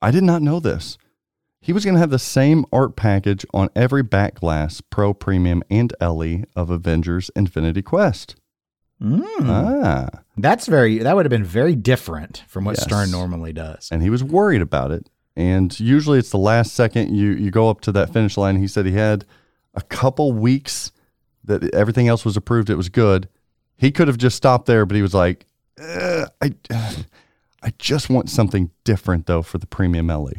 I 0.00 0.10
did 0.10 0.22
not 0.22 0.42
know 0.42 0.60
this. 0.60 0.98
He 1.66 1.72
was 1.72 1.84
going 1.84 1.94
to 1.94 2.00
have 2.00 2.10
the 2.10 2.18
same 2.20 2.64
art 2.72 2.94
package 2.94 3.44
on 3.52 3.70
every 3.74 4.04
back 4.04 4.36
glass, 4.36 4.80
Pro, 4.80 5.12
Premium, 5.12 5.64
and 5.68 5.92
LE 6.00 6.44
of 6.54 6.70
Avengers 6.70 7.28
Infinity 7.34 7.82
Quest. 7.82 8.36
Mm. 9.02 9.20
Ah. 9.42 10.08
That's 10.36 10.68
very 10.68 10.98
that 10.98 11.16
would 11.16 11.26
have 11.26 11.30
been 11.30 11.42
very 11.42 11.74
different 11.74 12.44
from 12.46 12.64
what 12.64 12.76
Yes. 12.76 12.84
Stern 12.84 13.10
normally 13.10 13.52
does. 13.52 13.88
and 13.90 14.00
he 14.00 14.10
was 14.10 14.22
worried 14.22 14.62
about 14.62 14.92
it. 14.92 15.10
And 15.34 15.78
usually 15.80 16.20
it's 16.20 16.30
the 16.30 16.38
last 16.38 16.72
second 16.72 17.12
you 17.16 17.32
you 17.32 17.50
go 17.50 17.68
up 17.68 17.80
to 17.80 17.92
that 17.92 18.12
finish 18.12 18.36
line. 18.36 18.56
He 18.58 18.68
said 18.68 18.86
he 18.86 18.92
had 18.92 19.24
a 19.74 19.82
couple 19.82 20.32
weeks 20.32 20.92
that 21.42 21.74
everything 21.74 22.06
else 22.06 22.24
was 22.24 22.36
approved. 22.36 22.70
It 22.70 22.76
was 22.76 22.88
good. 22.88 23.28
He 23.76 23.90
could 23.90 24.06
have 24.06 24.18
just 24.18 24.36
stopped 24.36 24.66
there, 24.66 24.86
but 24.86 24.94
he 24.94 25.02
was 25.02 25.14
like, 25.14 25.46
"Uh, 25.82 26.26
I 26.40 26.52
I 27.62 27.72
just 27.78 28.08
want 28.08 28.30
something 28.30 28.70
different 28.84 29.26
though 29.26 29.42
for 29.42 29.58
the 29.58 29.66
premium 29.66 30.06
LE. 30.06 30.32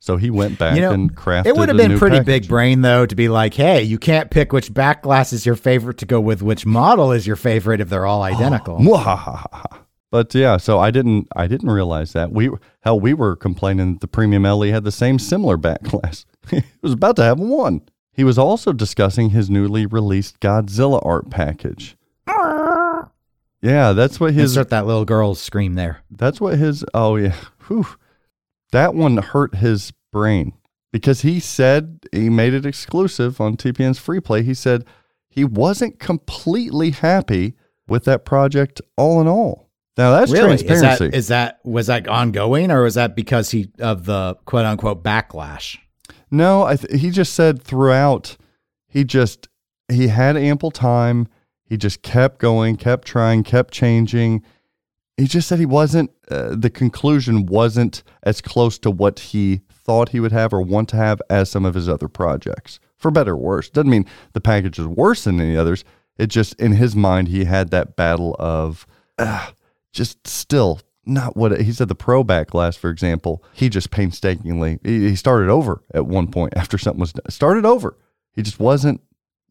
So 0.00 0.16
he 0.16 0.30
went 0.30 0.58
back 0.58 0.76
You 0.76 0.82
know, 0.82 0.92
and 0.92 1.14
crafted. 1.14 1.46
It 1.46 1.56
would 1.56 1.68
have 1.68 1.76
been 1.76 1.98
pretty 1.98 2.18
package. 2.18 2.42
big 2.42 2.48
brain 2.48 2.82
though 2.82 3.04
to 3.04 3.14
be 3.16 3.28
like, 3.28 3.54
hey, 3.54 3.82
you 3.82 3.98
can't 3.98 4.30
pick 4.30 4.52
which 4.52 4.72
back 4.72 5.02
glass 5.02 5.32
is 5.32 5.44
your 5.44 5.56
favorite 5.56 5.98
to 5.98 6.06
go 6.06 6.20
with 6.20 6.40
which 6.40 6.64
model 6.64 7.10
is 7.12 7.26
your 7.26 7.36
favorite 7.36 7.80
if 7.80 7.88
they're 7.88 8.06
all 8.06 8.22
identical. 8.34 8.78
But 10.10 10.34
yeah, 10.34 10.56
so 10.56 10.78
I 10.78 10.90
didn't 10.90 11.28
I 11.36 11.46
didn't 11.46 11.70
realize 11.70 12.14
that. 12.14 12.32
We 12.32 12.48
hell 12.80 12.98
we 12.98 13.12
were 13.12 13.36
complaining 13.36 13.92
that 13.92 14.00
the 14.00 14.08
premium 14.08 14.44
LE 14.44 14.68
had 14.68 14.84
the 14.84 14.90
same 14.90 15.18
similar 15.18 15.58
back 15.58 15.82
glass. 15.82 16.24
it 16.50 16.64
was 16.80 16.94
about 16.94 17.16
to 17.16 17.22
have 17.24 17.38
one. 17.38 17.82
He 18.14 18.24
was 18.24 18.38
also 18.38 18.72
discussing 18.72 19.30
his 19.30 19.50
newly 19.50 19.84
released 19.84 20.40
Godzilla 20.40 21.04
art 21.04 21.28
package. 21.30 21.96
Yeah, 23.60 23.92
that's 23.92 24.20
what 24.20 24.34
his 24.34 24.52
Insert 24.56 24.70
that 24.70 24.86
little 24.86 25.04
girl's 25.04 25.40
scream 25.40 25.74
there. 25.74 26.02
that's 26.12 26.40
what 26.40 26.58
his 26.58 26.84
oh 26.94 27.16
yeah. 27.16 27.34
Whew. 27.66 27.86
That 28.72 28.94
one 28.94 29.16
hurt 29.18 29.56
his 29.56 29.92
brain 30.12 30.52
because 30.92 31.22
he 31.22 31.40
said 31.40 32.00
he 32.12 32.28
made 32.28 32.54
it 32.54 32.66
exclusive 32.66 33.40
on 33.40 33.56
TPN's 33.56 33.98
free 33.98 34.20
play. 34.20 34.42
He 34.42 34.54
said 34.54 34.84
he 35.28 35.44
wasn't 35.44 35.98
completely 35.98 36.90
happy 36.90 37.54
with 37.86 38.04
that 38.04 38.24
project 38.24 38.80
all 38.96 39.20
in 39.20 39.26
all. 39.26 39.68
Now 39.96 40.12
that's 40.12 40.30
really? 40.30 40.54
Is 40.54 40.80
that 40.80 41.00
is 41.00 41.28
that 41.28 41.58
was 41.64 41.88
that 41.88 42.06
ongoing 42.06 42.70
or 42.70 42.82
was 42.82 42.94
that 42.94 43.16
because 43.16 43.50
he 43.50 43.70
of 43.80 44.04
the 44.04 44.36
quote 44.44 44.64
unquote 44.64 45.02
backlash? 45.02 45.76
no, 46.30 46.64
I 46.64 46.76
th- 46.76 47.00
he 47.00 47.10
just 47.10 47.34
said 47.34 47.62
throughout 47.62 48.36
he 48.86 49.02
just 49.04 49.48
he 49.88 50.08
had 50.08 50.36
ample 50.36 50.70
time. 50.70 51.28
He 51.64 51.76
just 51.76 52.02
kept 52.02 52.38
going, 52.38 52.76
kept 52.76 53.06
trying, 53.06 53.42
kept 53.42 53.74
changing. 53.74 54.42
He 55.18 55.26
just 55.26 55.48
said 55.48 55.58
he 55.58 55.66
wasn't 55.66 56.10
uh, 56.30 56.54
the 56.54 56.70
conclusion 56.70 57.46
wasn't 57.46 58.04
as 58.22 58.40
close 58.40 58.78
to 58.78 58.90
what 58.90 59.18
he 59.18 59.62
thought 59.68 60.10
he 60.10 60.20
would 60.20 60.32
have 60.32 60.52
or 60.52 60.62
want 60.62 60.88
to 60.90 60.96
have 60.96 61.20
as 61.28 61.50
some 61.50 61.64
of 61.64 61.74
his 61.74 61.88
other 61.88 62.08
projects. 62.08 62.78
For 62.96 63.10
better 63.10 63.32
or 63.32 63.36
worse. 63.36 63.68
Doesn't 63.68 63.90
mean 63.90 64.06
the 64.32 64.40
package 64.40 64.78
is 64.78 64.86
worse 64.86 65.24
than 65.24 65.40
any 65.40 65.56
others. 65.56 65.84
It 66.18 66.28
just 66.28 66.54
in 66.54 66.72
his 66.72 66.96
mind 66.96 67.28
he 67.28 67.44
had 67.44 67.70
that 67.70 67.96
battle 67.96 68.36
of 68.38 68.86
uh, 69.18 69.50
just 69.92 70.26
still 70.26 70.80
not 71.04 71.36
what 71.36 71.60
he 71.60 71.72
said 71.72 71.88
the 71.88 71.94
pro 71.94 72.22
back 72.22 72.48
glass 72.48 72.76
for 72.76 72.90
example 72.90 73.42
he 73.54 73.70
just 73.70 73.90
painstakingly 73.90 74.78
he, 74.82 75.08
he 75.08 75.16
started 75.16 75.48
over 75.48 75.82
at 75.94 76.06
one 76.06 76.30
point 76.30 76.52
after 76.54 76.76
something 76.76 77.00
was 77.00 77.14
done. 77.14 77.28
started 77.30 77.64
over 77.64 77.96
he 78.34 78.42
just 78.42 78.60
wasn't 78.60 79.00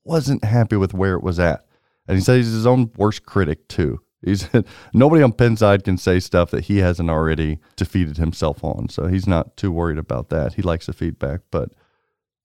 wasn't 0.04 0.44
happy 0.44 0.76
with 0.76 0.94
where 0.94 1.16
it 1.16 1.24
was 1.24 1.40
at 1.40 1.66
and 2.08 2.16
he 2.16 2.24
said 2.24 2.38
he's 2.38 2.52
his 2.52 2.68
own 2.68 2.92
worst 2.96 3.26
critic 3.26 3.68
too 3.68 4.00
he 4.24 4.36
said 4.36 4.66
nobody 4.94 5.22
on 5.22 5.32
Pinside 5.32 5.84
can 5.84 5.98
say 5.98 6.20
stuff 6.20 6.52
that 6.52 6.66
he 6.66 6.78
hasn't 6.80 7.10
already 7.10 7.60
defeated 7.76 8.18
himself 8.18 8.64
on 8.64 8.90
so 8.90 9.08
he's 9.08 9.28
not 9.28 9.56
too 9.58 9.72
worried 9.72 9.98
about 9.98 10.30
that 10.30 10.56
he 10.56 10.62
likes 10.62 10.86
the 10.86 10.94
feedback 10.94 11.42
but 11.52 11.72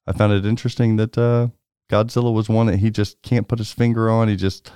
i 0.06 0.12
found 0.12 0.32
it 0.32 0.46
interesting 0.46 0.96
that 0.96 1.16
uh 1.16 1.48
godzilla 1.90 2.32
was 2.32 2.48
one 2.48 2.66
that 2.66 2.78
he 2.78 2.90
just 2.90 3.20
can't 3.22 3.48
put 3.48 3.58
his 3.58 3.72
finger 3.72 4.10
on 4.10 4.28
he 4.28 4.36
just 4.36 4.70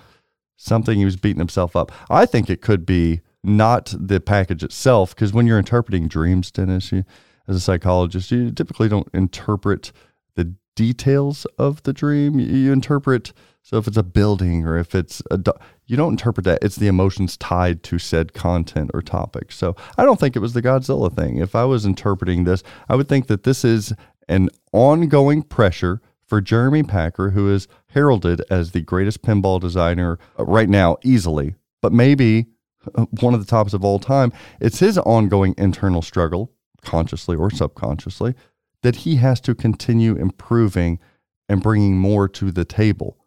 something 0.57 0.99
he 0.99 1.05
was 1.05 1.17
beating 1.17 1.39
himself 1.39 1.77
up. 1.77 1.93
I 2.11 2.27
think 2.27 2.51
it 2.51 2.63
could 2.63 2.85
be 2.85 3.21
not 3.45 3.95
the 3.97 4.21
package 4.21 4.65
itself, 4.65 5.15
because 5.15 5.33
when 5.33 5.47
you're 5.47 5.59
interpreting 5.59 6.09
dreams, 6.09 6.51
Dennis, 6.51 6.91
you, 6.91 7.05
as 7.47 7.57
a 7.57 7.61
psychologist, 7.61 8.31
you 8.31 8.51
typically 8.51 8.89
don't 8.89 9.09
interpret 9.15 9.93
the 10.35 10.55
details 10.75 11.47
of 11.59 11.83
the 11.85 11.93
dream. 11.93 12.41
You 12.41 12.73
interpret, 12.73 13.33
so 13.67 13.79
if 13.79 13.89
it's 13.89 13.97
a 13.97 14.05
building 14.05 14.64
or 14.64 14.79
if 14.79 14.95
it's 14.95 15.21
a, 15.29 15.41
you 15.87 15.97
don't 15.97 16.12
interpret 16.12 16.45
that. 16.45 16.62
It's 16.62 16.77
the 16.77 16.87
emotions 16.87 17.37
tied 17.37 17.83
to 17.83 17.99
said 17.99 18.33
content 18.33 18.93
or 18.95 19.03
topic. 19.03 19.51
So 19.51 19.75
I 19.99 20.05
don't 20.05 20.21
think 20.21 20.37
it 20.37 20.39
was 20.39 20.53
the 20.53 20.62
Godzilla 20.62 21.12
thing. 21.12 21.39
If 21.39 21.57
I 21.57 21.64
was 21.64 21.85
interpreting 21.85 22.45
this, 22.45 22.62
I 22.89 22.95
would 22.95 23.09
think 23.09 23.27
that 23.27 23.43
this 23.43 23.64
is 23.64 23.93
an 24.29 24.51
ongoing 24.73 25.43
pressure 25.43 26.01
for 26.25 26.41
Jeremy 26.41 26.85
Packard, 26.85 27.33
who 27.33 27.53
is 27.53 27.67
heralded 27.89 28.41
as 28.49 28.71
the 28.71 28.83
greatest 28.83 29.23
pinball 29.23 29.61
designer 29.61 30.21
uh, 30.39 30.45
right 30.45 30.69
now, 30.69 30.99
easily, 31.03 31.57
but 31.83 31.93
maybe 31.93 32.47
uh, 32.95 33.07
one 33.21 33.35
of 33.35 33.41
the 33.41 33.51
tops 33.51 33.75
of 33.75 33.85
all 33.85 33.99
time. 33.99 34.33
It's 34.61 34.79
his 34.79 34.97
ongoing 34.97 35.57
internal 35.59 36.03
struggle, 36.03 36.53
consciously 36.83 37.37
or 37.37 37.51
subconsciously, 37.51 38.37
that 38.83 38.95
he 38.95 39.17
has 39.17 39.41
to 39.41 39.57
continue 39.57 40.14
improving 40.14 41.01
and 41.49 41.61
bringing 41.61 41.99
more 41.99 42.29
to 42.29 42.53
the 42.53 42.64
table. 42.64 43.19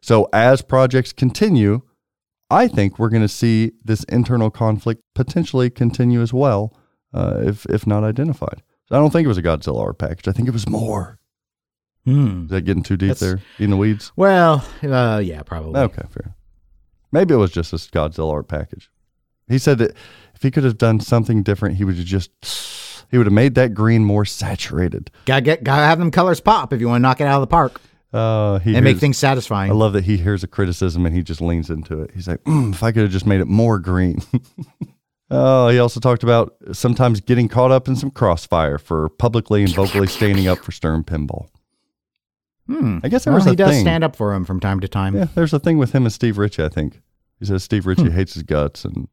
So 0.00 0.28
as 0.32 0.62
projects 0.62 1.12
continue, 1.12 1.82
I 2.50 2.68
think 2.68 2.98
we're 2.98 3.08
going 3.10 3.22
to 3.22 3.28
see 3.28 3.72
this 3.84 4.04
internal 4.04 4.50
conflict 4.50 5.02
potentially 5.14 5.70
continue 5.70 6.22
as 6.22 6.32
well, 6.32 6.74
uh, 7.12 7.40
if 7.42 7.66
if 7.66 7.86
not 7.86 8.04
identified. 8.04 8.62
So 8.88 8.96
I 8.96 8.98
don't 9.00 9.10
think 9.10 9.24
it 9.26 9.28
was 9.28 9.38
a 9.38 9.42
Godzilla 9.42 9.80
art 9.80 9.98
package. 9.98 10.28
I 10.28 10.32
think 10.32 10.48
it 10.48 10.52
was 10.52 10.68
more. 10.68 11.18
Hmm. 12.06 12.44
Is 12.44 12.50
that 12.50 12.62
getting 12.62 12.82
too 12.82 12.96
deep 12.96 13.08
That's- 13.08 13.20
there 13.20 13.40
in 13.58 13.70
the 13.70 13.76
weeds? 13.76 14.12
Well, 14.16 14.64
uh, 14.82 15.20
yeah, 15.22 15.42
probably. 15.42 15.78
Okay, 15.80 16.02
fair. 16.10 16.34
Maybe 17.12 17.34
it 17.34 17.38
was 17.38 17.50
just 17.50 17.70
this 17.72 17.86
Godzilla 17.88 18.32
art 18.32 18.48
package. 18.48 18.90
He 19.48 19.58
said 19.58 19.78
that 19.78 19.94
if 20.34 20.42
he 20.42 20.50
could 20.50 20.64
have 20.64 20.78
done 20.78 21.00
something 21.00 21.42
different, 21.42 21.76
he 21.76 21.84
would 21.84 21.96
have 21.96 22.04
just 22.06 22.30
He 23.10 23.16
would 23.18 23.26
have 23.26 23.32
made 23.32 23.54
that 23.56 23.72
green 23.74 24.04
more 24.04 24.24
saturated. 24.26 25.10
Gotta 25.24 25.40
get, 25.40 25.64
gotta 25.64 25.82
have 25.84 25.98
them 25.98 26.10
colors 26.10 26.40
pop 26.40 26.72
if 26.72 26.80
you 26.80 26.88
want 26.88 27.00
to 27.00 27.02
knock 27.02 27.20
it 27.20 27.26
out 27.26 27.36
of 27.36 27.40
the 27.40 27.46
park 27.46 27.80
Uh, 28.12 28.58
he 28.60 28.74
and 28.74 28.84
make 28.84 28.96
things 28.98 29.18
satisfying. 29.18 29.70
I 29.70 29.74
love 29.74 29.92
that 29.92 30.04
he 30.04 30.16
hears 30.16 30.42
a 30.42 30.46
criticism 30.46 31.04
and 31.04 31.14
he 31.14 31.22
just 31.22 31.40
leans 31.42 31.68
into 31.68 32.00
it. 32.00 32.10
He's 32.14 32.26
like, 32.26 32.42
mm, 32.44 32.72
if 32.72 32.82
I 32.82 32.90
could 32.92 33.02
have 33.02 33.10
just 33.12 33.26
made 33.26 33.40
it 33.40 33.46
more 33.48 33.78
green. 33.78 34.20
oh, 35.30 35.68
he 35.68 35.78
also 35.78 36.00
talked 36.00 36.22
about 36.22 36.54
sometimes 36.72 37.20
getting 37.20 37.48
caught 37.48 37.70
up 37.70 37.86
in 37.86 37.96
some 37.96 38.10
crossfire 38.10 38.78
for 38.78 39.08
publicly 39.10 39.62
and 39.62 39.74
vocally 39.74 40.06
standing 40.06 40.48
up 40.48 40.58
for 40.58 40.72
Stern 40.72 41.04
Pinball. 41.04 41.48
Hmm. 42.66 42.98
I 43.02 43.08
guess 43.08 43.24
there 43.24 43.32
Well, 43.32 43.38
was 43.40 43.46
he 43.46 43.52
a 43.52 43.56
does 43.56 43.70
thing. 43.70 43.80
stand 43.82 44.04
up 44.04 44.14
for 44.16 44.34
him 44.34 44.44
from 44.44 44.60
time 44.60 44.80
to 44.80 44.88
time. 44.88 45.14
Yeah, 45.16 45.26
there's 45.34 45.52
a 45.52 45.58
thing 45.58 45.78
with 45.78 45.92
him 45.92 46.04
and 46.04 46.12
Steve 46.12 46.38
Ritchie. 46.38 46.62
I 46.64 46.68
think 46.68 47.00
he 47.38 47.46
says 47.46 47.62
Steve 47.62 47.86
Ritchie 47.86 48.04
Hmm. 48.04 48.10
hates 48.10 48.34
his 48.34 48.42
guts, 48.42 48.84
and 48.84 49.08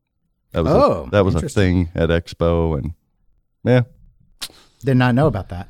that 0.52 0.64
was 0.64 0.74
Oh, 0.74 1.04
a, 1.06 1.10
that 1.12 1.26
was 1.26 1.36
a 1.36 1.48
thing 1.50 1.90
at 1.96 2.10
Expo, 2.10 2.78
and 2.78 2.94
yeah, 3.64 3.82
Did 4.86 4.98
not 4.98 5.16
know 5.16 5.28
about 5.28 5.50
that. 5.50 5.70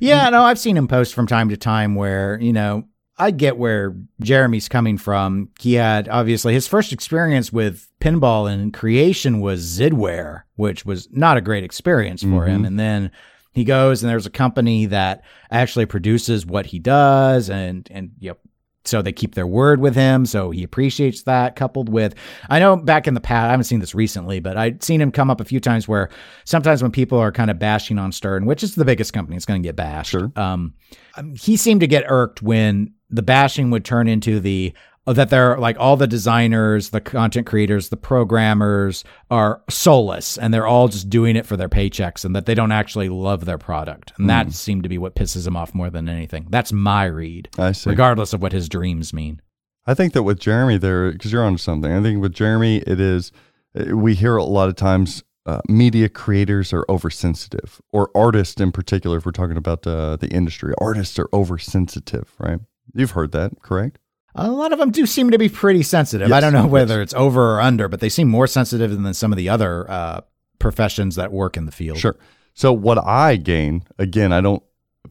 Yeah, 0.00 0.28
mm. 0.28 0.32
no, 0.32 0.42
I've 0.42 0.58
seen 0.58 0.76
him 0.76 0.88
post 0.88 1.14
from 1.14 1.26
time 1.26 1.48
to 1.50 1.56
time 1.56 1.94
where, 1.94 2.40
you 2.40 2.52
know, 2.52 2.84
I 3.16 3.30
get 3.30 3.58
where 3.58 3.94
Jeremy's 4.20 4.68
coming 4.68 4.98
from. 4.98 5.50
He 5.60 5.74
had 5.74 6.08
obviously 6.08 6.52
his 6.52 6.66
first 6.66 6.92
experience 6.92 7.52
with 7.52 7.88
pinball 8.00 8.52
and 8.52 8.74
creation 8.74 9.40
was 9.40 9.62
Zidware, 9.78 10.42
which 10.56 10.84
was 10.84 11.08
not 11.12 11.36
a 11.36 11.40
great 11.40 11.62
experience 11.62 12.22
for 12.22 12.46
him. 12.46 12.58
Mm-hmm. 12.58 12.64
And 12.64 12.80
then 12.80 13.10
he 13.52 13.62
goes 13.62 14.02
and 14.02 14.10
there's 14.10 14.26
a 14.26 14.30
company 14.30 14.86
that 14.86 15.22
actually 15.50 15.86
produces 15.86 16.44
what 16.44 16.66
he 16.66 16.80
does 16.80 17.48
and 17.48 17.86
and 17.90 18.10
yep. 18.18 18.40
So 18.86 19.00
they 19.00 19.12
keep 19.12 19.34
their 19.34 19.46
word 19.46 19.80
with 19.80 19.94
him. 19.94 20.26
So 20.26 20.50
he 20.50 20.62
appreciates 20.62 21.22
that 21.22 21.56
coupled 21.56 21.88
with, 21.88 22.14
I 22.50 22.58
know 22.58 22.76
back 22.76 23.06
in 23.06 23.14
the 23.14 23.20
past, 23.20 23.46
I 23.46 23.50
haven't 23.50 23.64
seen 23.64 23.80
this 23.80 23.94
recently, 23.94 24.40
but 24.40 24.56
I'd 24.56 24.82
seen 24.82 25.00
him 25.00 25.10
come 25.10 25.30
up 25.30 25.40
a 25.40 25.44
few 25.44 25.60
times 25.60 25.88
where 25.88 26.10
sometimes 26.44 26.82
when 26.82 26.92
people 26.92 27.18
are 27.18 27.32
kind 27.32 27.50
of 27.50 27.58
bashing 27.58 27.98
on 27.98 28.12
Stern, 28.12 28.44
which 28.44 28.62
is 28.62 28.74
the 28.74 28.84
biggest 28.84 29.12
company, 29.12 29.36
it's 29.36 29.46
going 29.46 29.62
to 29.62 29.66
get 29.66 29.76
bashed. 29.76 30.10
Sure. 30.10 30.30
Um, 30.36 30.74
um, 31.16 31.34
he 31.34 31.56
seemed 31.56 31.80
to 31.80 31.86
get 31.86 32.04
irked 32.08 32.42
when 32.42 32.92
the 33.10 33.22
bashing 33.22 33.70
would 33.70 33.84
turn 33.84 34.08
into 34.08 34.40
the, 34.40 34.74
that 35.12 35.28
they're 35.28 35.58
like 35.58 35.76
all 35.78 35.96
the 35.96 36.06
designers, 36.06 36.90
the 36.90 37.00
content 37.00 37.46
creators, 37.46 37.90
the 37.90 37.96
programmers 37.96 39.04
are 39.30 39.62
soulless 39.68 40.38
and 40.38 40.52
they're 40.52 40.66
all 40.66 40.88
just 40.88 41.10
doing 41.10 41.36
it 41.36 41.44
for 41.44 41.56
their 41.56 41.68
paychecks 41.68 42.24
and 42.24 42.34
that 42.34 42.46
they 42.46 42.54
don't 42.54 42.72
actually 42.72 43.10
love 43.10 43.44
their 43.44 43.58
product. 43.58 44.12
And 44.18 44.30
that 44.30 44.52
seemed 44.52 44.82
to 44.84 44.88
be 44.88 44.96
what 44.96 45.14
pisses 45.14 45.46
him 45.46 45.56
off 45.56 45.74
more 45.74 45.90
than 45.90 46.08
anything. 46.08 46.46
That's 46.48 46.72
my 46.72 47.04
read, 47.04 47.50
I 47.58 47.72
see. 47.72 47.90
regardless 47.90 48.32
of 48.32 48.40
what 48.40 48.52
his 48.52 48.68
dreams 48.68 49.12
mean. 49.12 49.42
I 49.86 49.92
think 49.92 50.14
that 50.14 50.22
with 50.22 50.40
Jeremy 50.40 50.78
there, 50.78 51.12
because 51.12 51.30
you're 51.30 51.44
on 51.44 51.58
something. 51.58 51.92
I 51.92 52.00
think 52.00 52.22
with 52.22 52.32
Jeremy, 52.32 52.78
it 52.78 52.98
is 52.98 53.30
uh, 53.78 53.94
we 53.96 54.14
hear 54.14 54.36
a 54.36 54.44
lot 54.44 54.70
of 54.70 54.76
times 54.76 55.22
uh, 55.46 55.60
media 55.68 56.08
creators 56.08 56.72
are 56.72 56.86
oversensitive, 56.88 57.82
or 57.92 58.10
artists 58.14 58.58
in 58.60 58.72
particular. 58.72 59.18
If 59.18 59.26
we're 59.26 59.32
talking 59.32 59.58
about 59.58 59.86
uh, 59.86 60.16
the 60.16 60.28
industry, 60.28 60.72
artists 60.78 61.18
are 61.18 61.28
oversensitive, 61.34 62.32
right? 62.38 62.60
You've 62.94 63.10
heard 63.10 63.32
that, 63.32 63.60
correct? 63.60 63.98
A 64.34 64.50
lot 64.50 64.72
of 64.72 64.78
them 64.78 64.90
do 64.90 65.06
seem 65.06 65.30
to 65.30 65.38
be 65.38 65.48
pretty 65.48 65.82
sensitive. 65.82 66.32
I 66.32 66.40
don't 66.40 66.52
know 66.52 66.62
yes. 66.62 66.70
whether 66.70 67.00
it's 67.00 67.14
over 67.14 67.54
or 67.54 67.60
under, 67.60 67.88
but 67.88 68.00
they 68.00 68.08
seem 68.08 68.28
more 68.28 68.46
sensitive 68.46 68.90
than 68.90 69.14
some 69.14 69.32
of 69.32 69.36
the 69.36 69.48
other 69.48 69.88
uh, 69.90 70.20
professions 70.58 71.16
that 71.16 71.32
work 71.32 71.56
in 71.56 71.66
the 71.66 71.72
field. 71.72 71.98
Sure. 71.98 72.16
So 72.54 72.72
what 72.72 72.98
I 72.98 73.36
gain, 73.36 73.84
again, 73.98 74.32
I 74.32 74.40
don't 74.40 74.62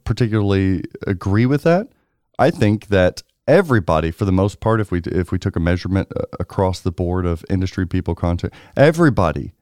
particularly 0.04 0.84
agree 1.08 1.46
with 1.46 1.64
that. 1.64 1.90
I 2.40 2.52
think 2.52 2.88
that 2.88 3.24
everybody, 3.48 4.12
for 4.12 4.26
the 4.26 4.32
most 4.32 4.60
part, 4.60 4.82
if 4.82 4.92
we 4.92 5.00
if 5.06 5.32
we 5.32 5.40
took 5.40 5.56
a 5.56 5.60
measurement 5.60 6.12
uh, 6.16 6.24
across 6.40 6.80
the 6.80 6.92
board 6.92 7.26
of 7.26 7.46
industry 7.50 7.86
people, 7.86 8.16
content, 8.16 8.54
everybody 8.76 9.54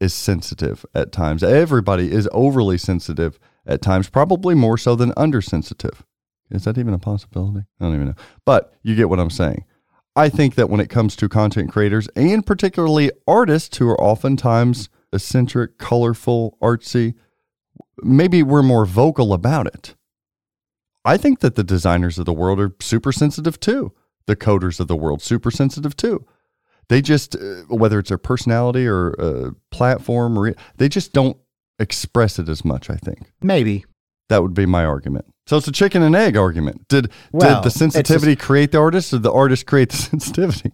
is 0.00 0.14
sensitive 0.14 0.86
at 0.94 1.12
times. 1.12 1.42
Everybody 1.42 2.10
is 2.10 2.28
overly 2.32 2.78
sensitive 2.78 3.38
at 3.66 3.82
times, 3.82 4.08
probably 4.08 4.54
more 4.54 4.78
so 4.78 4.94
than 4.94 5.12
undersensitive. 5.16 6.04
Is 6.50 6.64
that 6.64 6.78
even 6.78 6.94
a 6.94 6.98
possibility? 6.98 7.64
I 7.80 7.84
don't 7.84 7.94
even 7.94 8.06
know. 8.08 8.14
But 8.44 8.74
you 8.82 8.94
get 8.94 9.08
what 9.08 9.20
I'm 9.20 9.30
saying. 9.30 9.64
I 10.16 10.28
think 10.28 10.56
that 10.56 10.68
when 10.68 10.80
it 10.80 10.90
comes 10.90 11.14
to 11.16 11.28
content 11.28 11.70
creators 11.70 12.08
and 12.16 12.44
particularly 12.44 13.10
artists 13.28 13.76
who 13.76 13.88
are 13.88 14.00
oftentimes 14.00 14.88
eccentric, 15.12 15.78
colorful, 15.78 16.58
artsy, 16.60 17.14
maybe 18.02 18.42
we're 18.42 18.62
more 18.62 18.84
vocal 18.84 19.32
about 19.32 19.66
it. 19.66 19.94
I 21.04 21.16
think 21.16 21.40
that 21.40 21.54
the 21.54 21.64
designers 21.64 22.18
of 22.18 22.26
the 22.26 22.32
world 22.32 22.60
are 22.60 22.74
super 22.80 23.12
sensitive 23.12 23.58
too. 23.60 23.92
The 24.26 24.36
coders 24.36 24.80
of 24.80 24.88
the 24.88 24.96
world 24.96 25.22
super 25.22 25.50
sensitive 25.50 25.96
too. 25.96 26.26
They 26.88 27.00
just 27.00 27.36
uh, 27.36 27.62
whether 27.68 27.98
it's 28.00 28.08
their 28.08 28.18
personality 28.18 28.86
or 28.86 29.14
uh, 29.18 29.50
platform 29.70 30.38
or 30.38 30.54
they 30.76 30.88
just 30.88 31.12
don't 31.12 31.36
express 31.78 32.38
it 32.38 32.48
as 32.48 32.64
much, 32.64 32.90
I 32.90 32.96
think. 32.96 33.32
Maybe. 33.40 33.84
That 34.28 34.42
would 34.42 34.54
be 34.54 34.66
my 34.66 34.84
argument. 34.84 35.26
So 35.50 35.56
it's 35.56 35.66
a 35.66 35.72
chicken 35.72 36.04
and 36.04 36.14
egg 36.14 36.36
argument. 36.36 36.86
Did 36.86 37.10
Well, 37.32 37.56
did 37.56 37.64
the 37.64 37.76
sensitivity 37.76 38.36
create 38.36 38.70
the 38.70 38.78
artist 38.78 39.12
or 39.12 39.18
the 39.18 39.32
artist 39.32 39.66
create 39.66 39.88
the 39.88 39.96
sensitivity? 40.10 40.70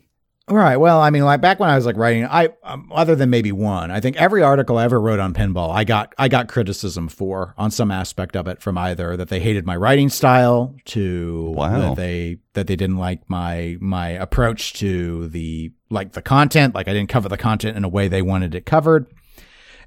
Right. 0.50 0.76
Well, 0.76 1.00
I 1.00 1.08
mean, 1.08 1.24
like 1.24 1.40
back 1.40 1.58
when 1.58 1.70
I 1.70 1.76
was 1.76 1.86
like 1.86 1.96
writing, 1.96 2.26
I 2.26 2.50
um, 2.62 2.92
other 2.94 3.14
than 3.14 3.30
maybe 3.30 3.52
one, 3.52 3.90
I 3.90 4.00
think 4.00 4.16
every 4.16 4.42
article 4.42 4.76
I 4.76 4.84
ever 4.84 5.00
wrote 5.00 5.18
on 5.18 5.32
pinball, 5.32 5.74
I 5.74 5.84
got 5.84 6.12
I 6.18 6.28
got 6.28 6.48
criticism 6.48 7.08
for 7.08 7.54
on 7.56 7.70
some 7.70 7.90
aspect 7.90 8.36
of 8.36 8.48
it 8.48 8.60
from 8.60 8.76
either 8.76 9.16
that 9.16 9.30
they 9.30 9.40
hated 9.40 9.64
my 9.64 9.76
writing 9.76 10.10
style 10.10 10.76
to 10.84 11.54
Wow. 11.56 11.80
that 11.80 11.96
they 11.96 12.36
that 12.52 12.66
they 12.66 12.76
didn't 12.76 12.98
like 12.98 13.30
my 13.30 13.78
my 13.80 14.10
approach 14.10 14.74
to 14.74 15.28
the 15.28 15.72
like 15.88 16.12
the 16.12 16.20
content, 16.20 16.74
like 16.74 16.86
I 16.86 16.92
didn't 16.92 17.08
cover 17.08 17.30
the 17.30 17.38
content 17.38 17.78
in 17.78 17.84
a 17.84 17.88
way 17.88 18.08
they 18.08 18.20
wanted 18.20 18.54
it 18.54 18.66
covered. 18.66 19.06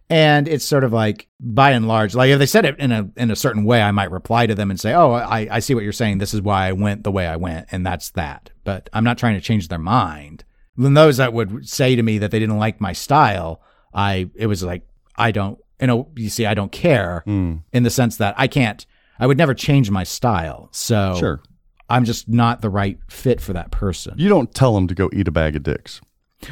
And 0.10 0.47
it's 0.47 0.66
sort 0.66 0.84
of 0.84 0.91
like, 0.91 1.28
by 1.39 1.72
and 1.72 1.88
large, 1.88 2.16
like 2.16 2.30
if 2.32 2.39
they 2.39 2.45
said 2.47 2.66
it 2.66 2.80
in 2.80 2.91
a 2.91 3.10
in 3.16 3.30
a 3.30 3.36
certain 3.36 3.64
way, 3.64 3.82
I 3.82 3.91
might 3.91 4.10
reply 4.12 4.47
to 4.47 4.55
them 4.55 4.72
and 4.72 4.80
say, 4.80 4.93
"Oh, 4.93 5.12
I, 5.12 5.47
I 5.51 5.60
see 5.60 5.76
what 5.76 5.84
you're 5.84 5.91
saying. 5.93 6.18
This 6.18 6.34
is 6.34 6.41
why 6.41 6.68
I 6.68 6.72
went 6.72 7.03
the 7.03 7.12
way 7.12 7.28
I 7.28 7.36
went, 7.36 7.68
and 7.72 7.86
that's 7.86 8.10
that." 8.12 8.49
But 8.64 8.89
I'm 8.91 9.03
not 9.03 9.18
trying 9.20 9.36
to 9.36 9.41
change 9.41 9.68
their 9.68 9.78
mind. 9.78 10.43
Then 10.78 10.95
those 10.95 11.18
that 11.18 11.34
would 11.34 11.68
say 11.70 11.95
to 11.95 12.01
me 12.01 12.18
that 12.20 12.32
they 12.32 12.39
didn't 12.39 12.57
like 12.57 12.82
my 12.82 12.93
style, 12.93 13.62
I 13.93 14.30
it 14.36 14.47
was 14.47 14.64
like 14.64 14.82
I 15.16 15.30
don't, 15.32 15.60
you 15.80 15.88
know, 15.88 16.10
you 16.16 16.30
see, 16.30 16.45
I 16.47 16.53
don't 16.55 16.72
care 16.72 17.22
Hmm. 17.26 17.57
in 17.72 17.84
the 17.84 17.89
sense 17.91 18.18
that 18.18 18.34
I 18.38 18.47
can't, 18.47 18.86
I 19.20 19.28
would 19.28 19.38
never 19.38 19.53
change 19.53 19.91
my 19.91 20.03
style. 20.05 20.70
So 20.72 21.16
Sure. 21.20 21.41
I'm 21.89 22.05
just 22.05 22.28
not 22.30 22.62
the 22.62 22.70
right 22.70 22.97
fit 23.10 23.41
for 23.41 23.53
that 23.53 23.70
person. 23.72 24.14
You 24.18 24.30
don't 24.30 24.53
tell 24.55 24.74
them 24.74 24.88
to 24.88 24.95
go 24.95 25.10
eat 25.14 25.28
a 25.28 25.32
bag 25.32 25.55
of 25.55 25.64
dicks. 25.64 26.01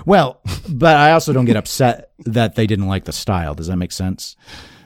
Well, 0.06 0.42
but 0.70 0.96
I 0.98 1.12
also 1.12 1.34
don't 1.34 1.46
get 1.46 1.56
upset 1.56 2.12
that 2.20 2.56
they 2.56 2.68
didn't 2.68 2.88
like 2.88 3.06
the 3.06 3.14
style. 3.14 3.56
Does 3.56 3.68
that 3.68 3.78
make 3.78 3.92
sense? 3.92 4.36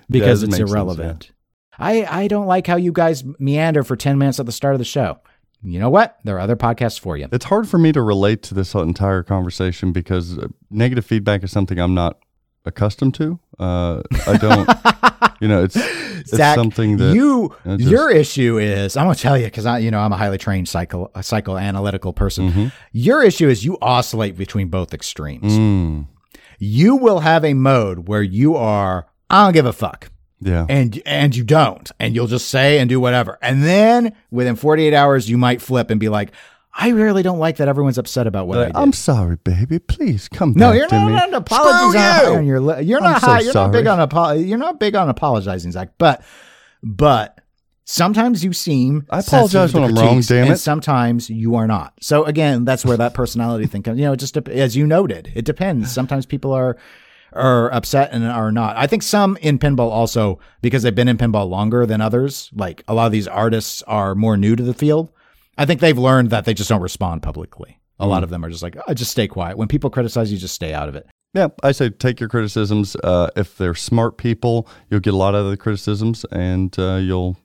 Because 0.09 0.43
it's 0.43 0.51
make 0.51 0.57
sense, 0.59 0.71
irrelevant. 0.71 1.31
I, 1.79 2.05
I 2.05 2.27
don't 2.27 2.45
like 2.45 2.67
how 2.67 2.75
you 2.75 2.91
guys 2.91 3.23
meander 3.39 3.83
for 3.83 3.95
10 3.95 4.17
minutes 4.17 4.39
at 4.39 4.45
the 4.45 4.51
start 4.51 4.75
of 4.75 4.79
the 4.79 4.85
show. 4.85 5.19
You 5.63 5.79
know 5.79 5.89
what? 5.89 6.17
There 6.23 6.35
are 6.37 6.39
other 6.39 6.55
podcasts 6.55 6.99
for 6.99 7.17
you. 7.17 7.27
It's 7.31 7.45
hard 7.45 7.69
for 7.69 7.77
me 7.77 7.91
to 7.91 8.01
relate 8.01 8.41
to 8.43 8.53
this 8.53 8.73
entire 8.73 9.23
conversation 9.23 9.91
because 9.91 10.39
negative 10.69 11.05
feedback 11.05 11.43
is 11.43 11.51
something 11.51 11.79
I'm 11.79 11.93
not 11.93 12.19
accustomed 12.65 13.13
to. 13.15 13.39
Uh, 13.59 14.01
I 14.27 14.37
don't, 14.37 14.69
you 15.41 15.47
know, 15.47 15.63
it's 15.63 15.75
it's 15.75 16.31
Zach, 16.35 16.55
something 16.55 16.97
that 16.97 17.13
you 17.15 17.53
just- 17.65 17.81
your 17.81 18.09
issue 18.11 18.57
is 18.57 18.95
I'm 18.97 19.05
gonna 19.05 19.15
tell 19.15 19.37
you 19.37 19.45
because 19.45 19.65
I 19.65 19.79
you 19.79 19.91
know 19.91 19.99
I'm 19.99 20.11
a 20.13 20.17
highly 20.17 20.37
trained 20.37 20.67
psycho 20.69 21.11
psychoanalytical 21.15 22.15
person. 22.15 22.49
Mm-hmm. 22.49 22.65
Your 22.91 23.23
issue 23.23 23.49
is 23.49 23.63
you 23.65 23.77
oscillate 23.81 24.37
between 24.37 24.69
both 24.69 24.93
extremes. 24.93 25.53
Mm, 25.53 26.07
You 26.59 26.95
will 26.95 27.19
have 27.19 27.43
a 27.45 27.53
mode 27.53 28.07
where 28.07 28.21
you 28.23 28.55
are 28.55 29.07
I 29.29 29.45
don't 29.45 29.53
give 29.53 29.65
a 29.65 29.73
fuck. 29.73 30.09
yeah. 30.39 30.65
and 30.69 31.01
and 31.05 31.35
you 31.35 31.43
don't 31.43 31.91
and 31.99 32.15
you'll 32.15 32.27
just 32.27 32.47
say 32.49 32.79
and 32.79 32.89
do 32.89 32.99
whatever 32.99 33.37
and 33.41 33.63
then 33.63 34.15
within 34.31 34.55
48 34.55 34.93
hours 34.93 35.29
you 35.29 35.37
might 35.37 35.61
flip 35.61 35.89
and 35.91 35.99
be 35.99 36.09
like 36.09 36.31
i 36.73 36.89
really 36.89 37.21
don't 37.23 37.39
like 37.39 37.57
that 37.57 37.67
everyone's 37.67 37.97
upset 37.97 38.27
about 38.27 38.47
what 38.47 38.57
i 38.57 38.65
did 38.67 38.75
I'm 38.75 38.93
sorry, 38.93 39.35
baby. 39.37 39.79
Please 39.79 40.27
come 40.29 40.53
no 40.55 40.69
back 40.71 40.77
you're 40.77 40.87
to 40.87 40.95
not, 40.95 41.07
me. 41.07 41.13
not 41.13 41.33
apologies 41.33 41.89
Screw 41.91 41.99
aren't 41.99 42.15
high 42.15 42.29
you! 42.31 42.37
on 42.37 42.45
your 42.45 42.59
li- 42.59 42.83
you're 42.83 42.99
I'm 43.03 43.11
not 43.11 43.21
so 43.21 43.27
high 43.27 43.39
you're 43.41 43.53
not 43.53 43.71
big 43.71 43.87
on 43.87 43.99
apo- 43.99 44.31
you're 44.33 44.57
not 44.57 44.79
big 44.79 44.95
on 44.95 45.09
apologizing 45.09 45.71
zach 45.71 45.89
but 45.97 46.23
but 46.83 47.39
sometimes 47.83 48.43
you 48.43 48.53
seem 48.53 49.05
I 49.09 49.19
apologize 49.19 49.73
when 49.73 49.83
I'm 49.83 49.95
wrong, 49.95 50.21
damn 50.21 50.43
and 50.45 50.53
it. 50.53 50.57
sometimes 50.57 51.29
you 51.29 51.55
are 51.55 51.67
not 51.67 51.93
so 52.01 52.23
again 52.23 52.63
that's 52.65 52.85
where 52.85 52.97
that 52.97 53.13
personality 53.13 53.65
thing 53.67 53.83
comes 53.83 53.99
you 53.99 54.05
know 54.05 54.13
it 54.13 54.17
just 54.17 54.37
as 54.37 54.75
you 54.75 54.87
noted 54.87 55.31
it 55.35 55.45
depends 55.45 55.91
sometimes 55.91 56.25
people 56.25 56.53
are 56.53 56.77
are 57.33 57.71
upset 57.73 58.09
and 58.11 58.25
are 58.25 58.51
not. 58.51 58.75
I 58.75 58.87
think 58.87 59.03
some 59.03 59.37
in 59.37 59.57
pinball 59.57 59.89
also 59.89 60.39
because 60.61 60.83
they've 60.83 60.93
been 60.93 61.07
in 61.07 61.17
pinball 61.17 61.47
longer 61.49 61.85
than 61.85 62.01
others. 62.01 62.49
Like 62.53 62.83
a 62.89 62.93
lot 62.93 63.05
of 63.05 63.13
these 63.13 63.25
artists 63.25 63.81
are 63.83 64.15
more 64.15 64.35
new 64.35 64.53
to 64.57 64.61
the 64.63 64.73
field. 64.73 65.11
I 65.61 65.65
think 65.65 65.79
they've 65.79 65.97
learned 65.97 66.31
that 66.31 66.45
they 66.45 66.53
just 66.53 66.69
don't 66.69 66.81
respond 66.81 67.21
publicly. 67.21 67.79
A 67.99 68.05
Mm. 68.05 68.09
lot 68.09 68.23
of 68.23 68.29
them 68.31 68.43
are 68.43 68.49
just 68.49 68.63
like, 68.63 68.75
oh, 68.87 68.93
just 68.95 69.11
stay 69.11 69.27
quiet. 69.27 69.57
When 69.57 69.67
people 69.67 69.89
criticize 69.91 70.31
you, 70.31 70.37
just 70.39 70.55
stay 70.55 70.73
out 70.73 70.89
of 70.89 70.95
it. 70.95 71.05
Yeah, 71.33 71.49
I 71.63 71.71
say 71.71 71.89
take 71.89 72.19
your 72.19 72.29
criticisms. 72.29 72.95
Uh, 73.03 73.29
if 73.35 73.57
they're 73.57 73.75
smart 73.75 74.17
people, 74.17 74.67
you'll 74.89 74.99
get 75.01 75.13
a 75.13 75.17
lot 75.17 75.35
out 75.35 75.45
of 75.45 75.49
the 75.51 75.57
criticisms, 75.57 76.25
and 76.31 76.77
uh, 76.79 76.95
you'll 76.95 77.37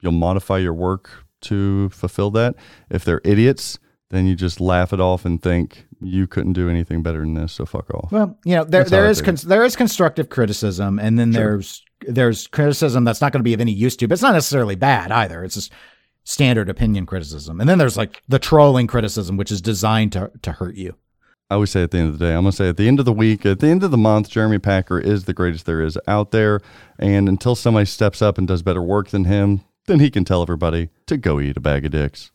you'll 0.00 0.12
modify 0.12 0.58
your 0.58 0.74
work 0.74 1.24
to 1.42 1.88
fulfill 1.88 2.30
that. 2.32 2.54
If 2.90 3.04
they're 3.04 3.20
idiots, 3.24 3.78
then 4.10 4.26
you 4.26 4.34
just 4.36 4.60
laugh 4.60 4.92
it 4.92 5.00
off 5.00 5.24
and 5.24 5.40
think 5.42 5.86
you 6.00 6.26
couldn't 6.26 6.52
do 6.52 6.68
anything 6.68 7.02
better 7.02 7.20
than 7.20 7.34
this. 7.34 7.52
So 7.54 7.64
fuck 7.64 7.88
off. 7.94 8.12
Well, 8.12 8.38
you 8.44 8.54
know, 8.54 8.64
there 8.64 8.84
there 8.84 9.06
is 9.08 9.22
cons- 9.22 9.42
there 9.42 9.64
is 9.64 9.74
constructive 9.76 10.28
criticism, 10.28 10.98
and 11.00 11.18
then 11.18 11.30
there's 11.32 11.82
there's 12.06 12.46
criticism 12.48 13.02
that's 13.04 13.20
not 13.20 13.32
going 13.32 13.40
to 13.40 13.44
be 13.44 13.54
of 13.54 13.60
any 13.60 13.72
use 13.72 13.96
to, 13.96 14.06
but 14.08 14.12
it's 14.14 14.22
not 14.22 14.34
necessarily 14.34 14.74
bad 14.76 15.10
either. 15.10 15.42
It's 15.44 15.54
just 15.54 15.72
standard 16.24 16.68
opinion 16.68 17.06
criticism. 17.06 17.60
And 17.60 17.68
then 17.68 17.78
there's 17.78 17.96
like 17.96 18.22
the 18.28 18.38
trolling 18.38 18.86
criticism, 18.86 19.36
which 19.36 19.50
is 19.50 19.60
designed 19.60 20.12
to 20.12 20.30
to 20.42 20.52
hurt 20.52 20.74
you. 20.74 20.96
I 21.50 21.54
always 21.54 21.70
say 21.70 21.82
at 21.82 21.90
the 21.90 21.98
end 21.98 22.08
of 22.08 22.18
the 22.18 22.24
day, 22.24 22.34
I'm 22.34 22.44
going 22.44 22.52
to 22.52 22.56
say 22.56 22.68
at 22.70 22.78
the 22.78 22.88
end 22.88 22.98
of 22.98 23.04
the 23.04 23.12
week, 23.12 23.44
at 23.44 23.60
the 23.60 23.66
end 23.66 23.82
of 23.82 23.90
the 23.90 23.98
month, 23.98 24.30
Jeremy 24.30 24.58
Packard 24.58 25.04
is 25.04 25.24
the 25.24 25.34
greatest 25.34 25.66
there 25.66 25.82
is 25.82 25.98
out 26.08 26.30
there. 26.30 26.62
And 26.98 27.28
until 27.28 27.54
somebody 27.54 27.84
steps 27.84 28.22
up 28.22 28.38
and 28.38 28.48
does 28.48 28.62
better 28.62 28.80
work 28.80 29.10
than 29.10 29.26
him, 29.26 29.60
then 29.84 30.00
he 30.00 30.10
can 30.10 30.24
tell 30.24 30.40
everybody 30.40 30.88
to 31.08 31.18
go 31.18 31.40
eat 31.40 31.58
a 31.58 31.60
bag 31.60 31.84
of 31.84 31.90
dicks. 31.90 32.30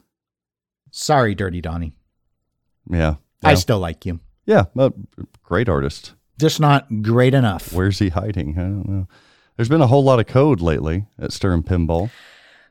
Sorry, 0.92 1.34
Dirty 1.34 1.62
Donnie. 1.62 1.94
Yeah. 2.88 3.16
I 3.44 3.56
still 3.56 3.80
like 3.80 4.06
you. 4.06 4.20
yeah. 4.46 4.66
but 4.76 4.94
great 5.42 5.68
artist. 5.68 6.14
Just 6.40 6.60
not 6.60 7.02
great 7.02 7.34
enough. 7.34 7.74
Where's 7.74 7.98
he 7.98 8.10
hiding? 8.10 8.52
I 8.52 8.62
don't 8.62 8.88
know. 8.88 9.08
There's 9.56 9.70
been 9.70 9.82
a 9.82 9.88
whole 9.88 10.04
lot 10.04 10.20
of 10.20 10.28
code 10.28 10.62
lately 10.62 11.08
at 11.18 11.34
Stern 11.34 11.64
Pinball. 11.64 12.12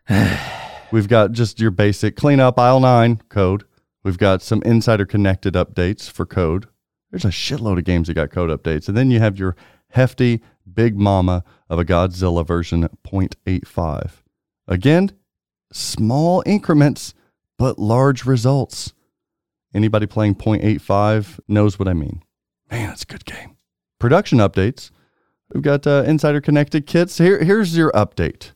We've 0.97 1.09
got 1.09 1.33
just 1.33 1.61
your 1.61 1.71
basic 1.71 2.17
cleanup 2.17 2.59
aisle 2.59 2.81
nine 2.81 3.21
code. 3.29 3.65
We've 4.03 4.17
got 4.17 4.41
some 4.41 4.63
insider 4.63 5.05
connected 5.05 5.53
updates 5.53 6.11
for 6.11 6.25
code. 6.25 6.69
There's 7.11 7.27
a 7.27 7.29
shitload 7.29 7.77
of 7.77 7.85
games 7.85 8.09
that 8.09 8.15
got 8.15 8.31
code 8.31 8.49
updates. 8.49 8.89
And 8.89 8.97
then 8.97 9.11
you 9.11 9.19
have 9.19 9.39
your 9.39 9.57
hefty 9.91 10.41
big 10.73 10.97
mama 10.97 11.45
of 11.69 11.79
a 11.79 11.85
Godzilla 11.85 12.47
version 12.47 12.89
0.85. 13.07 14.23
Again, 14.67 15.11
small 15.71 16.43
increments, 16.47 17.13
but 17.59 17.79
large 17.79 18.25
results. 18.25 18.95
Anybody 19.75 20.07
playing 20.07 20.37
0.85 20.37 21.41
knows 21.47 21.79
what 21.79 21.89
I 21.89 21.93
mean. 21.93 22.23
Man, 22.71 22.91
it's 22.91 23.03
a 23.03 23.07
good 23.07 23.27
game. 23.27 23.59
Production 23.99 24.39
updates. 24.39 24.91
We've 25.53 25.63
got 25.63 25.87
uh, 25.87 26.05
Insider 26.07 26.41
Connected 26.41 26.87
kits. 26.87 27.19
Here, 27.19 27.45
here's 27.45 27.77
your 27.77 27.93
update. 27.93 28.53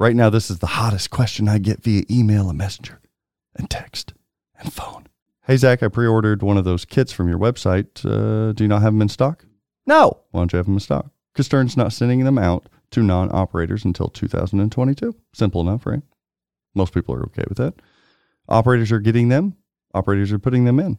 Right 0.00 0.16
now, 0.16 0.30
this 0.30 0.50
is 0.50 0.60
the 0.60 0.66
hottest 0.66 1.10
question 1.10 1.46
I 1.46 1.58
get 1.58 1.82
via 1.82 2.04
email 2.10 2.48
and 2.48 2.56
messenger 2.56 3.02
and 3.54 3.68
text 3.68 4.14
and 4.58 4.72
phone. 4.72 5.08
Hey, 5.42 5.58
Zach, 5.58 5.82
I 5.82 5.88
pre 5.88 6.06
ordered 6.06 6.42
one 6.42 6.56
of 6.56 6.64
those 6.64 6.86
kits 6.86 7.12
from 7.12 7.28
your 7.28 7.38
website. 7.38 8.02
Uh, 8.02 8.52
do 8.52 8.64
you 8.64 8.68
not 8.68 8.80
have 8.80 8.94
them 8.94 9.02
in 9.02 9.10
stock? 9.10 9.44
No. 9.84 10.22
Why 10.30 10.40
don't 10.40 10.54
you 10.54 10.56
have 10.56 10.64
them 10.64 10.76
in 10.76 10.80
stock? 10.80 11.10
Because 11.34 11.44
Stern's 11.44 11.76
not 11.76 11.92
sending 11.92 12.24
them 12.24 12.38
out 12.38 12.66
to 12.92 13.02
non 13.02 13.28
operators 13.30 13.84
until 13.84 14.08
2022. 14.08 15.14
Simple 15.34 15.60
enough, 15.60 15.84
right? 15.84 16.00
Most 16.74 16.94
people 16.94 17.14
are 17.14 17.24
okay 17.24 17.44
with 17.46 17.58
that. 17.58 17.74
Operators 18.48 18.90
are 18.90 19.00
getting 19.00 19.28
them, 19.28 19.54
operators 19.92 20.32
are 20.32 20.38
putting 20.38 20.64
them 20.64 20.80
in. 20.80 20.98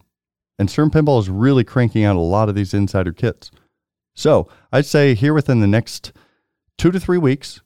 And 0.60 0.69
Stern 0.69 0.91
Pinball 0.91 1.19
is 1.19 1.28
really 1.28 1.64
cranking 1.64 2.03
out 2.03 2.18
a 2.18 2.19
lot 2.19 2.49
of 2.49 2.56
these 2.56 2.76
insider 2.76 3.14
kits. 3.14 3.49
So 4.14 4.48
I'd 4.72 4.86
say 4.86 5.15
here 5.15 5.34
within 5.34 5.60
the 5.60 5.65
next 5.65 6.14
two 6.78 6.91
to 6.91 6.99
three 6.99 7.18
weeks, 7.18 7.61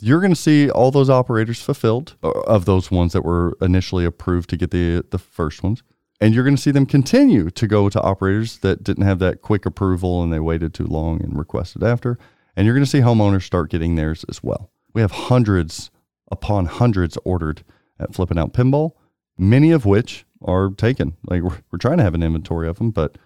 you're 0.00 0.20
going 0.20 0.32
to 0.32 0.40
see 0.40 0.70
all 0.70 0.90
those 0.90 1.08
operators 1.08 1.60
fulfilled 1.60 2.16
uh, 2.22 2.30
of 2.30 2.64
those 2.64 2.90
ones 2.90 3.12
that 3.12 3.24
were 3.24 3.56
initially 3.60 4.04
approved 4.04 4.50
to 4.50 4.56
get 4.56 4.70
the 4.70 5.04
the 5.10 5.18
first 5.18 5.62
ones. 5.62 5.82
And 6.20 6.34
you're 6.34 6.44
going 6.44 6.56
to 6.56 6.62
see 6.62 6.70
them 6.70 6.86
continue 6.86 7.50
to 7.50 7.66
go 7.66 7.90
to 7.90 8.00
operators 8.00 8.58
that 8.58 8.82
didn't 8.82 9.04
have 9.04 9.18
that 9.18 9.42
quick 9.42 9.66
approval 9.66 10.22
and 10.22 10.32
they 10.32 10.40
waited 10.40 10.72
too 10.72 10.86
long 10.86 11.22
and 11.22 11.38
requested 11.38 11.82
after. 11.82 12.18
And 12.56 12.64
you're 12.64 12.74
going 12.74 12.84
to 12.84 12.90
see 12.90 13.00
homeowners 13.00 13.42
start 13.42 13.70
getting 13.70 13.96
theirs 13.96 14.24
as 14.28 14.42
well. 14.42 14.70
We 14.94 15.02
have 15.02 15.10
hundreds 15.10 15.90
upon 16.32 16.66
hundreds 16.66 17.18
ordered 17.24 17.62
at 18.00 18.14
Flipping 18.14 18.38
Out 18.38 18.54
Pinball, 18.54 18.92
many 19.36 19.70
of 19.72 19.84
which 19.84 20.24
are 20.42 20.70
taken. 20.70 21.16
Like 21.28 21.42
we're, 21.42 21.58
we're 21.70 21.78
trying 21.78 21.98
to 21.98 22.04
have 22.04 22.14
an 22.14 22.22
inventory 22.22 22.66
of 22.66 22.78
them, 22.78 22.92
but 22.92 23.18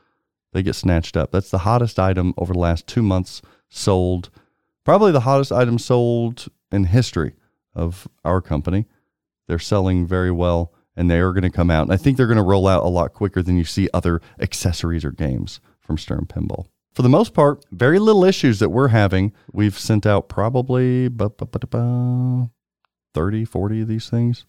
they 0.53 0.63
get 0.63 0.75
snatched 0.75 1.17
up. 1.17 1.31
That's 1.31 1.51
the 1.51 1.59
hottest 1.59 1.99
item 2.01 2.35
over 2.37 2.53
the 2.53 2.59
last 2.59 2.89
two 2.89 3.03
months 3.03 3.41
sold. 3.69 4.31
Probably 4.85 5.13
the 5.13 5.21
hottest 5.21 5.53
item 5.53 5.79
sold 5.79 6.49
in 6.73 6.85
history 6.85 7.35
of 7.75 8.09
our 8.25 8.41
company. 8.41 8.87
They're 9.49 9.59
selling 9.59 10.07
very 10.07 10.31
well 10.31 10.73
and 10.97 11.11
they 11.11 11.19
are 11.19 11.33
going 11.33 11.43
to 11.43 11.51
come 11.51 11.71
out. 11.71 11.83
And 11.83 11.93
I 11.93 11.97
think 11.97 12.17
they're 12.17 12.27
going 12.27 12.37
to 12.37 12.43
roll 12.43 12.67
out 12.67 12.83
a 12.83 12.89
lot 12.89 13.13
quicker 13.13 13.43
than 13.43 13.57
you 13.57 13.65
see 13.65 13.89
other 13.95 14.21
accessories 14.41 15.05
or 15.05 15.11
games 15.11 15.61
from 15.81 15.99
Stern 15.99 16.27
Pinball. 16.27 16.67
For 16.93 17.03
the 17.03 17.09
most 17.09 17.35
part, 17.35 17.65
very 17.71 17.99
little 17.99 18.25
issues 18.25 18.59
that 18.59 18.71
we're 18.71 18.89
having. 18.89 19.33
We've 19.53 19.79
sent 19.79 20.07
out 20.07 20.29
probably 20.29 21.09
bu- 21.09 21.31
bu- 21.31 21.47
bu- 21.47 21.67
bu- 21.67 22.49
30, 23.15 23.45
40 23.45 23.81
of 23.83 23.89
these 23.89 24.11
things. 24.11 24.45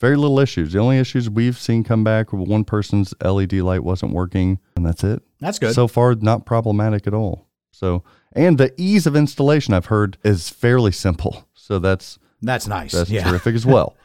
Very 0.00 0.16
little 0.16 0.38
issues. 0.38 0.72
The 0.72 0.78
only 0.78 0.98
issues 0.98 1.30
we've 1.30 1.58
seen 1.58 1.82
come 1.84 2.04
back 2.04 2.32
were 2.32 2.40
one 2.40 2.64
person's 2.64 3.14
LED 3.22 3.54
light 3.54 3.82
wasn't 3.84 4.12
working, 4.12 4.58
and 4.76 4.84
that's 4.84 5.04
it. 5.04 5.22
That's 5.40 5.58
good. 5.58 5.74
So 5.74 5.88
far, 5.88 6.14
not 6.14 6.46
problematic 6.46 7.06
at 7.06 7.14
all. 7.14 7.48
So, 7.70 8.04
and 8.34 8.58
the 8.58 8.72
ease 8.76 9.06
of 9.06 9.16
installation 9.16 9.74
I've 9.74 9.86
heard 9.86 10.16
is 10.24 10.48
fairly 10.50 10.92
simple. 10.92 11.46
So 11.54 11.78
that's 11.78 12.18
That's 12.42 12.66
nice. 12.66 12.92
that's 12.92 13.10
yeah. 13.10 13.28
terrific 13.28 13.54
as 13.54 13.64
well. 13.74 13.96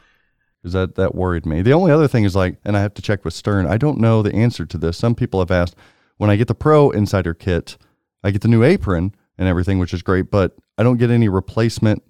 Because 0.62 0.72
that 0.74 0.94
that 0.96 1.14
worried 1.14 1.46
me. 1.46 1.62
The 1.62 1.72
only 1.72 1.90
other 1.92 2.08
thing 2.08 2.24
is 2.24 2.36
like, 2.36 2.56
and 2.64 2.76
I 2.76 2.80
have 2.80 2.94
to 2.94 3.02
check 3.02 3.24
with 3.24 3.34
Stern. 3.34 3.66
I 3.66 3.76
don't 3.78 3.98
know 3.98 4.22
the 4.22 4.34
answer 4.34 4.66
to 4.66 4.78
this. 4.78 4.96
Some 4.98 5.14
people 5.14 5.40
have 5.40 5.50
asked 5.50 5.74
when 6.18 6.30
I 6.30 6.36
get 6.36 6.48
the 6.48 6.54
Pro 6.54 6.90
Insider 6.90 7.32
kit, 7.34 7.78
I 8.22 8.30
get 8.30 8.42
the 8.42 8.48
new 8.48 8.62
apron 8.62 9.14
and 9.38 9.48
everything, 9.48 9.78
which 9.78 9.94
is 9.94 10.02
great, 10.02 10.30
but 10.30 10.56
I 10.76 10.82
don't 10.82 10.98
get 10.98 11.10
any 11.10 11.28
replacement 11.30 12.02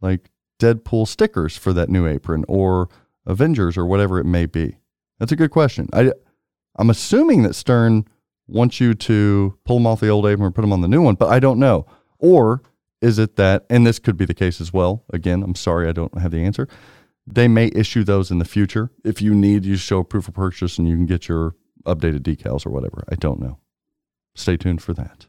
like 0.00 0.30
Deadpool 0.60 1.08
stickers 1.08 1.56
for 1.56 1.72
that 1.72 1.88
new 1.88 2.06
apron 2.06 2.44
or 2.46 2.88
Avengers 3.26 3.76
or 3.76 3.84
whatever 3.86 4.20
it 4.20 4.24
may 4.24 4.46
be. 4.46 4.78
That's 5.18 5.32
a 5.32 5.36
good 5.36 5.50
question. 5.50 5.88
I 5.92 6.12
I'm 6.76 6.90
assuming 6.90 7.42
that 7.42 7.54
Stern 7.54 8.06
wants 8.48 8.80
you 8.80 8.94
to 8.94 9.58
pull 9.64 9.76
them 9.76 9.86
off 9.86 10.00
the 10.00 10.08
old 10.08 10.26
apron 10.26 10.46
or 10.46 10.50
put 10.50 10.62
them 10.62 10.72
on 10.72 10.80
the 10.80 10.88
new 10.88 11.02
one, 11.02 11.14
but 11.14 11.28
I 11.28 11.40
don't 11.40 11.58
know. 11.58 11.86
Or 12.18 12.62
is 13.00 13.18
it 13.18 13.36
that, 13.36 13.66
and 13.68 13.86
this 13.86 13.98
could 13.98 14.16
be 14.16 14.24
the 14.24 14.34
case 14.34 14.60
as 14.60 14.72
well. 14.72 15.04
Again, 15.12 15.42
I'm 15.42 15.54
sorry 15.54 15.88
I 15.88 15.92
don't 15.92 16.16
have 16.18 16.30
the 16.30 16.44
answer. 16.44 16.68
They 17.26 17.48
may 17.48 17.70
issue 17.74 18.04
those 18.04 18.30
in 18.30 18.38
the 18.38 18.44
future. 18.44 18.90
If 19.04 19.20
you 19.20 19.34
need, 19.34 19.64
you 19.64 19.76
show 19.76 20.02
proof 20.02 20.28
of 20.28 20.34
purchase 20.34 20.78
and 20.78 20.88
you 20.88 20.96
can 20.96 21.06
get 21.06 21.28
your 21.28 21.54
updated 21.84 22.20
decals 22.20 22.66
or 22.66 22.70
whatever. 22.70 23.04
I 23.10 23.16
don't 23.16 23.40
know. 23.40 23.58
Stay 24.34 24.56
tuned 24.56 24.82
for 24.82 24.92
that. 24.94 25.26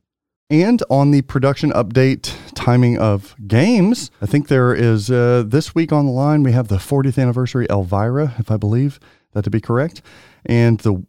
And 0.50 0.82
on 0.90 1.12
the 1.12 1.24
production 1.24 1.72
update 1.72 2.34
timing 2.56 2.98
of 2.98 3.36
games, 3.48 4.12
I 4.22 4.28
think 4.28 4.48
there 4.48 4.74
is 4.74 5.12
uh, 5.12 5.44
this 5.46 5.76
week 5.76 5.92
on 5.92 6.06
the 6.06 6.12
line, 6.12 6.42
we 6.44 6.54
have 6.54 6.70
the 6.70 6.78
40th 6.78 7.22
anniversary 7.22 7.68
Elvira, 7.70 8.34
if 8.40 8.50
I 8.50 8.56
believe 8.56 9.00
that 9.34 9.44
to 9.44 9.50
be 9.50 9.60
correct. 9.60 10.02
And 10.48 10.80
the, 10.80 11.04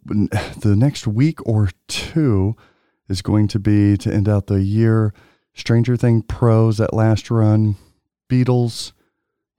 the 0.61 0.77
next 0.77 1.07
week 1.07 1.39
or 1.47 1.71
two 1.87 2.57
is 3.09 3.23
going 3.23 3.49
to 3.49 3.59
be 3.59 3.97
to 3.97 4.13
end 4.13 4.29
out 4.29 4.49
the 4.49 4.63
year 4.63 5.15
Stranger 5.55 5.97
Thing 5.97 6.23
Pros, 6.23 6.79
that 6.79 6.93
last 6.93 7.31
run, 7.31 7.77
Beatles, 8.29 8.93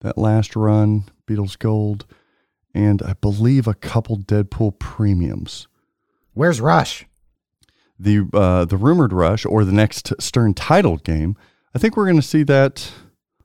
that 0.01 0.17
last 0.17 0.55
run, 0.55 1.05
Beatles 1.27 1.57
Gold, 1.57 2.05
and 2.73 3.01
I 3.01 3.13
believe 3.13 3.67
a 3.67 3.73
couple 3.73 4.17
Deadpool 4.17 4.79
premiums 4.79 5.67
Where's 6.33 6.61
Rush? 6.61 7.05
the 7.99 8.25
uh, 8.33 8.65
the 8.65 8.77
rumored 8.77 9.11
rush 9.11 9.45
or 9.45 9.65
the 9.65 9.73
next 9.73 10.13
Stern 10.19 10.53
titled 10.53 11.03
game. 11.03 11.35
I 11.75 11.79
think 11.79 11.97
we're 11.97 12.05
going 12.05 12.15
to 12.15 12.21
see 12.21 12.43
that 12.43 12.91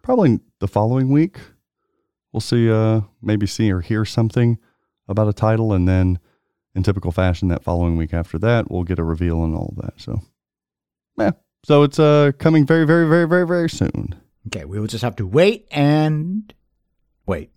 probably 0.01 0.40
the 0.61 0.69
following 0.69 1.11
week. 1.11 1.39
We'll 2.32 2.40
see, 2.40 2.70
uh, 2.70 3.02
maybe 3.20 3.47
see 3.47 3.70
or 3.70 3.81
hear 3.81 4.05
something 4.05 4.59
about 5.09 5.28
a 5.28 5.32
title, 5.32 5.73
and 5.73 5.89
then 5.89 6.19
in 6.74 6.82
typical 6.82 7.12
fashion, 7.12 7.48
that 7.48 7.62
following 7.62 7.96
week 7.96 8.12
after 8.14 8.38
that, 8.38 8.70
we'll 8.70 8.84
get 8.84 8.98
a 8.98 9.05
reveal 9.05 9.44
and 9.44 9.55
all 9.55 9.74
of 9.76 9.84
that. 9.84 10.01
So, 10.01 10.20
yeah. 11.18 11.32
So 11.64 11.82
it's 11.82 11.98
uh 11.98 12.32
coming 12.38 12.66
very, 12.66 12.86
very, 12.86 13.09
very, 13.09 13.26
very, 13.26 13.46
very 13.46 13.70
soon. 13.70 14.14
Okay, 14.48 14.64
we 14.64 14.78
will 14.78 14.86
just 14.86 15.02
have 15.02 15.16
to 15.16 15.26
wait 15.26 15.66
and 15.70 16.52
wait. 17.26 17.51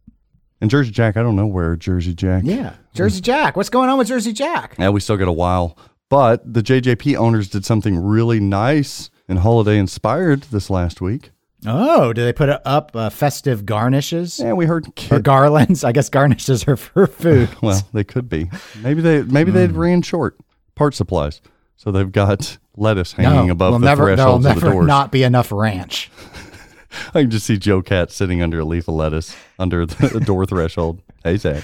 And 0.61 0.69
Jersey 0.69 0.91
Jack, 0.91 1.17
I 1.17 1.21
don't 1.21 1.35
know 1.35 1.45
where 1.47 1.75
Jersey 1.75 2.13
Jack. 2.13 2.43
Yeah. 2.45 2.73
Jersey 2.93 3.21
Jack. 3.21 3.55
What's 3.55 3.69
going 3.69 3.89
on 3.89 3.97
with 3.97 4.07
Jersey 4.07 4.33
Jack? 4.33 4.75
Yeah, 4.79 4.89
we 4.89 4.99
still 4.99 5.17
got 5.17 5.27
a 5.27 5.33
while. 5.33 5.77
But 6.09 6.51
the 6.51 6.63
JJP 6.63 7.17
owners 7.17 7.49
did 7.49 7.65
something 7.65 7.97
really 7.97 8.39
nice 8.39 9.09
and 9.27 9.39
holiday 9.39 9.77
inspired 9.77 10.43
this 10.43 10.69
last 10.69 11.01
week. 11.01 11.31
Oh, 11.65 12.13
do 12.13 12.23
they 12.23 12.33
put 12.33 12.49
up 12.49 12.91
uh, 12.93 13.09
festive 13.09 13.65
garnishes 13.65 14.39
Yeah, 14.39 14.53
we 14.53 14.65
heard 14.67 14.85
or 15.11 15.19
garlands? 15.19 15.83
I 15.83 15.91
guess 15.91 16.07
garnishes 16.09 16.67
are 16.67 16.77
for 16.77 17.07
food. 17.07 17.49
Well, 17.61 17.81
they 17.93 18.03
could 18.03 18.29
be. 18.29 18.49
Maybe 18.81 19.01
they 19.01 19.23
maybe 19.23 19.49
they 19.51 19.67
ran 19.67 20.01
short 20.03 20.37
part 20.75 20.93
supplies, 20.93 21.41
so 21.75 21.91
they've 21.91 22.11
got 22.11 22.57
lettuce 22.75 23.13
hanging 23.13 23.49
above 23.49 23.71
will 23.73 23.79
the 23.79 23.85
never, 23.87 24.05
thresholds 24.15 24.45
of 24.45 24.55
the 24.55 24.59
never 24.61 24.71
doors. 24.73 24.87
not 24.87 25.11
be 25.11 25.23
enough 25.23 25.51
ranch. 25.51 26.11
I 27.13 27.21
can 27.21 27.31
just 27.31 27.45
see 27.47 27.57
Joe 27.57 27.81
Cat 27.81 28.11
sitting 28.11 28.41
under 28.41 28.59
a 28.59 28.65
leaf 28.65 28.87
of 28.87 28.93
lettuce 28.93 29.35
under 29.57 29.85
the, 29.85 30.19
door 30.25 30.45
threshold. 30.45 31.01
Hey 31.23 31.37
Zach, 31.37 31.63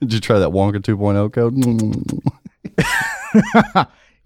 did 0.00 0.12
you 0.14 0.20
try 0.20 0.38
that 0.38 0.48
Wonka 0.50 0.80
2.0 0.80 1.32
code? 1.32 1.54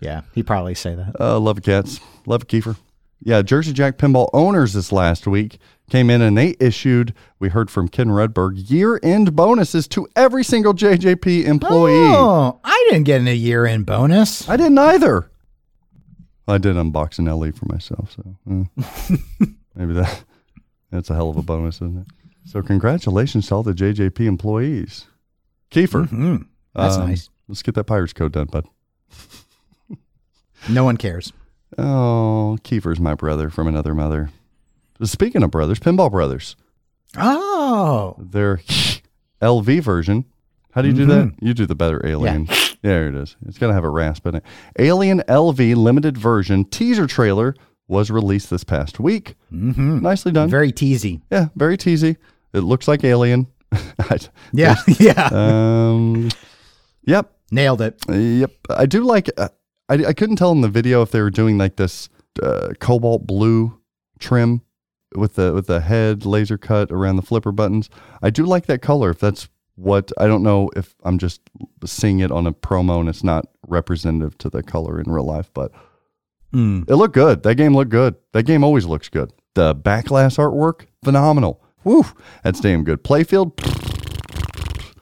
Yeah, 0.00 0.20
he'd 0.32 0.46
probably 0.46 0.74
say 0.74 0.94
that. 0.94 1.16
Uh, 1.20 1.40
love 1.40 1.60
cats. 1.62 1.98
Love 2.24 2.46
Kiefer. 2.46 2.76
Yeah, 3.20 3.42
Jersey 3.42 3.72
Jack 3.72 3.98
Pinball 3.98 4.30
owners 4.32 4.72
this 4.72 4.92
last 4.92 5.26
week 5.26 5.58
came 5.90 6.08
in 6.08 6.22
and 6.22 6.38
they 6.38 6.54
issued, 6.60 7.14
we 7.40 7.48
heard 7.48 7.70
from 7.70 7.88
Ken 7.88 8.08
Redberg, 8.08 8.70
year 8.70 9.00
end 9.02 9.34
bonuses 9.34 9.88
to 9.88 10.06
every 10.14 10.44
single 10.44 10.72
JJP 10.72 11.44
employee. 11.46 11.94
Oh, 12.14 12.60
I 12.62 12.86
didn't 12.90 13.04
get 13.04 13.22
a 13.22 13.34
year 13.34 13.66
end 13.66 13.86
bonus. 13.86 14.48
I 14.48 14.56
didn't 14.56 14.78
either. 14.78 15.30
I 16.46 16.58
did 16.58 16.76
unbox 16.76 17.18
an 17.18 17.26
LE 17.26 17.50
for 17.52 17.66
myself, 17.66 18.12
so 18.16 18.36
maybe 19.74 19.92
that 19.94 20.24
that's 20.90 21.10
a 21.10 21.14
hell 21.14 21.28
of 21.28 21.36
a 21.36 21.42
bonus, 21.42 21.76
isn't 21.76 21.98
it? 21.98 22.06
So 22.46 22.62
congratulations 22.62 23.48
to 23.48 23.54
all 23.56 23.62
the 23.62 23.74
JJP 23.74 24.20
employees. 24.20 25.06
Kiefer, 25.70 26.08
Mhm. 26.08 26.46
That's 26.74 26.96
um, 26.96 27.08
nice. 27.08 27.28
Let's 27.48 27.62
get 27.62 27.74
that 27.74 27.84
Pirates 27.84 28.12
code 28.14 28.32
done, 28.32 28.46
bud. 28.46 28.66
No 30.68 30.84
one 30.84 30.96
cares. 30.96 31.32
Oh, 31.76 32.56
Kiefer's 32.62 33.00
my 33.00 33.14
brother 33.14 33.50
from 33.50 33.66
another 33.68 33.94
mother. 33.94 34.30
Speaking 35.02 35.42
of 35.42 35.50
brothers, 35.50 35.78
Pinball 35.78 36.10
Brothers, 36.10 36.56
Oh. 37.16 38.16
their 38.18 38.56
LV 39.42 39.80
version. 39.82 40.24
How 40.72 40.82
do 40.82 40.88
you 40.88 40.94
do 40.94 41.06
that? 41.06 41.34
You 41.40 41.54
do 41.54 41.66
the 41.66 41.74
better 41.74 42.04
Alien. 42.06 42.48
There 42.80 43.08
it 43.08 43.16
is. 43.16 43.34
It's 43.44 43.58
going 43.58 43.70
to 43.70 43.74
have 43.74 43.82
a 43.82 43.90
rasp 43.90 44.24
in 44.28 44.36
it. 44.36 44.44
Alien 44.78 45.18
LV 45.26 45.74
limited 45.74 46.16
version 46.16 46.64
teaser 46.64 47.08
trailer 47.08 47.56
was 47.88 48.08
released 48.08 48.50
this 48.50 48.62
past 48.62 49.00
week. 49.00 49.34
Mm-hmm. 49.52 49.98
Nicely 49.98 50.30
done. 50.30 50.48
Very 50.48 50.70
teasy. 50.70 51.20
yeah, 51.28 51.48
very 51.56 51.76
teasy. 51.76 52.16
It 52.52 52.60
looks 52.60 52.86
like 52.86 53.02
Alien. 53.02 53.48
Yeah. 54.52 54.76
yeah. 55.00 55.28
um, 55.32 56.28
yep. 57.02 57.32
Nailed 57.50 57.80
it. 57.82 57.98
Yep. 58.08 58.52
I 58.70 58.86
do 58.86 59.02
like, 59.02 59.28
uh, 59.36 59.48
I, 59.89 59.94
I 60.06 60.12
couldn't 60.12 60.36
tell 60.36 60.52
in 60.52 60.60
the 60.60 60.69
video 60.69 61.02
if 61.02 61.10
they 61.10 61.20
were 61.20 61.31
doing 61.31 61.59
like 61.59 61.77
this 61.77 62.09
uh, 62.43 62.70
cobalt 62.81 63.27
blue 63.27 63.78
trim 64.19 64.62
with 65.15 65.36
the 65.36 65.52
with 65.55 65.66
the 65.66 65.81
head 65.81 66.27
laser 66.27 66.59
cut 66.59 66.90
around 66.93 67.16
the 67.16 67.23
flipper 67.23 67.52
buttons. 67.52 67.89
I 68.23 68.31
do 68.31 68.44
like 68.44 68.66
that 68.66 68.82
color. 68.82 69.10
If 69.10 69.20
that's 69.20 69.48
what 69.77 70.10
I 70.19 70.27
don't 70.27 70.43
know 70.43 70.70
if 70.77 70.94
I'm 71.05 71.19
just 71.19 71.40
seeing 71.86 72.20
it 72.20 72.31
on 72.32 72.47
a 72.47 72.52
promo 72.52 73.01
and 73.01 73.09
it's 73.09 73.23
not 73.24 73.47
representative 73.66 74.36
to 74.39 74.51
the 74.51 74.62
color 74.62 75.01
in 75.01 75.10
real 75.10 75.24
life, 75.24 75.51
but 75.55 75.73
Mm. 76.52 76.89
it 76.89 76.94
looked 76.97 77.12
good. 77.15 77.43
That 77.43 77.56
game 77.56 77.74
looked 77.77 77.90
good. 77.90 78.15
That 78.32 78.44
game 78.44 78.65
always 78.65 78.86
looks 78.86 79.10
good. 79.10 79.32
The 79.55 79.74
backlash 79.74 80.39
artwork, 80.39 80.86
phenomenal. 81.05 81.62
Woo, 81.85 82.05
that's 82.43 82.60
damn 82.60 82.85
good. 82.85 83.05
Playfield, 83.05 83.52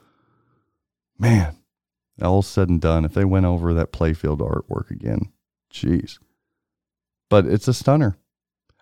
man, 1.18 1.55
all 2.22 2.42
said 2.42 2.68
and 2.68 2.80
done. 2.80 3.04
If 3.04 3.14
they 3.14 3.24
went 3.24 3.46
over 3.46 3.74
that 3.74 3.92
playfield 3.92 4.38
artwork 4.38 4.90
again, 4.90 5.32
jeez. 5.72 6.18
But 7.28 7.46
it's 7.46 7.68
a 7.68 7.74
stunner. 7.74 8.16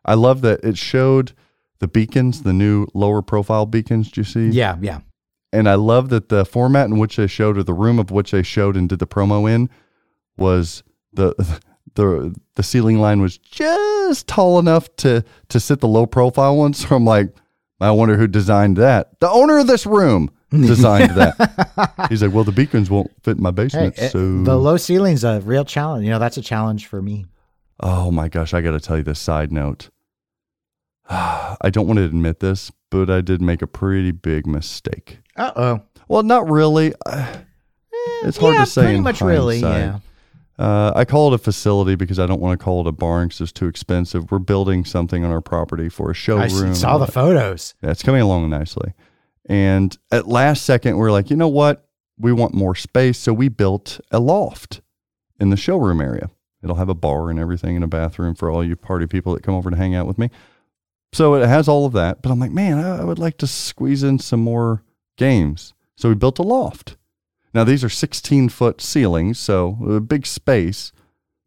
I 0.04 0.14
love 0.14 0.42
that 0.42 0.62
it 0.62 0.76
showed 0.76 1.32
the 1.78 1.88
beacons, 1.88 2.42
the 2.42 2.52
new 2.52 2.86
lower 2.94 3.22
profile 3.22 3.66
beacons. 3.66 4.10
Do 4.10 4.20
you 4.20 4.24
see? 4.24 4.48
Yeah. 4.48 4.76
Yeah. 4.80 5.00
and 5.52 5.68
I 5.68 5.74
love 5.74 6.08
that 6.10 6.28
the 6.28 6.44
format 6.44 6.86
in 6.88 6.98
which 6.98 7.16
they 7.16 7.26
showed, 7.26 7.56
or 7.58 7.62
the 7.62 7.72
room 7.72 7.98
of 7.98 8.10
which 8.10 8.30
they 8.32 8.42
showed 8.42 8.76
and 8.76 8.88
did 8.88 8.98
the 8.98 9.06
promo 9.06 9.50
in, 9.50 9.70
was 10.36 10.82
the 11.12 11.34
the 11.94 12.34
the 12.56 12.62
ceiling 12.62 12.98
line 12.98 13.20
was 13.20 13.38
just 13.38 14.26
tall 14.28 14.58
enough 14.58 14.94
to 14.96 15.24
to 15.48 15.60
sit 15.60 15.80
the 15.80 15.88
low 15.88 16.06
profile 16.06 16.56
one. 16.56 16.74
So 16.74 16.94
I'm 16.96 17.04
like, 17.04 17.34
I 17.80 17.90
wonder 17.90 18.16
who 18.16 18.26
designed 18.26 18.76
that. 18.76 19.18
The 19.20 19.30
owner 19.30 19.58
of 19.58 19.66
this 19.66 19.86
room 19.86 20.30
designed 20.62 21.10
that. 21.16 22.06
He's 22.10 22.22
like, 22.22 22.32
well, 22.32 22.44
the 22.44 22.52
beacons 22.52 22.90
won't 22.90 23.10
fit 23.22 23.36
in 23.36 23.42
my 23.42 23.50
Hey, 23.50 23.52
basement, 23.52 23.98
it- 23.98 24.10
so 24.12 24.42
the 24.42 24.56
low 24.56 24.76
ceiling's 24.76 25.24
a 25.24 25.40
real 25.40 25.64
challenge. 25.64 26.04
You 26.04 26.10
know, 26.10 26.18
that's 26.18 26.36
a 26.36 26.42
challenge 26.42 26.86
for 26.86 27.00
me. 27.02 27.26
Oh 27.80 28.10
my 28.10 28.28
gosh, 28.28 28.54
I 28.54 28.60
got 28.60 28.70
to 28.72 28.80
tell 28.80 28.96
you 28.96 29.02
this 29.02 29.18
side 29.20 29.50
note. 29.52 29.90
I 31.08 31.68
don't 31.70 31.86
want 31.86 31.98
to 31.98 32.04
admit 32.04 32.40
this, 32.40 32.70
but 32.90 33.10
I 33.10 33.20
did 33.20 33.42
make 33.42 33.62
a 33.62 33.66
pretty 33.66 34.10
big 34.10 34.46
mistake. 34.46 35.18
Uh 35.36 35.52
oh. 35.56 35.80
Well, 36.08 36.22
not 36.22 36.48
really. 36.48 36.92
Uh, 37.06 37.36
It's 38.22 38.36
hard 38.36 38.54
yeah, 38.56 38.64
to 38.64 38.70
say 38.70 38.82
Pretty 38.82 39.00
much, 39.00 39.20
really. 39.22 39.58
Yeah. 39.58 39.98
Uh, 40.58 40.92
I 40.94 41.04
call 41.06 41.32
it 41.32 41.36
a 41.36 41.38
facility 41.38 41.94
because 41.94 42.18
I 42.18 42.26
don't 42.26 42.40
want 42.40 42.58
to 42.58 42.62
call 42.62 42.80
it 42.82 42.86
a 42.86 42.92
barn 42.92 43.28
because 43.28 43.40
it's 43.40 43.52
too 43.52 43.66
expensive. 43.66 44.30
We're 44.30 44.38
building 44.40 44.84
something 44.84 45.24
on 45.24 45.30
our 45.30 45.40
property 45.40 45.88
for 45.88 46.10
a 46.10 46.14
showroom. 46.14 46.70
s- 46.70 46.80
saw 46.80 46.98
the 46.98 47.06
photos. 47.06 47.74
It's 47.82 48.02
coming 48.02 48.20
along 48.20 48.48
nicely. 48.50 48.92
And 49.46 49.96
at 50.10 50.26
last 50.26 50.64
second, 50.64 50.96
we're 50.96 51.12
like, 51.12 51.30
you 51.30 51.36
know 51.36 51.48
what? 51.48 51.86
We 52.18 52.32
want 52.32 52.54
more 52.54 52.74
space. 52.74 53.18
So 53.18 53.32
we 53.32 53.48
built 53.48 54.00
a 54.10 54.18
loft 54.18 54.80
in 55.38 55.50
the 55.50 55.56
showroom 55.56 56.00
area. 56.00 56.30
It'll 56.62 56.76
have 56.76 56.88
a 56.88 56.94
bar 56.94 57.28
and 57.28 57.38
everything 57.38 57.76
and 57.76 57.84
a 57.84 57.88
bathroom 57.88 58.34
for 58.34 58.50
all 58.50 58.64
you 58.64 58.74
party 58.76 59.06
people 59.06 59.34
that 59.34 59.42
come 59.42 59.54
over 59.54 59.70
to 59.70 59.76
hang 59.76 59.94
out 59.94 60.06
with 60.06 60.18
me. 60.18 60.30
So 61.12 61.34
it 61.34 61.46
has 61.46 61.68
all 61.68 61.84
of 61.84 61.92
that. 61.92 62.22
But 62.22 62.32
I'm 62.32 62.40
like, 62.40 62.52
man, 62.52 62.78
I, 62.78 63.00
I 63.00 63.04
would 63.04 63.18
like 63.18 63.36
to 63.38 63.46
squeeze 63.46 64.02
in 64.02 64.18
some 64.18 64.40
more 64.40 64.82
games. 65.16 65.74
So 65.96 66.08
we 66.08 66.14
built 66.14 66.38
a 66.38 66.42
loft. 66.42 66.96
Now, 67.52 67.62
these 67.62 67.84
are 67.84 67.88
16 67.88 68.48
foot 68.48 68.80
ceilings, 68.80 69.38
so 69.38 69.78
a 69.88 70.00
big 70.00 70.26
space. 70.26 70.92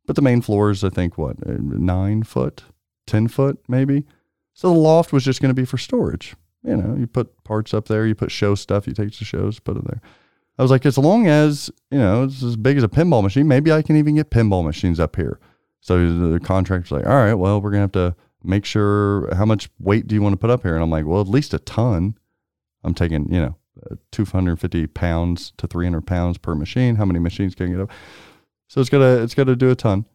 But 0.06 0.16
the 0.16 0.22
main 0.22 0.42
floor 0.42 0.72
is, 0.72 0.86
I 0.86 0.90
think, 0.90 1.18
what, 1.18 1.36
uh, 1.46 1.56
nine 1.60 2.24
foot, 2.24 2.64
10 3.08 3.28
foot, 3.28 3.60
maybe? 3.68 4.06
So 4.54 4.70
the 4.70 4.80
loft 4.80 5.12
was 5.12 5.26
just 5.26 5.42
going 5.42 5.50
to 5.50 5.62
be 5.62 5.66
for 5.66 5.78
storage. 5.78 6.36
You 6.64 6.76
know, 6.76 6.96
you 6.96 7.08
put 7.08 7.44
parts 7.44 7.74
up 7.74 7.88
there, 7.88 8.06
you 8.06 8.16
put 8.16 8.32
show 8.32 8.56
stuff, 8.56 8.88
you 8.88 8.94
take 8.94 9.18
the 9.18 9.26
shows, 9.26 9.60
put 9.60 9.78
it 9.78 9.86
there. 9.86 10.02
I 10.58 10.62
was 10.62 10.72
like, 10.72 10.86
as 10.86 10.98
long 10.98 11.28
as, 11.28 11.70
you 11.92 12.00
know, 12.00 12.24
it's 12.24 12.42
as 12.42 12.56
big 12.56 12.78
as 12.78 12.84
a 12.84 12.88
pinball 12.88 13.22
machine, 13.22 13.48
maybe 13.48 13.72
I 13.72 13.82
can 13.82 13.96
even 13.96 14.16
get 14.16 14.32
pinball 14.32 14.66
machines 14.66 15.00
up 15.00 15.16
here. 15.16 15.40
So 15.82 16.32
the 16.32 16.40
contractor's 16.40 16.92
like, 16.92 17.06
all 17.06 17.16
right, 17.16 17.36
well, 17.36 17.62
we're 17.62 17.72
going 17.72 17.88
to 17.88 18.00
have 18.00 18.14
to 18.14 18.16
make 18.44 18.66
sure 18.66 19.34
how 19.36 19.46
much 19.46 19.70
weight 19.80 20.08
do 20.08 20.16
you 20.16 20.22
want 20.22 20.34
to 20.34 20.38
put 20.38 20.50
up 20.50 20.64
here? 20.64 20.74
And 20.74 20.84
I'm 20.84 20.90
like, 20.90 21.06
well, 21.06 21.22
at 21.22 21.28
least 21.28 21.54
a 21.54 21.60
ton. 21.60 22.18
I'm 22.84 22.96
taking, 22.96 23.32
you 23.32 23.40
know, 23.40 23.56
uh, 23.92 23.96
250 24.12 24.88
pounds 24.88 25.54
to 25.58 25.68
300 25.68 26.08
pounds 26.08 26.38
per 26.38 26.56
machine. 26.56 26.96
How 26.96 27.06
many 27.06 27.20
machines 27.20 27.54
can 27.54 27.72
get 27.72 27.80
up? 27.80 27.92
So 28.68 28.82
it's 28.82 28.90
got 28.90 29.00
to, 29.00 29.22
it's 29.22 29.36
got 29.36 29.46
to 29.46 29.56
do 29.56 29.70
a 29.70 29.76
ton. 29.76 30.06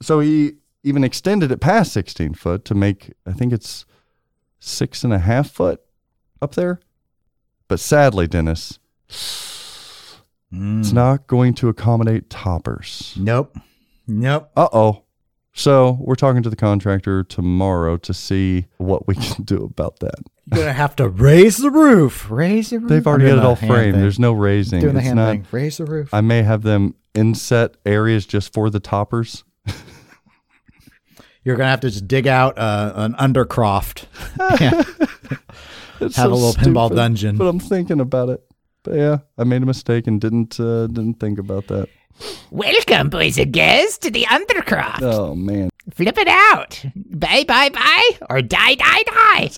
So 0.00 0.20
he 0.20 0.54
even 0.84 1.02
extended 1.02 1.50
it 1.50 1.60
past 1.60 1.92
16 1.92 2.34
foot 2.34 2.64
to 2.66 2.74
make 2.74 3.12
I 3.26 3.32
think 3.32 3.52
it's 3.52 3.86
six 4.60 5.04
and 5.04 5.12
a 5.12 5.18
half 5.18 5.50
foot 5.50 5.80
up 6.42 6.54
there. 6.54 6.80
But 7.68 7.80
sadly, 7.80 8.26
Dennis, 8.26 8.78
it's 9.08 10.92
not 10.92 11.26
going 11.26 11.54
to 11.54 11.68
accommodate 11.68 12.30
toppers. 12.30 13.14
Nope. 13.18 13.56
Nope. 14.06 14.50
Uh 14.56 14.68
oh. 14.72 15.02
So 15.56 15.96
we're 16.00 16.14
talking 16.16 16.42
to 16.42 16.50
the 16.50 16.56
contractor 16.56 17.22
tomorrow 17.24 17.96
to 17.98 18.12
see 18.14 18.66
what 18.78 19.06
we 19.06 19.14
can 19.20 19.44
do 19.44 19.64
about 19.64 20.00
that. 20.00 20.14
You're 20.52 20.60
gonna 20.60 20.72
have 20.74 20.94
to 20.96 21.08
raise 21.08 21.56
the 21.56 21.70
roof. 21.70 22.30
Raise 22.30 22.70
the 22.70 22.80
roof. 22.80 22.88
They've 22.88 23.06
already 23.06 23.30
I'm 23.30 23.36
got 23.36 23.42
it 23.42 23.46
all 23.46 23.56
framed. 23.56 23.94
thing. 23.94 24.02
There's 24.02 24.18
no 24.18 24.32
raising. 24.32 24.80
doing 24.80 24.94
the 24.94 24.98
It's 25.00 25.06
hand 25.06 25.16
not- 25.16 25.30
thing. 25.30 25.46
Raise 25.50 25.78
the 25.78 25.86
roof. 25.86 26.12
I 26.12 26.20
may 26.20 26.42
have 26.42 26.62
them 26.62 26.94
inset 27.14 27.76
areas 27.86 28.26
just 28.26 28.52
for 28.52 28.68
the 28.68 28.80
toppers. 28.80 29.42
You're 31.44 31.56
gonna 31.56 31.70
have 31.70 31.80
to 31.80 31.90
just 31.90 32.08
dig 32.08 32.26
out 32.26 32.58
uh, 32.58 32.92
an 32.96 33.14
undercroft. 33.14 34.06
It's 36.00 36.16
Have 36.16 36.26
so 36.26 36.32
a 36.32 36.34
little 36.34 36.52
pinball 36.52 36.94
dungeon. 36.94 37.36
But 37.36 37.46
I'm 37.46 37.60
thinking 37.60 38.00
about 38.00 38.28
it. 38.28 38.44
But 38.82 38.94
yeah, 38.96 39.18
I 39.38 39.44
made 39.44 39.62
a 39.62 39.66
mistake 39.66 40.06
and 40.06 40.20
didn't 40.20 40.58
uh, 40.58 40.88
didn't 40.88 41.20
think 41.20 41.38
about 41.38 41.68
that. 41.68 41.88
Welcome, 42.50 43.10
boys 43.10 43.38
and 43.38 43.52
girls, 43.52 43.98
to 43.98 44.10
the 44.10 44.24
Undercroft. 44.24 45.02
Oh 45.02 45.34
man, 45.34 45.70
Flip 45.92 46.16
it 46.16 46.28
out. 46.28 46.82
Bye, 46.94 47.44
bye, 47.46 47.68
bye, 47.68 48.10
or 48.30 48.40
die, 48.40 48.74
die, 48.74 49.02
die. 49.06 49.50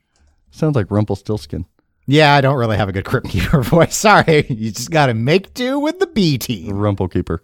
sounds 0.50 0.74
like 0.74 0.90
Rumpelstiltskin. 0.90 1.66
Yeah, 2.06 2.34
I 2.34 2.40
don't 2.40 2.56
really 2.56 2.76
have 2.76 2.88
a 2.88 2.92
good 2.92 3.04
crypt 3.04 3.28
keeper 3.28 3.62
voice. 3.62 3.96
Sorry, 3.96 4.46
you 4.48 4.70
just 4.70 4.90
got 4.90 5.06
to 5.06 5.14
make 5.14 5.54
do 5.54 5.78
with 5.78 5.98
the 5.98 6.06
B 6.06 6.32
The 6.32 6.38
team. 6.38 6.74
Rumpelkeeper. 6.74 7.40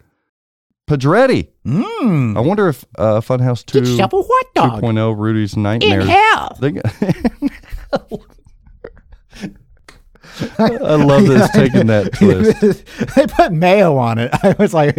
Pedretti. 0.86 1.48
Mm. 1.66 2.36
I 2.36 2.40
wonder 2.40 2.68
if 2.68 2.84
uh, 2.98 3.20
Funhouse 3.20 3.64
Two 3.64 3.80
Get 3.80 3.88
yourself 3.88 4.12
a 4.12 4.22
hot 4.22 4.46
dog. 4.54 4.82
2.0 4.82 5.18
Rudy's 5.18 5.54
In 5.56 5.62
Nightmare. 5.62 6.02
hell. 6.04 6.56
They 6.60 6.72
I 10.58 10.66
love 10.96 11.26
this 11.26 11.50
taking 11.54 11.86
that 11.86 12.12
twist. 12.12 12.84
they 13.14 13.26
put 13.26 13.52
mayo 13.52 13.96
on 13.96 14.18
it. 14.18 14.30
I 14.42 14.54
was 14.58 14.74
like, 14.74 14.94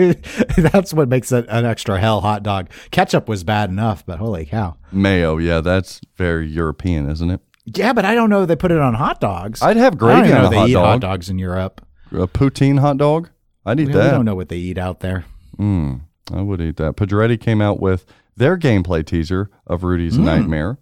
that's 0.56 0.94
what 0.94 1.10
makes 1.10 1.32
it 1.32 1.46
an 1.50 1.66
extra 1.66 2.00
hell 2.00 2.22
hot 2.22 2.42
dog. 2.44 2.70
Ketchup 2.92 3.28
was 3.28 3.44
bad 3.44 3.70
enough, 3.70 4.06
but 4.06 4.18
holy 4.20 4.46
cow. 4.46 4.78
Mayo, 4.92 5.38
yeah, 5.38 5.62
that's 5.62 6.00
very 6.16 6.48
European, 6.48 7.10
isn't 7.10 7.30
it? 7.30 7.42
Yeah, 7.66 7.94
but 7.94 8.06
I 8.06 8.16
don't 8.16 8.30
know 8.30 8.46
they 8.46 8.56
put 8.56 8.72
it 8.72 8.80
on 8.80 8.94
hot 8.94 9.20
dogs. 9.20 9.62
I'd 9.62 9.78
have 9.78 9.94
I 9.96 9.98
don't 9.98 9.98
gravy 9.98 10.34
on 10.34 10.42
know 10.44 10.48
a 10.48 10.50
they 10.52 10.56
hot 10.58 10.70
eat 10.70 10.74
dog. 10.74 10.86
hot 10.86 11.00
dogs 11.02 11.30
in 11.30 11.38
Europe. 11.40 11.86
A 12.12 12.28
poutine 12.28 12.80
hot 12.80 12.98
dog. 12.98 13.30
I'd 13.66 13.80
eat 13.80 13.88
We, 13.88 13.94
that. 13.94 14.06
we 14.06 14.12
don't 14.12 14.26
know 14.26 14.36
what 14.36 14.50
they 14.50 14.58
eat 14.58 14.78
out 14.78 15.00
there. 15.02 15.26
Mm, 15.58 16.02
I 16.34 16.42
would 16.42 16.62
eat 16.62 16.78
that. 16.78 16.96
Pedretti 16.96 17.40
came 17.40 17.62
out 17.62 17.80
with 17.80 18.06
their 18.36 18.58
gameplay 18.58 19.06
teaser 19.06 19.50
of 19.68 19.84
Rudy's 19.84 20.18
Mm. 20.18 20.24
Nightmare. 20.24 20.78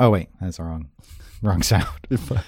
Oh 0.00 0.10
wait, 0.10 0.28
that's 0.40 0.58
wrong, 0.58 0.88
wrong 1.42 1.62
sound. 1.62 1.86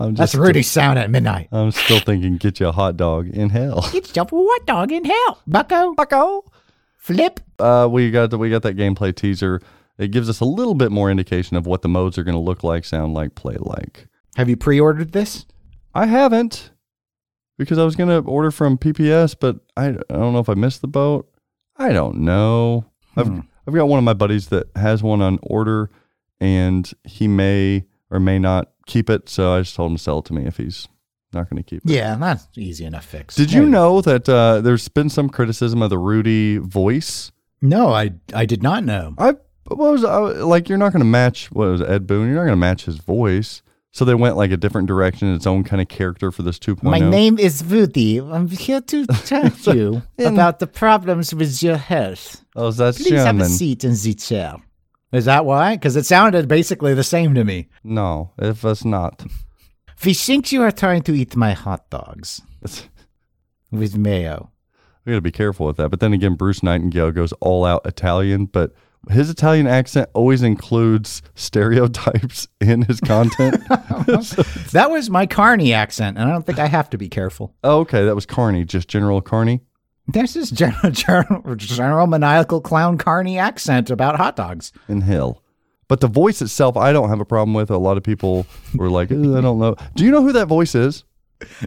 I, 0.00 0.08
That's 0.10 0.34
Rudy's 0.34 0.70
sound 0.70 0.98
at 0.98 1.10
midnight. 1.10 1.48
I'm 1.52 1.70
still 1.70 2.00
thinking, 2.00 2.38
get 2.38 2.60
you 2.60 2.68
a 2.68 2.72
hot 2.72 2.96
dog 2.96 3.28
in 3.28 3.50
hell. 3.50 3.82
Get 3.92 4.08
yourself 4.08 4.32
a 4.32 4.36
hot 4.36 4.66
dog 4.66 4.90
in 4.90 5.04
hell. 5.04 5.42
Bucko. 5.46 5.92
Bucko. 5.94 6.44
Flip. 6.96 7.40
Uh, 7.58 7.86
we 7.90 8.10
got 8.10 8.30
the, 8.30 8.38
we 8.38 8.48
got 8.48 8.62
that 8.62 8.76
gameplay 8.76 9.14
teaser. 9.14 9.60
It 9.98 10.12
gives 10.12 10.30
us 10.30 10.40
a 10.40 10.46
little 10.46 10.74
bit 10.74 10.90
more 10.92 11.10
indication 11.10 11.58
of 11.58 11.66
what 11.66 11.82
the 11.82 11.88
modes 11.90 12.16
are 12.16 12.24
going 12.24 12.34
to 12.34 12.40
look 12.40 12.64
like, 12.64 12.86
sound 12.86 13.12
like, 13.12 13.34
play 13.34 13.56
like. 13.58 14.06
Have 14.36 14.48
you 14.48 14.56
pre-ordered 14.56 15.12
this? 15.12 15.44
I 15.94 16.06
haven't 16.06 16.70
because 17.56 17.78
I 17.78 17.84
was 17.84 17.96
going 17.96 18.08
to 18.08 18.28
order 18.28 18.50
from 18.50 18.78
PPS, 18.78 19.36
but 19.38 19.60
I, 19.76 19.88
I 19.88 19.92
don't 19.92 20.32
know 20.32 20.38
if 20.38 20.48
I 20.48 20.54
missed 20.54 20.80
the 20.80 20.88
boat. 20.88 21.30
I 21.76 21.92
don't 21.92 22.18
know. 22.18 22.86
I've 23.16 23.28
I've 23.66 23.74
got 23.74 23.88
one 23.88 23.98
of 23.98 24.04
my 24.04 24.14
buddies 24.14 24.48
that 24.48 24.68
has 24.76 25.02
one 25.02 25.20
on 25.22 25.38
order, 25.42 25.90
and 26.40 26.90
he 27.04 27.28
may 27.28 27.84
or 28.10 28.20
may 28.20 28.38
not 28.38 28.70
keep 28.86 29.10
it. 29.10 29.28
So 29.28 29.54
I 29.54 29.60
just 29.60 29.74
told 29.74 29.90
him 29.90 29.96
to 29.96 30.02
sell 30.02 30.18
it 30.20 30.26
to 30.26 30.32
me 30.32 30.46
if 30.46 30.56
he's 30.56 30.88
not 31.32 31.50
going 31.50 31.62
to 31.62 31.68
keep 31.68 31.84
it. 31.84 31.90
Yeah, 31.90 32.14
that's 32.16 32.46
easy 32.56 32.84
enough 32.84 33.04
fix. 33.04 33.34
Did 33.34 33.52
you 33.52 33.66
know 33.66 34.00
that 34.02 34.28
uh, 34.28 34.60
there's 34.60 34.88
been 34.88 35.10
some 35.10 35.28
criticism 35.28 35.82
of 35.82 35.90
the 35.90 35.98
Rudy 35.98 36.58
voice? 36.58 37.32
No, 37.62 37.92
I 37.92 38.12
I 38.34 38.46
did 38.46 38.62
not 38.62 38.84
know. 38.84 39.14
I 39.18 39.34
what 39.68 39.92
was 39.92 40.04
I, 40.04 40.18
like 40.18 40.68
you're 40.68 40.78
not 40.78 40.92
going 40.92 41.00
to 41.00 41.06
match 41.06 41.50
what 41.50 41.68
was 41.68 41.80
it, 41.80 41.88
Ed 41.88 42.06
Boon? 42.06 42.26
You're 42.26 42.36
not 42.36 42.42
going 42.42 42.52
to 42.52 42.56
match 42.56 42.84
his 42.84 42.98
voice. 42.98 43.62
So 43.96 44.04
they 44.04 44.14
went 44.14 44.36
like 44.36 44.50
a 44.50 44.58
different 44.58 44.88
direction, 44.88 45.34
its 45.34 45.46
own 45.46 45.64
kind 45.64 45.80
of 45.80 45.88
character 45.88 46.30
for 46.30 46.42
this 46.42 46.60
oh. 46.68 46.74
2.0. 46.74 46.82
My 46.82 46.98
name 46.98 47.38
is 47.38 47.64
Woody. 47.64 48.20
I'm 48.20 48.46
here 48.46 48.82
to 48.82 49.06
tell 49.24 49.74
you 49.74 50.02
about 50.18 50.58
the 50.58 50.66
problems 50.66 51.34
with 51.34 51.62
your 51.62 51.78
health. 51.78 52.44
Oh, 52.54 52.70
that's 52.72 52.98
Please 52.98 53.12
have 53.12 53.40
a 53.40 53.46
seat 53.46 53.84
in 53.84 53.92
the 53.92 54.12
chair. 54.12 54.56
Is 55.12 55.24
that 55.24 55.46
why? 55.46 55.76
Because 55.76 55.96
it 55.96 56.04
sounded 56.04 56.46
basically 56.46 56.92
the 56.92 57.02
same 57.02 57.34
to 57.36 57.42
me. 57.42 57.68
No, 57.82 58.32
it 58.36 58.62
was 58.62 58.84
not. 58.84 59.24
We 60.04 60.12
think 60.12 60.52
you 60.52 60.60
are 60.60 60.72
trying 60.72 61.00
to 61.04 61.14
eat 61.14 61.34
my 61.34 61.54
hot 61.54 61.88
dogs 61.88 62.42
with 63.72 63.96
mayo. 63.96 64.52
we 65.06 65.12
got 65.12 65.16
to 65.16 65.22
be 65.22 65.32
careful 65.32 65.68
with 65.68 65.78
that. 65.78 65.88
But 65.88 66.00
then 66.00 66.12
again, 66.12 66.34
Bruce 66.34 66.62
Nightingale 66.62 67.12
goes 67.12 67.32
all 67.40 67.64
out 67.64 67.86
Italian, 67.86 68.44
but 68.44 68.74
his 69.10 69.30
Italian 69.30 69.66
accent 69.66 70.08
always 70.14 70.42
includes 70.42 71.22
stereotypes 71.34 72.48
in 72.60 72.82
his 72.82 73.00
content. 73.00 73.62
That 74.72 74.90
was 74.90 75.08
my 75.10 75.26
Carney 75.26 75.72
accent, 75.72 76.18
and 76.18 76.28
I 76.28 76.32
don't 76.32 76.44
think 76.44 76.58
I 76.58 76.66
have 76.66 76.90
to 76.90 76.98
be 76.98 77.08
careful. 77.08 77.54
oh, 77.64 77.80
okay, 77.80 78.04
that 78.04 78.14
was 78.14 78.26
Carney, 78.26 78.64
just 78.64 78.88
General 78.88 79.20
Carney. 79.20 79.60
This 80.08 80.36
is 80.36 80.50
general, 80.50 80.90
general, 80.92 81.56
general 81.56 82.06
maniacal 82.06 82.60
clown 82.60 82.96
Carney 82.98 83.38
accent 83.38 83.90
about 83.90 84.16
hot 84.16 84.36
dogs. 84.36 84.72
in 84.88 85.00
Hill. 85.00 85.42
But 85.88 86.00
the 86.00 86.08
voice 86.08 86.42
itself, 86.42 86.76
I 86.76 86.92
don't 86.92 87.08
have 87.08 87.20
a 87.20 87.24
problem 87.24 87.54
with. 87.54 87.70
A 87.70 87.78
lot 87.78 87.96
of 87.96 88.02
people 88.02 88.46
were 88.74 88.90
like, 88.90 89.10
I 89.10 89.14
don't 89.14 89.58
know. 89.58 89.76
Do 89.94 90.04
you 90.04 90.10
know 90.10 90.22
who 90.22 90.32
that 90.32 90.46
voice 90.46 90.74
is? 90.74 91.04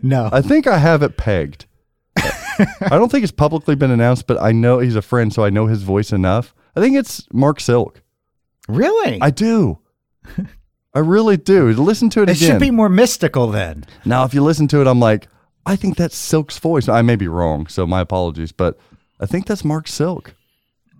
No, 0.03 0.29
I 0.31 0.41
think 0.41 0.67
I 0.67 0.77
have 0.77 1.03
it 1.03 1.15
pegged. 1.17 1.65
I 2.17 2.89
don't 2.91 3.09
think 3.11 3.23
it's 3.23 3.31
publicly 3.31 3.75
been 3.75 3.91
announced, 3.91 4.27
but 4.27 4.41
I 4.41 4.51
know 4.51 4.79
he's 4.79 4.95
a 4.95 5.01
friend, 5.01 5.33
so 5.33 5.43
I 5.43 5.49
know 5.49 5.67
his 5.67 5.83
voice 5.83 6.11
enough. 6.11 6.53
I 6.79 6.81
think 6.81 6.95
it's 6.95 7.27
Mark 7.33 7.59
Silk. 7.59 8.01
really? 8.69 9.19
I 9.21 9.31
do. 9.31 9.79
I 10.93 10.99
really 10.99 11.35
do. 11.35 11.67
Listen 11.73 12.09
to 12.11 12.21
it, 12.21 12.29
it 12.29 12.37
again. 12.37 12.51
should 12.51 12.61
be 12.61 12.71
more 12.71 12.87
mystical 12.87 13.47
then. 13.47 13.83
now, 14.05 14.23
if 14.23 14.33
you 14.33 14.41
listen 14.41 14.69
to 14.69 14.79
it, 14.79 14.87
I'm 14.87 14.99
like, 15.01 15.27
I 15.65 15.75
think 15.75 15.97
that's 15.97 16.15
Silk's 16.15 16.57
voice. 16.57 16.87
I 16.87 17.01
may 17.01 17.17
be 17.17 17.27
wrong, 17.27 17.67
so 17.67 17.85
my 17.85 17.99
apologies, 17.99 18.53
but 18.53 18.79
I 19.19 19.25
think 19.25 19.45
that's 19.45 19.65
Mark 19.65 19.89
Silk. 19.89 20.35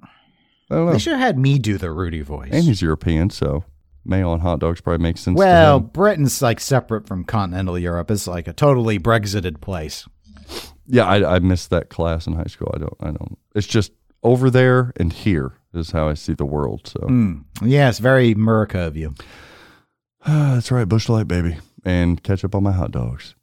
I 0.04 0.76
don't 0.76 0.86
know. 0.88 0.92
They 0.92 1.00
should 1.00 1.14
have 1.14 1.22
had 1.22 1.40
me 1.40 1.58
do 1.58 1.78
the 1.78 1.92
Rudy 1.92 2.22
voice. 2.22 2.50
And 2.52 2.66
he's 2.66 2.82
European, 2.82 3.30
so 3.30 3.64
mayo 4.04 4.32
on 4.32 4.42
hot 4.42 4.60
dogs 4.60 4.82
probably 4.82 5.02
makes 5.02 5.22
sense. 5.22 5.36
to 5.36 5.40
well. 5.40 5.80
Britain's 5.80 6.42
like 6.42 6.60
separate 6.60 7.08
from 7.08 7.24
continental 7.24 7.80
Europe. 7.80 8.12
It's 8.12 8.28
like 8.28 8.50
a 8.50 8.54
totally 8.54 9.00
Brexited 9.00 9.62
place. 9.62 10.10
Yeah, 10.88 11.06
I, 11.06 11.36
I 11.36 11.40
missed 11.40 11.70
that 11.70 11.90
class 11.90 12.28
in 12.28 12.34
high 12.34 12.44
school. 12.50 12.70
I 12.76 12.80
don't. 12.80 12.98
I 13.00 13.06
don't. 13.06 13.38
It's 13.56 13.66
just 13.66 13.94
over 14.24 14.50
there 14.50 14.92
and 14.98 15.14
here 15.14 15.54
is 15.74 15.92
how 15.92 16.10
I 16.10 16.14
see 16.16 16.34
the 16.34 16.46
world. 16.46 16.88
So 16.88 17.00
Mm. 17.02 17.44
Yeah, 17.62 17.90
it's 17.90 18.00
very 18.00 18.32
America 18.32 18.80
of 18.82 18.96
you. 18.98 19.14
that's 20.26 20.72
right, 20.72 20.88
Busch 20.88 21.10
Light, 21.10 21.28
baby, 21.28 21.58
and 21.86 22.22
ketchup 22.24 22.56
on 22.56 22.64
my 22.64 22.72
hot 22.72 22.92
dogs. 22.92 23.36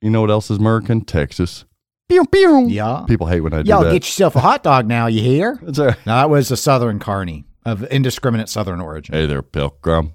You 0.00 0.10
know 0.10 0.20
what 0.20 0.30
else 0.30 0.50
is 0.50 0.58
American? 0.58 1.00
Texas. 1.02 1.64
Pew, 2.08 2.24
pew. 2.26 2.68
Yeah. 2.68 3.04
People 3.08 3.26
hate 3.28 3.40
when 3.40 3.54
I 3.54 3.62
do 3.62 3.70
Y'all 3.70 3.82
that. 3.84 3.92
get 3.92 4.02
yourself 4.04 4.36
a 4.36 4.40
hot 4.40 4.62
dog 4.62 4.86
now, 4.86 5.06
you 5.06 5.22
hear? 5.22 5.58
That's 5.62 5.78
right. 5.78 5.96
Now, 6.06 6.16
that 6.16 6.28
was 6.30 6.50
a 6.50 6.56
Southern 6.56 6.98
Carney 6.98 7.46
of 7.64 7.82
indiscriminate 7.84 8.50
Southern 8.50 8.80
origin. 8.80 9.14
Hey 9.14 9.24
there, 9.26 9.40
Pilgrim. 9.40 10.12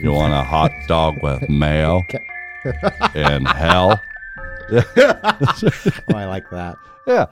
You 0.00 0.12
want 0.12 0.32
a 0.32 0.42
hot 0.42 0.70
dog 0.88 1.16
with 1.22 1.46
mayo 1.50 2.00
and 3.14 3.46
hell? 3.46 4.00
Oh, 4.70 6.14
I 6.16 6.24
like 6.24 6.48
that. 6.50 6.76
Yeah. 7.06 7.26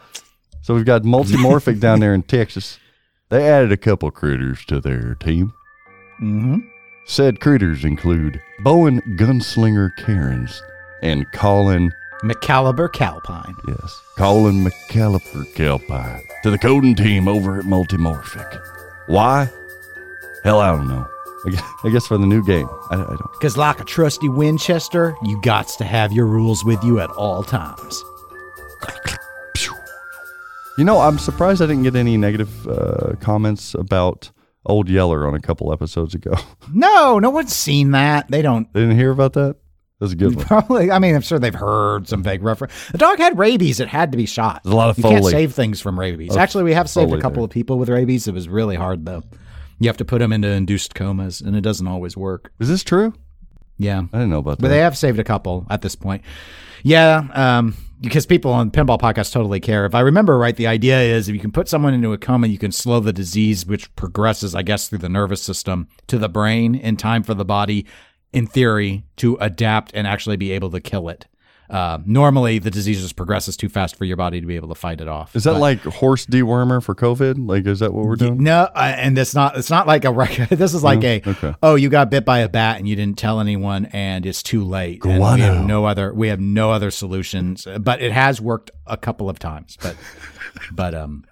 So 0.61 0.75
we've 0.75 0.85
got 0.85 1.03
Multimorphic 1.03 1.81
down 1.81 1.99
there 2.01 2.13
in 2.15 2.23
Texas. 2.23 2.79
They 3.33 3.49
added 3.49 3.73
a 3.73 3.79
couple 3.79 4.11
critters 4.11 4.63
to 4.67 4.79
their 4.79 5.15
team. 5.15 5.55
Mm-hmm. 6.21 6.59
Said 7.07 7.41
critters 7.41 7.83
include 7.83 8.43
Bowen 8.61 9.01
Gunslinger 9.17 9.89
Kerins 9.99 10.61
and 11.03 11.25
Colin, 11.33 11.95
McCaliber 12.23 12.93
Calpine. 12.93 13.57
yes, 13.67 14.03
Colin 14.19 14.63
McCalliper 14.63 15.51
Calpine 15.55 16.23
to 16.43 16.51
the 16.51 16.59
coding 16.59 16.95
team 16.95 17.27
over 17.27 17.59
at 17.59 17.65
Multimorphic. 17.65 18.63
Why? 19.07 19.49
Hell, 20.45 20.61
I 20.61 20.77
don't 20.77 20.89
know. 20.89 21.09
I 21.47 21.51
guess, 21.53 21.63
I 21.85 21.89
guess 21.89 22.07
for 22.07 22.19
the 22.19 22.27
new 22.27 22.45
game. 22.45 22.69
I, 22.91 22.97
I 22.97 23.17
don't. 23.17 23.33
Because, 23.33 23.57
like 23.57 23.81
a 23.81 23.85
trusty 23.85 24.29
Winchester, 24.29 25.17
you 25.23 25.41
gots 25.41 25.79
to 25.79 25.85
have 25.85 26.13
your 26.13 26.27
rules 26.27 26.67
with 26.67 26.85
you 26.85 27.01
at 27.01 27.09
all 27.09 27.43
times. 27.43 28.05
You 30.83 30.87
know, 30.87 30.99
I'm 30.99 31.17
surprised 31.17 31.63
I 31.63 31.67
didn't 31.67 31.85
get 31.85 31.95
any 31.95 32.17
negative 32.17 32.67
uh, 32.67 33.15
comments 33.21 33.73
about 33.75 34.33
Old 34.67 34.89
Yeller 34.89 35.29
on 35.29 35.35
a 35.37 35.39
couple 35.39 35.73
episodes 35.73 36.13
ago. 36.13 36.33
No, 36.75 37.21
no 37.21 37.31
one's 37.31 37.55
seen 37.55 37.93
that. 37.93 38.29
They 38.29 38.43
don't. 38.43 38.67
they 38.73 38.81
didn't 38.81 38.97
hear 38.97 39.13
about 39.13 39.35
that? 39.35 39.59
That's 40.01 40.13
a 40.13 40.17
good 40.17 40.35
one. 40.35 40.45
Probably. 40.45 40.91
I 40.91 40.99
mean, 40.99 41.15
I'm 41.15 41.21
sure 41.21 41.39
they've 41.39 41.55
heard 41.55 42.09
some 42.09 42.25
vague 42.25 42.43
reference. 42.43 42.73
The 42.91 42.99
dog 42.99 43.19
had 43.19 43.39
rabies. 43.39 43.79
It 43.79 43.87
had 43.87 44.11
to 44.11 44.19
be 44.19 44.27
shot. 44.27 44.65
There's 44.65 44.73
a 44.73 44.77
lot 44.77 44.91
of 44.91 44.99
You 44.99 45.05
can't 45.05 45.25
save 45.25 45.55
things 45.55 45.81
from 45.81 45.97
rabies. 46.01 46.37
Actually, 46.37 46.65
we 46.65 46.75
have 46.75 46.91
saved 46.91 47.13
a 47.13 47.21
couple 47.21 47.43
there. 47.43 47.45
of 47.45 47.51
people 47.51 47.79
with 47.79 47.89
rabies. 47.89 48.27
It 48.27 48.35
was 48.35 48.49
really 48.49 48.75
hard 48.75 49.07
though. 49.07 49.23
You 49.79 49.89
have 49.89 49.99
to 49.99 50.05
put 50.05 50.19
them 50.19 50.33
into 50.33 50.49
induced 50.49 50.97
comas, 50.97 51.41
and 51.41 51.55
it 51.55 51.61
doesn't 51.61 51.87
always 51.87 52.17
work. 52.17 52.51
Is 52.59 52.69
this 52.69 52.83
true? 52.83 53.15
Yeah, 53.79 54.01
I 54.01 54.19
didn't 54.19 54.31
know 54.31 54.39
about 54.39 54.59
that. 54.59 54.63
but 54.63 54.69
they 54.69 54.79
have 54.79 54.99
saved 54.99 55.21
a 55.21 55.25
couple 55.25 55.65
at 55.71 55.81
this 55.81 55.95
point. 55.95 56.23
Yeah, 56.83 57.29
um, 57.35 57.77
because 58.03 58.27
people 58.27 58.53
on 58.53 58.71
Pinball 58.71 59.01
Podcast 59.01 59.33
totally 59.33 59.61
care. 59.61 59.87
If 59.87 59.95
I 59.95 60.01
remember 60.01 60.37
right, 60.37 60.57
the 60.57 60.67
idea 60.67 61.01
is 61.01 61.29
if 61.29 61.35
you 61.35 61.41
can 61.41 61.53
put 61.53 61.69
someone 61.69 61.95
into 61.95 62.13
a 62.13 62.19
coma, 62.19 62.49
you 62.49 62.59
can 62.59 62.73
slow 62.73 63.01
the 63.01 63.13
disease, 63.13 63.65
which 63.65 63.95
progresses, 63.95 64.55
I 64.55 64.63
guess, 64.63 64.89
through 64.89 64.99
the 64.99 65.09
nervous 65.09 65.41
system 65.41 65.89
to 66.09 66.19
the 66.19 66.29
brain 66.29 66.75
in 66.75 66.97
time 66.97 67.23
for 67.23 67.35
the 67.35 67.45
body, 67.45 67.87
in 68.33 68.47
theory, 68.47 69.05
to 69.17 69.37
adapt 69.41 69.93
and 69.95 70.07
actually 70.07 70.37
be 70.37 70.51
able 70.51 70.71
to 70.71 70.81
kill 70.81 71.09
it. 71.09 71.27
Uh, 71.71 71.99
normally, 72.05 72.59
the 72.59 72.71
disease 72.71 73.01
just 73.01 73.17
progresses 73.17 73.57
too 73.57 73.69
fast 73.69 73.97
for 73.97 74.05
your 74.05 74.17
body 74.19 74.41
to 74.43 74.47
be 74.47 74.57
able 74.57 74.69
to 74.69 74.75
fight 74.75 75.01
it 75.01 75.09
off. 75.09 75.35
Is 75.35 75.45
that 75.45 75.53
But- 75.53 75.61
like 75.61 75.81
horse 75.83 76.27
dewormer 76.27 76.83
for 76.83 76.95
COVID? 76.95 77.49
Like, 77.49 77.67
is 77.67 77.79
that 77.81 77.95
what 77.95 78.05
we're 78.05 78.17
doing? 78.17 78.43
no, 78.43 78.69
and 78.77 79.17
it's 79.17 79.35
not. 79.35 79.57
It's 79.57 79.71
not 79.71 79.87
like 79.87 80.05
a 80.05 80.13
record. 80.13 80.49
This 80.63 80.75
is 80.75 80.83
like 80.85 81.03
a. 81.03 81.23
okay. 81.27 81.55
Oh, 81.63 81.75
you 81.75 81.89
got 81.89 82.11
bit 82.11 82.25
by 82.27 82.41
a 82.41 82.49
bat 82.49 82.77
and 82.79 82.87
you 82.87 82.95
didn't 82.95 83.17
tell 83.17 83.41
anyone, 83.41 83.87
and 83.87 84.27
it's 84.27 84.43
too 84.43 84.65
late. 84.65 85.03
And 85.05 85.23
we 85.23 85.41
have 85.41 85.65
no 85.65 85.87
other. 85.87 86.13
We 86.13 86.29
have 86.29 86.41
no 86.41 86.71
other 86.73 86.91
solutions. 86.91 87.67
But 87.81 88.03
it 88.03 88.13
has 88.13 88.41
worked 88.41 88.71
a 88.87 88.97
couple 88.99 89.31
of 89.31 89.39
times. 89.39 89.79
But, 89.83 89.97
but 90.73 90.95
um. 90.95 91.25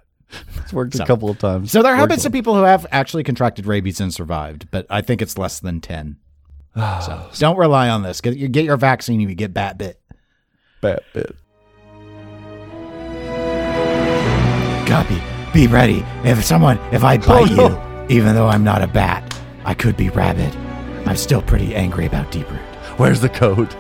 It's 0.63 0.73
worked 0.73 0.95
So- 0.95 1.03
a 1.05 1.07
couple 1.07 1.29
of 1.29 1.39
times. 1.39 1.71
So 1.73 1.83
there 1.83 1.97
have 1.97 2.09
been 2.09 2.21
some 2.21 2.33
people 2.33 2.55
who 2.55 2.63
have 2.63 2.87
actually 2.93 3.25
contracted 3.25 3.67
rabies 3.67 4.01
and 4.01 4.15
survived, 4.15 4.69
but 4.71 4.87
I 4.89 5.03
think 5.03 5.21
it's 5.21 5.37
less 5.37 5.59
than 5.61 5.81
ten. 5.81 6.19
so 6.77 7.29
don't 7.39 7.59
rely 7.59 7.89
on 7.89 8.03
this. 8.05 8.21
Get 8.21 8.37
your 8.37 8.49
get 8.49 8.65
your 8.65 8.77
vaccine 8.77 9.21
if 9.21 9.29
you 9.29 9.35
get 9.35 9.53
bat 9.53 9.77
bit. 9.77 10.00
Bat 10.81 11.03
bit. 11.13 11.37
Copy. 14.87 15.21
Be 15.53 15.67
ready. 15.67 16.05
If 16.25 16.45
someone, 16.45 16.79
if 16.93 17.05
I 17.05 17.19
bite 17.19 17.51
oh, 17.53 18.07
you, 18.09 18.15
even 18.15 18.35
though 18.35 18.49
I'm 18.49 18.65
not 18.65 18.83
a 18.83 18.87
bat, 18.87 19.41
I 19.65 19.75
could 19.75 19.97
be 19.97 20.09
rabid. 20.11 20.55
I'm 21.07 21.17
still 21.17 21.43
pretty 21.43 21.75
angry 21.75 22.07
about 22.07 22.33
Deeproot. 22.33 22.61
Where's 22.99 23.21
the 23.21 23.29
code? 23.29 23.73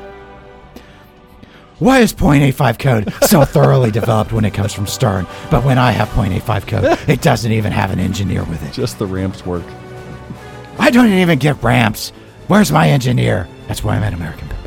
Why 1.78 2.00
is 2.00 2.12
.85 2.12 2.78
code 2.78 3.14
so 3.22 3.44
thoroughly 3.44 3.90
developed 3.90 4.32
when 4.32 4.44
it 4.44 4.52
comes 4.52 4.74
from 4.74 4.86
Stern, 4.86 5.26
but 5.50 5.64
when 5.64 5.78
I 5.78 5.92
have 5.92 6.08
.85 6.10 6.66
code, 6.66 6.98
it 7.08 7.22
doesn't 7.22 7.50
even 7.50 7.72
have 7.72 7.90
an 7.90 7.98
engineer 7.98 8.44
with 8.44 8.62
it? 8.62 8.74
Just 8.74 8.98
the 8.98 9.06
ramps 9.06 9.46
work. 9.46 9.64
I 10.78 10.90
don't 10.90 11.10
even 11.10 11.38
get 11.38 11.62
ramps. 11.62 12.10
Where's 12.48 12.70
my 12.70 12.90
engineer? 12.90 13.48
That's 13.66 13.82
why 13.82 13.96
I'm 13.96 14.02
at 14.02 14.12
American 14.12 14.48
Pinball. 14.48 14.59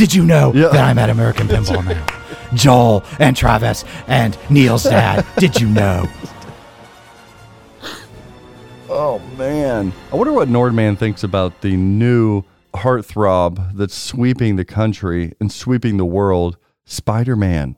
Did 0.00 0.14
you 0.14 0.24
know 0.24 0.50
Yeah. 0.54 0.68
that 0.68 0.82
I'm 0.82 0.98
at 0.98 1.10
American 1.10 1.46
Pinball 1.46 1.84
now? 1.84 2.06
Joel 2.54 3.04
and 3.18 3.36
Travis 3.36 3.84
and 4.06 4.34
Neil's 4.48 4.84
dad. 4.84 5.26
Did 5.36 5.60
you 5.60 5.68
know? 5.68 6.08
Oh 8.88 9.20
man. 9.38 9.92
I 10.12 10.16
wonder 10.16 10.32
what 10.32 10.48
Nordman 10.48 10.98
thinks 10.98 11.22
about 11.22 11.60
the 11.60 11.76
new 11.76 12.42
heartthrob 12.74 13.74
that's 13.76 13.94
sweeping 13.94 14.56
the 14.56 14.64
country 14.64 15.32
and 15.40 15.52
sweeping 15.52 15.96
the 15.96 16.04
world. 16.04 16.56
Spider-Man. 16.86 17.76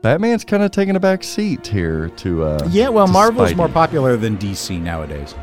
Batman's 0.00 0.44
kind 0.44 0.62
of 0.62 0.70
taking 0.70 0.96
a 0.96 1.00
back 1.00 1.22
seat 1.22 1.66
here 1.66 2.08
to 2.16 2.44
uh 2.44 2.68
Yeah, 2.70 2.88
well, 2.88 3.06
to 3.08 3.12
Marvel's 3.12 3.50
Spidey. 3.52 3.56
more 3.56 3.68
popular 3.68 4.16
than 4.16 4.38
DC 4.38 4.80
nowadays. 4.80 5.34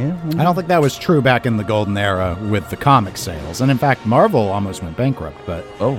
Yeah. 0.00 0.40
I 0.40 0.44
don't 0.44 0.54
think 0.54 0.68
that 0.68 0.80
was 0.80 0.96
true 0.98 1.20
back 1.22 1.46
in 1.46 1.56
the 1.56 1.64
golden 1.64 1.96
era 1.98 2.36
with 2.48 2.68
the 2.70 2.76
comic 2.76 3.16
sales, 3.16 3.60
and 3.60 3.70
in 3.70 3.78
fact, 3.78 4.06
Marvel 4.06 4.48
almost 4.48 4.82
went 4.82 4.96
bankrupt. 4.96 5.38
But 5.46 5.64
Oh. 5.80 5.98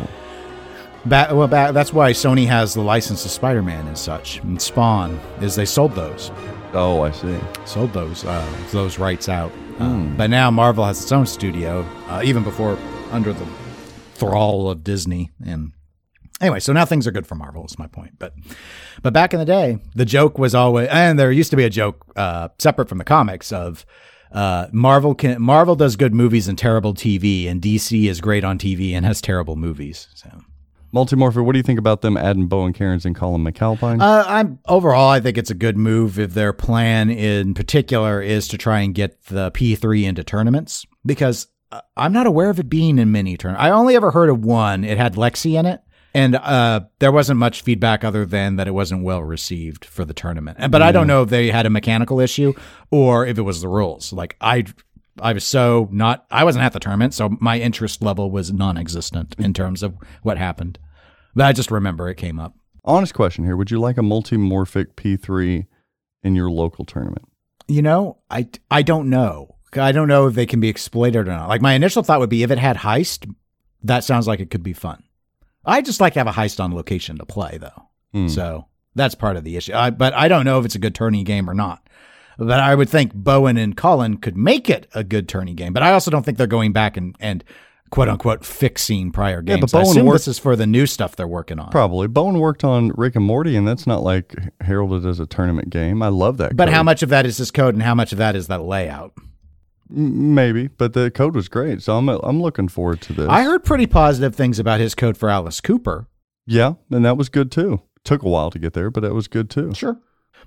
Ba- 1.06 1.30
well, 1.32 1.48
ba- 1.48 1.72
that's 1.73 1.91
why 1.94 2.11
Sony 2.11 2.45
has 2.48 2.76
the 2.76 2.82
license 2.82 3.23
to 3.23 3.30
Spider-Man 3.30 3.88
and 3.88 3.98
such, 3.98 4.38
and 4.40 4.61
Spawn, 4.61 5.19
is 5.41 5.56
they 5.56 5.65
sold 5.65 5.94
those. 5.95 6.32
Oh, 6.73 7.02
I 7.02 7.11
see. 7.11 7.38
sold 7.65 7.91
those 7.91 8.23
uh, 8.23 8.45
those 8.72 8.99
rights 8.99 9.28
out. 9.28 9.52
Um, 9.80 10.15
but 10.15 10.30
now 10.30 10.52
Marvel 10.52 10.86
has 10.86 11.02
its 11.02 11.11
own 11.11 11.26
studio, 11.26 11.84
uh, 12.07 12.22
even 12.23 12.44
before 12.44 12.78
under 13.11 13.34
the 13.34 13.45
thrall 14.14 14.69
of 14.69 14.84
Disney. 14.84 15.32
And 15.44 15.72
anyway, 16.41 16.59
so 16.59 16.73
now 16.73 16.85
things 16.85 17.07
are 17.07 17.11
good 17.11 17.27
for 17.27 17.35
Marvel. 17.35 17.65
Is 17.65 17.80
my 17.80 17.88
point. 17.88 18.19
But 18.19 18.34
but 19.01 19.13
back 19.13 19.34
in 19.34 19.39
the 19.39 19.45
day, 19.45 19.80
the 19.95 20.05
joke 20.05 20.38
was 20.38 20.53
always, 20.53 20.89
and 20.89 21.18
there 21.18 21.31
used 21.31 21.51
to 21.51 21.57
be 21.57 21.63
a 21.63 21.69
joke 21.69 22.05
uh, 22.15 22.49
separate 22.59 22.89
from 22.89 22.97
the 22.97 23.05
comics 23.05 23.51
of. 23.51 23.85
Uh, 24.34 24.68
Marvel 24.72 25.13
can 25.13 25.41
Marvel 25.41 25.76
does 25.76 25.97
good 25.97 26.13
movies 26.13 26.47
and 26.47 26.57
terrible 26.57 26.93
TV, 26.93 27.49
and 27.49 27.61
DC 27.61 28.09
is 28.09 28.22
great 28.22 28.45
on 28.45 28.57
TV 28.57 28.93
and 28.93 29.05
has 29.05 29.19
terrible 29.19 29.57
movies. 29.57 30.07
So 30.15 30.30
Multimorpher, 30.93 31.43
what 31.43 31.53
do 31.53 31.59
you 31.59 31.63
think 31.63 31.80
about 31.80 32.01
them 32.01 32.18
adding 32.18 32.47
Bowen 32.47 32.73
Kerins 32.73 33.05
and 33.05 33.15
Colin 33.15 33.43
McAlpine? 33.43 34.01
Uh, 34.01 34.26
I'm 34.27 34.59
overall. 34.68 35.09
I 35.09 35.22
think 35.22 35.38
it's 35.38 35.49
a 35.49 35.55
good 35.55 35.77
move 35.77 36.19
if 36.19 36.34
their 36.34 36.51
plan 36.51 37.09
in 37.09 37.53
particular 37.53 38.22
is 38.22 38.47
to 38.49 38.57
try 38.57 38.81
and 38.81 38.93
get 38.93 39.23
the 39.26 39.51
P3 39.51 40.03
into 40.03 40.23
tournaments 40.23 40.85
because 41.05 41.47
uh, 41.72 41.81
I'm 41.95 42.11
not 42.11 42.27
aware 42.27 42.49
of 42.49 42.59
it 42.59 42.69
being 42.69 42.99
in 42.99 43.11
many 43.11 43.38
tournaments. 43.38 43.63
I 43.63 43.69
only 43.69 43.95
ever 43.95 44.11
heard 44.11 44.30
of 44.30 44.43
one. 44.43 44.84
It 44.84 44.97
had 44.97 45.15
Lexi 45.15 45.57
in 45.57 45.65
it, 45.65 45.81
and 46.14 46.36
uh, 46.36 46.82
there 47.00 47.12
wasn't 47.12 47.40
much 47.40 47.62
feedback 47.62 48.04
other 48.04 48.26
than 48.26 48.56
that 48.58 48.68
it 48.68 48.72
wasn't 48.72 49.04
well 49.04 49.24
received 49.24 49.86
for 49.86 50.04
the 50.06 50.14
tournament. 50.14 50.58
And- 50.60 50.72
But 50.72 50.82
I 50.82 50.92
don't 50.92 51.08
know 51.08 51.24
if 51.24 51.30
they 51.30 51.50
had 51.52 51.66
a 51.66 51.70
mechanical 51.70 52.20
issue 52.20 52.54
or 52.90 53.26
if 53.26 53.38
it 53.38 53.44
was 53.44 53.62
the 53.62 53.68
rules. 53.70 54.12
Like 54.14 54.36
I. 54.42 54.66
I 55.22 55.34
was 55.34 55.44
so 55.44 55.90
not, 55.92 56.26
I 56.32 56.46
wasn't 56.46 56.64
at 56.64 56.72
the 56.72 56.80
tournament, 56.80 57.14
so 57.14 57.36
my 57.42 57.60
interest 57.60 58.02
level 58.02 58.32
was 58.32 58.54
non 58.54 58.78
existent 58.78 59.36
in 59.38 59.54
terms 59.54 59.84
of 59.84 59.94
what 60.24 60.38
happened. 60.38 60.80
But 61.36 61.46
I 61.48 61.52
just 61.54 61.70
remember 61.70 62.08
it 62.08 62.16
came 62.16 62.40
up. 62.40 62.56
Honest 62.86 63.14
question 63.14 63.44
here. 63.44 63.58
Would 63.58 63.70
you 63.70 63.80
like 63.80 63.98
a 63.98 64.02
multimorphic 64.02 64.94
P3 64.96 65.68
in 66.24 66.36
your 66.36 66.50
local 66.50 66.86
tournament? 66.86 67.28
You 67.68 67.82
know, 67.82 68.20
I 68.32 68.48
I 68.72 68.84
don't 68.84 69.10
know. 69.10 69.58
I 69.74 69.92
don't 69.92 70.08
know 70.08 70.28
if 70.28 70.34
they 70.34 70.46
can 70.46 70.62
be 70.62 70.70
exploited 70.70 71.28
or 71.28 71.32
not. 71.32 71.50
Like 71.50 71.62
my 71.62 71.74
initial 71.74 72.04
thought 72.04 72.22
would 72.22 72.30
be 72.30 72.44
if 72.44 72.50
it 72.50 72.58
had 72.58 72.78
heist, 72.78 73.30
that 73.84 74.06
sounds 74.06 74.28
like 74.28 74.40
it 74.40 74.50
could 74.50 74.64
be 74.64 74.74
fun. 74.74 75.04
I 75.66 75.82
just 75.82 76.02
like 76.02 76.14
to 76.14 76.20
have 76.20 76.28
a 76.28 76.32
heist 76.32 76.60
on 76.60 76.74
location 76.74 77.18
to 77.18 77.26
play 77.26 77.58
though. 77.60 77.90
Hmm. 78.14 78.28
So 78.28 78.68
that's 78.96 79.16
part 79.16 79.38
of 79.38 79.44
the 79.44 79.58
issue. 79.58 79.74
I, 79.74 79.90
but 79.90 80.14
I 80.14 80.28
don't 80.28 80.46
know 80.46 80.60
if 80.60 80.66
it's 80.66 80.76
a 80.76 80.80
good 80.80 80.96
tourney 80.96 81.24
game 81.24 81.50
or 81.50 81.54
not. 81.54 81.88
But 82.38 82.60
I 82.60 82.74
would 82.74 82.90
think 82.90 83.14
Bowen 83.14 83.58
and 83.58 83.78
Colin 83.78 84.18
could 84.18 84.36
make 84.36 84.70
it 84.70 84.88
a 84.96 85.04
good 85.04 85.30
tourney 85.30 85.54
game. 85.54 85.74
But 85.74 85.84
I 85.84 85.94
also 85.94 86.10
don't 86.10 86.24
think 86.24 86.38
they're 86.38 86.48
going 86.48 86.74
back 86.74 86.98
and, 86.98 87.16
and 87.20 87.44
quote 87.92 88.10
unquote 88.10 88.44
fixing 88.44 89.12
prior 89.12 89.42
games. 89.44 89.58
Yeah, 89.58 89.62
but 89.62 89.84
Bowen 89.84 90.06
worked- 90.06 90.20
this 90.22 90.28
is 90.30 90.40
for 90.40 90.56
the 90.56 90.66
new 90.66 90.88
stuff 90.88 91.16
they're 91.16 91.28
working 91.28 91.60
on. 91.60 91.70
Probably. 91.70 92.08
Bowen 92.08 92.40
worked 92.40 92.64
on 92.64 92.92
Rick 92.96 93.16
and 93.16 93.26
Morty, 93.26 93.56
and 93.56 93.68
that's 93.68 93.86
not 93.86 94.02
like 94.02 94.34
heralded 94.62 95.06
as 95.06 95.20
a 95.20 95.28
tournament 95.28 95.70
game. 95.70 96.02
I 96.02 96.08
love 96.08 96.38
that. 96.38 96.56
But 96.56 96.66
code. 96.66 96.74
how 96.74 96.84
much 96.84 97.04
of 97.04 97.10
that 97.10 97.26
is 97.26 97.38
this 97.38 97.52
code 97.52 97.76
and 97.76 97.84
how 97.84 97.94
much 97.94 98.12
of 98.12 98.18
that 98.18 98.36
is 98.36 98.48
that 98.48 98.64
layout? 98.64 99.14
Maybe, 99.91 100.68
but 100.68 100.93
the 100.93 101.11
code 101.11 101.35
was 101.35 101.49
great, 101.49 101.81
so 101.81 101.97
I'm 101.97 102.07
I'm 102.09 102.41
looking 102.41 102.68
forward 102.68 103.01
to 103.01 103.13
this. 103.13 103.27
I 103.27 103.43
heard 103.43 103.63
pretty 103.63 103.88
positive 103.88 104.35
things 104.35 104.57
about 104.59 104.80
his 104.80 104.95
code 104.95 105.18
for 105.18 105.30
Alice 105.30 105.59
Cooper. 105.61 106.07
Yeah, 106.45 106.73
and 106.89 107.05
that 107.05 107.18
was 107.18 107.30
good 107.30 107.51
too. 107.51 107.81
Took 108.03 108.23
a 108.23 108.30
while 108.30 108.49
to 108.51 108.59
get 108.59 108.73
there, 108.73 108.89
but 108.89 109.01
that 109.01 109.13
was 109.13 109.27
good 109.27 109.49
too. 109.49 109.73
Sure. 109.73 109.99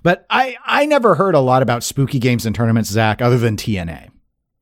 But 0.03 0.25
I, 0.29 0.57
I 0.65 0.85
never 0.85 1.15
heard 1.15 1.35
a 1.35 1.39
lot 1.39 1.61
about 1.63 1.83
spooky 1.83 2.19
games 2.19 2.45
and 2.45 2.55
tournaments, 2.55 2.89
Zach, 2.89 3.21
other 3.21 3.37
than 3.37 3.55
TNA. 3.55 4.09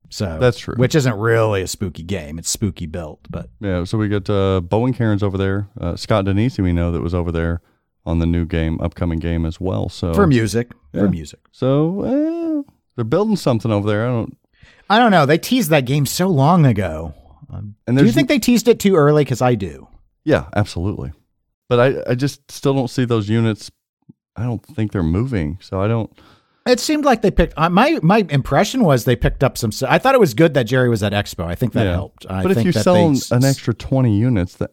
So 0.09 0.37
That's 0.39 0.59
true. 0.59 0.75
Which 0.75 0.93
isn't 0.93 1.17
really 1.17 1.63
a 1.63 1.67
spooky 1.67 2.03
game. 2.03 2.37
It's 2.37 2.49
spooky 2.49 2.85
built, 2.85 3.21
but 3.31 3.49
Yeah, 3.59 3.83
so 3.83 3.97
we 3.97 4.09
got 4.09 4.29
uh, 4.29 4.61
Bowen 4.61 4.93
Kerins 4.93 5.23
over 5.23 5.37
there. 5.37 5.69
Uh, 5.79 5.95
Scott 5.95 6.25
Danesi, 6.25 6.63
we 6.63 6.71
know 6.71 6.91
that 6.91 7.01
was 7.01 7.15
over 7.15 7.31
there 7.31 7.61
on 8.05 8.19
the 8.19 8.27
new 8.27 8.45
game, 8.45 8.79
upcoming 8.79 9.17
game 9.17 9.43
as 9.45 9.59
well. 9.59 9.89
So 9.89 10.13
for 10.13 10.27
music. 10.27 10.71
Yeah. 10.93 11.01
For 11.01 11.09
music. 11.09 11.39
So 11.51 12.03
eh, 12.03 12.71
they're 12.95 13.05
building 13.05 13.37
something 13.37 13.71
over 13.71 13.87
there. 13.87 14.07
I 14.07 14.11
don't. 14.11 14.37
I 14.93 14.99
don't 14.99 15.11
know. 15.11 15.25
They 15.25 15.37
teased 15.37 15.69
that 15.71 15.85
game 15.85 16.05
so 16.05 16.27
long 16.27 16.65
ago. 16.65 17.13
Um, 17.49 17.75
And 17.87 17.97
do 17.97 18.05
you 18.05 18.11
think 18.11 18.27
they 18.27 18.39
teased 18.39 18.67
it 18.67 18.79
too 18.79 18.95
early? 18.95 19.23
Because 19.23 19.41
I 19.41 19.55
do. 19.55 19.87
Yeah, 20.23 20.45
absolutely. 20.55 21.11
But 21.69 21.79
I, 21.79 22.11
I 22.11 22.15
just 22.15 22.51
still 22.51 22.73
don't 22.73 22.89
see 22.89 23.05
those 23.05 23.29
units. 23.29 23.71
I 24.35 24.43
don't 24.43 24.63
think 24.65 24.91
they're 24.91 25.03
moving. 25.03 25.57
So 25.61 25.81
I 25.81 25.87
don't. 25.87 26.11
It 26.65 26.79
seemed 26.79 27.03
like 27.05 27.21
they 27.21 27.31
picked. 27.31 27.53
Uh, 27.57 27.69
my 27.69 27.99
my 28.01 28.25
impression 28.29 28.83
was 28.83 29.03
they 29.05 29.15
picked 29.15 29.43
up 29.43 29.57
some. 29.57 29.71
I 29.87 29.97
thought 29.97 30.15
it 30.15 30.19
was 30.19 30.33
good 30.33 30.53
that 30.53 30.63
Jerry 30.63 30.89
was 30.89 31.03
at 31.03 31.11
Expo. 31.11 31.45
I 31.45 31.55
think 31.55 31.73
that 31.73 31.85
yeah. 31.85 31.91
helped. 31.93 32.25
I 32.29 32.41
but 32.43 32.51
if 32.57 32.73
that 32.73 32.83
selling 32.83 33.13
they, 33.29 33.35
an 33.35 33.43
extra 33.43 33.73
20 33.73 34.17
units, 34.17 34.55
that 34.55 34.69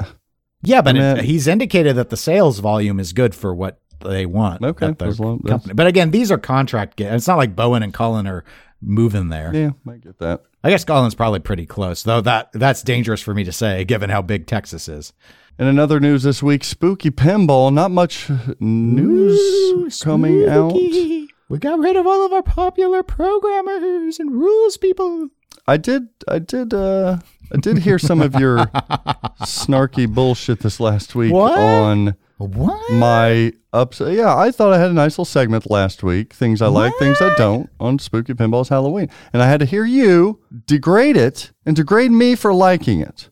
Yeah, 0.63 0.83
but 0.83 0.97
it- 0.97 1.25
he's 1.25 1.47
indicated 1.49 1.97
that 1.97 2.11
the 2.11 2.17
sales 2.17 2.61
volume 2.61 3.01
is 3.01 3.13
good 3.13 3.35
for 3.35 3.53
what 3.55 3.81
they 4.05 4.25
want. 4.25 4.63
Okay, 4.63 4.87
at 4.87 4.99
their 4.99 5.09
as 5.09 5.19
long- 5.19 5.41
company. 5.41 5.75
But 5.75 5.87
again, 5.89 6.11
these 6.13 6.31
are 6.31 6.39
contract. 6.39 7.01
It's 7.01 7.27
not 7.27 7.39
like 7.39 7.57
Bowen 7.57 7.83
and 7.83 7.93
Cullen 7.93 8.27
are 8.27 8.45
moving 8.83 9.29
there. 9.29 9.55
yeah, 9.55 9.71
I 9.91 9.97
get 9.97 10.19
that. 10.19 10.43
I 10.63 10.71
guess 10.71 10.85
Cullen's 10.85 11.15
probably 11.15 11.41
pretty 11.41 11.67
close, 11.67 12.03
though. 12.03 12.21
That 12.21 12.51
that's 12.53 12.83
dangerous 12.83 13.21
for 13.21 13.35
me 13.35 13.45
to 13.45 13.53
say, 13.53 13.85
given 13.85 14.11
how 14.11 14.23
big 14.23 14.47
Texas 14.47 14.89
is. 14.89 15.13
And 15.59 15.69
another 15.69 16.01
news 16.01 16.23
this 16.23 16.43
week: 16.43 16.65
Spooky 16.65 17.11
Pinball. 17.11 17.73
Not 17.73 17.91
much 17.91 18.31
news 18.61 20.01
coming 20.03 20.49
out. 20.49 20.73
We 20.75 21.59
got 21.59 21.79
rid 21.79 21.97
of 21.97 22.07
all 22.07 22.25
of 22.25 22.33
our 22.33 22.43
popular 22.43 23.03
programmers 23.03 24.19
and 24.21 24.31
rules 24.33 24.77
people. 24.77 25.29
I 25.67 25.77
did. 25.77 26.09
I 26.29 26.39
did. 26.39 26.73
Uh, 26.73 27.19
I 27.53 27.59
did 27.59 27.79
hear 27.79 27.99
some 27.99 28.21
of 28.23 28.35
your 28.37 28.59
snarky 29.43 30.13
bullshit 30.13 30.61
this 30.61 30.79
last 30.81 31.15
week 31.15 31.33
What? 31.33 31.59
on 31.59 32.15
What? 32.41 32.91
my 32.91 33.53
ups. 33.73 34.01
Yeah, 34.01 34.35
I 34.35 34.51
thought 34.51 34.73
I 34.73 34.79
had 34.79 34.91
a 34.91 34.95
nice 34.95 35.13
little 35.13 35.27
segment 35.27 35.71
last 35.71 36.03
week. 36.03 36.33
Things 36.33 36.63
I 36.63 36.69
like, 36.69 36.97
things 36.99 37.21
I 37.21 37.35
don't 37.37 37.69
on 37.79 37.99
Spooky 37.99 38.33
Pinball's 38.33 38.71
Halloween, 38.71 39.11
and 39.33 39.43
I 39.43 39.47
had 39.47 39.61
to 39.61 39.67
hear 39.67 39.85
you 39.85 40.41
degrade 40.67 41.19
it 41.19 41.53
and 41.67 41.77
degrade 41.77 42.11
me 42.11 42.35
for 42.35 42.55
liking 42.55 43.01
it. 43.01 43.29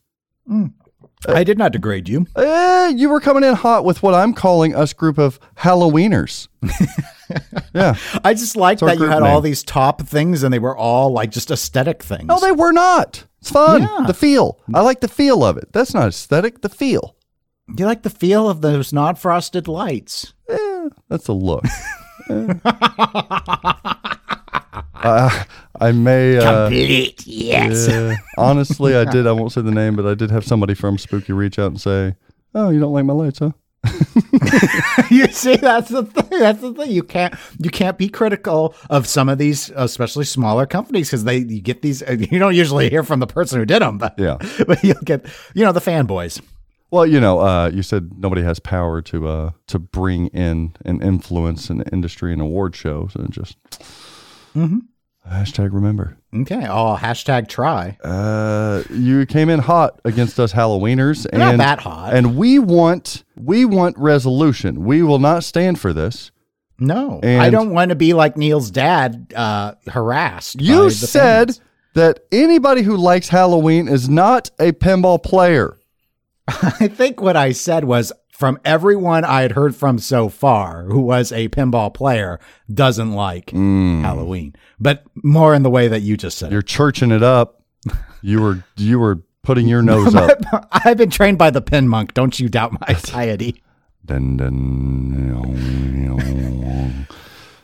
I 1.27 1.43
did 1.43 1.59
not 1.59 1.73
degrade 1.73 2.09
you. 2.09 2.27
Eh, 2.37 2.89
you 2.97 3.09
were 3.09 3.21
coming 3.21 3.45
in 3.45 3.55
hot 3.55 3.85
with 3.85 4.03
what 4.03 4.15
I'm 4.15 4.35
calling 4.35 4.75
us 4.75 4.93
group 4.93 5.19
of 5.19 5.41
Halloweeners. 5.57 6.49
yeah. 7.75 7.95
I 8.23 8.35
just 8.35 8.57
liked 8.57 8.83
that 8.83 8.99
you 8.99 9.07
had 9.07 9.23
all 9.23 9.41
these 9.41 9.63
top 9.63 10.03
things, 10.03 10.43
and 10.43 10.53
they 10.53 10.59
were 10.59 10.77
all 10.77 11.11
like 11.11 11.31
just 11.31 11.51
aesthetic 11.51 12.03
things. 12.03 12.27
No, 12.27 12.39
they 12.39 12.53
were 12.53 12.73
not. 12.73 13.25
It's 13.41 13.51
fun. 13.51 13.83
Yeah. 13.83 14.05
The 14.07 14.15
feel. 14.15 14.61
I 14.75 14.83
like 14.83 15.01
the 15.01 15.09
feel 15.09 15.45
of 15.45 15.57
it. 15.57 15.73
That's 15.73 15.95
not 15.95 16.09
aesthetic. 16.09 16.61
The 16.61 16.69
feel. 16.69 17.17
You 17.77 17.87
like 17.87 18.03
the 18.03 18.11
feel 18.11 18.49
of 18.49 18.61
those 18.61 18.93
not 18.93 19.19
frosted 19.19 19.69
lights. 19.69 20.33
Eh, 20.49 20.89
that's 21.09 21.29
a 21.29 21.33
look. 21.33 21.65
Uh, 25.01 25.45
I 25.81 25.93
may. 25.93 26.39
Uh, 26.39 26.65
Complete, 26.67 27.25
yes. 27.27 27.87
yeah. 27.89 28.17
honestly, 28.37 28.97
I 28.97 29.05
did. 29.05 29.29
I 29.29 29.33
won't 29.33 29.53
say 29.53 29.61
the 29.61 29.71
name, 29.71 29.95
but 29.95 30.07
I 30.07 30.15
did 30.15 30.31
have 30.31 30.45
somebody 30.45 30.75
from 30.75 30.99
Spooky 30.99 31.33
reach 31.33 31.57
out 31.59 31.69
and 31.69 31.81
say, 31.81 32.17
"Oh, 32.55 32.71
you 32.71 32.81
don't 32.81 32.93
like 32.93 33.05
my 33.05 33.13
lights, 33.13 33.39
huh?" 33.39 33.53
you 35.11 35.29
see, 35.29 35.57
that's 35.57 35.89
the 35.89 36.03
thing. 36.03 36.41
That's 36.41 36.61
the 36.61 36.75
thing. 36.75 36.91
You 36.91 37.05
can't 37.05 37.33
you 37.61 37.71
can't 37.71 37.97
be 37.97 38.09
critical 38.09 38.75
of 38.91 39.07
some 39.07 39.29
of 39.29 39.39
these, 39.39 39.71
especially 39.77 40.25
smaller 40.25 40.67
companies, 40.67 41.09
because 41.09 41.23
they 41.25 41.39
you 41.39 41.61
get 41.61 41.81
these. 41.83 42.03
You 42.09 42.39
don't 42.41 42.57
usually 42.57 42.91
hear 42.91 43.05
from 43.05 43.21
the 43.21 43.27
person 43.29 43.61
who 43.61 43.65
did 43.67 43.81
them, 43.81 43.99
but 43.99 44.15
Yeah. 44.19 44.37
but 44.67 44.83
you'll 44.83 44.97
get 45.05 45.27
you 45.55 45.65
know 45.65 45.73
the 45.73 45.81
fanboys. 45.81 46.41
Well, 46.91 47.07
you 47.07 47.21
know, 47.21 47.41
uh, 47.41 47.71
you 47.73 47.83
said 47.83 48.19
nobody 48.19 48.43
has 48.43 48.59
power 48.59 49.03
to 49.03 49.29
uh, 49.29 49.51
to 49.67 49.79
bring 49.79 50.29
in 50.29 50.75
and 50.85 51.03
influence 51.03 51.69
an 51.71 51.83
industry 51.93 52.33
and 52.33 52.41
award 52.41 52.75
shows, 52.77 53.15
and 53.15 53.31
just 53.31 53.57
Mm-hmm. 54.57 54.79
hashtag 55.31 55.73
remember. 55.73 56.17
Okay. 56.35 56.67
Oh, 56.69 56.97
hashtag 56.99 57.49
try. 57.49 57.97
Uh, 58.03 58.83
you 58.91 59.25
came 59.27 59.49
in 59.51 59.61
hot 59.61 60.01
against 60.05 60.41
us 60.41 60.53
Halloweeners, 60.53 61.27
and 61.31 61.41
Not 61.41 61.59
that 61.59 61.81
hot. 61.81 62.15
And 62.15 62.37
we 62.37 62.59
want 62.59 63.25
we 63.37 63.65
want 63.67 63.97
resolution. 63.99 64.85
We 64.85 65.03
will 65.03 65.19
not 65.19 65.45
stand 65.45 65.79
for 65.79 65.93
this. 65.93 66.31
No, 66.81 67.19
And- 67.25 67.43
I 67.43 67.51
don't 67.51 67.71
want 67.71 67.89
to 67.91 67.97
be 67.97 68.15
like 68.15 68.37
Neil's 68.37 68.71
dad, 68.71 69.33
uh, 69.35 69.73
harassed. 69.89 70.59
by 70.59 70.65
You 70.65 70.91
said 70.91 71.49
fans. 71.49 71.61
that 71.95 72.21
anybody 72.31 72.83
who 72.83 72.97
likes 72.97 73.29
Halloween 73.29 73.89
is 73.89 74.09
not 74.09 74.51
a 74.61 74.71
pinball 74.73 75.21
player. 75.23 75.77
I 76.81 76.89
think 76.89 77.21
what 77.21 77.37
I 77.37 77.53
said 77.53 77.85
was 77.85 78.13
from 78.31 78.59
everyone 78.65 79.25
I 79.25 79.43
had 79.43 79.53
heard 79.53 79.77
from 79.77 79.99
so 79.99 80.29
far 80.29 80.85
who 80.85 81.01
was 81.01 81.31
a 81.31 81.49
pinball 81.49 81.93
player 81.93 82.41
doesn't 82.73 83.13
like 83.13 83.47
mm. 83.47 84.01
Halloween, 84.01 84.55
but 84.81 85.05
more 85.23 85.55
in 85.55 85.63
the 85.63 85.71
way 85.71 85.89
that 85.89 86.01
you 86.01 86.17
just 86.17 86.39
said. 86.39 86.51
You're 86.51 86.63
churching 86.63 87.11
it 87.11 87.23
up. 87.23 87.63
You 88.23 88.41
were 88.41 88.65
you 88.77 88.99
were 88.99 89.23
putting 89.43 89.69
your 89.69 89.83
nose 89.83 90.15
up. 90.15 90.39
I've 90.73 90.97
been 90.97 91.11
trained 91.11 91.39
by 91.39 91.51
the 91.51 91.61
pin 91.61 91.89
monk. 91.89 92.15
Don't 92.15 92.39
you 92.41 92.49
doubt 92.49 92.73
my 92.73 92.95
piety. 92.95 93.63
Dun, 94.05 94.37
dun. 94.39 95.69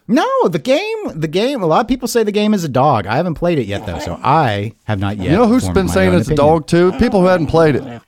No, 0.06 0.28
the 0.48 0.58
game, 0.58 1.18
the 1.18 1.28
game. 1.28 1.62
A 1.62 1.66
lot 1.66 1.80
of 1.80 1.88
people 1.88 2.08
say 2.08 2.22
the 2.22 2.32
game 2.32 2.52
is 2.52 2.62
a 2.62 2.68
dog. 2.68 3.06
I 3.06 3.16
haven't 3.16 3.34
played 3.36 3.58
it 3.58 3.66
yet 3.66 3.86
though, 3.86 3.98
so 3.98 4.20
I 4.22 4.72
have 4.84 4.98
not 4.98 5.16
yet. 5.16 5.30
You 5.30 5.32
know 5.32 5.46
who's 5.46 5.68
been 5.70 5.88
saying 5.88 6.12
own 6.12 6.20
it's 6.20 6.28
a 6.28 6.34
dog 6.34 6.66
too? 6.66 6.92
People 6.98 7.20
who 7.20 7.26
hadn't 7.26 7.46
played 7.46 7.76
it. 7.76 8.02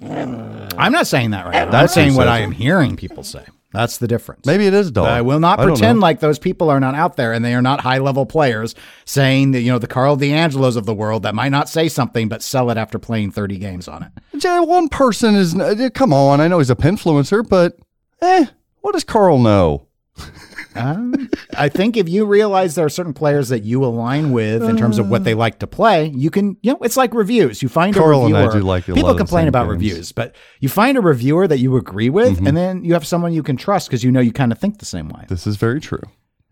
I'm 0.00 0.92
not 0.92 1.06
saying 1.06 1.30
that 1.30 1.46
right. 1.46 1.52
now. 1.52 1.64
I'm 1.64 1.70
That's 1.70 1.94
saying 1.94 2.14
what 2.14 2.28
I 2.28 2.40
am 2.40 2.52
hearing 2.52 2.96
people 2.96 3.24
say. 3.24 3.44
That's 3.72 3.98
the 3.98 4.06
difference. 4.08 4.46
Maybe 4.46 4.66
it 4.66 4.72
is 4.72 4.90
dull. 4.90 5.04
I 5.04 5.20
will 5.20 5.40
not 5.40 5.58
don't 5.58 5.68
pretend 5.68 5.98
know. 5.98 6.02
like 6.02 6.20
those 6.20 6.38
people 6.38 6.70
are 6.70 6.80
not 6.80 6.94
out 6.94 7.16
there 7.16 7.32
and 7.32 7.44
they 7.44 7.54
are 7.54 7.60
not 7.60 7.80
high 7.80 7.98
level 7.98 8.24
players 8.24 8.74
saying 9.04 9.50
that, 9.52 9.60
you 9.60 9.70
know, 9.70 9.78
the 9.78 9.86
Karl 9.86 10.16
DeAngelos 10.16 10.76
of 10.76 10.86
the 10.86 10.94
world 10.94 11.24
that 11.24 11.34
might 11.34 11.50
not 11.50 11.68
say 11.68 11.88
something 11.88 12.28
but 12.28 12.42
sell 12.42 12.70
it 12.70 12.78
after 12.78 12.98
playing 12.98 13.32
30 13.32 13.58
games 13.58 13.86
on 13.86 14.02
it. 14.02 14.12
Yeah, 14.42 14.60
one 14.60 14.88
person 14.88 15.34
is. 15.34 15.54
uh, 15.54 15.90
Come 15.92 16.12
on, 16.12 16.40
I 16.40 16.48
know 16.48 16.58
he's 16.58 16.70
a 16.70 16.76
pinfluencer, 16.76 17.46
but 17.46 17.76
eh, 18.22 18.46
what 18.80 18.92
does 18.92 19.04
Karl 19.04 19.38
know? 19.38 19.86
Um, 20.76 21.28
I 21.56 21.68
think 21.68 21.96
if 21.96 22.08
you 22.08 22.24
realize 22.26 22.74
there 22.74 22.84
are 22.86 22.90
certain 22.90 23.12
players 23.14 23.48
that 23.48 23.62
you 23.64 23.84
align 23.84 24.32
with 24.32 24.62
in 24.62 24.76
terms 24.76 24.98
of 24.98 25.08
what 25.08 25.24
they 25.24 25.34
like 25.34 25.58
to 25.60 25.66
play, 25.66 26.08
you 26.14 26.30
can, 26.30 26.56
you 26.62 26.72
know, 26.72 26.78
it's 26.82 26.96
like 26.96 27.14
reviews. 27.14 27.62
You 27.62 27.68
find 27.68 27.94
Karl 27.94 28.22
a 28.22 28.24
and 28.26 28.34
reviewer. 28.34 28.50
I 28.50 28.58
do 28.58 28.60
like 28.64 28.84
people 28.86 29.14
complain 29.14 29.48
about 29.48 29.64
games. 29.64 29.72
reviews, 29.72 30.12
but 30.12 30.36
you 30.60 30.68
find 30.68 30.96
a 30.98 31.00
reviewer 31.00 31.48
that 31.48 31.58
you 31.58 31.76
agree 31.76 32.10
with, 32.10 32.40
Mhm. 32.40 32.48
and 32.48 32.56
then 32.56 32.84
you 32.84 32.92
have 32.92 33.06
someone 33.06 33.32
you 33.32 33.42
can 33.42 33.56
trust 33.56 33.88
because 33.88 34.04
you 34.04 34.12
know 34.12 34.20
you 34.20 34.32
kind 34.32 34.52
of 34.52 34.58
think 34.58 34.78
the 34.78 34.84
same 34.84 35.08
way. 35.08 35.24
This 35.28 35.46
is 35.46 35.56
very 35.56 35.80
true. 35.80 36.02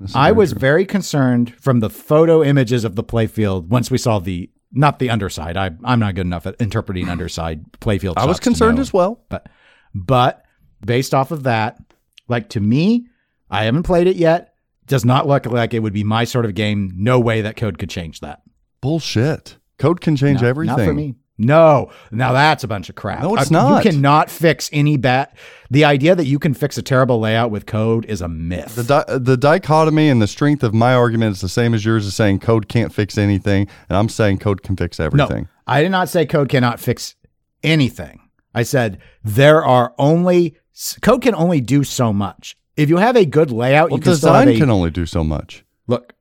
Is 0.01 0.15
I 0.15 0.27
very 0.29 0.37
was 0.37 0.51
true. 0.53 0.59
very 0.59 0.85
concerned 0.87 1.55
from 1.61 1.81
the 1.81 1.91
photo 1.91 2.43
images 2.43 2.85
of 2.85 2.97
the 2.97 3.05
playfield 3.05 3.69
once 3.69 3.91
we 3.91 3.99
saw 3.99 4.19
the 4.19 4.51
not 4.73 4.99
the 4.99 5.09
underside. 5.11 5.57
I 5.57 5.71
I'm 5.85 6.01
not 6.01 6.15
good 6.17 6.27
enough 6.27 6.47
at 6.47 6.57
interpreting 6.61 7.09
underside 7.09 7.71
playfield. 7.81 8.15
I 8.17 8.27
was 8.27 8.41
concerned 8.41 8.77
know. 8.77 8.83
as 8.83 8.93
well. 8.93 9.21
But 9.29 9.49
but 9.95 10.45
based 10.85 11.15
off 11.15 11.31
of 11.31 11.45
that, 11.45 11.79
like 12.29 12.49
to 12.51 12.61
me, 12.61 13.07
I 13.55 13.65
haven't 13.65 13.85
played 13.85 14.07
it 14.07 14.17
yet. 14.17 14.55
Does 14.87 15.05
not 15.05 15.27
look 15.27 15.47
like 15.47 15.73
it 15.73 15.81
would 15.81 15.93
be 15.95 16.05
my 16.05 16.25
sort 16.25 16.45
of 16.45 16.55
game. 16.55 16.93
No 16.97 17.19
way 17.21 17.41
that 17.43 17.57
code 17.57 17.79
could 17.79 17.89
change 17.91 18.21
that. 18.21 18.43
Bullshit. 18.81 19.57
Code 19.79 20.01
can 20.01 20.15
change 20.17 20.43
No, 20.43 20.49
everything. 20.49 20.77
Not 20.77 20.85
for 20.85 20.93
me. 20.95 21.15
No, 21.37 21.91
now 22.13 22.33
that's 22.33 22.63
a 22.63 22.69
bunch 22.69 22.89
of 22.89 22.95
crap. 22.95 23.23
No, 23.23 23.35
it's 23.35 23.51
Uh, 23.51 23.55
not. 23.55 23.85
You 23.85 23.91
cannot 23.91 24.31
fix 24.31 24.71
any 24.73 24.97
bad. 24.97 25.31
The 25.69 25.85
idea 25.85 26.15
that 26.15 26.27
you 26.27 26.39
can 26.39 26.55
fix 26.55 26.79
a 26.79 26.83
terrible 26.83 27.19
layout 27.19 27.51
with 27.51 27.67
code 27.67 28.05
is 28.07 28.21
a 28.21 28.29
myth. 28.29 28.77
The 28.77 28.85
di- 28.85 29.19
the 29.19 29.37
dichotomy 29.37 30.09
and 30.09 30.23
the 30.23 30.29
strength 30.29 30.63
of 30.63 30.73
my 30.75 30.95
argument 30.95 31.33
is 31.33 31.41
the 31.41 31.49
same 31.49 31.75
as 31.75 31.85
yours 31.85 32.07
is 32.07 32.15
saying 32.15 32.39
code 32.39 32.69
can't 32.69 32.93
fix 32.93 33.19
anything, 33.19 33.67
and 33.89 33.97
I'm 33.97 34.09
saying 34.09 34.39
code 34.39 34.63
can 34.63 34.77
fix 34.77 35.01
everything. 35.01 35.43
No, 35.43 35.49
I 35.67 35.83
did 35.83 35.91
not 35.91 36.09
say 36.09 36.25
code 36.25 36.49
cannot 36.49 36.79
fix 36.79 37.17
anything. 37.65 38.21
I 38.55 38.63
said 38.63 38.99
there 39.25 39.65
are 39.65 39.93
only 39.99 40.57
code 41.03 41.23
can 41.23 41.35
only 41.35 41.61
do 41.61 41.83
so 41.83 42.13
much. 42.13 42.57
If 42.77 42.89
you 42.89 42.97
have 42.97 43.17
a 43.17 43.25
good 43.25 43.51
layout, 43.51 43.91
Well, 43.91 43.99
you 43.99 44.03
can 44.03 44.13
design 44.13 44.49
a 44.49 44.57
can 44.57 44.71
only 44.71 44.91
do 44.91 45.07
so 45.07 45.23
much. 45.25 45.65
look. 45.87 46.15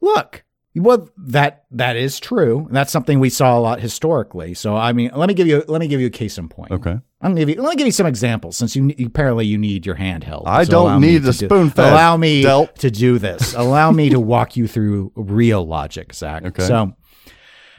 Look, 0.00 0.44
well 0.76 1.08
that 1.16 1.64
that 1.72 1.96
is 1.96 2.20
true. 2.20 2.68
That's 2.70 2.92
something 2.92 3.18
we 3.18 3.30
saw 3.30 3.58
a 3.58 3.60
lot 3.60 3.80
historically. 3.80 4.54
So 4.54 4.76
I 4.76 4.92
mean, 4.92 5.10
let 5.12 5.26
me 5.28 5.34
give 5.34 5.48
you 5.48 5.64
let 5.66 5.80
me 5.80 5.88
give 5.88 6.00
you 6.00 6.06
a 6.06 6.10
case 6.10 6.38
in 6.38 6.48
point. 6.48 6.70
Okay. 6.70 6.92
I'm 7.20 7.32
gonna 7.32 7.40
give 7.40 7.48
you 7.48 7.60
let 7.60 7.70
me 7.70 7.76
give 7.76 7.86
you 7.86 7.92
some 7.92 8.06
examples 8.06 8.56
since 8.56 8.76
you 8.76 8.94
apparently 9.04 9.44
you 9.46 9.58
need 9.58 9.84
your 9.86 9.96
handheld. 9.96 10.44
I 10.46 10.62
So 10.64 10.70
don't 10.70 11.00
need 11.00 11.18
the 11.24 11.32
spoon-fed 11.32 11.92
Allow 11.92 12.16
me 12.16 12.44
Delp. 12.44 12.74
to 12.74 12.92
do 12.92 13.18
this. 13.18 13.54
allow 13.56 13.90
me 13.90 14.10
to 14.10 14.20
walk 14.20 14.56
you 14.56 14.68
through 14.68 15.10
real 15.16 15.66
logic, 15.66 16.14
Zach. 16.14 16.44
Okay. 16.44 16.64
So, 16.64 16.92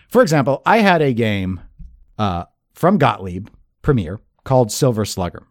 for 0.09 0.21
example, 0.21 0.61
I 0.65 0.79
had 0.79 1.01
a 1.01 1.13
game 1.13 1.61
uh, 2.17 2.45
from 2.73 2.97
Gottlieb 2.97 3.47
Premier 3.81 4.19
called 4.43 4.73
Silver 4.73 5.05
Slugger. 5.05 5.43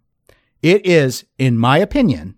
It 0.60 0.84
is, 0.84 1.24
in 1.38 1.56
my 1.56 1.78
opinion, 1.78 2.34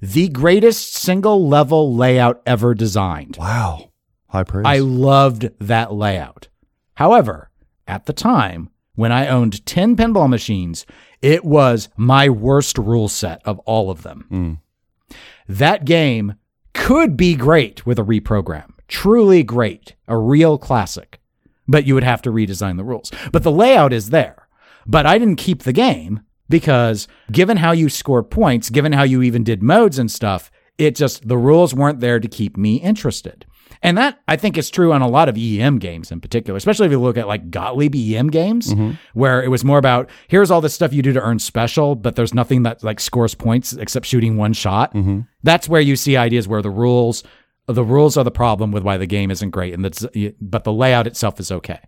the 0.00 0.28
greatest 0.28 0.94
single 0.94 1.48
level 1.48 1.94
layout 1.94 2.42
ever 2.46 2.74
designed. 2.74 3.36
Wow. 3.38 3.90
High 4.28 4.44
praise. 4.44 4.66
I 4.66 4.78
loved 4.78 5.50
that 5.60 5.92
layout. 5.92 6.48
However, 6.94 7.50
at 7.86 8.06
the 8.06 8.12
time 8.12 8.70
when 8.94 9.12
I 9.12 9.28
owned 9.28 9.64
10 9.66 9.96
pinball 9.96 10.28
machines, 10.28 10.86
it 11.22 11.44
was 11.44 11.88
my 11.96 12.28
worst 12.28 12.78
rule 12.78 13.08
set 13.08 13.40
of 13.44 13.58
all 13.60 13.90
of 13.90 14.02
them. 14.02 14.26
Mm. 14.30 15.16
That 15.48 15.84
game 15.84 16.34
could 16.74 17.16
be 17.16 17.34
great 17.34 17.86
with 17.86 17.98
a 17.98 18.04
reprogram, 18.04 18.72
truly 18.88 19.42
great, 19.42 19.94
a 20.08 20.16
real 20.16 20.58
classic, 20.58 21.20
but 21.68 21.86
you 21.86 21.94
would 21.94 22.04
have 22.04 22.22
to 22.22 22.30
redesign 22.30 22.76
the 22.76 22.84
rules. 22.84 23.10
But 23.32 23.42
the 23.42 23.52
layout 23.52 23.92
is 23.92 24.10
there. 24.10 24.46
But 24.86 25.06
I 25.06 25.18
didn't 25.18 25.36
keep 25.36 25.62
the 25.62 25.72
game 25.72 26.20
because 26.48 27.08
given 27.32 27.56
how 27.56 27.72
you 27.72 27.88
score 27.88 28.22
points, 28.22 28.70
given 28.70 28.92
how 28.92 29.02
you 29.02 29.22
even 29.22 29.44
did 29.44 29.62
modes 29.62 29.98
and 29.98 30.10
stuff, 30.10 30.50
it 30.78 30.94
just, 30.94 31.26
the 31.26 31.38
rules 31.38 31.74
weren't 31.74 32.00
there 32.00 32.20
to 32.20 32.28
keep 32.28 32.56
me 32.56 32.76
interested. 32.76 33.46
And 33.82 33.98
that 33.98 34.20
I 34.26 34.36
think 34.36 34.56
is 34.56 34.70
true 34.70 34.92
on 34.92 35.02
a 35.02 35.08
lot 35.08 35.28
of 35.28 35.36
EM 35.38 35.78
games 35.78 36.10
in 36.10 36.20
particular, 36.20 36.56
especially 36.56 36.86
if 36.86 36.92
you 36.92 37.00
look 37.00 37.16
at 37.16 37.28
like 37.28 37.50
Gottlieb 37.50 37.94
EM 37.94 38.28
games, 38.28 38.72
mm-hmm. 38.72 38.92
where 39.14 39.42
it 39.42 39.48
was 39.48 39.64
more 39.64 39.78
about 39.78 40.08
here's 40.28 40.50
all 40.50 40.60
this 40.60 40.74
stuff 40.74 40.92
you 40.92 41.02
do 41.02 41.12
to 41.12 41.20
earn 41.20 41.38
special, 41.38 41.94
but 41.94 42.16
there's 42.16 42.34
nothing 42.34 42.62
that 42.62 42.82
like 42.82 43.00
scores 43.00 43.34
points 43.34 43.72
except 43.74 44.06
shooting 44.06 44.36
one 44.36 44.52
shot. 44.52 44.94
Mm-hmm. 44.94 45.20
That's 45.42 45.68
where 45.68 45.80
you 45.80 45.96
see 45.96 46.16
ideas 46.16 46.48
where 46.48 46.62
the 46.62 46.70
rules, 46.70 47.22
the 47.66 47.84
rules 47.84 48.16
are 48.16 48.24
the 48.24 48.30
problem 48.30 48.72
with 48.72 48.82
why 48.82 48.96
the 48.96 49.06
game 49.06 49.30
isn't 49.30 49.50
great, 49.50 49.74
and 49.74 49.84
that's 49.84 50.06
but 50.40 50.64
the 50.64 50.72
layout 50.72 51.06
itself 51.06 51.38
is 51.38 51.52
okay. 51.52 51.80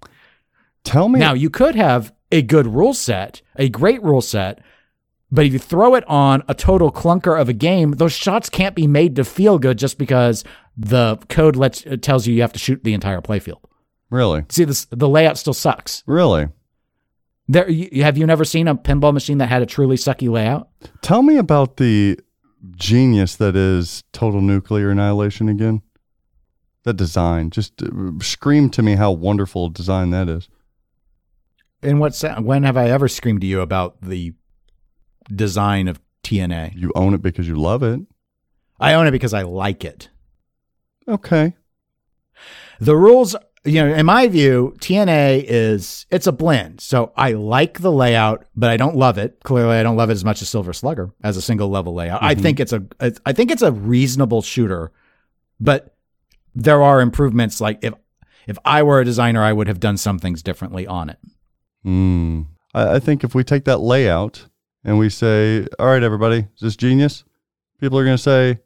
Tell 0.84 1.08
me 1.08 1.18
Now 1.18 1.32
you 1.32 1.50
could 1.50 1.74
have 1.74 2.12
a 2.30 2.42
good 2.42 2.66
rule 2.66 2.94
set, 2.94 3.42
a 3.56 3.68
great 3.68 4.02
rule 4.02 4.20
set, 4.20 4.60
but 5.30 5.44
if 5.46 5.52
you 5.52 5.58
throw 5.58 5.94
it 5.94 6.04
on 6.08 6.42
a 6.48 6.54
total 6.54 6.90
clunker 6.90 7.38
of 7.40 7.48
a 7.48 7.52
game, 7.52 7.92
those 7.92 8.12
shots 8.12 8.48
can't 8.48 8.74
be 8.74 8.86
made 8.86 9.16
to 9.16 9.24
feel 9.24 9.58
good 9.58 9.78
just 9.78 9.98
because 9.98 10.42
the 10.76 11.16
code 11.28 11.56
lets 11.56 11.84
tells 12.02 12.26
you 12.26 12.34
you 12.34 12.40
have 12.42 12.52
to 12.52 12.58
shoot 12.58 12.82
the 12.84 12.94
entire 12.94 13.20
playfield. 13.20 13.60
really, 14.10 14.44
See, 14.48 14.64
this 14.64 14.86
the 14.90 15.08
layout 15.08 15.36
still 15.38 15.54
sucks. 15.54 16.02
really. 16.06 16.48
There, 17.50 17.68
you, 17.70 18.02
have 18.04 18.18
you 18.18 18.26
never 18.26 18.44
seen 18.44 18.68
a 18.68 18.74
pinball 18.74 19.14
machine 19.14 19.38
that 19.38 19.48
had 19.48 19.62
a 19.62 19.66
truly 19.66 19.96
sucky 19.96 20.28
layout? 20.30 20.68
Tell 21.00 21.22
me 21.22 21.38
about 21.38 21.78
the 21.78 22.18
genius 22.76 23.36
that 23.36 23.56
is 23.56 24.04
total 24.12 24.42
nuclear 24.42 24.90
annihilation 24.90 25.48
again. 25.48 25.80
That 26.82 26.98
design, 26.98 27.48
just 27.50 27.82
uh, 27.82 27.88
scream 28.20 28.68
to 28.70 28.82
me 28.82 28.96
how 28.96 29.12
wonderful 29.12 29.66
a 29.66 29.70
design 29.70 30.10
that 30.10 30.28
is. 30.28 30.48
In 31.82 31.98
what 31.98 32.14
sense? 32.14 32.40
When 32.40 32.64
have 32.64 32.76
I 32.76 32.90
ever 32.90 33.08
screamed 33.08 33.40
to 33.42 33.46
you 33.46 33.60
about 33.60 34.00
the 34.00 34.34
design 35.34 35.88
of 35.88 36.00
TNA? 36.24 36.74
You 36.74 36.92
own 36.94 37.14
it 37.14 37.22
because 37.22 37.46
you 37.46 37.56
love 37.56 37.82
it. 37.82 38.00
I 38.80 38.94
own 38.94 39.06
it 39.06 39.12
because 39.12 39.34
I 39.34 39.42
like 39.42 39.84
it. 39.84 40.08
Okay. 41.06 41.54
The 42.80 42.96
rules, 42.96 43.34
you 43.64 43.82
know, 43.82 43.92
in 43.92 44.06
my 44.06 44.28
view, 44.28 44.74
TNA 44.78 45.44
is 45.48 46.06
it's 46.10 46.26
a 46.26 46.32
blend. 46.32 46.80
So 46.80 47.12
I 47.16 47.32
like 47.32 47.80
the 47.80 47.90
layout, 47.90 48.46
but 48.54 48.70
I 48.70 48.76
don't 48.76 48.96
love 48.96 49.18
it. 49.18 49.40
Clearly, 49.42 49.76
I 49.76 49.82
don't 49.82 49.96
love 49.96 50.10
it 50.10 50.14
as 50.14 50.24
much 50.24 50.42
as 50.42 50.48
Silver 50.48 50.72
Slugger 50.72 51.10
as 51.22 51.36
a 51.36 51.42
single 51.42 51.68
level 51.68 51.94
layout. 51.94 52.22
I 52.22 52.34
mm-hmm. 52.34 52.42
think 52.42 52.60
it's 52.60 52.72
a 52.72 52.84
it's, 53.00 53.20
I 53.26 53.32
think 53.32 53.50
it's 53.50 53.62
a 53.62 53.72
reasonable 53.72 54.42
shooter, 54.42 54.92
but 55.58 55.96
there 56.54 56.82
are 56.82 57.00
improvements. 57.00 57.60
Like 57.60 57.78
if 57.82 57.94
if 58.46 58.58
I 58.64 58.82
were 58.82 59.00
a 59.00 59.04
designer, 59.04 59.42
I 59.42 59.52
would 59.52 59.66
have 59.66 59.80
done 59.80 59.96
some 59.96 60.18
things 60.18 60.42
differently 60.42 60.86
on 60.86 61.10
it. 61.10 61.18
Hmm. 61.88 62.42
I, 62.74 62.96
I 62.96 62.98
think 62.98 63.24
if 63.24 63.34
we 63.34 63.42
take 63.42 63.64
that 63.64 63.78
layout 63.78 64.44
and 64.84 64.98
we 64.98 65.08
say, 65.08 65.66
all 65.78 65.86
right, 65.86 66.02
everybody, 66.02 66.40
is 66.40 66.60
this 66.60 66.76
genius? 66.76 67.24
People 67.80 67.98
are 67.98 68.04
going 68.04 68.18
to 68.18 68.22
say, 68.22 68.58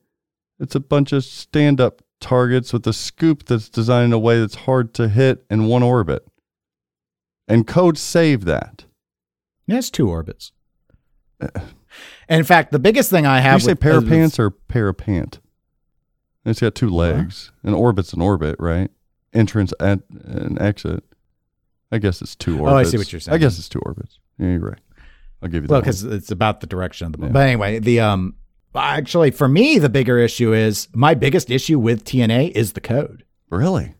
it's 0.58 0.74
a 0.74 0.80
bunch 0.80 1.12
of 1.12 1.22
stand 1.22 1.80
up 1.80 2.02
targets 2.18 2.72
with 2.72 2.84
a 2.88 2.92
scoop 2.92 3.44
that's 3.44 3.68
designed 3.68 4.06
in 4.06 4.12
a 4.12 4.18
way 4.18 4.40
that's 4.40 4.56
hard 4.56 4.92
to 4.94 5.08
hit 5.08 5.44
in 5.48 5.66
one 5.66 5.84
orbit. 5.84 6.26
And 7.46 7.64
code 7.64 7.96
save 7.96 8.44
that. 8.46 8.86
It's 9.68 9.88
two 9.88 10.08
orbits. 10.08 10.50
And 11.38 11.60
in 12.28 12.44
fact, 12.44 12.72
the 12.72 12.80
biggest 12.80 13.08
thing 13.08 13.24
I 13.24 13.38
have 13.38 13.60
you 13.60 13.66
say 13.66 13.74
with- 13.74 14.08
pants 14.08 14.40
or 14.40 14.50
parapant? 14.50 15.38
It's 16.44 16.58
got 16.58 16.74
two 16.74 16.90
legs. 16.90 17.52
An 17.62 17.72
orbit's 17.72 18.14
an 18.14 18.20
orbit, 18.20 18.56
right? 18.58 18.90
Entrance 19.32 19.72
and, 19.78 20.02
and 20.24 20.60
exit. 20.60 21.04
I 21.92 21.98
guess 21.98 22.20
it's 22.22 22.34
two 22.34 22.58
orbits. 22.58 22.72
Oh, 22.72 22.76
I 22.76 22.82
see 22.84 22.96
what 22.98 23.12
you're 23.12 23.20
saying. 23.20 23.34
I 23.34 23.38
guess 23.38 23.58
it's 23.58 23.68
two 23.68 23.78
orbits. 23.80 24.18
Yeah, 24.38 24.48
you're 24.48 24.58
right. 24.60 24.78
I'll 25.42 25.48
give 25.48 25.62
you 25.64 25.68
that. 25.68 25.72
Well, 25.72 25.80
because 25.82 26.02
it's 26.02 26.30
about 26.30 26.60
the 26.60 26.66
direction 26.66 27.06
of 27.06 27.12
the 27.12 27.18
moon. 27.18 27.32
But 27.32 27.46
anyway, 27.46 27.78
the 27.78 28.00
um, 28.00 28.34
actually 28.74 29.30
for 29.30 29.46
me, 29.48 29.78
the 29.78 29.88
bigger 29.88 30.18
issue 30.18 30.52
is 30.54 30.88
my 30.94 31.14
biggest 31.14 31.50
issue 31.50 31.78
with 31.78 32.04
TNA 32.04 32.52
is 32.52 32.72
the 32.72 32.80
code. 32.80 33.24
really? 33.50 33.94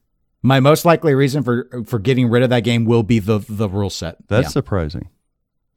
My 0.44 0.58
most 0.58 0.84
likely 0.84 1.14
reason 1.14 1.44
for 1.44 1.68
for 1.86 2.00
getting 2.00 2.28
rid 2.28 2.42
of 2.42 2.50
that 2.50 2.64
game 2.64 2.84
will 2.84 3.04
be 3.04 3.20
the 3.20 3.38
the 3.48 3.68
rule 3.68 3.90
set. 3.90 4.16
That's 4.26 4.46
Yeah. 4.46 4.50
surprising. 4.50 5.08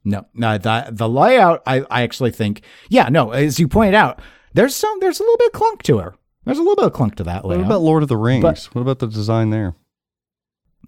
no, 0.04 0.26
no, 0.34 0.58
the 0.58 0.86
the 0.90 1.08
layout. 1.08 1.62
I 1.66 1.82
I 1.90 2.02
actually 2.02 2.32
think, 2.32 2.62
yeah, 2.88 3.08
no, 3.08 3.30
as 3.30 3.60
you 3.60 3.68
pointed 3.68 3.94
out, 3.94 4.20
there's 4.54 4.74
some 4.74 4.98
there's 5.00 5.20
a 5.20 5.22
little 5.22 5.36
bit 5.38 5.46
of 5.48 5.52
clunk 5.52 5.82
to 5.84 5.98
her. 5.98 6.14
There's 6.44 6.58
a 6.58 6.62
little 6.62 6.74
bit 6.76 6.86
of 6.86 6.92
clunk 6.94 7.14
to 7.16 7.24
that 7.24 7.44
layout. 7.44 7.60
What 7.60 7.66
about 7.66 7.80
Lord 7.82 8.02
of 8.02 8.08
the 8.08 8.16
Rings? 8.16 8.42
But- 8.42 8.64
what 8.72 8.82
about 8.82 8.98
the 9.00 9.06
design 9.06 9.50
there? 9.50 9.74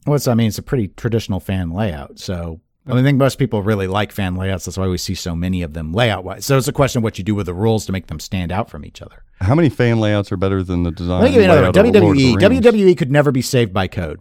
What's 0.09 0.29
I 0.29 0.35
mean, 0.35 0.49
it's 0.49 0.59
a 0.59 0.63
pretty 0.63 0.89
traditional 0.89 1.41
fan 1.41 1.71
layout. 1.71 2.19
So 2.19 2.61
I, 2.87 2.91
mean, 2.91 3.01
I 3.01 3.03
think 3.03 3.19
most 3.19 3.39
people 3.39 3.63
really 3.63 3.87
like 3.87 4.13
fan 4.13 4.35
layouts. 4.35 4.65
That's 4.65 4.79
why 4.79 4.89
we 4.89 4.97
see 4.99 5.15
so 5.15 5.37
many 5.37 5.63
of 5.63 5.75
them 5.75 5.93
layout 5.93 6.25
wise. 6.25 6.47
So 6.47 6.57
it's 6.57 6.69
a 6.69 6.73
question 6.73 7.01
of 7.01 7.05
what 7.05 7.19
you 7.19 7.25
do 7.25 7.35
with 7.35 7.47
the 7.47 7.55
rules 7.55 7.85
to 7.87 7.93
make 7.93 8.07
them 8.07 8.19
stand 8.19 8.51
out 8.51 8.71
from 8.71 8.85
each 8.85 9.03
other. 9.03 9.25
How 9.41 9.55
many 9.55 9.69
fan 9.69 10.01
layouts 10.01 10.33
are 10.33 10.37
better 10.37 10.63
than 10.63 10.85
the 10.85 10.91
design? 10.91 11.21
Let 11.21 11.29
me 11.29 11.35
give 11.35 11.43
you 11.43 11.51
another 11.51 11.71
one. 11.71 11.73
layout 11.75 11.97
of 11.97 12.03
Lord 12.03 12.17
of 12.17 12.23
the 12.23 12.61
WWE. 12.61 12.63
WWE 12.65 12.99
could 12.99 13.13
never 13.13 13.31
be 13.31 13.43
saved 13.43 13.73
by 13.73 13.89
code. 13.89 14.21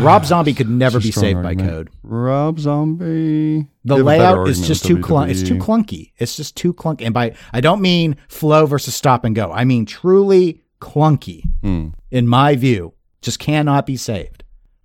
Rob 0.00 0.24
Zombie 0.24 0.54
could 0.54 0.70
never 0.70 1.00
be 1.00 1.10
saved 1.10 1.42
by 1.42 1.54
code. 1.54 1.90
Rob 2.02 2.58
Zombie. 2.58 3.68
The 3.84 3.96
You 3.96 3.96
have 3.96 4.00
a 4.00 4.04
better 4.04 4.04
layout 4.04 4.48
is 4.48 4.66
just 4.66 4.84
too 4.84 4.96
clunky. 4.98 5.30
It's 5.30 5.42
too 5.42 5.56
clunky. 5.56 6.12
It's 6.18 6.36
just 6.36 6.56
too 6.56 6.72
clunky. 6.72 7.02
And 7.02 7.12
by 7.12 7.34
I 7.52 7.60
don't 7.60 7.82
mean 7.82 8.16
flow 8.28 8.64
versus 8.64 8.94
stop 8.94 9.24
and 9.24 9.34
go. 9.34 9.52
I 9.52 9.64
mean 9.64 9.84
truly 9.84 10.62
clunky. 10.80 11.42
Hmm. 11.62 11.88
In 12.10 12.26
my 12.26 12.54
view, 12.56 12.94
just 13.22 13.38
cannot 13.38 13.86
be 13.86 13.96
saved. 13.96 14.44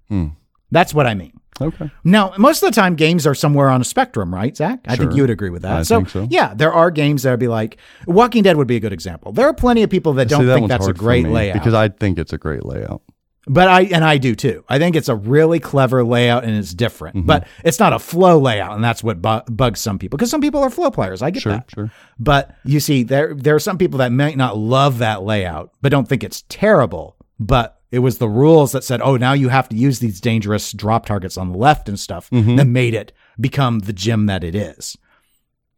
Hmm. 0.09 0.27
That's 0.71 0.93
what 0.93 1.05
I 1.07 1.13
mean. 1.13 1.33
Okay. 1.59 1.89
Now, 2.03 2.33
most 2.37 2.61
of 2.61 2.69
the 2.69 2.75
time, 2.79 2.95
games 2.95 3.25
are 3.25 3.33
somewhere 3.33 3.69
on 3.69 3.81
a 3.81 3.83
spectrum, 3.83 4.33
right, 4.33 4.55
Zach? 4.55 4.79
I 4.87 4.95
think 4.95 5.15
you 5.15 5.23
would 5.23 5.31
agree 5.31 5.49
with 5.49 5.63
that. 5.63 5.77
I 5.77 5.81
so, 5.81 5.97
think 5.97 6.09
so. 6.09 6.27
yeah, 6.29 6.53
there 6.53 6.71
are 6.71 6.91
games 6.91 7.23
that 7.23 7.31
would 7.31 7.39
be 7.39 7.47
like 7.47 7.77
Walking 8.05 8.43
Dead 8.43 8.57
would 8.57 8.67
be 8.67 8.75
a 8.75 8.79
good 8.79 8.93
example. 8.93 9.31
There 9.31 9.47
are 9.47 9.53
plenty 9.55 9.81
of 9.81 9.89
people 9.89 10.13
that 10.13 10.29
don't 10.29 10.45
that 10.45 10.53
think 10.55 10.67
that's 10.69 10.85
a 10.87 10.93
great 10.93 11.27
layout. 11.27 11.55
because 11.55 11.73
I 11.73 11.89
think 11.89 12.19
it's 12.19 12.31
a 12.31 12.37
great 12.37 12.63
layout. 12.63 13.01
But 13.49 13.69
I 13.69 13.83
and 13.83 14.03
I 14.03 14.17
do 14.17 14.35
too. 14.35 14.65
I 14.67 14.77
think 14.77 14.97
it's 14.97 15.07
a 15.07 15.15
really 15.15 15.59
clever 15.61 16.03
layout 16.03 16.43
and 16.43 16.53
it's 16.55 16.73
different. 16.73 17.15
Mm-hmm. 17.15 17.27
But 17.27 17.47
it's 17.63 17.79
not 17.79 17.93
a 17.93 17.97
flow 17.97 18.37
layout, 18.39 18.73
and 18.75 18.83
that's 18.83 19.01
what 19.01 19.21
bu- 19.21 19.49
bugs 19.49 19.79
some 19.79 19.97
people 19.97 20.17
because 20.17 20.29
some 20.29 20.41
people 20.41 20.61
are 20.61 20.69
flow 20.69 20.91
players. 20.91 21.21
I 21.21 21.31
get 21.31 21.43
Sure, 21.43 21.53
that. 21.53 21.71
sure. 21.73 21.89
But 22.19 22.53
you 22.65 22.81
see, 22.81 23.03
there 23.03 23.33
there 23.33 23.55
are 23.55 23.59
some 23.59 23.77
people 23.77 23.99
that 23.99 24.11
might 24.11 24.35
not 24.35 24.57
love 24.57 24.97
that 24.97 25.23
layout, 25.23 25.71
but 25.81 25.89
don't 25.89 26.07
think 26.09 26.25
it's 26.25 26.43
terrible. 26.49 27.15
But 27.39 27.76
it 27.91 27.99
was 27.99 28.17
the 28.17 28.29
rules 28.29 28.71
that 28.73 28.83
said, 28.83 29.01
"Oh, 29.01 29.17
now 29.17 29.33
you 29.33 29.49
have 29.49 29.69
to 29.69 29.75
use 29.75 29.99
these 29.99 30.19
dangerous 30.21 30.71
drop 30.73 31.05
targets 31.05 31.37
on 31.37 31.51
the 31.51 31.57
left 31.57 31.87
and 31.89 31.99
stuff," 31.99 32.29
Mm-hmm. 32.29 32.55
that 32.57 32.67
made 32.67 32.93
it 32.93 33.13
become 33.39 33.79
the 33.79 33.93
gym 33.93 34.25
that 34.25 34.43
it 34.43 34.55
is. 34.55 34.97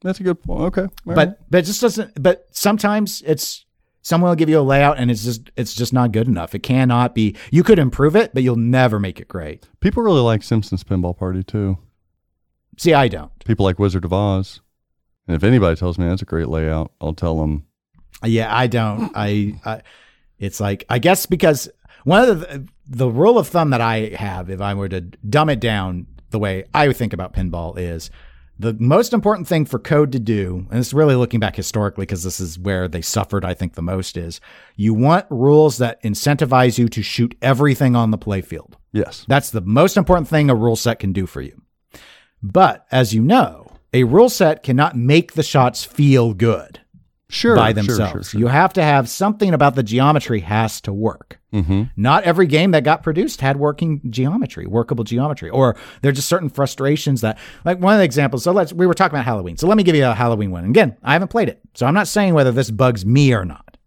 That's 0.01 0.19
a 0.19 0.23
good 0.23 0.41
point. 0.41 0.61
Okay. 0.61 0.81
All 0.83 0.89
but 1.05 1.15
right. 1.17 1.37
but 1.49 1.57
it 1.59 1.65
just 1.65 1.81
doesn't. 1.81 2.21
But 2.21 2.47
sometimes 2.51 3.21
it's 3.25 3.65
someone 4.01 4.29
will 4.29 4.35
give 4.35 4.47
you 4.49 4.57
a 4.59 4.61
layout 4.61 4.97
and 4.97 5.11
it's 5.11 5.23
just 5.25 5.51
it's 5.57 5.73
just 5.75 5.91
not 5.93 6.11
good 6.13 6.27
enough. 6.27 6.55
It 6.55 6.63
cannot 6.63 7.13
be. 7.13 7.35
You 7.51 7.63
could 7.63 7.79
improve 7.79 8.15
it, 8.15 8.33
but 8.33 8.41
you'll 8.43 8.55
never 8.55 8.97
make 8.99 9.19
it 9.19 9.27
great. 9.27 9.67
people 9.81 10.01
really 10.01 10.21
like 10.21 10.41
Simpsons 10.41 10.83
Pinball 10.85 11.17
Party 11.17 11.43
too. 11.43 11.77
See, 12.77 12.93
I 12.93 13.09
don't. 13.09 13.31
People 13.43 13.65
like 13.65 13.77
Wizard 13.77 14.05
of 14.05 14.13
Oz. 14.13 14.61
And 15.27 15.35
if 15.35 15.43
anybody 15.43 15.75
tells 15.75 15.99
me 15.99 16.07
that's 16.07 16.21
a 16.21 16.25
great 16.25 16.47
layout, 16.47 16.91
I'll 17.01 17.13
tell 17.13 17.39
them. 17.39 17.65
Yeah, 18.23 18.55
I 18.55 18.67
don't. 18.67 19.11
I, 19.15 19.59
I 19.65 19.81
it's 20.39 20.59
like 20.61 20.85
I 20.89 20.97
guess 20.99 21.25
because 21.25 21.69
one 22.09 22.27
of 22.27 22.39
the 22.39 22.67
the 22.87 23.09
rule 23.09 23.37
of 23.37 23.47
thumb 23.47 23.69
that 23.69 23.81
I 23.81 24.15
have, 24.15 24.49
if 24.49 24.61
I 24.61 24.73
were 24.73 24.89
to 24.89 25.01
dumb 25.01 25.49
it 25.49 25.59
down 25.59 26.07
the 26.31 26.39
way 26.39 26.65
I 26.73 26.87
would 26.87 26.97
think 26.97 27.13
about 27.13 27.33
pinball, 27.33 27.77
is 27.77 28.09
the 28.57 28.73
most 28.73 29.13
important 29.13 29.47
thing 29.47 29.63
for 29.63 29.77
code 29.77 30.11
to 30.11 30.19
do, 30.19 30.65
and 30.69 30.79
it's 30.79 30.91
really 30.91 31.15
looking 31.15 31.39
back 31.39 31.55
historically 31.55 32.03
because 32.03 32.23
this 32.23 32.39
is 32.39 32.57
where 32.57 32.87
they 32.87 33.01
suffered, 33.01 33.45
I 33.45 33.53
think, 33.53 33.75
the 33.75 33.81
most 33.81 34.17
is 34.17 34.41
you 34.75 34.93
want 34.93 35.27
rules 35.29 35.77
that 35.77 36.01
incentivize 36.03 36.77
you 36.77 36.89
to 36.89 37.01
shoot 37.03 37.35
everything 37.41 37.95
on 37.95 38.11
the 38.11 38.17
playfield. 38.17 38.73
Yes. 38.91 39.23
That's 39.27 39.51
the 39.51 39.61
most 39.61 39.95
important 39.95 40.27
thing 40.27 40.49
a 40.49 40.55
rule 40.55 40.75
set 40.75 40.99
can 40.99 41.13
do 41.13 41.27
for 41.27 41.41
you. 41.41 41.61
But 42.41 42.85
as 42.91 43.13
you 43.13 43.21
know, 43.21 43.67
a 43.93 44.03
rule 44.03 44.29
set 44.29 44.63
cannot 44.63 44.97
make 44.97 45.33
the 45.33 45.43
shots 45.43 45.85
feel 45.85 46.33
good 46.33 46.78
Sure. 47.29 47.55
by 47.55 47.73
themselves. 47.73 48.11
Sure, 48.11 48.23
sure, 48.23 48.39
You 48.39 48.47
have 48.47 48.73
to 48.73 48.83
have 48.83 49.07
something 49.07 49.53
about 49.53 49.75
the 49.75 49.83
geometry 49.83 50.39
has 50.39 50.81
to 50.81 50.91
work. 50.91 51.39
Mm-hmm. 51.53 51.83
Not 51.95 52.23
every 52.23 52.47
game 52.47 52.71
that 52.71 52.83
got 52.83 53.03
produced 53.03 53.41
had 53.41 53.57
working 53.57 54.01
geometry, 54.09 54.65
workable 54.65 55.03
geometry, 55.03 55.49
or 55.49 55.75
there 56.01 56.09
are 56.09 56.13
just 56.13 56.27
certain 56.27 56.49
frustrations 56.49 57.21
that, 57.21 57.37
like 57.65 57.79
one 57.79 57.93
of 57.93 57.99
the 57.99 58.03
examples. 58.05 58.43
So 58.43 58.51
let's 58.51 58.73
we 58.73 58.87
were 58.87 58.93
talking 58.95 59.15
about 59.15 59.25
Halloween. 59.25 59.57
So 59.57 59.67
let 59.67 59.77
me 59.77 59.83
give 59.83 59.95
you 59.95 60.05
a 60.05 60.13
Halloween 60.13 60.51
one. 60.51 60.65
Again, 60.65 60.97
I 61.03 61.13
haven't 61.13 61.29
played 61.29 61.49
it, 61.49 61.59
so 61.75 61.85
I'm 61.85 61.93
not 61.93 62.07
saying 62.07 62.33
whether 62.33 62.51
this 62.51 62.71
bugs 62.71 63.05
me 63.05 63.33
or 63.33 63.45
not. 63.45 63.77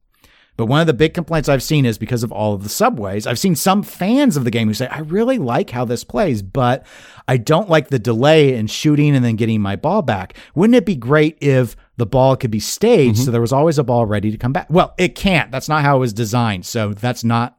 But 0.56 0.66
one 0.66 0.80
of 0.80 0.86
the 0.86 0.92
big 0.92 1.14
complaints 1.14 1.48
I've 1.48 1.62
seen 1.62 1.86
is 1.86 1.96
because 1.98 2.22
of 2.22 2.30
all 2.30 2.54
of 2.54 2.62
the 2.62 2.68
subways. 2.68 3.26
I've 3.26 3.38
seen 3.38 3.56
some 3.56 3.82
fans 3.82 4.36
of 4.36 4.44
the 4.44 4.50
game 4.50 4.68
who 4.68 4.74
say, 4.74 4.86
I 4.86 5.00
really 5.00 5.38
like 5.38 5.70
how 5.70 5.84
this 5.86 6.04
plays, 6.04 6.42
but 6.42 6.86
I 7.26 7.38
don't 7.38 7.70
like 7.70 7.88
the 7.88 7.98
delay 7.98 8.54
in 8.54 8.66
shooting 8.66 9.16
and 9.16 9.24
then 9.24 9.36
getting 9.36 9.62
my 9.62 9.76
ball 9.76 10.02
back. 10.02 10.36
Wouldn't 10.54 10.76
it 10.76 10.84
be 10.84 10.94
great 10.94 11.38
if 11.40 11.74
the 11.96 12.06
ball 12.06 12.36
could 12.36 12.50
be 12.50 12.60
staged 12.60 13.16
Mm-hmm. 13.16 13.24
so 13.24 13.30
there 13.30 13.40
was 13.40 13.52
always 13.52 13.78
a 13.78 13.84
ball 13.84 14.06
ready 14.06 14.30
to 14.30 14.38
come 14.38 14.52
back? 14.52 14.66
Well, 14.70 14.94
it 14.98 15.14
can't. 15.14 15.50
That's 15.50 15.68
not 15.68 15.82
how 15.82 15.96
it 15.96 16.00
was 16.00 16.12
designed. 16.12 16.64
So 16.66 16.92
that's 16.94 17.22
not 17.24 17.58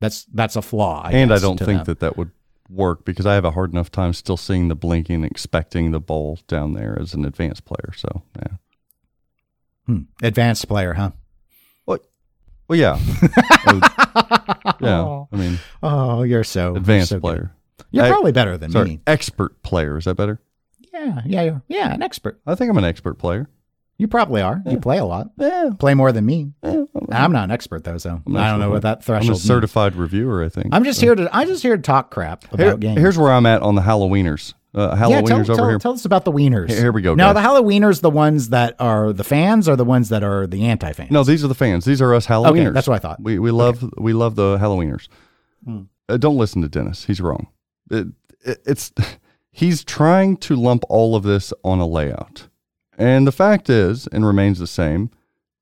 that's 0.00 0.24
that's 0.26 0.56
a 0.56 0.62
flaw. 0.62 1.02
I 1.04 1.12
and 1.12 1.32
I 1.32 1.38
don't 1.38 1.58
think 1.58 1.78
them. 1.78 1.84
that 1.86 2.00
that 2.00 2.16
would 2.16 2.30
work 2.70 3.04
because 3.04 3.26
I 3.26 3.34
have 3.34 3.44
a 3.44 3.50
hard 3.52 3.72
enough 3.72 3.90
time 3.90 4.12
still 4.12 4.36
seeing 4.36 4.68
the 4.68 4.74
blinking, 4.74 5.22
expecting 5.24 5.90
the 5.92 6.00
ball 6.00 6.38
down 6.48 6.72
there 6.74 6.98
as 7.00 7.14
an 7.14 7.24
advanced 7.24 7.64
player. 7.64 7.92
So 7.96 8.22
yeah. 8.36 8.56
Hmm. 9.86 9.98
advanced 10.22 10.66
player, 10.68 10.94
huh? 10.94 11.10
What? 11.84 12.04
Well, 12.68 12.78
yeah. 12.78 12.98
Uh, 13.66 14.72
yeah. 14.80 15.24
I 15.32 15.36
mean, 15.36 15.58
Oh, 15.82 16.22
you're 16.22 16.44
so 16.44 16.74
advanced 16.76 17.08
so 17.10 17.16
good. 17.16 17.22
player. 17.22 17.52
You're 17.90 18.04
I- 18.04 18.10
probably 18.10 18.32
better 18.32 18.56
than 18.56 18.70
Sorry, 18.70 18.88
me. 18.88 19.00
expert 19.06 19.62
player. 19.62 19.96
Is 19.98 20.04
that 20.04 20.14
better? 20.16 20.40
Yeah, 20.94 21.20
yeah, 21.26 21.42
yeah, 21.42 21.58
yeah. 21.68 21.92
An 21.94 22.02
expert. 22.02 22.40
I 22.46 22.54
think 22.54 22.70
I'm 22.70 22.78
an 22.78 22.84
expert 22.84 23.14
player. 23.14 23.48
You 23.98 24.08
probably 24.08 24.42
are. 24.42 24.60
You 24.66 24.80
play 24.80 24.98
a 24.98 25.04
lot. 25.04 25.30
Yeah. 25.38 25.70
Play 25.78 25.94
more 25.94 26.10
than 26.10 26.26
me. 26.26 26.52
yeah 26.64 26.84
I'm 27.12 27.30
not 27.32 27.44
an 27.44 27.50
expert 27.52 27.84
though, 27.84 27.98
so 27.98 28.20
I'm 28.26 28.32
don't 28.32 28.58
know 28.58 28.70
what 28.70 28.82
that 28.82 29.04
threshold. 29.04 29.24
I'm 29.24 29.28
a 29.28 29.32
means. 29.34 29.42
certified 29.42 29.94
reviewer. 29.94 30.42
I 30.44 30.48
think. 30.48 30.68
I'm 30.72 30.82
just 30.84 30.98
So- 31.00 31.06
here 31.06 31.14
to. 31.14 31.28
I'm 31.36 31.46
just 31.48 31.62
here 31.62 31.76
to 31.76 31.82
talk 31.82 32.10
crap 32.10 32.44
about 32.52 32.58
Here- 32.60 32.76
games. 32.76 32.98
Here's 33.00 33.16
where 33.18 33.32
I'm 33.32 33.46
at 33.46 33.62
on 33.62 33.74
the 33.76 33.82
Halloweeners. 33.82 34.54
Uh, 34.74 34.96
yeah, 34.98 35.04
Halloweeners 35.04 35.26
tell, 35.28 35.36
over 35.38 35.54
tell, 35.54 35.68
here. 35.68 35.78
tell 35.78 35.92
us 35.92 36.04
about 36.04 36.24
the 36.24 36.32
wieners. 36.32 36.68
Here- 36.70 36.80
here 36.80 36.92
we 36.92 37.02
go, 37.02 37.14
Now 37.14 37.32
guys. 37.32 37.42
the 37.44 37.48
Halloweeners, 37.48 38.00
the 38.00 38.10
ones 38.10 38.48
that 38.48 38.74
are 38.80 39.12
the 39.12 39.22
fans, 39.22 39.68
are 39.68 39.76
the 39.76 39.84
ones 39.84 40.08
that 40.08 40.24
are 40.24 40.48
the 40.48 40.64
anti-fans. 40.66 41.12
No, 41.12 41.22
these 41.22 41.44
are 41.44 41.48
the 41.48 41.54
fans. 41.54 41.84
These 41.84 42.02
are 42.02 42.12
us 42.12 42.26
Halloweeners. 42.26 42.74
that's 42.74 42.88
what 42.88 42.96
I 42.96 42.98
thought. 42.98 43.22
We 43.22 43.38
we 43.38 43.52
love 43.52 43.88
we 43.96 44.12
love 44.12 44.34
the 44.34 44.58
Halloweeners. 44.58 45.06
Hmm. 45.64 45.82
Uh, 46.08 46.16
don't 46.16 46.36
listen 46.36 46.62
to 46.62 46.68
Dennis. 46.68 47.04
He's 47.04 47.20
wrong. 47.20 47.46
It, 47.92 48.08
it, 48.44 48.58
it's 48.66 48.92
he's 49.54 49.84
trying 49.84 50.36
to 50.36 50.56
lump 50.56 50.82
all 50.88 51.14
of 51.14 51.22
this 51.22 51.52
on 51.62 51.78
a 51.78 51.86
layout, 51.86 52.48
and 52.98 53.24
the 53.24 53.32
fact 53.32 53.70
is, 53.70 54.08
and 54.08 54.26
remains 54.26 54.58
the 54.58 54.66
same, 54.66 55.10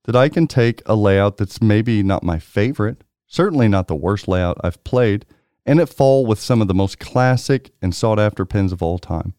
that 0.05 0.17
I 0.17 0.31
can 0.31 0.47
take 0.47 0.81
a 0.87 0.97
layout 0.97 1.37
that's 1.37 1.61
maybe 1.61 2.03
not 2.03 2.23
my 2.23 2.39
favorite, 2.39 3.05
certainly 3.27 3.69
not 3.69 3.89
the 3.89 3.95
worst 3.95 4.27
layout 4.27 4.57
I've 4.65 4.83
played, 4.83 5.27
and 5.67 5.79
it 5.79 5.87
fall 5.87 6.25
with 6.25 6.39
some 6.39 6.63
of 6.63 6.69
the 6.69 6.75
most 6.75 6.99
classic 6.99 7.71
and 7.83 7.95
sought 7.95 8.19
after 8.19 8.47
pins 8.47 8.73
of 8.73 8.83
all 8.83 8.99
time. 8.99 9.35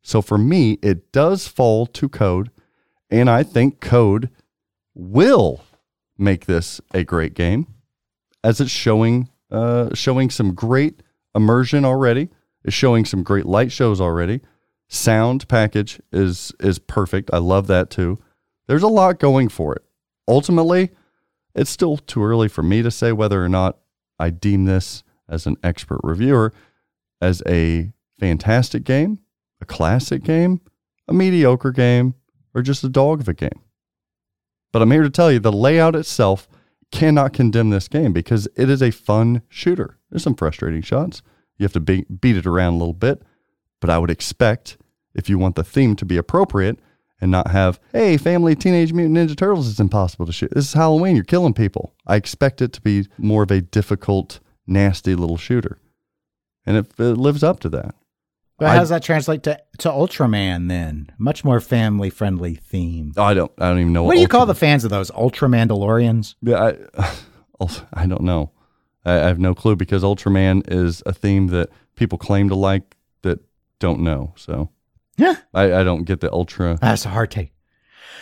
So 0.00 0.22
for 0.22 0.38
me, 0.38 0.78
it 0.80 1.10
does 1.10 1.48
fall 1.48 1.84
to 1.86 2.08
code, 2.08 2.50
and 3.10 3.28
I 3.28 3.42
think 3.42 3.80
code 3.80 4.30
will 4.94 5.64
make 6.16 6.46
this 6.46 6.80
a 6.94 7.02
great 7.02 7.34
game, 7.34 7.66
as 8.44 8.60
it's 8.60 8.70
showing 8.70 9.28
uh, 9.50 9.92
showing 9.94 10.30
some 10.30 10.54
great 10.54 11.02
immersion 11.34 11.84
already. 11.84 12.28
It's 12.68 12.76
showing 12.76 13.06
some 13.06 13.22
great 13.22 13.46
light 13.46 13.72
shows 13.72 13.98
already. 13.98 14.42
Sound 14.88 15.48
package 15.48 16.02
is 16.12 16.52
is 16.60 16.78
perfect. 16.78 17.30
I 17.32 17.38
love 17.38 17.66
that 17.68 17.88
too. 17.88 18.18
There's 18.66 18.82
a 18.82 18.88
lot 18.88 19.18
going 19.18 19.48
for 19.48 19.74
it. 19.74 19.82
Ultimately, 20.28 20.90
it's 21.54 21.70
still 21.70 21.96
too 21.96 22.22
early 22.22 22.46
for 22.46 22.62
me 22.62 22.82
to 22.82 22.90
say 22.90 23.10
whether 23.12 23.42
or 23.42 23.48
not 23.48 23.78
I 24.18 24.28
deem 24.28 24.66
this 24.66 25.02
as 25.30 25.46
an 25.46 25.56
expert 25.64 26.00
reviewer 26.04 26.52
as 27.22 27.42
a 27.48 27.90
fantastic 28.20 28.84
game, 28.84 29.20
a 29.62 29.64
classic 29.64 30.22
game, 30.22 30.60
a 31.08 31.14
mediocre 31.14 31.72
game, 31.72 32.16
or 32.54 32.60
just 32.60 32.84
a 32.84 32.90
dog 32.90 33.20
of 33.20 33.28
a 33.28 33.34
game. 33.34 33.62
But 34.74 34.82
I'm 34.82 34.90
here 34.90 35.04
to 35.04 35.10
tell 35.10 35.32
you 35.32 35.38
the 35.38 35.50
layout 35.50 35.96
itself 35.96 36.46
cannot 36.92 37.32
condemn 37.32 37.70
this 37.70 37.88
game 37.88 38.12
because 38.12 38.46
it 38.56 38.68
is 38.68 38.82
a 38.82 38.90
fun 38.90 39.40
shooter. 39.48 39.96
There's 40.10 40.22
some 40.22 40.34
frustrating 40.34 40.82
shots. 40.82 41.22
You 41.58 41.64
have 41.64 41.72
to 41.74 41.80
be, 41.80 42.04
beat 42.04 42.36
it 42.36 42.46
around 42.46 42.74
a 42.74 42.78
little 42.78 42.94
bit, 42.94 43.22
but 43.80 43.90
I 43.90 43.98
would 43.98 44.10
expect 44.10 44.78
if 45.14 45.28
you 45.28 45.38
want 45.38 45.56
the 45.56 45.64
theme 45.64 45.96
to 45.96 46.04
be 46.04 46.16
appropriate 46.16 46.78
and 47.20 47.30
not 47.30 47.50
have, 47.50 47.80
hey, 47.92 48.16
family 48.16 48.54
Teenage 48.54 48.92
Mutant 48.92 49.16
Ninja 49.16 49.36
Turtles 49.36 49.68
it's 49.68 49.80
impossible 49.80 50.26
to 50.26 50.32
shoot. 50.32 50.52
This 50.54 50.66
is 50.68 50.72
Halloween. 50.72 51.16
You're 51.16 51.24
killing 51.24 51.54
people. 51.54 51.94
I 52.06 52.16
expect 52.16 52.62
it 52.62 52.72
to 52.74 52.80
be 52.80 53.06
more 53.18 53.42
of 53.42 53.50
a 53.50 53.60
difficult, 53.60 54.38
nasty 54.66 55.14
little 55.16 55.36
shooter. 55.36 55.78
And 56.64 56.76
it, 56.76 56.86
it 56.98 57.16
lives 57.16 57.42
up 57.42 57.60
to 57.60 57.68
that. 57.70 57.94
But 58.58 58.70
how 58.70 58.78
does 58.80 58.88
that 58.88 59.04
translate 59.04 59.44
to 59.44 59.60
to 59.78 59.88
Ultraman 59.88 60.68
then? 60.68 61.10
Much 61.16 61.44
more 61.44 61.60
family 61.60 62.10
friendly 62.10 62.56
theme. 62.56 63.12
I 63.16 63.32
don't. 63.32 63.52
I 63.56 63.68
don't 63.68 63.78
even 63.78 63.92
know 63.92 64.02
What 64.02 64.16
do 64.16 64.20
you 64.20 64.26
call 64.26 64.46
the 64.46 64.54
fans 64.54 64.82
of 64.82 64.90
those 64.90 65.12
Ultra 65.12 65.48
Mandalorians? 65.48 66.34
Yeah, 66.42 66.72
I, 67.00 67.16
I 67.92 68.06
don't 68.06 68.22
know. 68.22 68.50
I, 69.08 69.24
I 69.24 69.26
have 69.28 69.38
no 69.38 69.54
clue 69.54 69.76
because 69.76 70.02
Ultraman 70.02 70.62
is 70.70 71.02
a 71.06 71.12
theme 71.12 71.48
that 71.48 71.70
people 71.96 72.18
claim 72.18 72.48
to 72.48 72.54
like 72.54 72.96
that 73.22 73.40
don't 73.80 74.00
know. 74.00 74.32
So 74.36 74.70
Yeah, 75.16 75.36
I, 75.54 75.72
I 75.80 75.84
don't 75.84 76.04
get 76.04 76.20
the 76.20 76.32
ultra. 76.32 76.78
that's 76.80 77.04
a 77.04 77.08
hard 77.08 77.30
take. 77.30 77.52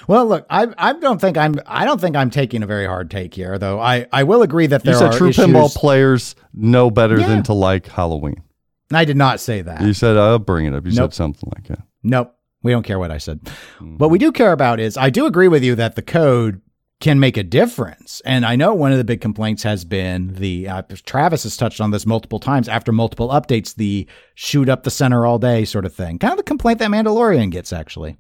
Well, 0.08 0.26
look, 0.26 0.46
I 0.50 0.66
I 0.78 0.92
don't 0.92 1.20
think 1.20 1.36
I'm 1.38 1.56
I 1.66 1.84
don't 1.84 2.00
think 2.00 2.16
I'm 2.16 2.30
taking 2.30 2.62
a 2.62 2.66
very 2.66 2.86
hard 2.86 3.10
take 3.10 3.34
here, 3.34 3.58
though. 3.58 3.80
I 3.80 4.06
I 4.12 4.22
will 4.24 4.42
agree 4.42 4.66
that 4.68 4.84
there 4.84 4.92
You 4.94 4.98
said 4.98 5.14
are 5.14 5.18
true 5.18 5.28
issues. 5.30 5.46
pinball 5.46 5.74
players 5.74 6.34
know 6.54 6.90
better 6.90 7.18
Yeah. 7.18 7.28
than 7.28 7.42
to 7.44 7.52
like 7.54 7.86
Halloween. 7.88 8.42
I 8.92 9.04
did 9.04 9.16
not 9.16 9.40
say 9.40 9.62
that. 9.62 9.80
You 9.82 9.92
said 9.94 10.16
I'll 10.16 10.38
bring 10.38 10.66
it 10.66 10.74
up. 10.74 10.84
You 10.86 10.92
Nope. 10.92 11.12
said 11.12 11.16
something 11.16 11.50
like 11.56 11.66
that. 11.68 11.80
Nope. 12.02 12.34
We 12.62 12.72
don't 12.72 12.82
care 12.84 12.98
what 12.98 13.10
I 13.10 13.18
said. 13.18 13.40
Mm-hmm. 13.44 13.96
What 13.96 14.10
we 14.10 14.18
do 14.18 14.30
care 14.32 14.52
about 14.52 14.80
is 14.80 14.96
I 14.96 15.10
do 15.10 15.26
agree 15.26 15.48
with 15.48 15.64
you 15.64 15.74
that 15.76 15.94
the 15.96 16.02
code 16.02 16.60
can 17.00 17.20
make 17.20 17.36
a 17.36 17.42
difference. 17.42 18.22
And 18.24 18.46
I 18.46 18.56
know 18.56 18.72
one 18.74 18.90
of 18.92 18.98
the 18.98 19.04
big 19.04 19.20
complaints 19.20 19.62
has 19.64 19.84
been 19.84 20.34
the 20.34 20.68
uh, 20.68 20.82
Travis 21.04 21.42
has 21.42 21.56
touched 21.56 21.80
on 21.80 21.90
this 21.90 22.06
multiple 22.06 22.38
times 22.38 22.68
after 22.68 22.90
multiple 22.92 23.28
updates, 23.28 23.74
the 23.74 24.06
shoot 24.34 24.68
up 24.68 24.82
the 24.84 24.90
center 24.90 25.26
all 25.26 25.38
day 25.38 25.64
sort 25.64 25.84
of 25.84 25.94
thing. 25.94 26.18
Kind 26.18 26.32
of 26.32 26.38
the 26.38 26.42
complaint 26.42 26.78
that 26.78 26.90
Mandalorian 26.90 27.50
gets 27.50 27.72
actually. 27.72 28.16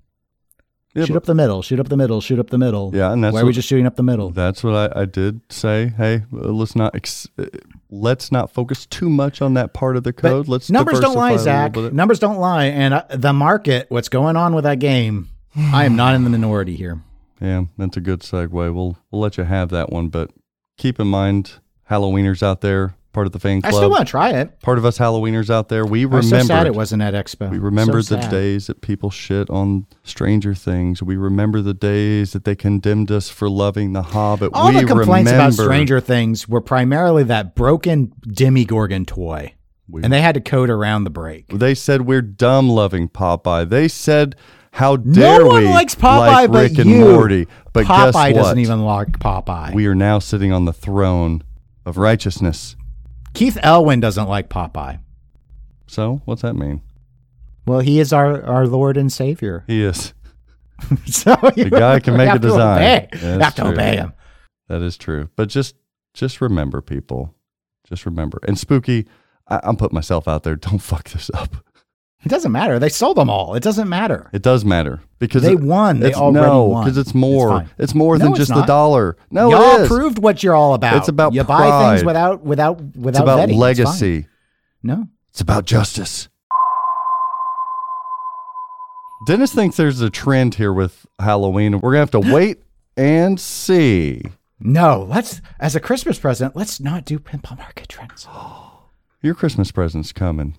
Yeah, 0.94 1.04
shoot 1.04 1.12
but- 1.12 1.18
up 1.18 1.24
the 1.24 1.34
middle, 1.34 1.60
shoot 1.62 1.78
up 1.80 1.88
the 1.88 1.96
middle, 1.96 2.20
shoot 2.22 2.38
up 2.38 2.48
the 2.50 2.56
middle. 2.58 2.90
Yeah, 2.94 3.12
and 3.12 3.22
that's 3.24 3.34
why 3.34 3.40
are 3.40 3.44
we 3.44 3.48
what- 3.48 3.54
just 3.54 3.68
shooting 3.68 3.86
up 3.86 3.96
the 3.96 4.02
middle? 4.02 4.30
That's 4.30 4.62
what 4.64 4.74
I, 4.96 5.02
I 5.02 5.04
did 5.06 5.40
say. 5.50 5.92
Hey, 5.96 6.22
let's 6.30 6.74
not 6.76 6.94
ex- 6.94 7.28
uh, 7.38 7.46
let's 7.90 8.30
not 8.32 8.50
focus 8.50 8.84
too 8.86 9.08
much 9.10 9.40
on 9.42 9.54
that 9.54 9.72
part 9.74 9.96
of 9.96 10.04
the 10.04 10.12
But 10.12 10.22
code. 10.22 10.48
let's 10.48 10.70
numbers 10.70 11.00
don't 11.00 11.16
lie, 11.16 11.36
Zach. 11.38 11.76
Numbers 11.76 12.18
don't 12.18 12.38
lie, 12.38 12.66
and 12.66 12.94
uh, 12.94 13.04
the 13.10 13.32
market, 13.34 13.86
what's 13.90 14.08
going 14.10 14.36
on 14.36 14.54
with 14.54 14.64
that 14.64 14.78
game? 14.78 15.28
I 15.56 15.84
am 15.86 15.96
not 15.96 16.14
in 16.14 16.24
the 16.24 16.30
minority 16.30 16.76
here. 16.76 17.02
Yeah, 17.40 17.64
that's 17.76 17.96
a 17.96 18.00
good 18.00 18.20
segue. 18.20 18.50
We'll 18.50 18.96
we'll 19.10 19.20
let 19.20 19.36
you 19.36 19.44
have 19.44 19.68
that 19.70 19.90
one, 19.90 20.08
but 20.08 20.30
keep 20.78 20.98
in 21.00 21.06
mind, 21.06 21.54
Halloweeners 21.90 22.42
out 22.42 22.62
there, 22.62 22.96
part 23.12 23.26
of 23.26 23.32
the 23.32 23.38
fan 23.38 23.60
club. 23.62 23.74
I 23.74 23.76
still 23.76 23.90
want 23.90 24.06
to 24.06 24.10
try 24.10 24.30
it. 24.30 24.60
Part 24.60 24.78
of 24.78 24.84
us 24.84 24.98
Halloweeners 24.98 25.50
out 25.50 25.68
there, 25.68 25.84
we 25.86 26.04
remember. 26.04 26.22
so 26.40 26.42
sad 26.42 26.66
it 26.66 26.74
wasn't 26.74 27.02
at 27.02 27.14
Expo. 27.14 27.50
We 27.50 27.58
remember 27.58 28.02
So 28.02 28.16
the 28.16 28.22
sad. 28.22 28.30
days 28.30 28.66
that 28.68 28.80
people 28.80 29.10
shit 29.10 29.48
on 29.50 29.86
Stranger 30.02 30.54
Things. 30.54 31.02
We 31.02 31.16
remember 31.16 31.60
the 31.62 31.74
days 31.74 32.32
that 32.32 32.44
they 32.44 32.56
condemned 32.56 33.10
us 33.12 33.28
for 33.28 33.48
loving 33.48 33.92
The 33.92 34.02
Hobbit. 34.02 34.50
All 34.54 34.68
we 34.72 34.80
the 34.80 34.86
complaints 34.86 35.30
about 35.30 35.52
Stranger 35.52 36.00
Things 36.00 36.48
were 36.48 36.60
primarily 36.62 37.22
that 37.24 37.54
broken 37.54 38.12
Demogorgon 38.22 39.04
toy, 39.04 39.54
We- 39.88 40.02
and 40.02 40.12
they 40.12 40.22
had 40.22 40.34
to 40.34 40.40
code 40.40 40.70
around 40.70 41.04
the 41.04 41.10
break. 41.10 41.48
They 41.48 41.74
said 41.74 42.02
we're 42.02 42.22
dumb 42.22 42.68
loving 42.68 43.08
Popeye. 43.08 43.68
They 43.68 43.88
said 43.88 44.34
how 44.76 44.96
dare 44.96 45.38
No 45.38 45.46
one 45.46 45.62
we 45.64 45.70
likes 45.70 45.94
Popeye 45.94 46.26
like 46.26 46.52
but 46.52 46.58
Rick 46.58 46.78
and 46.78 46.90
you. 46.90 46.98
Morty. 46.98 47.48
But 47.72 47.86
Popeye 47.86 48.12
guess 48.12 48.14
what? 48.14 48.34
doesn't 48.34 48.58
even 48.58 48.82
like 48.82 49.08
Popeye. 49.18 49.72
we 49.72 49.86
are 49.86 49.94
now 49.94 50.18
sitting 50.18 50.52
on 50.52 50.66
the 50.66 50.72
throne 50.74 51.42
of 51.86 51.96
righteousness. 51.96 52.76
Keith 53.32 53.56
Elwin 53.62 54.00
doesn't 54.00 54.28
like 54.28 54.50
Popeye. 54.50 55.00
So 55.86 56.20
what's 56.26 56.42
that 56.42 56.52
mean? 56.56 56.82
Well, 57.64 57.80
he 57.80 58.00
is 58.00 58.12
our, 58.12 58.42
our 58.44 58.66
Lord 58.66 58.98
and 58.98 59.10
Savior. 59.10 59.64
He 59.66 59.82
is. 59.82 60.12
so 61.06 61.34
The 61.56 61.70
guy 61.70 61.98
can 62.00 62.18
make 62.18 62.34
a 62.34 62.38
design. 62.38 62.76
Obey. 62.82 63.08
Have 63.18 63.54
to 63.54 63.62
true. 63.62 63.70
obey 63.70 63.96
him. 63.96 64.12
That 64.68 64.82
is 64.82 64.98
true. 64.98 65.30
But 65.36 65.48
just 65.48 65.74
just 66.12 66.42
remember, 66.42 66.82
people. 66.82 67.34
Just 67.88 68.04
remember. 68.04 68.40
And 68.46 68.58
spooky, 68.58 69.06
I, 69.48 69.60
I'm 69.62 69.76
putting 69.76 69.94
myself 69.94 70.28
out 70.28 70.42
there. 70.42 70.56
Don't 70.56 70.80
fuck 70.80 71.08
this 71.08 71.30
up. 71.32 71.56
It 72.26 72.30
doesn't 72.30 72.50
matter. 72.50 72.80
They 72.80 72.88
sold 72.88 73.16
them 73.16 73.30
all. 73.30 73.54
It 73.54 73.62
doesn't 73.62 73.88
matter. 73.88 74.28
It 74.32 74.42
does 74.42 74.64
matter 74.64 75.00
because 75.20 75.42
They 75.44 75.52
it- 75.52 75.60
won. 75.60 76.00
They 76.00 76.08
it's- 76.08 76.20
already 76.20 76.44
no, 76.44 76.64
won. 76.64 76.82
because 76.84 76.98
it's 76.98 77.10
It's 77.10 77.14
more. 77.14 77.48
fine. 77.50 77.70
It's, 77.78 77.94
more 77.94 78.18
No, 78.18 78.24
than 78.24 78.32
it's 78.32 78.38
just 78.38 78.52
the 78.54 78.62
dollar. 78.66 79.16
No, 79.30 79.48
Y'all 79.50 79.84
it 79.84 79.86
proved 79.86 80.18
what 80.18 80.42
you're 80.42 80.56
all 80.56 80.74
about. 80.74 80.96
It's 80.96 81.06
about 81.06 81.34
you 81.34 81.44
buy 81.44 81.94
things 81.94 82.04
without 82.04 82.42
without 82.42 82.80
without 82.96 83.08
it's 83.10 83.18
about 83.20 83.38
vetting. 83.38 83.50
It's 83.50 83.58
legacy. 83.58 84.26
No. 84.82 85.06
It's 85.30 85.40
about 85.40 85.66
justice. 85.66 86.28
Dennis 89.26 89.54
thinks 89.54 89.76
there's 89.76 90.00
a 90.00 90.10
trend 90.10 90.56
here 90.56 90.72
with 90.72 91.06
Halloween. 91.20 91.74
We're 91.80 91.92
gonna 91.92 92.00
have 92.00 92.10
to 92.10 92.20
wait 92.34 92.58
and 92.96 93.38
see. 93.40 94.22
No, 94.58 95.06
let's 95.08 95.40
as 95.60 95.76
a 95.76 95.80
Christmas 95.80 96.18
present, 96.18 96.56
let's 96.56 96.80
not 96.80 97.04
do 97.04 97.18
pinball 97.20 97.56
market 97.58 97.88
trends. 97.88 98.26
Your 99.22 99.34
Christmas 99.34 99.70
present's 99.70 100.12
coming. 100.12 100.56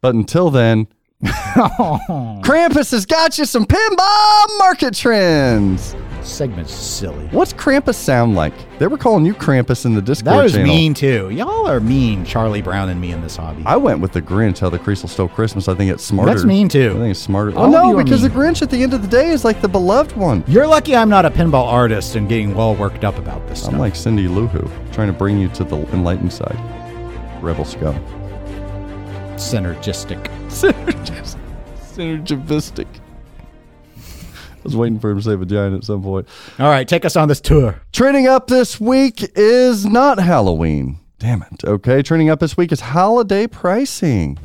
But 0.00 0.14
until 0.14 0.50
then, 0.50 0.86
Krampus 1.24 2.92
has 2.92 3.04
got 3.04 3.38
you 3.38 3.44
some 3.44 3.64
pinball 3.66 4.58
market 4.58 4.94
trends. 4.94 5.96
Segment's 6.22 6.72
silly. 6.72 7.26
What's 7.28 7.52
Krampus 7.52 7.94
sound 7.94 8.34
like? 8.34 8.52
They 8.78 8.86
were 8.86 8.98
calling 8.98 9.24
you 9.24 9.34
Krampus 9.34 9.86
in 9.86 9.94
the 9.94 10.02
Discord 10.02 10.36
That 10.36 10.42
was 10.42 10.52
channel. 10.52 10.66
mean 10.66 10.94
too. 10.94 11.30
Y'all 11.30 11.66
are 11.66 11.80
mean, 11.80 12.24
Charlie 12.24 12.60
Brown 12.60 12.88
and 12.90 13.00
me 13.00 13.12
in 13.12 13.22
this 13.22 13.36
hobby. 13.36 13.62
I 13.64 13.76
went 13.76 14.00
with 14.00 14.12
the 14.12 14.20
Grinch, 14.20 14.58
how 14.58 14.68
the 14.68 14.78
Kriesel 14.78 15.08
stole 15.08 15.28
Christmas. 15.28 15.68
I 15.68 15.74
think 15.74 15.90
it's 15.90 16.04
smarter. 16.04 16.32
That's 16.32 16.44
mean, 16.44 16.68
too. 16.68 16.90
I 16.90 16.98
think 16.98 17.10
it's 17.12 17.20
smarter. 17.20 17.56
All 17.56 17.74
oh 17.74 17.92
no, 17.92 18.04
because 18.04 18.22
the. 18.22 18.28
Grinch 18.28 18.62
at 18.62 18.70
the 18.70 18.82
end 18.82 18.94
of 18.94 19.02
the 19.02 19.08
day 19.08 19.30
is 19.30 19.44
like 19.44 19.60
the 19.60 19.68
beloved 19.68 20.16
one. 20.16 20.44
You're 20.46 20.66
lucky 20.66 20.94
I'm 20.94 21.08
not 21.08 21.24
a 21.24 21.30
pinball 21.30 21.66
artist 21.66 22.14
and 22.14 22.28
getting 22.28 22.54
well 22.54 22.74
worked 22.74 23.04
up 23.04 23.16
about 23.16 23.46
this. 23.48 23.66
I'm 23.66 23.78
like 23.78 23.96
Cindy 23.96 24.28
Lou 24.28 24.46
Who, 24.48 24.68
trying 24.92 25.08
to 25.08 25.14
bring 25.14 25.38
you 25.38 25.48
to 25.50 25.64
the 25.64 25.78
enlightened 25.92 26.32
side. 26.32 26.58
Rebel 27.42 27.64
scum. 27.64 27.94
Synergistic. 29.38 30.22
Synergis- 30.48 31.36
Synergistic. 31.80 32.86
I 33.96 34.60
was 34.64 34.76
waiting 34.76 34.98
for 34.98 35.10
him 35.10 35.18
to 35.18 35.22
say 35.22 35.34
vagina 35.34 35.76
at 35.76 35.84
some 35.84 36.02
point. 36.02 36.28
All 36.58 36.68
right, 36.68 36.86
take 36.86 37.04
us 37.04 37.16
on 37.16 37.28
this 37.28 37.40
tour. 37.40 37.80
Trending 37.92 38.26
up 38.26 38.48
this 38.48 38.80
week 38.80 39.24
is 39.36 39.86
not 39.86 40.18
Halloween. 40.18 40.98
Damn 41.18 41.42
it. 41.42 41.64
Okay, 41.64 42.02
trending 42.02 42.28
up 42.30 42.40
this 42.40 42.56
week 42.56 42.70
is 42.72 42.80
holiday 42.80 43.46
pricing. 43.46 44.38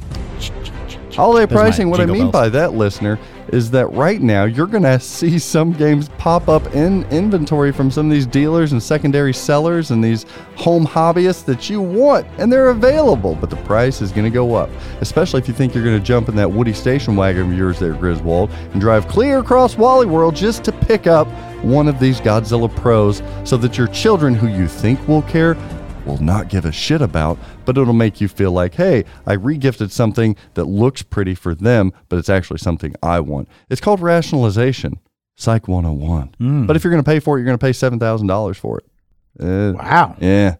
Holiday 1.15 1.52
pricing, 1.52 1.90
what 1.90 1.99
I 1.99 2.06
mean 2.06 2.23
bells. 2.23 2.31
by 2.31 2.49
that, 2.49 2.73
listener, 2.73 3.19
is 3.49 3.69
that 3.72 3.88
right 3.88 4.22
now 4.22 4.45
you're 4.45 4.68
going 4.68 4.84
to 4.84 4.99
see 4.99 5.38
some 5.38 5.72
games 5.73 6.10
pop 6.18 6.48
up 6.49 6.73
in 6.73 7.03
inventory 7.06 7.72
from 7.72 7.91
some 7.91 8.07
of 8.07 8.11
these 8.11 8.26
dealers 8.26 8.72
and 8.72 8.81
secondary 8.81 9.34
sellers 9.34 9.91
and 9.91 10.03
these 10.03 10.26
home 10.56 10.85
hobbyists 10.85 11.45
that 11.45 11.69
you 11.69 11.81
want, 11.81 12.26
and 12.38 12.52
they're 12.52 12.69
available, 12.69 13.35
but 13.35 13.49
the 13.49 13.56
price 13.57 14.02
is 14.02 14.11
going 14.11 14.26
to 14.26 14.34
go 14.34 14.56
up. 14.56 14.69
Especially 15.02 15.40
if 15.40 15.48
you 15.48 15.53
think 15.53 15.76
you're 15.76 15.84
going 15.84 15.99
to 15.99 16.06
jump 16.06 16.30
in 16.30 16.35
that 16.35 16.49
Woody 16.49 16.73
station 16.73 17.15
wagon 17.15 17.52
of 17.52 17.57
yours 17.57 17.80
there, 17.80 17.94
Griswold, 17.94 18.49
and 18.72 18.81
drive 18.81 19.07
clear 19.07 19.40
across 19.40 19.77
Wally 19.77 20.07
World 20.07 20.35
just 20.35 20.64
to 20.64 20.72
pick 20.72 21.07
up 21.07 21.27
one 21.64 21.88
of 21.88 21.99
these 21.99 22.19
Godzilla 22.19 22.73
Pros 22.76 23.22
so 23.44 23.57
that 23.57 23.77
your 23.77 23.88
children 23.88 24.34
who 24.34 24.48
you 24.48 24.68
think 24.68 25.06
will 25.07 25.22
care 25.23 25.56
will 26.05 26.21
not 26.21 26.49
give 26.49 26.65
a 26.65 26.71
shit 26.71 27.01
about, 27.01 27.38
but 27.65 27.77
it'll 27.77 27.93
make 27.93 28.19
you 28.21 28.27
feel 28.27 28.51
like, 28.51 28.75
hey, 28.75 29.05
I 29.25 29.35
regifted 29.35 29.91
something 29.91 30.35
that 30.55 30.65
looks 30.65 31.01
pretty 31.01 31.35
for 31.35 31.55
them, 31.55 31.91
but 32.09 32.17
it's 32.19 32.30
actually 32.30 32.59
something 32.59 32.95
I 33.01 33.19
want. 33.19 33.47
It's 33.69 33.81
called 33.81 34.01
rationalization, 34.01 34.99
Psych 35.35 35.67
101. 35.67 36.65
But 36.67 36.75
if 36.75 36.84
you're 36.84 36.91
going 36.91 37.03
to 37.03 37.09
pay 37.09 37.19
for 37.19 37.38
it, 37.38 37.41
you're 37.41 37.45
going 37.45 37.57
to 37.57 37.63
pay 37.65 37.71
$7,000 37.71 38.55
for 38.55 38.80
it. 38.80 38.85
Uh, 39.39 39.73
Wow. 39.77 40.15
Yeah. 40.19 40.55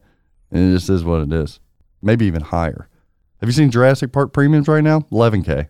It 0.52 0.74
just 0.74 0.90
is 0.90 1.04
what 1.04 1.22
it 1.22 1.34
is. 1.34 1.60
Maybe 2.02 2.26
even 2.26 2.42
higher. 2.42 2.88
Have 3.40 3.50
you 3.50 3.54
seen 3.54 3.72
Jurassic 3.72 4.12
Park 4.12 4.34
premiums 4.34 4.68
right 4.68 4.84
now? 4.84 5.02
11K. 5.12 5.68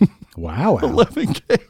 Wow. 0.36 0.74
wow. 0.74 0.80
11K. 0.80 1.60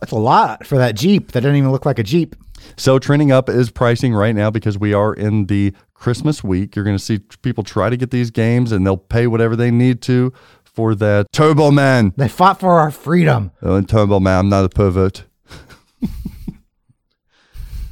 That's 0.00 0.12
a 0.12 0.16
lot 0.16 0.66
for 0.66 0.78
that 0.78 0.94
Jeep 0.94 1.32
that 1.32 1.40
doesn't 1.40 1.56
even 1.56 1.72
look 1.72 1.86
like 1.86 1.98
a 1.98 2.02
Jeep. 2.02 2.36
So 2.76 2.98
trending 2.98 3.32
up 3.32 3.48
is 3.48 3.70
pricing 3.70 4.14
right 4.14 4.34
now 4.34 4.50
because 4.50 4.78
we 4.78 4.92
are 4.92 5.14
in 5.14 5.46
the 5.46 5.72
Christmas 6.00 6.42
week. 6.42 6.74
You're 6.74 6.84
going 6.84 6.96
to 6.96 7.02
see 7.02 7.18
people 7.42 7.62
try 7.62 7.90
to 7.90 7.96
get 7.96 8.10
these 8.10 8.30
games 8.30 8.72
and 8.72 8.84
they'll 8.84 8.96
pay 8.96 9.26
whatever 9.26 9.54
they 9.54 9.70
need 9.70 10.00
to 10.02 10.32
for 10.64 10.94
that 10.94 11.26
Turbo 11.30 11.70
Man. 11.70 12.14
They 12.16 12.28
fought 12.28 12.58
for 12.58 12.80
our 12.80 12.90
freedom. 12.90 13.52
Oh, 13.62 13.74
and 13.74 13.88
Turbo 13.88 14.18
Man, 14.18 14.38
I'm 14.38 14.48
not 14.48 14.64
a 14.64 14.70
pervert. 14.70 15.24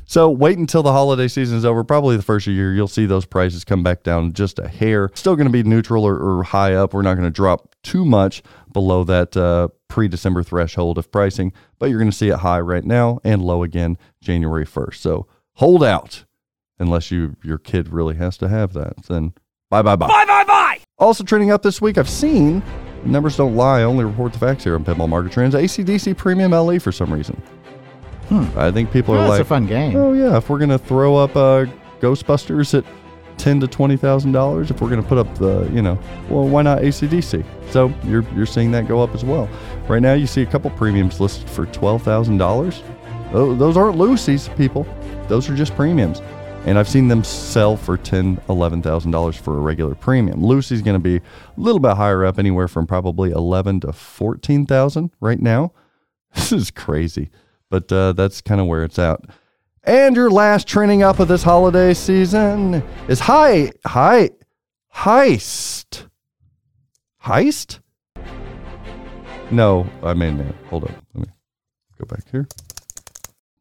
so 0.06 0.30
wait 0.30 0.56
until 0.56 0.82
the 0.82 0.92
holiday 0.92 1.28
season 1.28 1.58
is 1.58 1.66
over. 1.66 1.84
Probably 1.84 2.16
the 2.16 2.22
first 2.22 2.46
year, 2.46 2.72
you'll 2.72 2.88
see 2.88 3.04
those 3.04 3.26
prices 3.26 3.62
come 3.62 3.82
back 3.82 4.04
down 4.04 4.32
just 4.32 4.58
a 4.58 4.68
hair. 4.68 5.10
Still 5.14 5.36
going 5.36 5.46
to 5.46 5.52
be 5.52 5.62
neutral 5.62 6.04
or, 6.04 6.16
or 6.16 6.44
high 6.44 6.72
up. 6.72 6.94
We're 6.94 7.02
not 7.02 7.14
going 7.14 7.28
to 7.28 7.30
drop 7.30 7.74
too 7.82 8.06
much 8.06 8.42
below 8.72 9.04
that 9.04 9.36
uh, 9.36 9.68
pre-December 9.88 10.42
threshold 10.42 10.96
of 10.96 11.12
pricing, 11.12 11.52
but 11.78 11.90
you're 11.90 11.98
going 11.98 12.10
to 12.10 12.16
see 12.16 12.30
it 12.30 12.38
high 12.38 12.60
right 12.60 12.84
now 12.84 13.18
and 13.22 13.42
low 13.42 13.62
again 13.62 13.98
January 14.22 14.64
1st. 14.64 14.94
So 14.94 15.26
hold 15.56 15.84
out 15.84 16.24
unless 16.78 17.10
you 17.10 17.36
your 17.42 17.58
kid 17.58 17.88
really 17.92 18.16
has 18.16 18.36
to 18.38 18.48
have 18.48 18.72
that. 18.74 19.02
Then 19.06 19.32
bye 19.70 19.82
bye 19.82 19.96
bye. 19.96 20.06
Bye 20.08 20.24
bye 20.26 20.44
bye. 20.44 20.78
Also 20.98 21.24
trending 21.24 21.50
up 21.50 21.62
this 21.62 21.80
week, 21.80 21.96
I've 21.98 22.08
seen 22.08 22.62
numbers 23.04 23.36
don't 23.36 23.54
lie. 23.56 23.80
I 23.80 23.82
only 23.84 24.04
report 24.04 24.32
the 24.32 24.38
facts 24.38 24.64
here 24.64 24.74
on 24.74 24.84
Pinball 24.84 25.08
Market 25.08 25.32
Trends. 25.32 25.54
ACDC 25.54 26.16
Premium 26.16 26.50
LE 26.52 26.78
for 26.78 26.92
some 26.92 27.12
reason. 27.12 27.40
I 28.30 28.70
think 28.70 28.92
people 28.92 29.14
Oh, 29.14 29.18
are 29.18 29.20
that's 29.22 29.30
like, 29.30 29.40
a 29.40 29.44
fun 29.44 29.66
game. 29.66 29.96
oh 29.96 30.12
yeah, 30.12 30.36
if 30.36 30.50
we're 30.50 30.58
gonna 30.58 30.78
throw 30.78 31.16
up 31.16 31.34
uh, 31.34 31.64
Ghostbusters 32.00 32.76
at 32.76 32.84
ten 33.38 33.58
to 33.60 33.66
twenty 33.66 33.96
thousand 33.96 34.32
dollars, 34.32 34.70
if 34.70 34.82
we're 34.82 34.90
gonna 34.90 35.02
put 35.02 35.16
up 35.16 35.38
the, 35.38 35.66
you 35.72 35.80
know, 35.80 35.98
well, 36.28 36.46
why 36.46 36.60
not 36.60 36.78
ACDC? 36.82 37.42
So 37.70 37.90
you're 38.04 38.24
you're 38.34 38.44
seeing 38.44 38.70
that 38.72 38.86
go 38.86 39.02
up 39.02 39.14
as 39.14 39.24
well. 39.24 39.48
Right 39.88 40.02
now, 40.02 40.12
you 40.12 40.26
see 40.26 40.42
a 40.42 40.46
couple 40.46 40.70
premiums 40.72 41.20
listed 41.20 41.48
for 41.48 41.64
twelve 41.66 42.02
thousand 42.02 42.36
dollars. 42.36 42.82
Those 43.32 43.76
aren't 43.78 43.96
Lucy's, 43.96 44.48
people. 44.56 44.86
Those 45.28 45.48
are 45.48 45.54
just 45.56 45.74
premiums. 45.74 46.20
And 46.68 46.78
I've 46.78 46.88
seen 46.88 47.08
them 47.08 47.24
sell 47.24 47.78
for 47.78 47.96
ten, 47.96 48.38
eleven 48.46 48.82
thousand 48.82 49.10
dollars 49.10 49.36
for 49.36 49.56
a 49.56 49.60
regular 49.60 49.94
premium. 49.94 50.44
Lucy's 50.44 50.82
going 50.82 50.96
to 50.96 51.02
be 51.02 51.16
a 51.16 51.22
little 51.56 51.80
bit 51.80 51.96
higher 51.96 52.26
up, 52.26 52.38
anywhere 52.38 52.68
from 52.68 52.86
probably 52.86 53.30
eleven 53.30 53.80
to 53.80 53.92
fourteen 53.94 54.66
thousand 54.66 55.10
right 55.18 55.40
now. 55.40 55.72
This 56.34 56.52
is 56.52 56.70
crazy, 56.70 57.30
but 57.70 57.90
uh, 57.90 58.12
that's 58.12 58.42
kind 58.42 58.60
of 58.60 58.66
where 58.66 58.84
it's 58.84 58.98
at. 58.98 59.18
And 59.82 60.14
your 60.14 60.30
last 60.30 60.68
trending 60.68 61.02
up 61.02 61.20
of 61.20 61.28
this 61.28 61.42
holiday 61.42 61.94
season 61.94 62.82
is 63.08 63.20
high, 63.20 63.72
high, 63.86 64.28
heist, 64.94 66.06
heist. 67.24 67.80
No, 69.50 69.88
I 70.02 70.12
mean, 70.12 70.52
hold 70.68 70.84
up. 70.84 70.90
Let 71.14 71.26
me 71.26 71.32
go 71.98 72.04
back 72.04 72.30
here. 72.30 72.46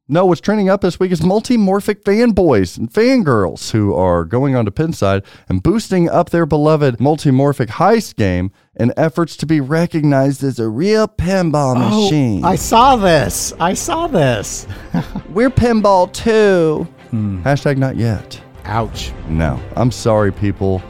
No, 0.09 0.25
what's 0.25 0.39
trending 0.39 0.69
up 0.69 0.79
this 0.79 1.01
week 1.01 1.11
is 1.11 1.19
multimorphic 1.19 2.03
fanboys 2.03 2.77
and 2.77 2.89
fangirls 2.89 3.71
who 3.71 3.93
are 3.93 4.23
going 4.23 4.55
onto 4.55 4.71
Pinside 4.71 5.25
and 5.49 5.61
boosting 5.61 6.09
up 6.09 6.29
their 6.29 6.45
beloved 6.45 6.99
multimorphic 6.99 7.67
heist 7.67 8.15
game 8.15 8.51
in 8.77 8.93
efforts 8.95 9.35
to 9.35 9.45
be 9.45 9.59
recognized 9.59 10.45
as 10.45 10.59
a 10.59 10.69
real 10.69 11.09
pinball 11.09 11.75
machine. 11.77 12.45
Oh, 12.45 12.47
I 12.47 12.55
saw 12.55 12.95
this. 12.95 13.51
I 13.59 13.73
saw 13.73 14.07
this. 14.07 14.65
We're 15.31 15.49
pinball 15.49 16.13
too. 16.13 16.87
Hashtag 17.11 17.75
not 17.75 17.97
yet. 17.97 18.41
Ouch. 18.63 19.11
No, 19.27 19.59
I'm 19.75 19.91
sorry, 19.91 20.31
people. 20.31 20.81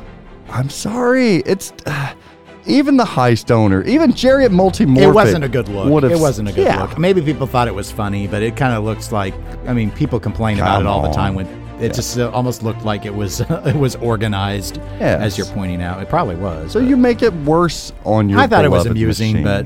I'm 0.49 0.69
sorry. 0.69 1.37
It's 1.37 1.73
uh, 1.87 2.13
even 2.67 2.97
the 2.97 3.05
heist 3.05 3.49
owner, 3.51 3.81
even 3.83 4.13
Jerry 4.13 4.45
at 4.45 4.51
Multimorphic. 4.51 5.01
It 5.01 5.11
wasn't 5.11 5.43
a 5.43 5.49
good 5.49 5.67
look. 5.69 6.03
It 6.03 6.19
wasn't 6.19 6.49
a 6.49 6.51
good 6.53 6.65
Yeah. 6.65 6.81
look. 6.83 6.97
Maybe 6.99 7.21
people 7.21 7.47
thought 7.47 7.67
it 7.67 7.75
was 7.75 7.91
funny, 7.91 8.27
but 8.27 8.43
it 8.43 8.55
kind 8.55 8.73
of 8.73 8.83
looks 8.83 9.11
like. 9.11 9.33
I 9.65 9.73
mean, 9.73 9.91
people 9.91 10.19
complain 10.19 10.57
about 10.57 10.81
it 10.81 10.83
Come 10.83 10.87
all 10.87 11.01
the 11.01 11.09
time. 11.13 11.33
When 11.35 11.47
it 11.79 11.93
just 11.93 12.17
uh, 12.17 12.29
almost 12.31 12.63
looked 12.63 12.83
like 12.85 13.05
it 13.05 13.15
was 13.15 13.39
it 13.49 13.75
was 13.75 13.95
organized, 13.97 14.77
Yes. 14.99 15.21
as 15.21 15.37
you're 15.37 15.47
pointing 15.47 15.81
out. 15.81 16.01
It 16.01 16.09
probably 16.09 16.35
was. 16.35 16.71
So 16.71 16.79
you 16.79 16.97
make 16.97 17.21
it 17.23 17.33
worse 17.33 17.93
on 18.03 18.29
your. 18.29 18.39
I 18.39 18.47
thought 18.47 18.65
it 18.65 18.71
was 18.71 18.85
amusing, 18.85 19.43
machine. 19.43 19.43
but 19.43 19.65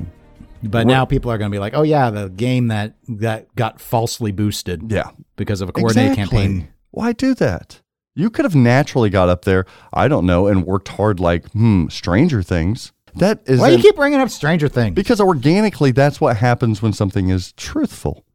but 0.63 0.85
now 0.87 1.05
people 1.05 1.31
are 1.31 1.37
going 1.39 1.49
to 1.51 1.55
be 1.55 1.59
like, 1.59 1.73
oh 1.75 1.81
yeah, 1.83 2.09
the 2.11 2.29
game 2.29 2.67
that 2.67 2.93
that 3.07 3.53
got 3.55 3.81
falsely 3.81 4.31
boosted, 4.31 4.91
Yeah. 4.91 5.09
because 5.35 5.61
of 5.61 5.69
a 5.69 5.71
coordinated 5.71 6.13
Exactly. 6.19 6.37
campaign. 6.37 6.67
Why 6.91 7.13
do 7.13 7.33
that? 7.35 7.80
You 8.13 8.29
could 8.29 8.45
have 8.45 8.55
naturally 8.55 9.09
got 9.09 9.29
up 9.29 9.45
there, 9.45 9.65
I 9.93 10.07
don't 10.07 10.25
know, 10.25 10.47
and 10.47 10.65
worked 10.65 10.89
hard 10.89 11.19
like, 11.19 11.49
hmm, 11.51 11.87
Stranger 11.87 12.43
Things. 12.43 12.91
That 13.15 13.41
is 13.45 13.59
Why 13.59 13.69
do 13.71 13.75
you 13.77 13.81
keep 13.81 13.95
bringing 13.95 14.19
up 14.19 14.29
Stranger 14.29 14.67
Things? 14.69 14.95
because 14.95 15.19
organically 15.21 15.91
that's 15.91 16.19
what 16.21 16.37
happens 16.37 16.81
when 16.81 16.93
something 16.93 17.29
is 17.29 17.51
truthful. 17.53 18.25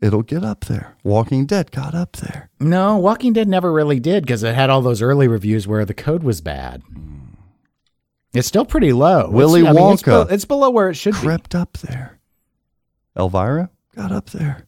It'll 0.00 0.22
get 0.22 0.44
up 0.44 0.66
there. 0.66 0.96
Walking 1.04 1.46
Dead 1.46 1.70
got 1.70 1.94
up 1.94 2.16
there. 2.16 2.50
No, 2.60 2.98
Walking 2.98 3.32
Dead 3.32 3.48
never 3.48 3.72
really 3.72 3.98
did 3.98 4.24
because 4.24 4.42
it 4.42 4.54
had 4.54 4.68
all 4.68 4.82
those 4.82 5.00
early 5.00 5.26
reviews 5.28 5.66
where 5.66 5.84
the 5.86 5.94
code 5.94 6.22
was 6.22 6.40
bad. 6.42 6.82
It's 8.34 8.46
still 8.46 8.66
pretty 8.66 8.92
low. 8.92 9.20
It's- 9.20 9.32
Willy 9.32 9.66
I 9.66 9.72
mean, 9.72 9.92
it's, 9.94 10.02
Wonka 10.02 10.28
be- 10.28 10.34
it's 10.34 10.44
below 10.44 10.68
where 10.70 10.90
it 10.90 10.94
should 10.94 11.14
be. 11.14 11.20
Crept 11.20 11.54
up 11.54 11.78
there. 11.78 12.18
Elvira 13.18 13.70
got 13.94 14.12
up 14.12 14.30
there. 14.30 14.66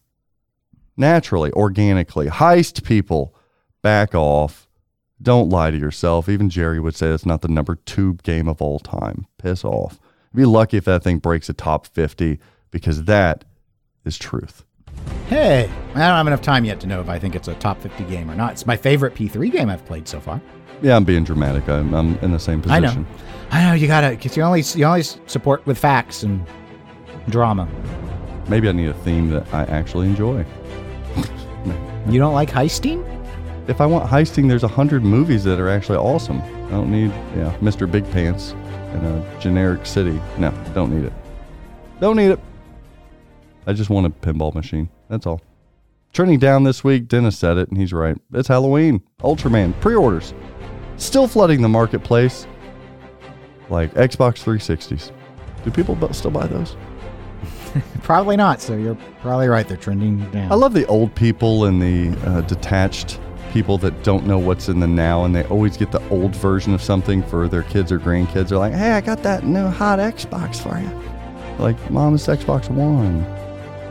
Naturally, 0.97 1.51
organically. 1.51 2.27
Heist 2.27 2.83
people, 2.83 3.35
back 3.81 4.15
off. 4.15 4.67
Don't 5.21 5.49
lie 5.49 5.71
to 5.71 5.77
yourself. 5.77 6.29
Even 6.29 6.49
Jerry 6.49 6.79
would 6.79 6.95
say 6.95 7.09
it's 7.09 7.25
not 7.25 7.41
the 7.41 7.47
number 7.47 7.75
two 7.75 8.15
game 8.23 8.47
of 8.47 8.61
all 8.61 8.79
time. 8.79 9.25
Piss 9.37 9.65
off. 9.65 9.99
Be 10.33 10.45
lucky 10.45 10.77
if 10.77 10.85
that 10.85 11.03
thing 11.03 11.17
breaks 11.17 11.49
a 11.49 11.53
top 11.53 11.87
50 11.87 12.39
because 12.71 13.03
that 13.05 13.43
is 14.05 14.17
truth. 14.17 14.63
Hey, 15.27 15.69
I 15.89 15.99
don't 15.99 16.15
have 16.15 16.27
enough 16.27 16.41
time 16.41 16.65
yet 16.65 16.79
to 16.81 16.87
know 16.87 17.01
if 17.01 17.09
I 17.09 17.19
think 17.19 17.35
it's 17.35 17.47
a 17.47 17.55
top 17.55 17.81
50 17.81 18.03
game 18.05 18.29
or 18.29 18.35
not. 18.35 18.53
It's 18.53 18.65
my 18.65 18.77
favorite 18.77 19.13
P3 19.15 19.51
game 19.51 19.69
I've 19.69 19.85
played 19.85 20.07
so 20.07 20.19
far. 20.19 20.41
Yeah, 20.81 20.95
I'm 20.95 21.03
being 21.03 21.23
dramatic. 21.23 21.67
I'm, 21.67 21.93
I'm 21.93 22.17
in 22.19 22.31
the 22.31 22.39
same 22.39 22.61
position. 22.61 22.85
I 22.85 22.95
know. 22.95 23.05
I 23.51 23.63
know 23.63 23.73
you 23.73 23.87
gotta, 23.87 24.15
cause 24.15 24.37
you 24.37 24.43
only 24.43 24.61
you 24.75 24.85
only 24.85 25.03
support 25.03 25.65
with 25.65 25.77
facts 25.77 26.23
and 26.23 26.45
drama. 27.27 27.67
Maybe 28.47 28.69
I 28.69 28.71
need 28.71 28.87
a 28.87 28.93
theme 28.93 29.29
that 29.31 29.51
I 29.53 29.63
actually 29.65 30.07
enjoy. 30.07 30.45
You 32.07 32.19
don't 32.19 32.33
like 32.33 32.49
heisting? 32.49 33.03
If 33.69 33.81
I 33.81 33.85
want 33.85 34.09
heisting, 34.09 34.49
there's 34.49 34.63
a 34.63 34.67
hundred 34.67 35.03
movies 35.03 35.43
that 35.43 35.59
are 35.59 35.69
actually 35.69 35.99
awesome. 35.99 36.41
I 36.41 36.71
don't 36.71 36.89
need, 36.89 37.11
yeah, 37.37 37.55
Mr. 37.61 37.89
Big 37.89 38.03
Pants 38.09 38.53
in 38.93 39.05
a 39.05 39.39
generic 39.39 39.85
city. 39.85 40.19
No, 40.39 40.51
don't 40.73 40.91
need 40.91 41.05
it. 41.05 41.13
Don't 41.99 42.15
need 42.15 42.31
it. 42.31 42.39
I 43.67 43.73
just 43.73 43.91
want 43.91 44.07
a 44.07 44.09
pinball 44.09 44.55
machine. 44.55 44.89
That's 45.07 45.27
all. 45.27 45.39
Trending 46.13 46.39
down 46.39 46.63
this 46.63 46.83
week, 46.83 47.07
Dennis 47.07 47.37
said 47.37 47.57
it, 47.57 47.69
and 47.69 47.77
he's 47.77 47.93
right. 47.93 48.17
It's 48.33 48.47
Halloween. 48.47 49.03
Ultraman 49.19 49.79
pre 49.81 49.93
orders. 49.93 50.33
Still 50.97 51.27
flooding 51.27 51.61
the 51.61 51.69
marketplace 51.69 52.47
like 53.69 53.93
Xbox 53.93 54.43
360s. 54.43 55.11
Do 55.63 55.69
people 55.69 56.11
still 56.11 56.31
buy 56.31 56.47
those? 56.47 56.75
Probably 58.01 58.35
not. 58.35 58.61
So 58.61 58.75
you're 58.75 58.97
probably 59.21 59.47
right. 59.47 59.67
They're 59.67 59.77
trending 59.77 60.27
down. 60.31 60.51
I 60.51 60.55
love 60.55 60.73
the 60.73 60.87
old 60.87 61.13
people 61.13 61.65
and 61.65 61.79
the 61.79 62.19
uh, 62.27 62.41
detached 62.41 63.19
people 63.51 63.77
that 63.79 64.03
don't 64.03 64.25
know 64.25 64.37
what's 64.39 64.69
in 64.69 64.79
the 64.79 64.87
now, 64.87 65.25
and 65.25 65.35
they 65.35 65.43
always 65.45 65.77
get 65.77 65.91
the 65.91 66.01
old 66.09 66.35
version 66.35 66.73
of 66.73 66.81
something 66.81 67.23
for 67.23 67.47
their 67.47 67.63
kids 67.63 67.91
or 67.91 67.99
grandkids. 67.99 68.49
They're 68.49 68.57
like, 68.57 68.73
"Hey, 68.73 68.91
I 68.91 69.01
got 69.01 69.23
that 69.23 69.43
new 69.45 69.67
hot 69.67 69.99
Xbox 69.99 70.57
for 70.57 70.79
you." 70.79 70.89
Like, 71.57 71.91
"Mom, 71.91 72.15
it's 72.15 72.27
Xbox 72.27 72.69
One." 72.69 73.25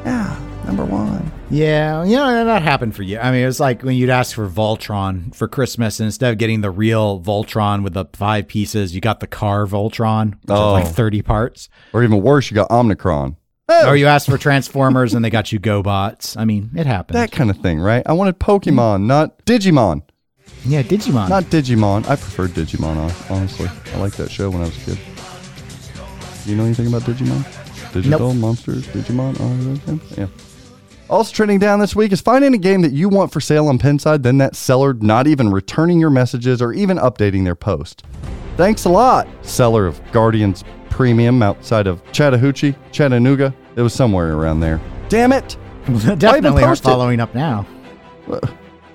Yeah, 0.05 0.39
number 0.65 0.85
one. 0.85 1.31
Yeah, 1.51 2.05
you 2.05 2.17
know 2.17 2.45
that 2.45 2.63
happened 2.63 2.95
for 2.95 3.03
you. 3.03 3.19
I 3.19 3.31
mean, 3.31 3.43
it 3.43 3.47
was 3.47 3.59
like 3.61 3.83
when 3.83 3.97
you'd 3.97 4.11
ask 4.11 4.35
for 4.35 4.49
Voltron 4.49 5.35
for 5.35 5.49
Christmas, 5.49 5.99
and 6.01 6.05
instead 6.07 6.31
of 6.33 6.39
getting 6.39 6.61
the 6.61 6.71
real 6.71 7.21
Voltron 7.21 7.83
with 7.83 7.95
the 7.95 8.05
five 8.13 8.49
pieces, 8.49 8.95
you 8.95 9.01
got 9.01 9.21
the 9.21 9.27
car 9.27 9.67
Voltron, 9.67 10.33
which 10.43 10.51
Oh. 10.51 10.73
like 10.73 10.87
thirty 10.87 11.23
parts. 11.23 11.69
Or 11.93 12.03
even 12.05 12.23
worse, 12.23 12.51
you 12.51 12.55
got 12.55 12.69
Omnicron. 12.71 13.37
Oh. 13.71 13.89
Or 13.89 13.97
you 13.97 14.07
asked 14.07 14.31
for 14.31 14.39
Transformers, 14.39 15.13
and 15.13 15.23
they 15.23 15.29
got 15.29 15.53
you 15.53 15.61
GoBots. 15.61 16.39
I 16.39 16.47
mean, 16.47 16.71
it 16.75 16.87
happened. 16.87 17.19
That 17.19 17.31
kind 17.31 17.51
of 17.51 17.59
thing, 17.59 17.79
right? 17.79 18.03
I 18.07 18.15
wanted 18.15 18.39
Pokemon, 18.39 19.03
not 19.03 19.45
Digimon. 19.45 20.03
yeah, 20.65 20.83
Digimon. 20.83 21.29
Not 21.29 21.45
Digimon. 21.45 22.05
I 22.09 22.17
preferred 22.17 22.51
Digimon, 22.53 22.97
honestly. 23.31 23.69
I 23.93 23.99
liked 23.99 24.17
that 24.17 24.31
show 24.31 24.49
when 24.49 24.63
I 24.63 24.65
was 24.65 24.77
a 24.89 24.97
kid. 24.97 24.99
You 26.47 26.57
know 26.57 26.65
anything 26.65 26.87
about 26.87 27.03
Digimon? 27.03 27.45
Digital 27.93 28.33
monsters, 28.33 28.87
Digimon, 28.87 29.39
all 29.39 29.49
those 29.57 29.79
things? 29.81 30.17
Yeah. 30.17 30.29
Also 31.11 31.35
trending 31.35 31.59
down 31.59 31.79
this 31.79 31.95
week 31.95 32.13
is 32.13 32.23
finding 32.23 32.55
a 32.55 32.59
game 32.59 32.81
that 32.83 32.93
you 32.93 33.11
want 33.11 33.33
for 33.33 33.41
sale 33.41 33.69
on 33.69 33.79
Pinside, 33.79 34.23
then 34.23 34.39
that 34.39 34.57
seller 34.57 34.95
not 34.95 35.27
even 35.27 35.51
returning 35.51 36.01
your 36.01 36.11
messages 36.11 36.63
or 36.63 36.73
even 36.73 36.97
updating 36.97 37.45
their 37.45 37.55
post. 37.55 38.05
Thanks 38.57 38.85
a 38.87 38.89
lot, 38.91 39.29
seller 39.43 39.87
of 39.87 40.01
Guardians 40.13 40.65
Premium 40.99 41.45
outside 41.45 41.87
of 41.87 42.03
Chattahoochee, 42.11 42.75
Chattanooga. 42.91 43.55
It 43.77 43.83
was 43.83 43.95
somewhere 43.95 44.35
around 44.35 44.59
there. 44.59 44.81
Damn 45.09 45.31
it! 45.33 45.57
Definitely 46.19 46.65
aren't 46.65 46.81
following 46.81 47.21
up 47.21 47.37
now. 47.37 47.65
Uh, 48.27 48.41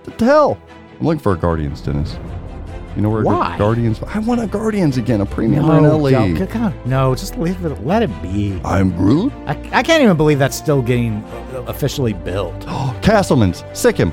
what 0.04 0.18
the 0.18 0.26
hell? 0.26 0.62
I'm 1.00 1.06
looking 1.06 1.22
for 1.22 1.32
a 1.32 1.38
Guardians, 1.38 1.80
Dennis. 1.80 2.18
You 2.98 3.04
know 3.04 3.10
where 3.10 3.24
Why? 3.24 3.58
Guardians? 3.58 4.02
I 4.04 4.20
want 4.20 4.42
a 4.42 4.48
Guardians 4.48 4.98
again, 4.98 5.22
a 5.22 5.26
premium 5.26 5.66
No, 5.66 5.72
Renelli. 5.80 6.38
don't- 6.52 6.86
no, 6.86 7.16
just 7.16 7.38
leave 7.38 7.64
it. 7.64 7.70
Let 7.86 8.04
it 8.04 8.22
be. 8.22 8.60
I'm 8.66 8.92
Groot. 8.98 9.32
I, 9.46 9.52
I 9.72 9.82
can't 9.82 10.04
even 10.04 10.18
believe 10.18 10.40
that's 10.40 10.58
still 10.58 10.82
getting 10.82 11.24
officially 11.68 12.12
built. 12.12 12.66
Oh, 12.68 13.00
Castleman's. 13.02 13.64
Sick 13.72 13.96
him. 13.96 14.12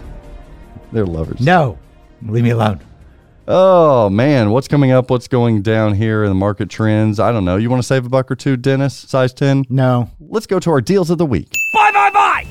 They're 0.92 1.04
lovers. 1.04 1.40
No, 1.42 1.78
leave 2.22 2.42
me 2.42 2.50
alone. 2.50 2.80
Oh 3.52 4.08
man, 4.08 4.50
what's 4.50 4.68
coming 4.68 4.92
up? 4.92 5.10
What's 5.10 5.26
going 5.26 5.62
down 5.62 5.94
here 5.94 6.22
in 6.22 6.28
the 6.28 6.36
market 6.36 6.70
trends? 6.70 7.18
I 7.18 7.32
don't 7.32 7.44
know. 7.44 7.56
You 7.56 7.68
want 7.68 7.82
to 7.82 7.86
save 7.86 8.06
a 8.06 8.08
buck 8.08 8.30
or 8.30 8.36
two, 8.36 8.56
Dennis? 8.56 8.94
Size 8.94 9.32
10? 9.32 9.64
No. 9.68 10.08
Let's 10.20 10.46
go 10.46 10.60
to 10.60 10.70
our 10.70 10.80
deals 10.80 11.10
of 11.10 11.18
the 11.18 11.26
week. 11.26 11.52
Bye 11.74 11.90
bye 11.92 12.10
bye. 12.12 12.46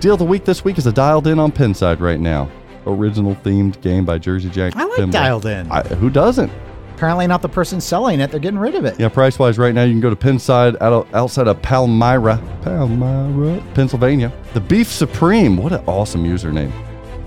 Deal 0.00 0.14
of 0.14 0.18
the 0.18 0.24
week 0.24 0.44
this 0.44 0.64
week 0.64 0.78
is 0.78 0.86
a 0.88 0.92
dialed 0.92 1.28
in 1.28 1.38
on 1.38 1.52
Pinside 1.52 2.00
right 2.00 2.18
now. 2.18 2.50
Original 2.88 3.36
themed 3.36 3.80
game 3.82 4.04
by 4.04 4.18
Jersey 4.18 4.50
Jack. 4.50 4.74
I 4.74 4.82
like 4.82 4.98
Pinball. 4.98 5.12
Dialed 5.12 5.46
In. 5.46 5.70
I, 5.70 5.82
who 5.82 6.10
doesn't? 6.10 6.50
Apparently 6.96 7.28
not 7.28 7.40
the 7.40 7.48
person 7.48 7.80
selling 7.80 8.18
it. 8.18 8.32
They're 8.32 8.40
getting 8.40 8.58
rid 8.58 8.74
of 8.74 8.84
it. 8.84 8.98
Yeah, 8.98 9.10
price 9.10 9.38
wise, 9.38 9.58
right 9.58 9.72
now 9.72 9.84
you 9.84 9.92
can 9.92 10.00
go 10.00 10.10
to 10.10 10.16
Pinside 10.16 10.76
out 10.82 11.06
outside 11.14 11.46
of 11.46 11.62
Palmyra, 11.62 12.42
Palmyra, 12.62 13.62
Pennsylvania. 13.74 14.32
The 14.54 14.60
Beef 14.60 14.88
Supreme. 14.88 15.56
What 15.56 15.70
an 15.70 15.84
awesome 15.86 16.24
username. 16.24 16.72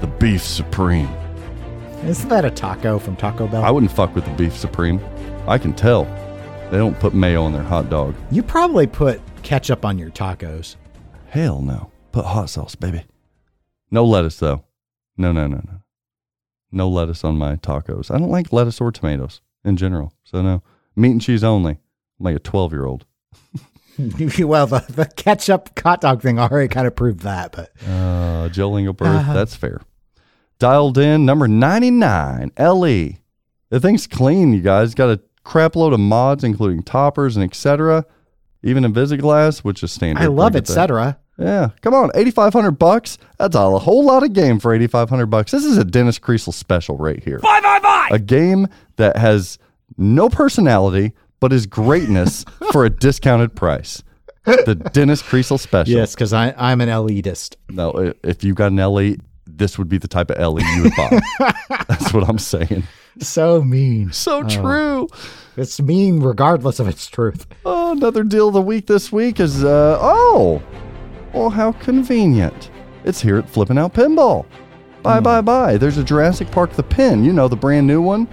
The 0.01 0.07
Beef 0.07 0.41
Supreme. 0.41 1.07
Isn't 2.05 2.29
that 2.29 2.45
a 2.45 2.51
taco 2.51 2.99
from 2.99 3.15
Taco 3.15 3.47
Bell? 3.47 3.63
I 3.63 3.71
wouldn't 3.71 3.91
fuck 3.91 4.13
with 4.13 4.25
the 4.25 4.31
Beef 4.33 4.55
Supreme. 4.55 4.99
I 5.47 5.57
can 5.57 5.73
tell. 5.73 6.03
They 6.69 6.77
don't 6.77 6.99
put 6.99 7.13
mayo 7.15 7.43
on 7.43 7.51
their 7.53 7.63
hot 7.63 7.89
dog. 7.89 8.15
you 8.31 8.43
probably 8.43 8.85
put 8.87 9.21
ketchup 9.43 9.83
on 9.85 9.97
your 9.97 10.11
tacos. 10.11 10.75
Hell 11.29 11.61
no. 11.61 11.91
Put 12.11 12.25
hot 12.25 12.49
sauce, 12.49 12.75
baby. 12.75 13.03
No 13.91 14.05
lettuce 14.05 14.37
though. 14.37 14.63
No, 15.17 15.31
no, 15.31 15.47
no, 15.47 15.57
no. 15.57 15.81
No 16.71 16.89
lettuce 16.89 17.23
on 17.23 17.37
my 17.37 17.55
tacos. 17.55 18.13
I 18.13 18.17
don't 18.17 18.29
like 18.31 18.53
lettuce 18.53 18.79
or 18.81 18.91
tomatoes 18.91 19.41
in 19.63 19.75
general. 19.77 20.13
So 20.23 20.41
no. 20.41 20.61
Meat 20.95 21.11
and 21.11 21.21
cheese 21.21 21.43
only. 21.43 21.71
I'm 22.19 22.23
like 22.23 22.35
a 22.35 22.39
12 22.39 22.71
year 22.71 22.85
old. 22.85 23.05
well, 24.39 24.67
the, 24.67 24.85
the 24.89 25.09
ketchup 25.15 25.77
hot 25.79 26.01
dog 26.01 26.21
thing 26.21 26.37
already 26.39 26.67
kind 26.67 26.85
of 26.87 26.95
proved 26.95 27.21
that, 27.21 27.51
but 27.51 27.71
Uh, 27.87 28.49
Joe 28.49 28.69
Lingelberth, 28.71 29.07
Uh-huh. 29.19 29.33
that's 29.33 29.55
fair. 29.55 29.81
Dialed 30.59 30.97
in 30.97 31.25
number 31.25 31.47
99, 31.47 32.51
LE. 32.57 33.09
The 33.69 33.79
thing's 33.79 34.07
clean, 34.07 34.53
you 34.53 34.61
guys. 34.61 34.93
Got 34.95 35.09
a 35.09 35.21
crap 35.43 35.75
load 35.75 35.93
of 35.93 35.99
mods, 35.99 36.43
including 36.43 36.83
toppers 36.83 37.35
and 37.35 37.43
etc. 37.43 38.05
Even 38.63 38.83
Invisiglass, 38.83 39.59
which 39.59 39.83
is 39.83 39.91
standard. 39.91 40.21
I 40.23 40.27
love 40.27 40.53
get 40.53 40.69
etc. 40.69 41.19
Yeah, 41.37 41.69
come 41.81 41.93
on, 41.93 42.11
8500 42.15 42.71
bucks. 42.71 43.17
That's 43.37 43.55
a 43.55 43.77
whole 43.79 44.05
lot 44.05 44.23
of 44.23 44.31
game 44.31 44.59
for 44.59 44.73
8500 44.73 45.25
bucks. 45.25 45.51
This 45.51 45.65
is 45.65 45.77
a 45.77 45.83
Dennis 45.83 46.17
Kriesel 46.17 46.53
special 46.53 46.97
right 46.97 47.21
here. 47.21 47.39
Bye 47.39 47.59
bye 47.61 47.79
bye. 47.79 48.09
A 48.11 48.19
game 48.19 48.67
that 48.95 49.17
has 49.17 49.59
no 49.97 50.29
personality 50.29 51.11
but 51.41 51.51
is 51.51 51.65
greatness 51.65 52.45
for 52.71 52.85
a 52.85 52.89
discounted 52.89 53.53
price. 53.55 54.01
the 54.45 54.75
Dennis 54.93 55.21
Kriesel 55.21 55.59
special. 55.59 55.93
Yes, 55.93 56.15
because 56.15 56.31
I'm 56.31 56.79
an 56.79 56.87
elitist. 56.87 57.55
No, 57.69 58.13
if 58.23 58.43
you 58.43 58.53
got 58.53 58.71
an 58.71 58.77
LE, 58.77 59.15
this 59.57 59.77
would 59.77 59.89
be 59.89 59.97
the 59.97 60.07
type 60.07 60.31
of 60.31 60.37
LE 60.37 60.61
you 60.75 60.83
would 60.83 60.95
buy. 60.95 61.21
That's 61.87 62.13
what 62.13 62.27
I'm 62.27 62.39
saying. 62.39 62.83
So 63.19 63.61
mean. 63.63 64.11
So 64.11 64.43
true. 64.43 65.07
It's 65.57 65.81
mean 65.81 66.19
regardless 66.19 66.79
of 66.79 66.87
its 66.87 67.07
truth. 67.07 67.47
Oh, 67.65 67.91
another 67.91 68.23
deal 68.23 68.49
of 68.49 68.53
the 68.53 68.61
week 68.61 68.87
this 68.87 69.11
week 69.11 69.39
is 69.39 69.63
uh 69.63 69.97
oh, 70.01 70.61
well 71.33 71.49
how 71.49 71.71
convenient. 71.73 72.69
It's 73.05 73.21
here 73.21 73.37
at 73.37 73.49
Flipping 73.49 73.77
Out 73.77 73.93
Pinball. 73.93 74.45
Bye 75.01 75.19
bye 75.19 75.41
bye. 75.41 75.77
There's 75.77 75.97
a 75.97 76.03
Jurassic 76.03 76.51
Park 76.51 76.71
the 76.73 76.83
pin. 76.83 77.23
You 77.23 77.31
know 77.31 77.47
the 77.47 77.55
brand 77.55 77.87
new 77.87 78.01
one. 78.01 78.27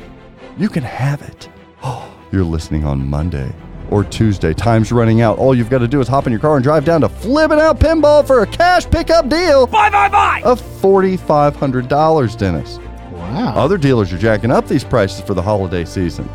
You 0.58 0.68
can 0.68 0.82
have 0.82 1.22
it. 1.22 1.48
Oh, 1.82 2.12
you're 2.32 2.44
listening 2.44 2.84
on 2.84 3.06
Monday 3.06 3.52
or 3.92 4.02
Tuesday. 4.02 4.54
Time's 4.54 4.90
running 4.90 5.20
out. 5.20 5.38
All 5.38 5.54
you've 5.54 5.70
got 5.70 5.78
to 5.78 5.88
do 5.88 6.00
is 6.00 6.08
hop 6.08 6.26
in 6.26 6.32
your 6.32 6.40
car 6.40 6.56
and 6.56 6.64
drive 6.64 6.84
down 6.84 7.02
to 7.02 7.08
Flipping 7.08 7.60
Out 7.60 7.78
Pinball 7.78 8.26
for 8.26 8.42
a 8.42 8.46
cash 8.46 8.88
pickup 8.90 9.28
deal. 9.28 9.66
Bye 9.66 9.90
bye 9.90 10.08
bye. 10.08 10.42
Of 10.44 10.60
forty 10.80 11.16
five 11.16 11.54
hundred 11.54 11.88
dollars, 11.88 12.34
Dennis. 12.34 12.78
Wow. 13.12 13.54
Other 13.54 13.78
dealers 13.78 14.12
are 14.12 14.18
jacking 14.18 14.50
up 14.50 14.66
these 14.66 14.82
prices 14.84 15.20
for 15.20 15.34
the 15.34 15.42
holiday 15.42 15.84
season. 15.84 16.28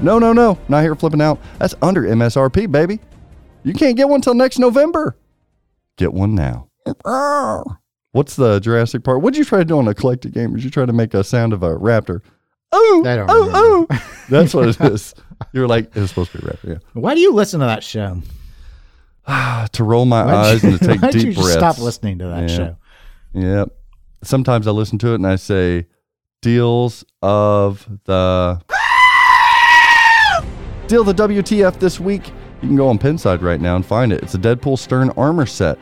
No, 0.00 0.18
no, 0.18 0.32
no, 0.32 0.58
not 0.68 0.82
here 0.82 0.94
flipping 0.94 1.20
out. 1.20 1.38
That's 1.58 1.74
under 1.82 2.02
MSRP, 2.02 2.70
baby. 2.70 3.00
You 3.64 3.74
can't 3.74 3.96
get 3.96 4.08
one 4.08 4.20
till 4.20 4.34
next 4.34 4.58
November. 4.58 5.16
Get 5.98 6.14
one 6.14 6.34
now. 6.34 6.68
Oh. 7.04 7.64
What's 8.12 8.34
the 8.34 8.58
Jurassic 8.58 9.04
Park? 9.04 9.22
What'd 9.22 9.36
you 9.36 9.44
try 9.44 9.58
to 9.58 9.64
do 9.64 9.78
on 9.78 9.86
a 9.86 9.94
collected 9.94 10.32
game? 10.32 10.54
Did 10.54 10.64
you 10.64 10.70
try 10.70 10.86
to 10.86 10.92
make 10.92 11.14
a 11.14 11.22
sound 11.22 11.52
of 11.52 11.62
a 11.62 11.76
raptor? 11.76 12.22
Oh, 12.72 13.02
I 13.06 13.16
don't 13.16 13.28
oh, 13.30 13.86
oh. 13.90 14.02
That's 14.28 14.54
what 14.54 14.68
it 14.68 14.80
is. 14.80 15.14
You're 15.52 15.66
like, 15.66 15.94
it 15.96 16.00
was 16.00 16.10
supposed 16.10 16.30
to 16.32 16.38
be 16.38 16.46
raptor, 16.46 16.68
yeah. 16.68 16.78
Why 16.92 17.14
do 17.14 17.20
you 17.20 17.32
listen 17.32 17.60
to 17.60 17.66
that 17.66 17.82
show? 17.84 18.20
To 19.72 19.84
roll 19.84 20.06
my 20.06 20.22
eyes 20.22 20.64
and 20.64 20.78
to 20.78 20.78
take 20.86 21.00
why'd 21.02 21.12
deep 21.12 21.26
you 21.28 21.34
breaths. 21.34 21.52
stop 21.52 21.78
listening 21.78 22.18
to 22.18 22.26
that 22.28 22.48
Yeah. 22.48 22.56
show? 22.56 22.76
Yep. 23.34 23.68
Sometimes 24.24 24.66
I 24.66 24.70
listen 24.72 24.98
to 24.98 25.12
it 25.12 25.16
and 25.16 25.26
I 25.26 25.36
say, 25.36 25.86
deals 26.42 27.04
of 27.22 27.86
the. 28.04 28.60
Deal 30.88 31.04
the 31.04 31.12
WTF 31.14 31.78
this 31.78 32.00
week. 32.00 32.28
You 32.62 32.68
can 32.68 32.76
go 32.76 32.88
on 32.88 32.98
Pinside 32.98 33.42
right 33.42 33.60
now 33.60 33.76
and 33.76 33.86
find 33.86 34.12
it. 34.12 34.22
It's 34.24 34.34
a 34.34 34.38
Deadpool 34.38 34.76
Stern 34.78 35.10
armor 35.10 35.46
set. 35.46 35.78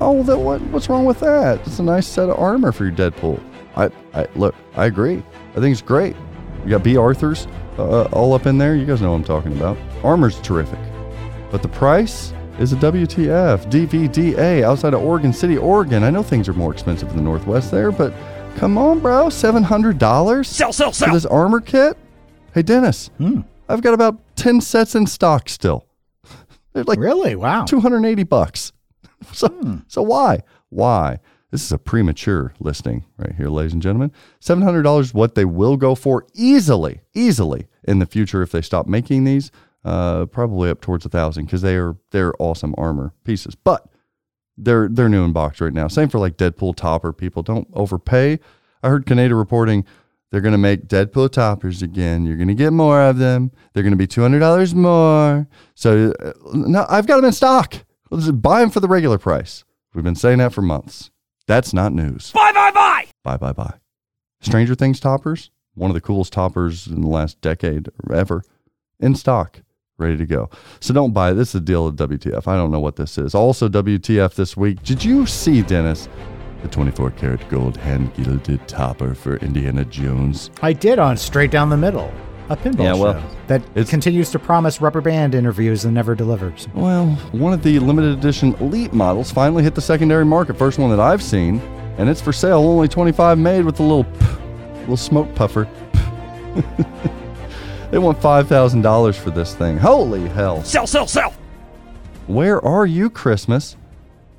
Oh, 0.00 0.22
that 0.24 0.38
what? 0.38 0.60
What's 0.64 0.88
wrong 0.90 1.06
with 1.06 1.20
that? 1.20 1.60
It's 1.66 1.78
a 1.78 1.82
nice 1.82 2.06
set 2.06 2.28
of 2.28 2.38
armor 2.38 2.70
for 2.72 2.84
your 2.84 2.92
Deadpool. 2.94 3.42
I, 3.76 3.88
I 4.12 4.26
look. 4.34 4.54
I 4.76 4.84
agree. 4.84 5.22
I 5.56 5.60
think 5.60 5.72
it's 5.72 5.82
great. 5.82 6.16
You 6.64 6.70
got 6.70 6.82
B. 6.82 6.96
Arthur's 6.96 7.46
uh, 7.78 8.04
all 8.12 8.32
up 8.34 8.46
in 8.46 8.58
there. 8.58 8.74
You 8.76 8.86
guys 8.86 9.00
know 9.00 9.10
what 9.10 9.16
I'm 9.18 9.24
talking 9.24 9.52
about. 9.56 9.76
Armor's 10.02 10.40
terrific, 10.40 10.78
but 11.50 11.62
the 11.62 11.68
price 11.68 12.32
is 12.58 12.72
a 12.72 12.76
WTF 12.76 13.70
DVDA 13.70 14.62
outside 14.62 14.94
of 14.94 15.02
Oregon 15.02 15.32
City, 15.32 15.56
Oregon. 15.58 16.02
I 16.04 16.10
know 16.10 16.22
things 16.22 16.48
are 16.48 16.54
more 16.54 16.72
expensive 16.72 17.10
in 17.10 17.16
the 17.16 17.22
Northwest 17.22 17.70
there, 17.70 17.90
but 17.92 18.12
come 18.56 18.78
on, 18.78 19.00
bro, 19.00 19.28
seven 19.28 19.62
hundred 19.62 19.98
dollars 19.98 20.48
Sell, 20.48 20.72
sell, 20.72 20.92
sell. 20.92 21.08
for 21.08 21.14
this 21.14 21.26
armor 21.26 21.60
kit. 21.60 21.96
Hey, 22.52 22.62
Dennis, 22.62 23.10
hmm. 23.18 23.40
I've 23.68 23.82
got 23.82 23.94
about 23.94 24.18
ten 24.36 24.60
sets 24.60 24.94
in 24.94 25.06
stock 25.06 25.48
still. 25.48 25.86
They're 26.72 26.84
like 26.84 26.98
really 26.98 27.34
wow, 27.36 27.64
two 27.64 27.80
hundred 27.80 28.04
eighty 28.06 28.24
bucks. 28.24 28.72
So, 29.32 29.80
so 29.88 30.02
why? 30.02 30.40
Why? 30.68 31.18
This 31.54 31.66
is 31.66 31.70
a 31.70 31.78
premature 31.78 32.52
listing 32.58 33.04
right 33.16 33.32
here, 33.36 33.46
ladies 33.46 33.74
and 33.74 33.80
gentlemen. 33.80 34.10
Seven 34.40 34.64
hundred 34.64 34.82
dollars, 34.82 35.14
what 35.14 35.36
they 35.36 35.44
will 35.44 35.76
go 35.76 35.94
for 35.94 36.26
easily, 36.34 37.02
easily 37.14 37.68
in 37.84 38.00
the 38.00 38.06
future 38.06 38.42
if 38.42 38.50
they 38.50 38.60
stop 38.60 38.88
making 38.88 39.22
these. 39.22 39.52
Uh, 39.84 40.26
probably 40.26 40.68
up 40.68 40.80
towards 40.80 41.06
a 41.06 41.08
thousand 41.08 41.44
because 41.44 41.62
they 41.62 41.76
are 41.76 41.96
they're 42.10 42.34
awesome 42.40 42.74
armor 42.76 43.12
pieces. 43.22 43.54
But 43.54 43.88
they're 44.56 44.88
they're 44.88 45.08
new 45.08 45.22
in 45.22 45.32
box 45.32 45.60
right 45.60 45.72
now. 45.72 45.86
Same 45.86 46.08
for 46.08 46.18
like 46.18 46.36
Deadpool 46.36 46.74
topper 46.74 47.12
people. 47.12 47.44
Don't 47.44 47.68
overpay. 47.72 48.40
I 48.82 48.88
heard 48.88 49.06
Canada 49.06 49.36
reporting 49.36 49.84
they're 50.32 50.40
going 50.40 50.50
to 50.50 50.58
make 50.58 50.88
Deadpool 50.88 51.30
toppers 51.30 51.82
again. 51.82 52.26
You're 52.26 52.36
going 52.36 52.48
to 52.48 52.54
get 52.54 52.72
more 52.72 53.00
of 53.00 53.18
them. 53.18 53.52
They're 53.72 53.84
going 53.84 53.92
to 53.92 53.96
be 53.96 54.08
two 54.08 54.22
hundred 54.22 54.40
dollars 54.40 54.74
more. 54.74 55.46
So 55.76 56.12
uh, 56.18 56.32
no, 56.52 56.84
I've 56.88 57.06
got 57.06 57.14
them 57.14 57.26
in 57.26 57.32
stock. 57.32 57.76
Let's 58.10 58.28
buy 58.32 58.58
them 58.58 58.70
for 58.70 58.80
the 58.80 58.88
regular 58.88 59.18
price. 59.18 59.62
We've 59.94 60.02
been 60.02 60.16
saying 60.16 60.38
that 60.38 60.52
for 60.52 60.60
months. 60.60 61.12
That's 61.46 61.74
not 61.74 61.92
news. 61.92 62.32
Bye, 62.32 62.52
bye, 62.52 62.70
bye. 62.72 63.06
Bye 63.22 63.36
bye 63.36 63.52
bye. 63.52 63.74
Stranger 64.40 64.74
Things 64.74 65.00
toppers, 65.00 65.50
one 65.74 65.90
of 65.90 65.94
the 65.94 66.00
coolest 66.00 66.32
toppers 66.32 66.86
in 66.86 67.00
the 67.00 67.08
last 67.08 67.40
decade 67.40 67.88
or 68.04 68.14
ever, 68.14 68.42
in 69.00 69.14
stock, 69.14 69.60
ready 69.98 70.16
to 70.16 70.26
go. 70.26 70.50
So 70.80 70.92
don't 70.94 71.12
buy 71.12 71.30
it. 71.30 71.34
This 71.34 71.50
is 71.50 71.56
a 71.56 71.60
deal 71.60 71.88
at 71.88 71.94
WTF. 71.96 72.46
I 72.46 72.56
don't 72.56 72.70
know 72.70 72.80
what 72.80 72.96
this 72.96 73.16
is. 73.18 73.34
Also, 73.34 73.68
WTF 73.68 74.34
this 74.34 74.56
week. 74.56 74.82
Did 74.82 75.04
you 75.04 75.26
see, 75.26 75.62
Dennis, 75.62 76.08
the 76.62 76.68
24 76.68 77.10
karat 77.12 77.48
gold 77.48 77.76
hand 77.76 78.12
gilded 78.14 78.66
topper 78.68 79.14
for 79.14 79.36
Indiana 79.36 79.84
Jones? 79.84 80.50
I 80.62 80.72
did 80.72 80.98
on 80.98 81.16
Straight 81.16 81.50
Down 81.50 81.70
the 81.70 81.76
Middle, 81.76 82.12
a 82.48 82.56
pinball 82.56 82.84
Yeah, 82.84 82.94
well, 82.94 83.20
show 83.20 83.28
that 83.46 83.88
continues 83.88 84.30
to 84.30 84.38
promise 84.38 84.80
rubber 84.80 85.00
band 85.00 85.34
interviews 85.34 85.84
and 85.84 85.94
never 85.94 86.14
delivers. 86.14 86.68
Well, 86.74 87.06
one 87.32 87.52
of 87.52 87.62
the 87.62 87.78
limited 87.78 88.18
edition 88.18 88.54
elite 88.56 88.92
models 88.92 89.30
finally 89.30 89.62
hit 89.62 89.74
the 89.74 89.80
secondary 89.80 90.24
market. 90.24 90.56
First 90.56 90.78
one 90.78 90.90
that 90.90 91.00
I've 91.00 91.22
seen, 91.22 91.60
and 91.98 92.08
it's 92.08 92.20
for 92.20 92.32
sale. 92.32 92.58
Only 92.58 92.88
25 92.88 93.38
made 93.38 93.64
with 93.64 93.80
a 93.80 93.82
little, 93.82 94.06
little 94.80 94.96
smoke 94.96 95.34
puffer. 95.34 95.68
they 97.90 97.98
want 97.98 98.20
$5,000 98.20 99.14
for 99.16 99.30
this 99.30 99.54
thing. 99.54 99.76
Holy 99.76 100.28
hell. 100.28 100.62
Sell, 100.64 100.86
sell, 100.86 101.06
sell. 101.06 101.34
Where 102.26 102.64
are 102.64 102.86
you, 102.86 103.10
Christmas? 103.10 103.76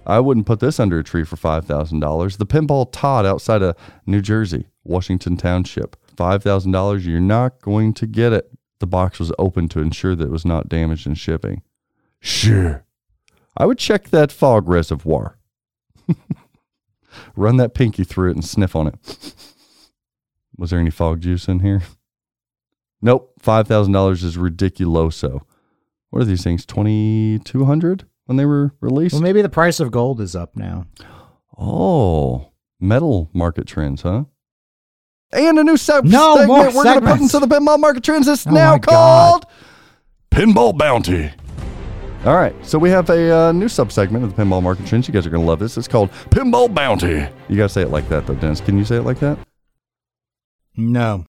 I 0.07 0.19
wouldn't 0.19 0.45
put 0.45 0.59
this 0.59 0.79
under 0.79 0.99
a 0.99 1.03
tree 1.03 1.23
for 1.23 1.35
$5,000. 1.35 2.37
The 2.37 2.45
Pinball 2.45 2.87
Todd 2.91 3.25
outside 3.25 3.61
of 3.61 3.75
New 4.05 4.21
Jersey, 4.21 4.67
Washington 4.83 5.35
Township. 5.35 5.95
$5,000, 6.15 7.05
you're 7.05 7.19
not 7.19 7.61
going 7.61 7.93
to 7.93 8.07
get 8.07 8.33
it. 8.33 8.51
The 8.79 8.87
box 8.87 9.19
was 9.19 9.31
open 9.39 9.69
to 9.69 9.79
ensure 9.79 10.15
that 10.15 10.25
it 10.25 10.31
was 10.31 10.45
not 10.45 10.69
damaged 10.69 11.07
in 11.07 11.15
shipping. 11.15 11.61
Sure. 12.19 12.85
I 13.57 13.65
would 13.65 13.77
check 13.77 14.09
that 14.09 14.31
fog 14.31 14.67
reservoir. 14.67 15.37
Run 17.35 17.57
that 17.57 17.73
pinky 17.73 18.03
through 18.03 18.31
it 18.31 18.35
and 18.35 18.45
sniff 18.45 18.75
on 18.75 18.87
it. 18.87 19.33
Was 20.57 20.69
there 20.69 20.79
any 20.79 20.89
fog 20.89 21.21
juice 21.21 21.47
in 21.47 21.59
here? 21.59 21.83
Nope. 23.01 23.33
$5,000 23.41 24.23
is 24.23 24.37
ridiculoso. 24.37 25.41
What 26.09 26.21
are 26.21 26.25
these 26.25 26.43
things? 26.43 26.65
2200 26.65 28.05
when 28.25 28.37
they 28.37 28.45
were 28.45 28.73
released? 28.81 29.13
Well, 29.13 29.21
maybe 29.21 29.41
the 29.41 29.49
price 29.49 29.79
of 29.79 29.91
gold 29.91 30.19
is 30.21 30.35
up 30.35 30.55
now. 30.55 30.87
Oh, 31.57 32.51
metal 32.79 33.29
market 33.33 33.67
trends, 33.67 34.01
huh? 34.01 34.25
And 35.35 35.59
a 35.59 35.63
new 35.63 35.77
sub 35.77 36.05
No, 36.05 36.35
segment 36.37 36.47
more 36.47 36.65
we're 36.73 36.83
going 36.83 37.01
to 37.01 37.05
put 37.07 37.19
into 37.21 37.39
the 37.39 37.47
pinball 37.47 37.79
market 37.79 38.03
trends. 38.03 38.27
It's 38.27 38.47
Oh 38.47 38.51
now 38.51 38.71
my 38.73 38.77
God. 38.79 38.89
called 38.91 39.45
Pinball 40.31 40.77
Bounty. 40.77 41.31
All 42.25 42.35
right, 42.35 42.55
so 42.65 42.79
we 42.79 42.89
have 42.89 43.07
a 43.11 43.31
uh, 43.37 43.51
new 43.51 43.67
subsegment 43.67 44.23
of 44.23 44.35
the 44.35 44.41
pinball 44.43 44.63
market 44.63 44.87
trends. 44.87 45.07
You 45.07 45.13
guys 45.13 45.27
are 45.27 45.29
going 45.29 45.43
to 45.43 45.47
love 45.47 45.59
this. 45.59 45.77
It's 45.77 45.87
called 45.87 46.09
Pinball 46.31 46.73
Bounty. 46.73 47.27
You 47.49 47.55
got 47.57 47.63
to 47.63 47.69
say 47.69 47.83
it 47.83 47.89
like 47.91 48.09
that, 48.09 48.25
though, 48.25 48.33
Dennis. 48.33 48.61
Can 48.61 48.77
you 48.79 48.83
say 48.85 48.95
it 48.95 49.03
like 49.03 49.19
that? 49.19 49.37
No. 50.75 51.25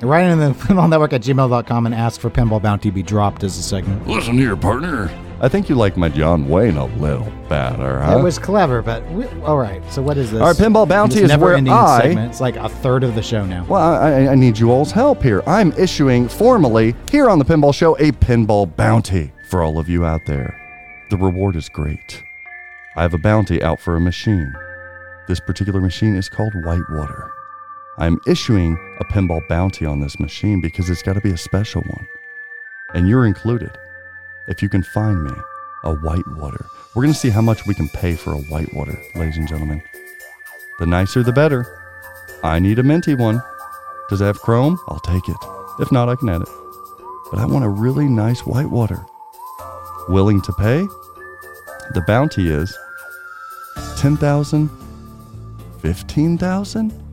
Write 0.00 0.24
in 0.30 0.38
the 0.38 0.50
pinball 0.54 0.88
network 0.88 1.12
at 1.12 1.20
gmail.com 1.20 1.84
and 1.86 1.94
ask 1.94 2.20
for 2.20 2.30
pinball 2.30 2.62
bounty 2.62 2.90
be 2.90 3.02
dropped 3.02 3.44
as 3.44 3.58
a 3.58 3.62
segment. 3.62 4.06
Listen 4.06 4.38
here, 4.38 4.56
partner. 4.56 5.10
I 5.42 5.48
think 5.48 5.70
you 5.70 5.74
like 5.74 5.96
my 5.96 6.10
John 6.10 6.48
Wayne 6.48 6.76
a 6.76 6.84
little 6.84 7.30
better, 7.48 8.00
huh? 8.00 8.18
It 8.18 8.22
was 8.22 8.38
clever, 8.38 8.82
but 8.82 9.06
we, 9.10 9.24
all 9.42 9.56
right. 9.56 9.82
So 9.90 10.02
what 10.02 10.18
is 10.18 10.30
this? 10.30 10.40
All 10.40 10.48
right, 10.48 10.56
Pinball 10.56 10.86
Bounty 10.86 11.22
is 11.22 11.34
where 11.38 11.56
I- 11.56 12.00
segment. 12.02 12.30
It's 12.30 12.40
like 12.42 12.56
a 12.56 12.68
third 12.68 13.04
of 13.04 13.14
the 13.14 13.22
show 13.22 13.46
now. 13.46 13.64
Well, 13.64 13.80
I, 13.80 14.10
I- 14.10 14.32
I 14.32 14.34
need 14.34 14.58
you 14.58 14.70
all's 14.70 14.92
help 14.92 15.22
here. 15.22 15.42
I'm 15.46 15.72
issuing 15.72 16.28
formally 16.28 16.94
here 17.10 17.30
on 17.30 17.38
the 17.38 17.44
Pinball 17.46 17.72
Show 17.74 17.96
a 17.98 18.12
pinball 18.12 18.74
bounty 18.76 19.32
for 19.48 19.62
all 19.62 19.78
of 19.78 19.88
you 19.88 20.04
out 20.04 20.20
there. 20.26 20.54
The 21.08 21.16
reward 21.16 21.56
is 21.56 21.70
great. 21.70 22.22
I 22.96 23.02
have 23.02 23.14
a 23.14 23.18
bounty 23.18 23.62
out 23.62 23.80
for 23.80 23.96
a 23.96 24.00
machine. 24.00 24.52
This 25.26 25.40
particular 25.40 25.80
machine 25.80 26.16
is 26.16 26.28
called 26.28 26.52
Whitewater. 26.64 27.30
I'm 27.98 28.18
issuing 28.26 28.76
a 29.00 29.04
pinball 29.06 29.40
bounty 29.48 29.86
on 29.86 30.00
this 30.00 30.20
machine 30.20 30.60
because 30.60 30.90
it's 30.90 31.02
got 31.02 31.14
to 31.14 31.20
be 31.22 31.30
a 31.30 31.36
special 31.38 31.80
one. 31.82 32.06
And 32.94 33.08
you're 33.08 33.26
included. 33.26 33.70
If 34.50 34.62
you 34.62 34.68
can 34.68 34.82
find 34.82 35.22
me 35.22 35.30
a 35.84 35.94
Whitewater, 35.94 36.66
we're 36.92 37.04
going 37.04 37.14
to 37.14 37.18
see 37.18 37.30
how 37.30 37.40
much 37.40 37.64
we 37.66 37.74
can 37.74 37.88
pay 37.88 38.16
for 38.16 38.32
a 38.32 38.38
Whitewater, 38.38 39.00
ladies 39.14 39.36
and 39.36 39.46
gentlemen. 39.46 39.80
The 40.80 40.86
nicer, 40.86 41.22
the 41.22 41.32
better. 41.32 41.64
I 42.42 42.58
need 42.58 42.80
a 42.80 42.82
minty 42.82 43.14
one. 43.14 43.40
Does 44.08 44.20
it 44.20 44.24
have 44.24 44.40
chrome? 44.40 44.76
I'll 44.88 44.98
take 44.98 45.28
it. 45.28 45.36
If 45.78 45.92
not, 45.92 46.08
I 46.08 46.16
can 46.16 46.28
add 46.30 46.42
it. 46.42 46.48
But 47.30 47.38
I 47.38 47.46
want 47.46 47.64
a 47.64 47.68
really 47.68 48.06
nice 48.06 48.40
whitewater. 48.40 49.06
Willing 50.08 50.40
to 50.42 50.52
pay? 50.54 50.80
The 51.94 52.02
bounty 52.08 52.50
is 52.50 52.76
10,000, 53.98 54.68
15,000? 55.80 57.04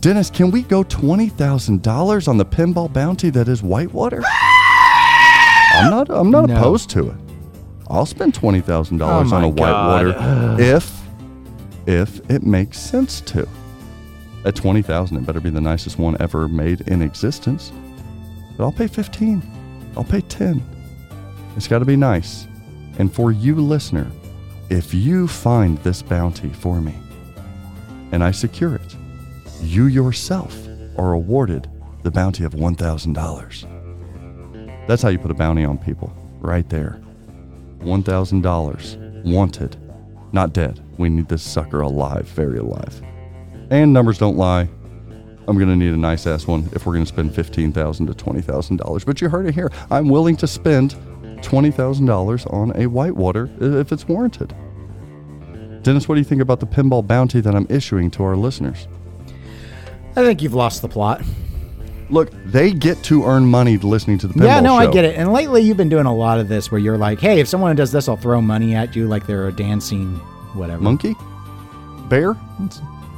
Dennis, 0.00 0.30
can 0.30 0.50
we 0.50 0.62
go 0.62 0.82
$20,000 0.84 2.26
on 2.28 2.38
the 2.38 2.46
pinball 2.46 2.90
bounty 2.90 3.28
that 3.28 3.48
is 3.48 3.62
whitewater? 3.62 4.22
I'm 5.72 5.90
not 5.90 6.10
I'm 6.10 6.30
not 6.30 6.48
No. 6.48 6.56
opposed 6.56 6.90
to 6.90 7.08
it. 7.08 7.16
I'll 7.88 8.06
spend 8.06 8.34
twenty 8.34 8.60
thousand 8.60 9.00
Oh 9.02 9.06
dollars 9.06 9.32
on 9.32 9.44
a 9.44 9.48
whitewater 9.48 10.14
if 10.60 11.00
if 11.86 12.20
it 12.30 12.42
makes 12.42 12.78
sense 12.78 13.20
to. 13.22 13.48
At 14.44 14.54
twenty 14.54 14.82
thousand, 14.82 15.18
it 15.18 15.26
better 15.26 15.40
be 15.40 15.50
the 15.50 15.60
nicest 15.60 15.98
one 15.98 16.16
ever 16.20 16.48
made 16.48 16.82
in 16.82 17.02
existence. 17.02 17.72
But 18.56 18.64
I'll 18.64 18.72
pay 18.72 18.86
fifteen. 18.86 19.42
I'll 19.96 20.04
pay 20.04 20.20
ten. 20.22 20.62
It's 21.56 21.66
got 21.68 21.80
to 21.80 21.84
be 21.84 21.96
nice. 21.96 22.46
And 22.98 23.12
for 23.12 23.32
you, 23.32 23.56
listener, 23.56 24.06
if 24.68 24.94
you 24.94 25.26
find 25.26 25.78
this 25.78 26.00
bounty 26.02 26.48
for 26.50 26.80
me 26.80 26.94
and 28.12 28.22
I 28.22 28.30
secure 28.30 28.74
it, 28.76 28.96
you 29.62 29.86
yourself 29.86 30.56
are 30.96 31.12
awarded 31.14 31.68
the 32.02 32.10
bounty 32.10 32.44
of 32.44 32.52
$1,000. 32.54 33.66
That's 34.90 35.02
how 35.02 35.08
you 35.08 35.20
put 35.20 35.30
a 35.30 35.34
bounty 35.34 35.64
on 35.64 35.78
people, 35.78 36.12
right 36.40 36.68
there. 36.68 37.00
$1,000. 37.78 39.24
Wanted. 39.24 39.76
Not 40.32 40.52
dead. 40.52 40.80
We 40.98 41.08
need 41.08 41.28
this 41.28 41.44
sucker 41.44 41.80
alive, 41.80 42.26
very 42.26 42.58
alive. 42.58 43.00
And 43.70 43.92
numbers 43.92 44.18
don't 44.18 44.36
lie. 44.36 44.68
I'm 45.46 45.56
going 45.56 45.68
to 45.68 45.76
need 45.76 45.92
a 45.92 45.96
nice 45.96 46.26
ass 46.26 46.48
one 46.48 46.68
if 46.72 46.86
we're 46.86 46.94
going 46.94 47.04
to 47.04 47.08
spend 47.08 47.30
$15,000 47.30 47.72
to 48.08 48.24
$20,000. 48.24 49.06
But 49.06 49.20
you 49.20 49.28
heard 49.28 49.46
it 49.46 49.54
here. 49.54 49.70
I'm 49.92 50.08
willing 50.08 50.36
to 50.38 50.48
spend 50.48 50.96
$20,000 51.36 52.52
on 52.52 52.72
a 52.74 52.88
whitewater 52.88 53.48
if 53.60 53.92
it's 53.92 54.08
warranted. 54.08 54.52
Dennis, 55.82 56.08
what 56.08 56.16
do 56.16 56.20
you 56.20 56.24
think 56.24 56.42
about 56.42 56.58
the 56.58 56.66
pinball 56.66 57.06
bounty 57.06 57.40
that 57.40 57.54
I'm 57.54 57.68
issuing 57.70 58.10
to 58.10 58.24
our 58.24 58.34
listeners? 58.34 58.88
I 60.16 60.24
think 60.24 60.42
you've 60.42 60.54
lost 60.54 60.82
the 60.82 60.88
plot. 60.88 61.22
Look, 62.10 62.30
they 62.44 62.72
get 62.72 63.02
to 63.04 63.24
earn 63.24 63.46
money 63.46 63.76
listening 63.78 64.18
to 64.18 64.26
the 64.26 64.34
pinball 64.34 64.44
yeah, 64.44 64.60
no, 64.60 64.74
I 64.74 64.90
get 64.90 65.04
it. 65.04 65.16
And 65.16 65.32
lately, 65.32 65.62
you've 65.62 65.76
been 65.76 65.88
doing 65.88 66.06
a 66.06 66.14
lot 66.14 66.40
of 66.40 66.48
this 66.48 66.70
where 66.70 66.80
you're 66.80 66.98
like, 66.98 67.20
"Hey, 67.20 67.40
if 67.40 67.48
someone 67.48 67.74
does 67.76 67.92
this, 67.92 68.08
I'll 68.08 68.16
throw 68.16 68.40
money 68.40 68.74
at 68.74 68.96
you 68.96 69.06
like 69.06 69.26
they're 69.26 69.48
a 69.48 69.52
dancing 69.52 70.16
whatever 70.54 70.82
Monkey? 70.82 71.14
Bear? 72.08 72.34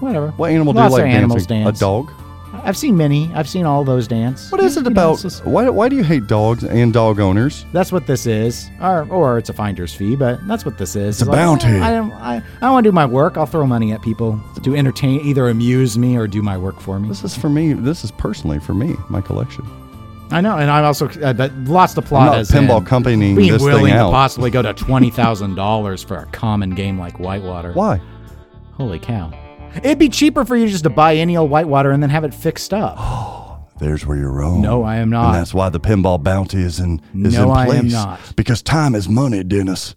whatever." 0.00 0.28
What 0.32 0.50
animal 0.50 0.74
Lots 0.74 0.94
do 0.94 1.00
you 1.00 1.04
like 1.06 1.14
animals 1.14 1.46
dancing? 1.46 1.64
dance. 1.64 1.78
A 1.78 1.80
dog? 1.80 2.12
I've 2.64 2.76
seen 2.76 2.96
many. 2.96 3.32
I've 3.34 3.48
seen 3.48 3.66
all 3.66 3.82
those 3.84 4.06
dance. 4.06 4.50
What 4.52 4.60
is 4.60 4.76
it 4.76 4.86
about? 4.86 5.20
Why, 5.44 5.68
why 5.68 5.88
do 5.88 5.96
you 5.96 6.04
hate 6.04 6.28
dogs 6.28 6.62
and 6.62 6.92
dog 6.92 7.18
owners? 7.18 7.66
That's 7.72 7.90
what 7.90 8.06
this 8.06 8.24
is, 8.26 8.70
or 8.80 9.02
or 9.10 9.38
it's 9.38 9.48
a 9.48 9.52
finder's 9.52 9.92
fee, 9.92 10.14
but 10.14 10.46
that's 10.46 10.64
what 10.64 10.78
this 10.78 10.94
is. 10.94 11.20
It's 11.20 11.28
a 11.28 11.30
bounty. 11.30 11.66
I 11.66 11.90
don't, 11.90 12.12
I, 12.12 12.40
I 12.60 12.70
want 12.70 12.84
to 12.84 12.88
do 12.90 12.92
my 12.92 13.04
work. 13.04 13.36
I'll 13.36 13.46
throw 13.46 13.66
money 13.66 13.92
at 13.92 14.00
people 14.02 14.40
to 14.62 14.76
entertain, 14.76 15.20
either 15.22 15.48
amuse 15.48 15.98
me 15.98 16.16
or 16.16 16.28
do 16.28 16.40
my 16.40 16.56
work 16.56 16.78
for 16.80 17.00
me. 17.00 17.08
This 17.08 17.24
is 17.24 17.36
for 17.36 17.48
me. 17.48 17.72
This 17.72 18.04
is 18.04 18.12
personally 18.12 18.60
for 18.60 18.74
me, 18.74 18.94
my 19.08 19.20
collection. 19.20 19.66
I 20.30 20.40
know, 20.40 20.56
and 20.56 20.70
I'm 20.70 20.84
also 20.84 21.08
uh, 21.08 21.32
but 21.32 21.52
the 21.64 21.74
I'm 21.76 21.88
plot 22.02 22.26
not 22.26 22.38
as 22.38 22.50
pinball 22.50 22.78
in 22.78 22.84
companying 22.84 23.34
being 23.36 23.52
this 23.52 23.62
willing 23.62 23.86
thing 23.86 23.94
to 23.94 24.00
out. 24.00 24.12
possibly 24.12 24.50
go 24.50 24.62
to 24.62 24.72
twenty 24.72 25.10
thousand 25.10 25.56
dollars 25.56 26.02
for 26.02 26.16
a 26.16 26.26
common 26.26 26.70
game 26.70 26.98
like 26.98 27.18
Whitewater. 27.18 27.72
Why? 27.72 28.00
Holy 28.74 28.98
cow! 28.98 29.30
It'd 29.76 29.98
be 29.98 30.08
cheaper 30.08 30.44
for 30.44 30.56
you 30.56 30.68
just 30.68 30.84
to 30.84 30.90
buy 30.90 31.16
any 31.16 31.36
old 31.36 31.50
Whitewater 31.50 31.90
and 31.90 32.02
then 32.02 32.10
have 32.10 32.24
it 32.24 32.34
fixed 32.34 32.72
up. 32.74 32.96
Oh 32.98 33.66
there's 33.80 34.06
where 34.06 34.16
you're 34.16 34.30
wrong. 34.32 34.60
No, 34.60 34.82
I 34.82 34.96
am 34.96 35.10
not. 35.10 35.26
And 35.26 35.34
that's 35.36 35.52
why 35.54 35.68
the 35.68 35.80
pinball 35.80 36.22
bounty 36.22 36.58
is 36.62 36.78
in 36.80 37.00
is 37.14 37.34
No, 37.34 37.44
in 37.50 37.56
I 37.56 37.66
place. 37.66 37.78
am 37.78 37.88
not. 37.88 38.20
Because 38.36 38.62
time 38.62 38.94
is 38.94 39.08
money, 39.08 39.42
Dennis. 39.42 39.94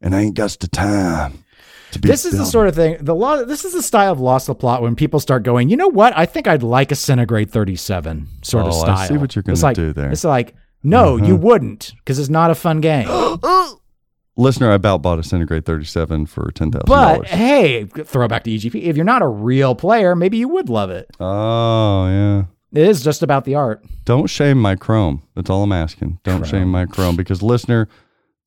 And 0.00 0.14
I 0.14 0.20
ain't 0.22 0.34
got 0.34 0.50
the 0.60 0.68
time 0.68 1.44
to 1.92 1.98
be 1.98 2.08
This 2.08 2.24
is 2.24 2.36
the 2.38 2.44
sort 2.44 2.68
of 2.68 2.74
thing. 2.74 2.98
The 3.00 3.14
law. 3.14 3.42
This 3.44 3.64
is 3.64 3.72
the 3.72 3.82
style 3.82 4.12
of 4.12 4.20
lost 4.20 4.46
the 4.46 4.54
plot 4.54 4.82
when 4.82 4.94
people 4.94 5.18
start 5.20 5.42
going. 5.42 5.68
You 5.70 5.76
know 5.76 5.88
what? 5.88 6.16
I 6.16 6.26
think 6.26 6.46
I'd 6.46 6.62
like 6.62 6.92
a 6.92 6.94
Centigrade 6.94 7.50
37 7.50 8.28
sort 8.42 8.66
of 8.66 8.72
Oh, 8.74 8.80
I 8.82 8.94
style. 8.94 9.08
see 9.08 9.16
what 9.16 9.34
you're 9.34 9.42
gonna 9.42 9.58
like- 9.58 9.74
do 9.76 9.92
there. 9.92 10.10
It's 10.10 10.24
like 10.24 10.54
no, 10.82 11.16
you 11.16 11.34
Uh-huh. 11.34 11.36
wouldn't 11.38 11.92
because 11.98 12.18
it's 12.20 12.28
not 12.28 12.50
a 12.50 12.54
fun 12.54 12.80
game. 12.80 13.08
Listener, 14.38 14.70
I 14.70 14.74
about 14.74 15.02
bought 15.02 15.18
a 15.18 15.24
Centigrade 15.24 15.66
37 15.66 16.26
for 16.26 16.52
$10,000. 16.52 16.86
but 16.86 17.26
hey, 17.26 17.86
throwback 17.86 18.44
to 18.44 18.50
EGP. 18.50 18.82
If 18.84 18.94
you're 18.94 19.04
not 19.04 19.20
a 19.20 19.26
real 19.26 19.74
player, 19.74 20.14
maybe 20.14 20.38
you 20.38 20.48
would 20.48 20.68
love 20.68 20.90
it. 20.90 21.10
Oh 21.18 22.06
yeah. 22.06 22.44
It 22.72 22.86
is 22.86 23.02
just 23.02 23.24
about 23.24 23.44
the 23.44 23.56
art. 23.56 23.84
Don't 24.04 24.28
shame 24.28 24.60
my 24.60 24.76
Chrome. 24.76 25.24
That's 25.34 25.50
all 25.50 25.64
I'm 25.64 25.72
asking. 25.72 26.20
Don't 26.22 26.46
shame 26.46 26.70
my 26.70 26.86
Chrome 26.86 27.16
because 27.16 27.42
listener, 27.42 27.88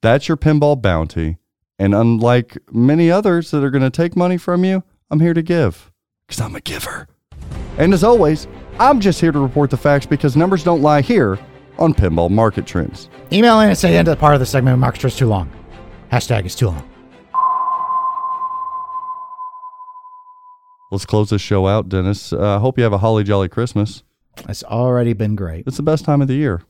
that's 0.01 0.29
your 0.29 0.37
pinball 0.37 0.81
bounty. 0.81 1.37
And 1.77 1.93
unlike 1.93 2.57
many 2.71 3.11
others 3.11 3.51
that 3.51 3.61
are 3.61 3.69
going 3.69 3.83
to 3.83 3.89
take 3.89 4.15
money 4.15 4.37
from 4.37 4.63
you, 4.63 4.83
I'm 5.09 5.19
here 5.19 5.33
to 5.33 5.41
give 5.41 5.91
because 6.25 6.39
I'm 6.39 6.55
a 6.55 6.61
giver. 6.61 7.09
And 7.77 7.93
as 7.93 8.05
always, 8.05 8.47
I'm 8.79 9.01
just 9.01 9.19
here 9.19 9.33
to 9.33 9.39
report 9.39 9.69
the 9.69 9.77
facts 9.77 10.05
because 10.05 10.37
numbers 10.37 10.63
don't 10.63 10.81
lie 10.81 11.01
here 11.01 11.37
on 11.77 11.93
Pinball 11.93 12.29
Market 12.29 12.65
Trends. 12.65 13.09
Email 13.33 13.59
in 13.59 13.67
and 13.67 13.77
say 13.77 13.97
end 13.97 14.07
of 14.07 14.15
the 14.15 14.19
part 14.21 14.35
of 14.35 14.39
the 14.39 14.45
segment. 14.45 14.79
Mark 14.79 15.03
is 15.03 15.17
too 15.17 15.27
long. 15.27 15.51
Hashtag 16.11 16.45
is 16.45 16.55
too 16.55 16.67
long. 16.67 16.87
Let's 20.91 21.05
close 21.05 21.29
this 21.29 21.41
show 21.41 21.67
out, 21.67 21.87
Dennis. 21.87 22.33
I 22.33 22.37
uh, 22.37 22.59
hope 22.59 22.77
you 22.77 22.83
have 22.83 22.91
a 22.91 22.97
holly 22.97 23.23
jolly 23.23 23.47
Christmas. 23.47 24.03
It's 24.49 24.63
already 24.63 25.13
been 25.13 25.35
great. 25.35 25.65
It's 25.65 25.77
the 25.77 25.83
best 25.83 26.03
time 26.03 26.21
of 26.21 26.27
the 26.27 26.33
year. 26.33 26.63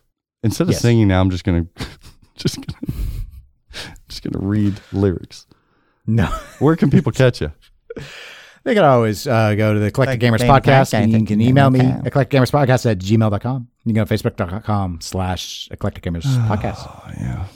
Instead 0.43 0.63
of 0.68 0.72
Yes. 0.72 0.81
singing 0.81 1.07
now, 1.07 1.22
I'm 1.22 1.31
just 1.31 1.43
gonna 1.43 1.65
just 2.35 2.55
gonna 2.57 2.93
just 4.07 4.22
gonna 4.23 4.45
read 4.45 4.80
lyrics. 4.91 5.47
No. 6.05 6.26
Where 6.59 6.76
can 6.76 6.89
people 6.91 7.11
catch 7.11 7.41
you? 7.41 7.51
They 8.63 8.76
can 8.76 8.84
always 8.84 9.26
uh, 9.26 9.55
go 9.55 9.73
to 9.73 9.80
the 9.80 9.88
Eclectic 9.88 10.22
Like 10.22 10.34
Gamers 10.39 10.45
podcast 10.45 10.61
Podcast, 10.61 10.93
and 10.93 11.11
you 11.11 11.26
can 11.26 11.41
email 11.41 11.72
me, 11.72 11.80
you 11.80 11.85
know. 11.85 12.01
eclecticgamerspodcast 12.05 12.91
at 12.91 12.99
gmail.com. 12.99 13.68
You 13.85 13.93
can 13.93 13.95
go 13.95 14.05
to 14.05 14.13
facebook.com 14.13 15.01
slash 15.01 15.68
eclectic 15.72 16.03
gamers 16.03 16.22
podcast. 16.47 16.77
Oh 16.85 17.11
yeah. 17.19 17.47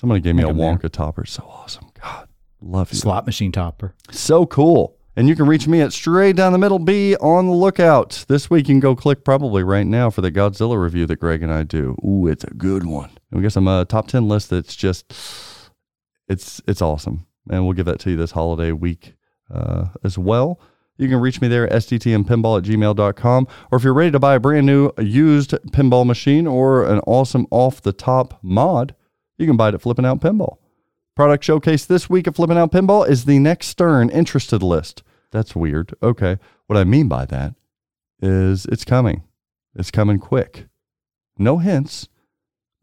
Somebody 0.00 0.22
gave 0.22 0.34
me 0.34 0.44
a 0.44 0.46
Wonka 0.46 0.88
topper. 0.88 1.26
So 1.26 1.44
awesome. 1.46 1.90
God, 2.00 2.26
love 2.62 2.90
you. 2.90 2.98
Slot 2.98 3.26
machine 3.26 3.52
topper. 3.52 3.94
So 4.10 4.46
cool. 4.46 4.96
And 5.14 5.28
you 5.28 5.36
can 5.36 5.46
reach 5.46 5.68
me 5.68 5.82
at 5.82 5.92
straight 5.92 6.36
down 6.36 6.52
the 6.52 6.58
middle. 6.58 6.78
Be 6.78 7.18
on 7.18 7.48
the 7.48 7.52
lookout. 7.52 8.24
This 8.26 8.48
week 8.48 8.66
you 8.68 8.72
can 8.72 8.80
go 8.80 8.96
click 8.96 9.26
probably 9.26 9.62
right 9.62 9.86
now 9.86 10.08
for 10.08 10.22
the 10.22 10.32
Godzilla 10.32 10.82
review 10.82 11.04
that 11.04 11.16
Greg 11.16 11.42
and 11.42 11.52
I 11.52 11.64
do. 11.64 11.98
Ooh, 12.02 12.26
it's 12.26 12.44
a 12.44 12.54
good 12.54 12.86
one. 12.86 13.10
And 13.30 13.38
we 13.38 13.42
got 13.42 13.52
some 13.52 13.68
uh, 13.68 13.84
top 13.84 14.08
ten 14.08 14.26
list 14.26 14.48
that's 14.48 14.74
just 14.74 15.12
it's 16.28 16.62
it's 16.66 16.80
awesome. 16.80 17.26
And 17.50 17.66
we'll 17.66 17.74
give 17.74 17.84
that 17.84 18.00
to 18.00 18.10
you 18.12 18.16
this 18.16 18.30
holiday 18.30 18.72
week 18.72 19.16
uh, 19.52 19.88
as 20.02 20.16
well. 20.16 20.58
You 20.96 21.10
can 21.10 21.20
reach 21.20 21.42
me 21.42 21.48
there 21.48 21.70
at 21.70 21.82
sttmpinball 21.82 22.56
at 22.56 22.64
gmail.com. 22.64 23.48
Or 23.70 23.76
if 23.76 23.84
you're 23.84 23.92
ready 23.92 24.12
to 24.12 24.18
buy 24.18 24.36
a 24.36 24.40
brand 24.40 24.64
new 24.64 24.92
used 24.98 25.50
pinball 25.72 26.06
machine 26.06 26.46
or 26.46 26.86
an 26.86 27.00
awesome 27.00 27.46
off 27.50 27.82
the 27.82 27.92
top 27.92 28.38
mod, 28.42 28.94
you 29.40 29.46
can 29.46 29.56
buy 29.56 29.70
it 29.70 29.74
at 29.74 29.82
Flipping 29.82 30.04
Out 30.04 30.20
Pinball. 30.20 30.58
Product 31.16 31.42
showcase 31.42 31.84
this 31.84 32.08
week 32.08 32.28
at 32.28 32.36
Flipping 32.36 32.58
Out 32.58 32.72
Pinball 32.72 33.08
is 33.08 33.24
the 33.24 33.38
next 33.38 33.68
Stern 33.68 34.10
interested 34.10 34.62
list. 34.62 35.02
That's 35.32 35.56
weird. 35.56 35.94
Okay. 36.02 36.38
What 36.66 36.76
I 36.78 36.84
mean 36.84 37.08
by 37.08 37.24
that 37.26 37.54
is 38.22 38.66
it's 38.66 38.84
coming. 38.84 39.22
It's 39.74 39.90
coming 39.90 40.18
quick. 40.18 40.66
No 41.38 41.58
hints. 41.58 42.08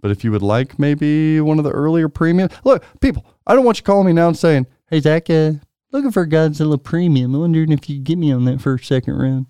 But 0.02 0.12
if 0.12 0.24
you 0.24 0.32
would 0.32 0.42
like 0.42 0.78
maybe 0.80 1.40
one 1.42 1.58
of 1.58 1.64
the 1.64 1.72
earlier 1.72 2.10
premium, 2.10 2.50
look, 2.64 2.84
people, 3.02 3.26
I 3.46 3.56
don't 3.56 3.66
want 3.66 3.80
you 3.80 3.84
calling 3.84 4.08
me 4.08 4.14
now 4.14 4.28
and 4.28 4.38
saying, 4.38 4.68
hey, 4.90 5.00
Zach, 5.00 5.30
uh, 5.30 5.54
looking 5.92 6.12
for 6.12 6.28
Godzilla 6.28 6.82
premium. 6.82 7.34
I'm 7.34 7.42
wondering 7.42 7.72
if 7.72 7.90
you 7.90 8.00
get 8.00 8.18
me 8.18 8.32
on 8.32 8.46
that 8.46 8.62
first, 8.62 8.86
second 8.86 9.16
round. 9.16 9.48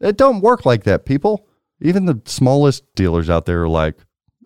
It 0.00 0.16
don't 0.16 0.40
work 0.40 0.66
like 0.66 0.84
that, 0.84 1.06
people. 1.06 1.46
Even 1.80 2.06
the 2.06 2.20
smallest 2.24 2.82
dealers 2.94 3.30
out 3.30 3.46
there 3.46 3.62
are 3.62 3.68
like, 3.68 3.96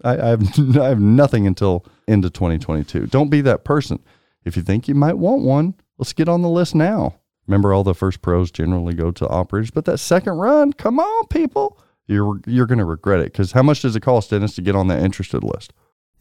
I, 0.04 0.16
I 0.16 0.28
have 0.28 0.58
I 0.78 0.88
have 0.88 1.00
nothing 1.00 1.46
until 1.46 1.84
into 2.06 2.30
2022. 2.30 3.06
Don't 3.06 3.30
be 3.30 3.40
that 3.42 3.64
person. 3.64 4.00
If 4.44 4.56
you 4.56 4.62
think 4.62 4.88
you 4.88 4.94
might 4.94 5.18
want 5.18 5.42
one, 5.42 5.74
let's 5.98 6.12
get 6.12 6.28
on 6.28 6.42
the 6.42 6.48
list 6.48 6.74
now. 6.74 7.16
Remember, 7.46 7.72
all 7.72 7.84
the 7.84 7.94
first 7.94 8.22
pros 8.22 8.50
generally 8.50 8.94
go 8.94 9.10
to 9.10 9.28
operators, 9.28 9.70
but 9.70 9.84
that 9.86 9.98
second 9.98 10.34
run, 10.34 10.72
come 10.72 11.00
on, 11.00 11.26
people, 11.26 11.78
you're 12.06 12.40
you're 12.46 12.66
gonna 12.66 12.84
regret 12.84 13.20
it 13.20 13.32
because 13.32 13.52
how 13.52 13.62
much 13.62 13.82
does 13.82 13.96
it 13.96 14.00
cost, 14.00 14.30
Dennis, 14.30 14.54
to 14.54 14.62
get 14.62 14.76
on 14.76 14.88
that 14.88 15.02
interested 15.02 15.42
list? 15.42 15.72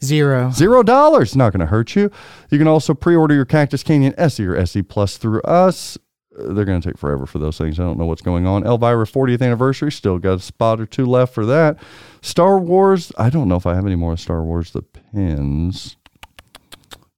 Zero. 0.03 0.51
Zero 0.51 0.83
dollars. 0.83 1.35
Not 1.35 1.51
going 1.51 1.59
to 1.59 1.65
hurt 1.65 1.95
you. 1.95 2.09
You 2.49 2.57
can 2.57 2.67
also 2.67 2.93
pre-order 2.93 3.35
your 3.35 3.45
Cactus 3.45 3.83
Canyon 3.83 4.13
SE 4.17 4.45
or 4.45 4.55
SE 4.55 4.81
Plus 4.83 5.17
through 5.17 5.41
us. 5.41 5.97
They're 6.39 6.65
going 6.65 6.81
to 6.81 6.89
take 6.89 6.97
forever 6.97 7.25
for 7.25 7.39
those 7.39 7.57
things. 7.57 7.79
I 7.79 7.83
don't 7.83 7.97
know 7.97 8.05
what's 8.05 8.21
going 8.21 8.47
on. 8.47 8.65
Elvira 8.65 9.05
40th 9.05 9.41
anniversary. 9.41 9.91
Still 9.91 10.17
got 10.19 10.33
a 10.33 10.39
spot 10.39 10.79
or 10.79 10.85
two 10.85 11.05
left 11.05 11.33
for 11.33 11.45
that. 11.45 11.77
Star 12.21 12.57
Wars. 12.59 13.11
I 13.17 13.29
don't 13.29 13.47
know 13.47 13.55
if 13.55 13.65
I 13.65 13.75
have 13.75 13.85
any 13.85 13.95
more 13.95 14.15
Star 14.17 14.43
Wars. 14.43 14.71
The 14.71 14.81
pins. 14.81 15.97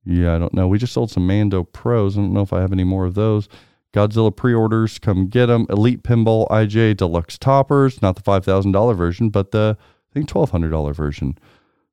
Yeah, 0.03 0.35
I 0.35 0.39
don't 0.39 0.53
know. 0.53 0.67
We 0.67 0.77
just 0.79 0.93
sold 0.93 1.11
some 1.11 1.27
Mando 1.27 1.63
Pros. 1.63 2.17
I 2.17 2.21
don't 2.21 2.33
know 2.33 2.41
if 2.41 2.53
I 2.53 2.61
have 2.61 2.73
any 2.73 2.83
more 2.83 3.05
of 3.05 3.13
those. 3.13 3.47
Godzilla 3.93 4.35
pre-orders, 4.35 4.99
come 4.99 5.27
get 5.27 5.47
them. 5.47 5.65
Elite 5.69 6.01
Pinball 6.03 6.47
IJ 6.49 6.97
Deluxe 6.97 7.37
Toppers, 7.37 8.01
not 8.01 8.15
the 8.15 8.21
five 8.21 8.45
thousand 8.45 8.71
dollar 8.71 8.93
version, 8.93 9.29
but 9.29 9.51
the 9.51 9.77
I 9.79 10.13
think 10.13 10.27
twelve 10.27 10.51
hundred 10.51 10.69
dollar 10.69 10.93
version. 10.93 11.37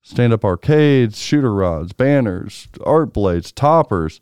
Stand 0.00 0.32
up 0.32 0.44
arcades, 0.44 1.18
shooter 1.18 1.52
rods, 1.52 1.92
banners, 1.92 2.68
art 2.86 3.12
blades, 3.12 3.52
toppers. 3.52 4.20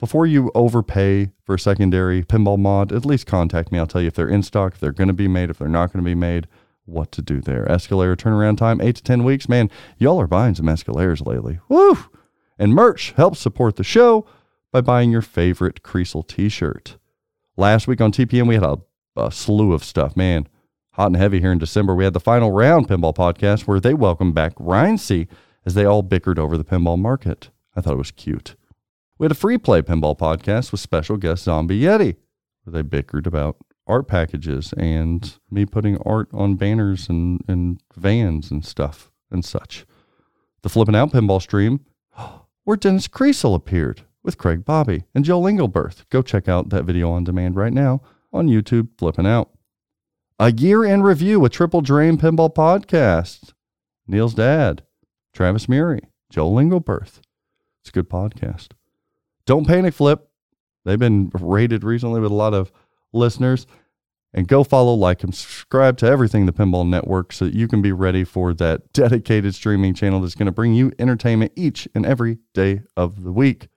Before 0.00 0.26
you 0.26 0.50
overpay 0.54 1.30
for 1.44 1.54
a 1.54 1.58
secondary 1.58 2.22
pinball 2.22 2.58
mod, 2.58 2.92
at 2.92 3.06
least 3.06 3.26
contact 3.26 3.70
me. 3.70 3.78
I'll 3.78 3.86
tell 3.86 4.00
you 4.00 4.08
if 4.08 4.14
they're 4.14 4.28
in 4.28 4.42
stock, 4.42 4.74
if 4.74 4.80
they're 4.80 4.92
going 4.92 5.08
to 5.08 5.14
be 5.14 5.28
made, 5.28 5.50
if 5.50 5.58
they're 5.58 5.68
not 5.68 5.92
going 5.92 6.04
to 6.04 6.08
be 6.08 6.16
made, 6.16 6.48
what 6.84 7.12
to 7.12 7.22
do 7.22 7.40
there. 7.40 7.70
Escalator 7.70 8.16
turnaround 8.16 8.58
time, 8.58 8.80
eight 8.80 8.96
to 8.96 9.02
10 9.02 9.24
weeks. 9.24 9.48
Man, 9.48 9.70
y'all 9.96 10.20
are 10.20 10.26
buying 10.26 10.54
some 10.54 10.68
Escalators 10.68 11.20
lately. 11.20 11.60
Woo! 11.68 11.96
And 12.58 12.74
merch 12.74 13.12
helps 13.12 13.40
support 13.40 13.76
the 13.76 13.84
show 13.84 14.26
by 14.72 14.80
buying 14.80 15.10
your 15.10 15.22
favorite 15.22 15.82
Kriesel 15.82 16.26
t 16.26 16.48
shirt. 16.48 16.96
Last 17.56 17.86
week 17.86 18.00
on 18.00 18.10
TPN, 18.10 18.48
we 18.48 18.54
had 18.54 18.64
a, 18.64 18.78
a 19.16 19.30
slew 19.30 19.72
of 19.72 19.84
stuff. 19.84 20.16
Man, 20.16 20.48
hot 20.90 21.06
and 21.06 21.16
heavy 21.16 21.40
here 21.40 21.52
in 21.52 21.58
December. 21.58 21.94
We 21.94 22.04
had 22.04 22.14
the 22.14 22.20
final 22.20 22.50
round 22.50 22.88
pinball 22.88 23.14
podcast 23.14 23.62
where 23.62 23.80
they 23.80 23.94
welcomed 23.94 24.34
back 24.34 24.52
Ryan 24.58 24.98
C 24.98 25.28
as 25.64 25.74
they 25.74 25.84
all 25.84 26.02
bickered 26.02 26.38
over 26.38 26.58
the 26.58 26.64
pinball 26.64 26.98
market. 26.98 27.50
I 27.76 27.80
thought 27.80 27.94
it 27.94 27.98
was 27.98 28.10
cute. 28.10 28.56
We 29.18 29.24
had 29.26 29.32
a 29.32 29.36
free 29.36 29.58
play 29.58 29.80
pinball 29.80 30.18
podcast 30.18 30.72
with 30.72 30.80
special 30.80 31.16
guest 31.16 31.44
Zombie 31.44 31.80
Yeti, 31.80 32.16
where 32.64 32.72
they 32.72 32.82
bickered 32.82 33.26
about 33.26 33.56
art 33.86 34.08
packages 34.08 34.74
and 34.76 35.38
me 35.50 35.64
putting 35.66 35.98
art 35.98 36.28
on 36.32 36.56
banners 36.56 37.08
and, 37.08 37.40
and 37.46 37.80
vans 37.94 38.50
and 38.50 38.64
stuff 38.64 39.12
and 39.30 39.44
such. 39.44 39.86
The 40.62 40.68
Flipping 40.68 40.96
Out 40.96 41.12
pinball 41.12 41.40
stream, 41.40 41.84
where 42.64 42.76
Dennis 42.76 43.06
Kriesel 43.06 43.54
appeared 43.54 44.02
with 44.24 44.38
Craig 44.38 44.64
Bobby 44.64 45.04
and 45.14 45.24
Joe 45.24 45.40
Lingelberth. 45.40 46.08
Go 46.10 46.20
check 46.20 46.48
out 46.48 46.70
that 46.70 46.84
video 46.84 47.10
on 47.12 47.22
demand 47.22 47.54
right 47.54 47.72
now 47.72 48.00
on 48.32 48.48
YouTube, 48.48 48.88
Flipping 48.98 49.26
Out. 49.26 49.50
A 50.40 50.50
year 50.50 50.84
in 50.84 51.04
review 51.04 51.38
with 51.38 51.52
Triple 51.52 51.82
Drain 51.82 52.18
Pinball 52.18 52.52
Podcast. 52.52 53.52
Neil's 54.08 54.34
dad, 54.34 54.82
Travis 55.32 55.68
Murray, 55.68 56.00
Joe 56.30 56.50
Lingelberth. 56.50 57.20
It's 57.80 57.90
a 57.90 57.92
good 57.92 58.10
podcast. 58.10 58.70
Don't 59.46 59.66
Panic 59.66 59.94
Flip. 59.94 60.28
They've 60.84 60.98
been 60.98 61.30
rated 61.40 61.84
recently 61.84 62.20
with 62.20 62.30
a 62.30 62.34
lot 62.34 62.54
of 62.54 62.72
listeners. 63.12 63.66
And 64.36 64.48
go 64.48 64.64
follow, 64.64 64.94
like, 64.94 65.22
and 65.22 65.32
subscribe 65.32 65.96
to 65.98 66.06
everything 66.06 66.46
the 66.46 66.52
Pinball 66.52 66.88
Network 66.88 67.32
so 67.32 67.44
that 67.44 67.54
you 67.54 67.68
can 67.68 67.80
be 67.80 67.92
ready 67.92 68.24
for 68.24 68.52
that 68.54 68.92
dedicated 68.92 69.54
streaming 69.54 69.94
channel 69.94 70.20
that's 70.20 70.34
going 70.34 70.46
to 70.46 70.52
bring 70.52 70.74
you 70.74 70.90
entertainment 70.98 71.52
each 71.54 71.86
and 71.94 72.04
every 72.04 72.38
day 72.52 72.82
of 72.96 73.22
the 73.22 73.32
week. 73.32 73.68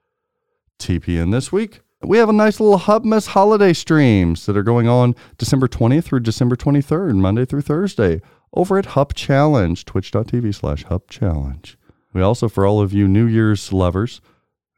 TPN 0.79 1.31
this 1.31 1.51
week. 1.51 1.81
We 2.01 2.17
have 2.17 2.29
a 2.29 2.33
nice 2.33 2.59
little 2.59 2.79
Hubmas 2.79 3.27
holiday 3.27 3.73
streams 3.73 4.45
that 4.45 4.55
are 4.55 4.63
going 4.63 4.87
on 4.87 5.15
December 5.37 5.67
20th 5.67 6.05
through 6.05 6.19
December 6.21 6.55
23rd, 6.55 7.15
Monday 7.15 7.45
through 7.45 7.61
Thursday, 7.61 8.21
over 8.53 8.77
at 8.77 8.87
Hub 8.87 9.13
Challenge, 9.15 9.83
twitch.tv 9.83 10.53
slash 10.53 10.83
Hub 10.83 11.07
Challenge. 11.07 11.77
We 12.13 12.21
also, 12.21 12.49
for 12.49 12.65
all 12.65 12.81
of 12.81 12.93
you 12.93 13.07
New 13.07 13.25
Year's 13.25 13.73
lovers, 13.73 14.21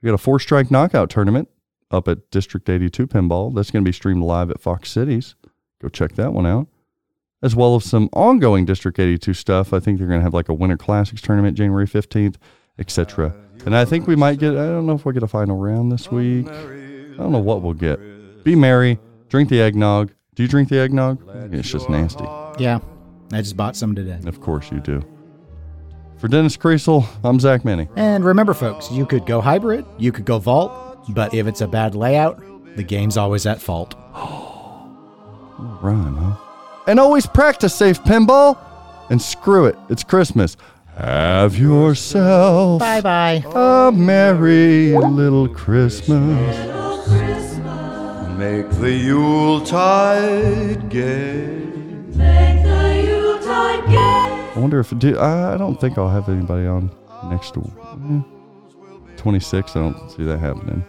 we 0.02 0.08
got 0.08 0.16
a 0.16 0.18
four 0.20 0.40
strike 0.40 0.72
knockout 0.72 1.10
tournament 1.10 1.50
up 1.92 2.08
at 2.08 2.30
District 2.32 2.68
82 2.70 3.08
Pinball. 3.08 3.54
That's 3.54 3.72
going 3.72 3.84
to 3.84 3.88
be 3.88 3.94
streamed 3.94 4.24
live 4.24 4.50
at 4.50 4.62
Fox 4.62 4.90
Cities. 4.90 5.36
Go 5.82 5.90
check 5.90 6.14
that 6.14 6.34
one 6.34 6.46
out. 6.46 6.68
As 7.42 7.56
well 7.56 7.76
as 7.76 7.86
some 7.86 8.10
ongoing 8.14 8.66
District 8.66 9.00
82 9.00 9.34
stuff. 9.34 9.74
I 9.74 9.80
think 9.80 9.98
they're 9.98 10.08
going 10.08 10.20
to 10.20 10.24
have 10.24 10.34
like 10.34 10.50
a 10.50 10.54
Winter 10.54 10.78
Classics 10.78 11.22
tournament 11.22 11.58
January 11.58 11.88
15th, 11.88 12.36
etc. 12.78 13.34
And 13.66 13.76
I 13.76 13.86
think 13.86 14.08
we 14.08 14.16
might 14.16 14.40
get, 14.40 14.52
I 14.52 14.66
don't 14.68 14.86
know 14.86 14.96
if 14.96 15.06
we'll 15.06 15.14
get 15.14 15.24
a 15.24 15.28
final 15.28 15.58
round 15.58 15.92
this 15.92 16.12
week. 16.12 16.48
I 16.48 17.18
don't 17.18 17.32
know 17.32 17.40
what 17.40 17.62
we'll 17.62 17.74
get. 17.74 18.44
Be 18.44 18.56
merry. 18.56 19.00
Drink 19.30 19.50
the 19.50 19.62
eggnog. 19.62 20.12
Do 20.36 20.44
you 20.44 20.50
drink 20.50 20.70
the 20.70 20.80
eggnog? 20.80 21.22
It's 21.54 21.70
just 21.70 21.90
nasty. 21.90 22.24
Yeah, 22.58 22.80
I 23.32 23.42
just 23.42 23.58
bought 23.58 23.76
some 23.76 23.96
today. 23.96 24.20
Of 24.26 24.42
course 24.42 24.72
you 24.72 24.80
do. 24.80 25.06
For 26.20 26.28
Dennis 26.28 26.58
Kriesel, 26.58 27.08
I'm 27.24 27.40
Zach 27.40 27.64
Meny. 27.64 27.88
And 27.96 28.26
remember, 28.26 28.54
folks, 28.54 28.92
you 28.92 29.06
could 29.06 29.26
go 29.26 29.40
hybrid, 29.40 29.86
you 29.98 30.12
could 30.12 30.26
go 30.26 30.38
vault, 30.38 30.74
but 31.14 31.34
if 31.34 31.48
it's 31.48 31.62
a 31.62 31.68
bad 31.68 31.96
layout, 31.96 32.44
the 32.76 32.84
game's 32.84 33.16
always 33.16 33.46
at 33.46 33.62
fault. 33.62 33.96
Rhyme, 35.82 36.16
huh? 36.18 36.36
And 36.88 37.00
always 37.00 37.26
practice 37.26 37.74
safe 37.74 38.02
pinball. 38.04 38.58
And 39.10 39.22
screw 39.22 39.66
it, 39.66 39.76
it's 39.90 40.04
Christmas. 40.04 40.56
Have 40.98 41.58
yourself 41.58 42.80
Bye 42.80 43.02
bye. 43.02 43.44
a 43.56 43.92
merry 43.92 44.96
little 44.98 45.48
Christmas. 45.48 46.58
Make 48.38 48.70
the 48.72 48.92
Yuletide 48.92 50.90
gay. 50.90 51.48
Make 52.16 52.64
the 52.64 53.04
Yuletide 53.08 53.90
gay. 53.90 54.29
I 54.56 54.60
wonder 54.60 54.80
if 54.80 54.98
do 54.98 55.18
I 55.18 55.54
I 55.54 55.58
don't 55.58 55.80
think 55.80 55.98
I'll 55.98 56.10
have 56.10 56.28
anybody 56.30 56.66
on 56.68 56.92
next 57.30 57.54
to 57.54 57.62
eh, 57.62 58.22
26. 59.18 59.76
I 59.76 59.80
don't 59.80 60.10
see 60.12 60.24
that 60.24 60.40
happening. 60.40 60.84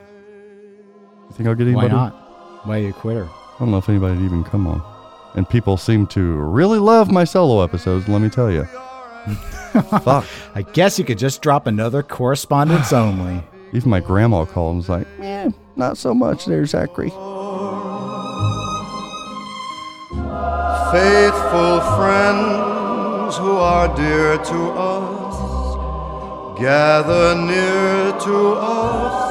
You 1.29 1.37
think 1.37 1.49
I'll 1.49 1.55
get 1.55 1.67
anybody? 1.67 1.89
Why 1.89 2.01
anybody? 2.01 2.17
not? 2.17 2.67
Why 2.67 2.79
are 2.79 2.83
you 2.83 2.89
a 2.89 2.93
quitter? 2.93 3.29
I 3.29 3.59
don't 3.59 3.71
know 3.71 3.79
if 3.79 3.89
anybody'd 3.89 4.25
even 4.25 4.45
come 4.45 4.67
on. 4.67 4.83
And 5.35 5.49
people 5.49 5.77
seem 5.77 6.07
to 6.09 6.21
really 6.37 6.79
love 6.79 7.11
my 7.11 7.25
solo 7.25 7.63
episodes. 7.63 8.09
Let 8.09 8.21
me 8.21 8.29
tell 8.29 8.51
you. 8.51 8.65
Fuck. 10.03 10.27
I 10.55 10.63
guess 10.73 10.99
you 10.99 11.05
could 11.05 11.19
just 11.19 11.43
drop 11.43 11.67
another 11.67 12.03
correspondence 12.03 12.93
only. 12.93 13.43
Even 13.73 13.91
my 13.91 14.01
grandma 14.01 14.45
called 14.45 14.71
and 14.75 14.79
was 14.79 14.89
like, 14.89 15.07
"Eh, 15.21 15.51
not 15.77 15.97
so 15.97 16.13
much 16.13 16.47
there, 16.47 16.67
Zachary." 16.67 17.11
Faithful 20.91 21.81
friends 23.31 23.39
who 23.39 23.57
are 23.57 23.95
dear 23.97 24.39
to 24.39 24.71
us, 24.73 26.59
gather 26.59 27.35
near 27.35 28.13
to 28.21 28.55
us 28.55 29.30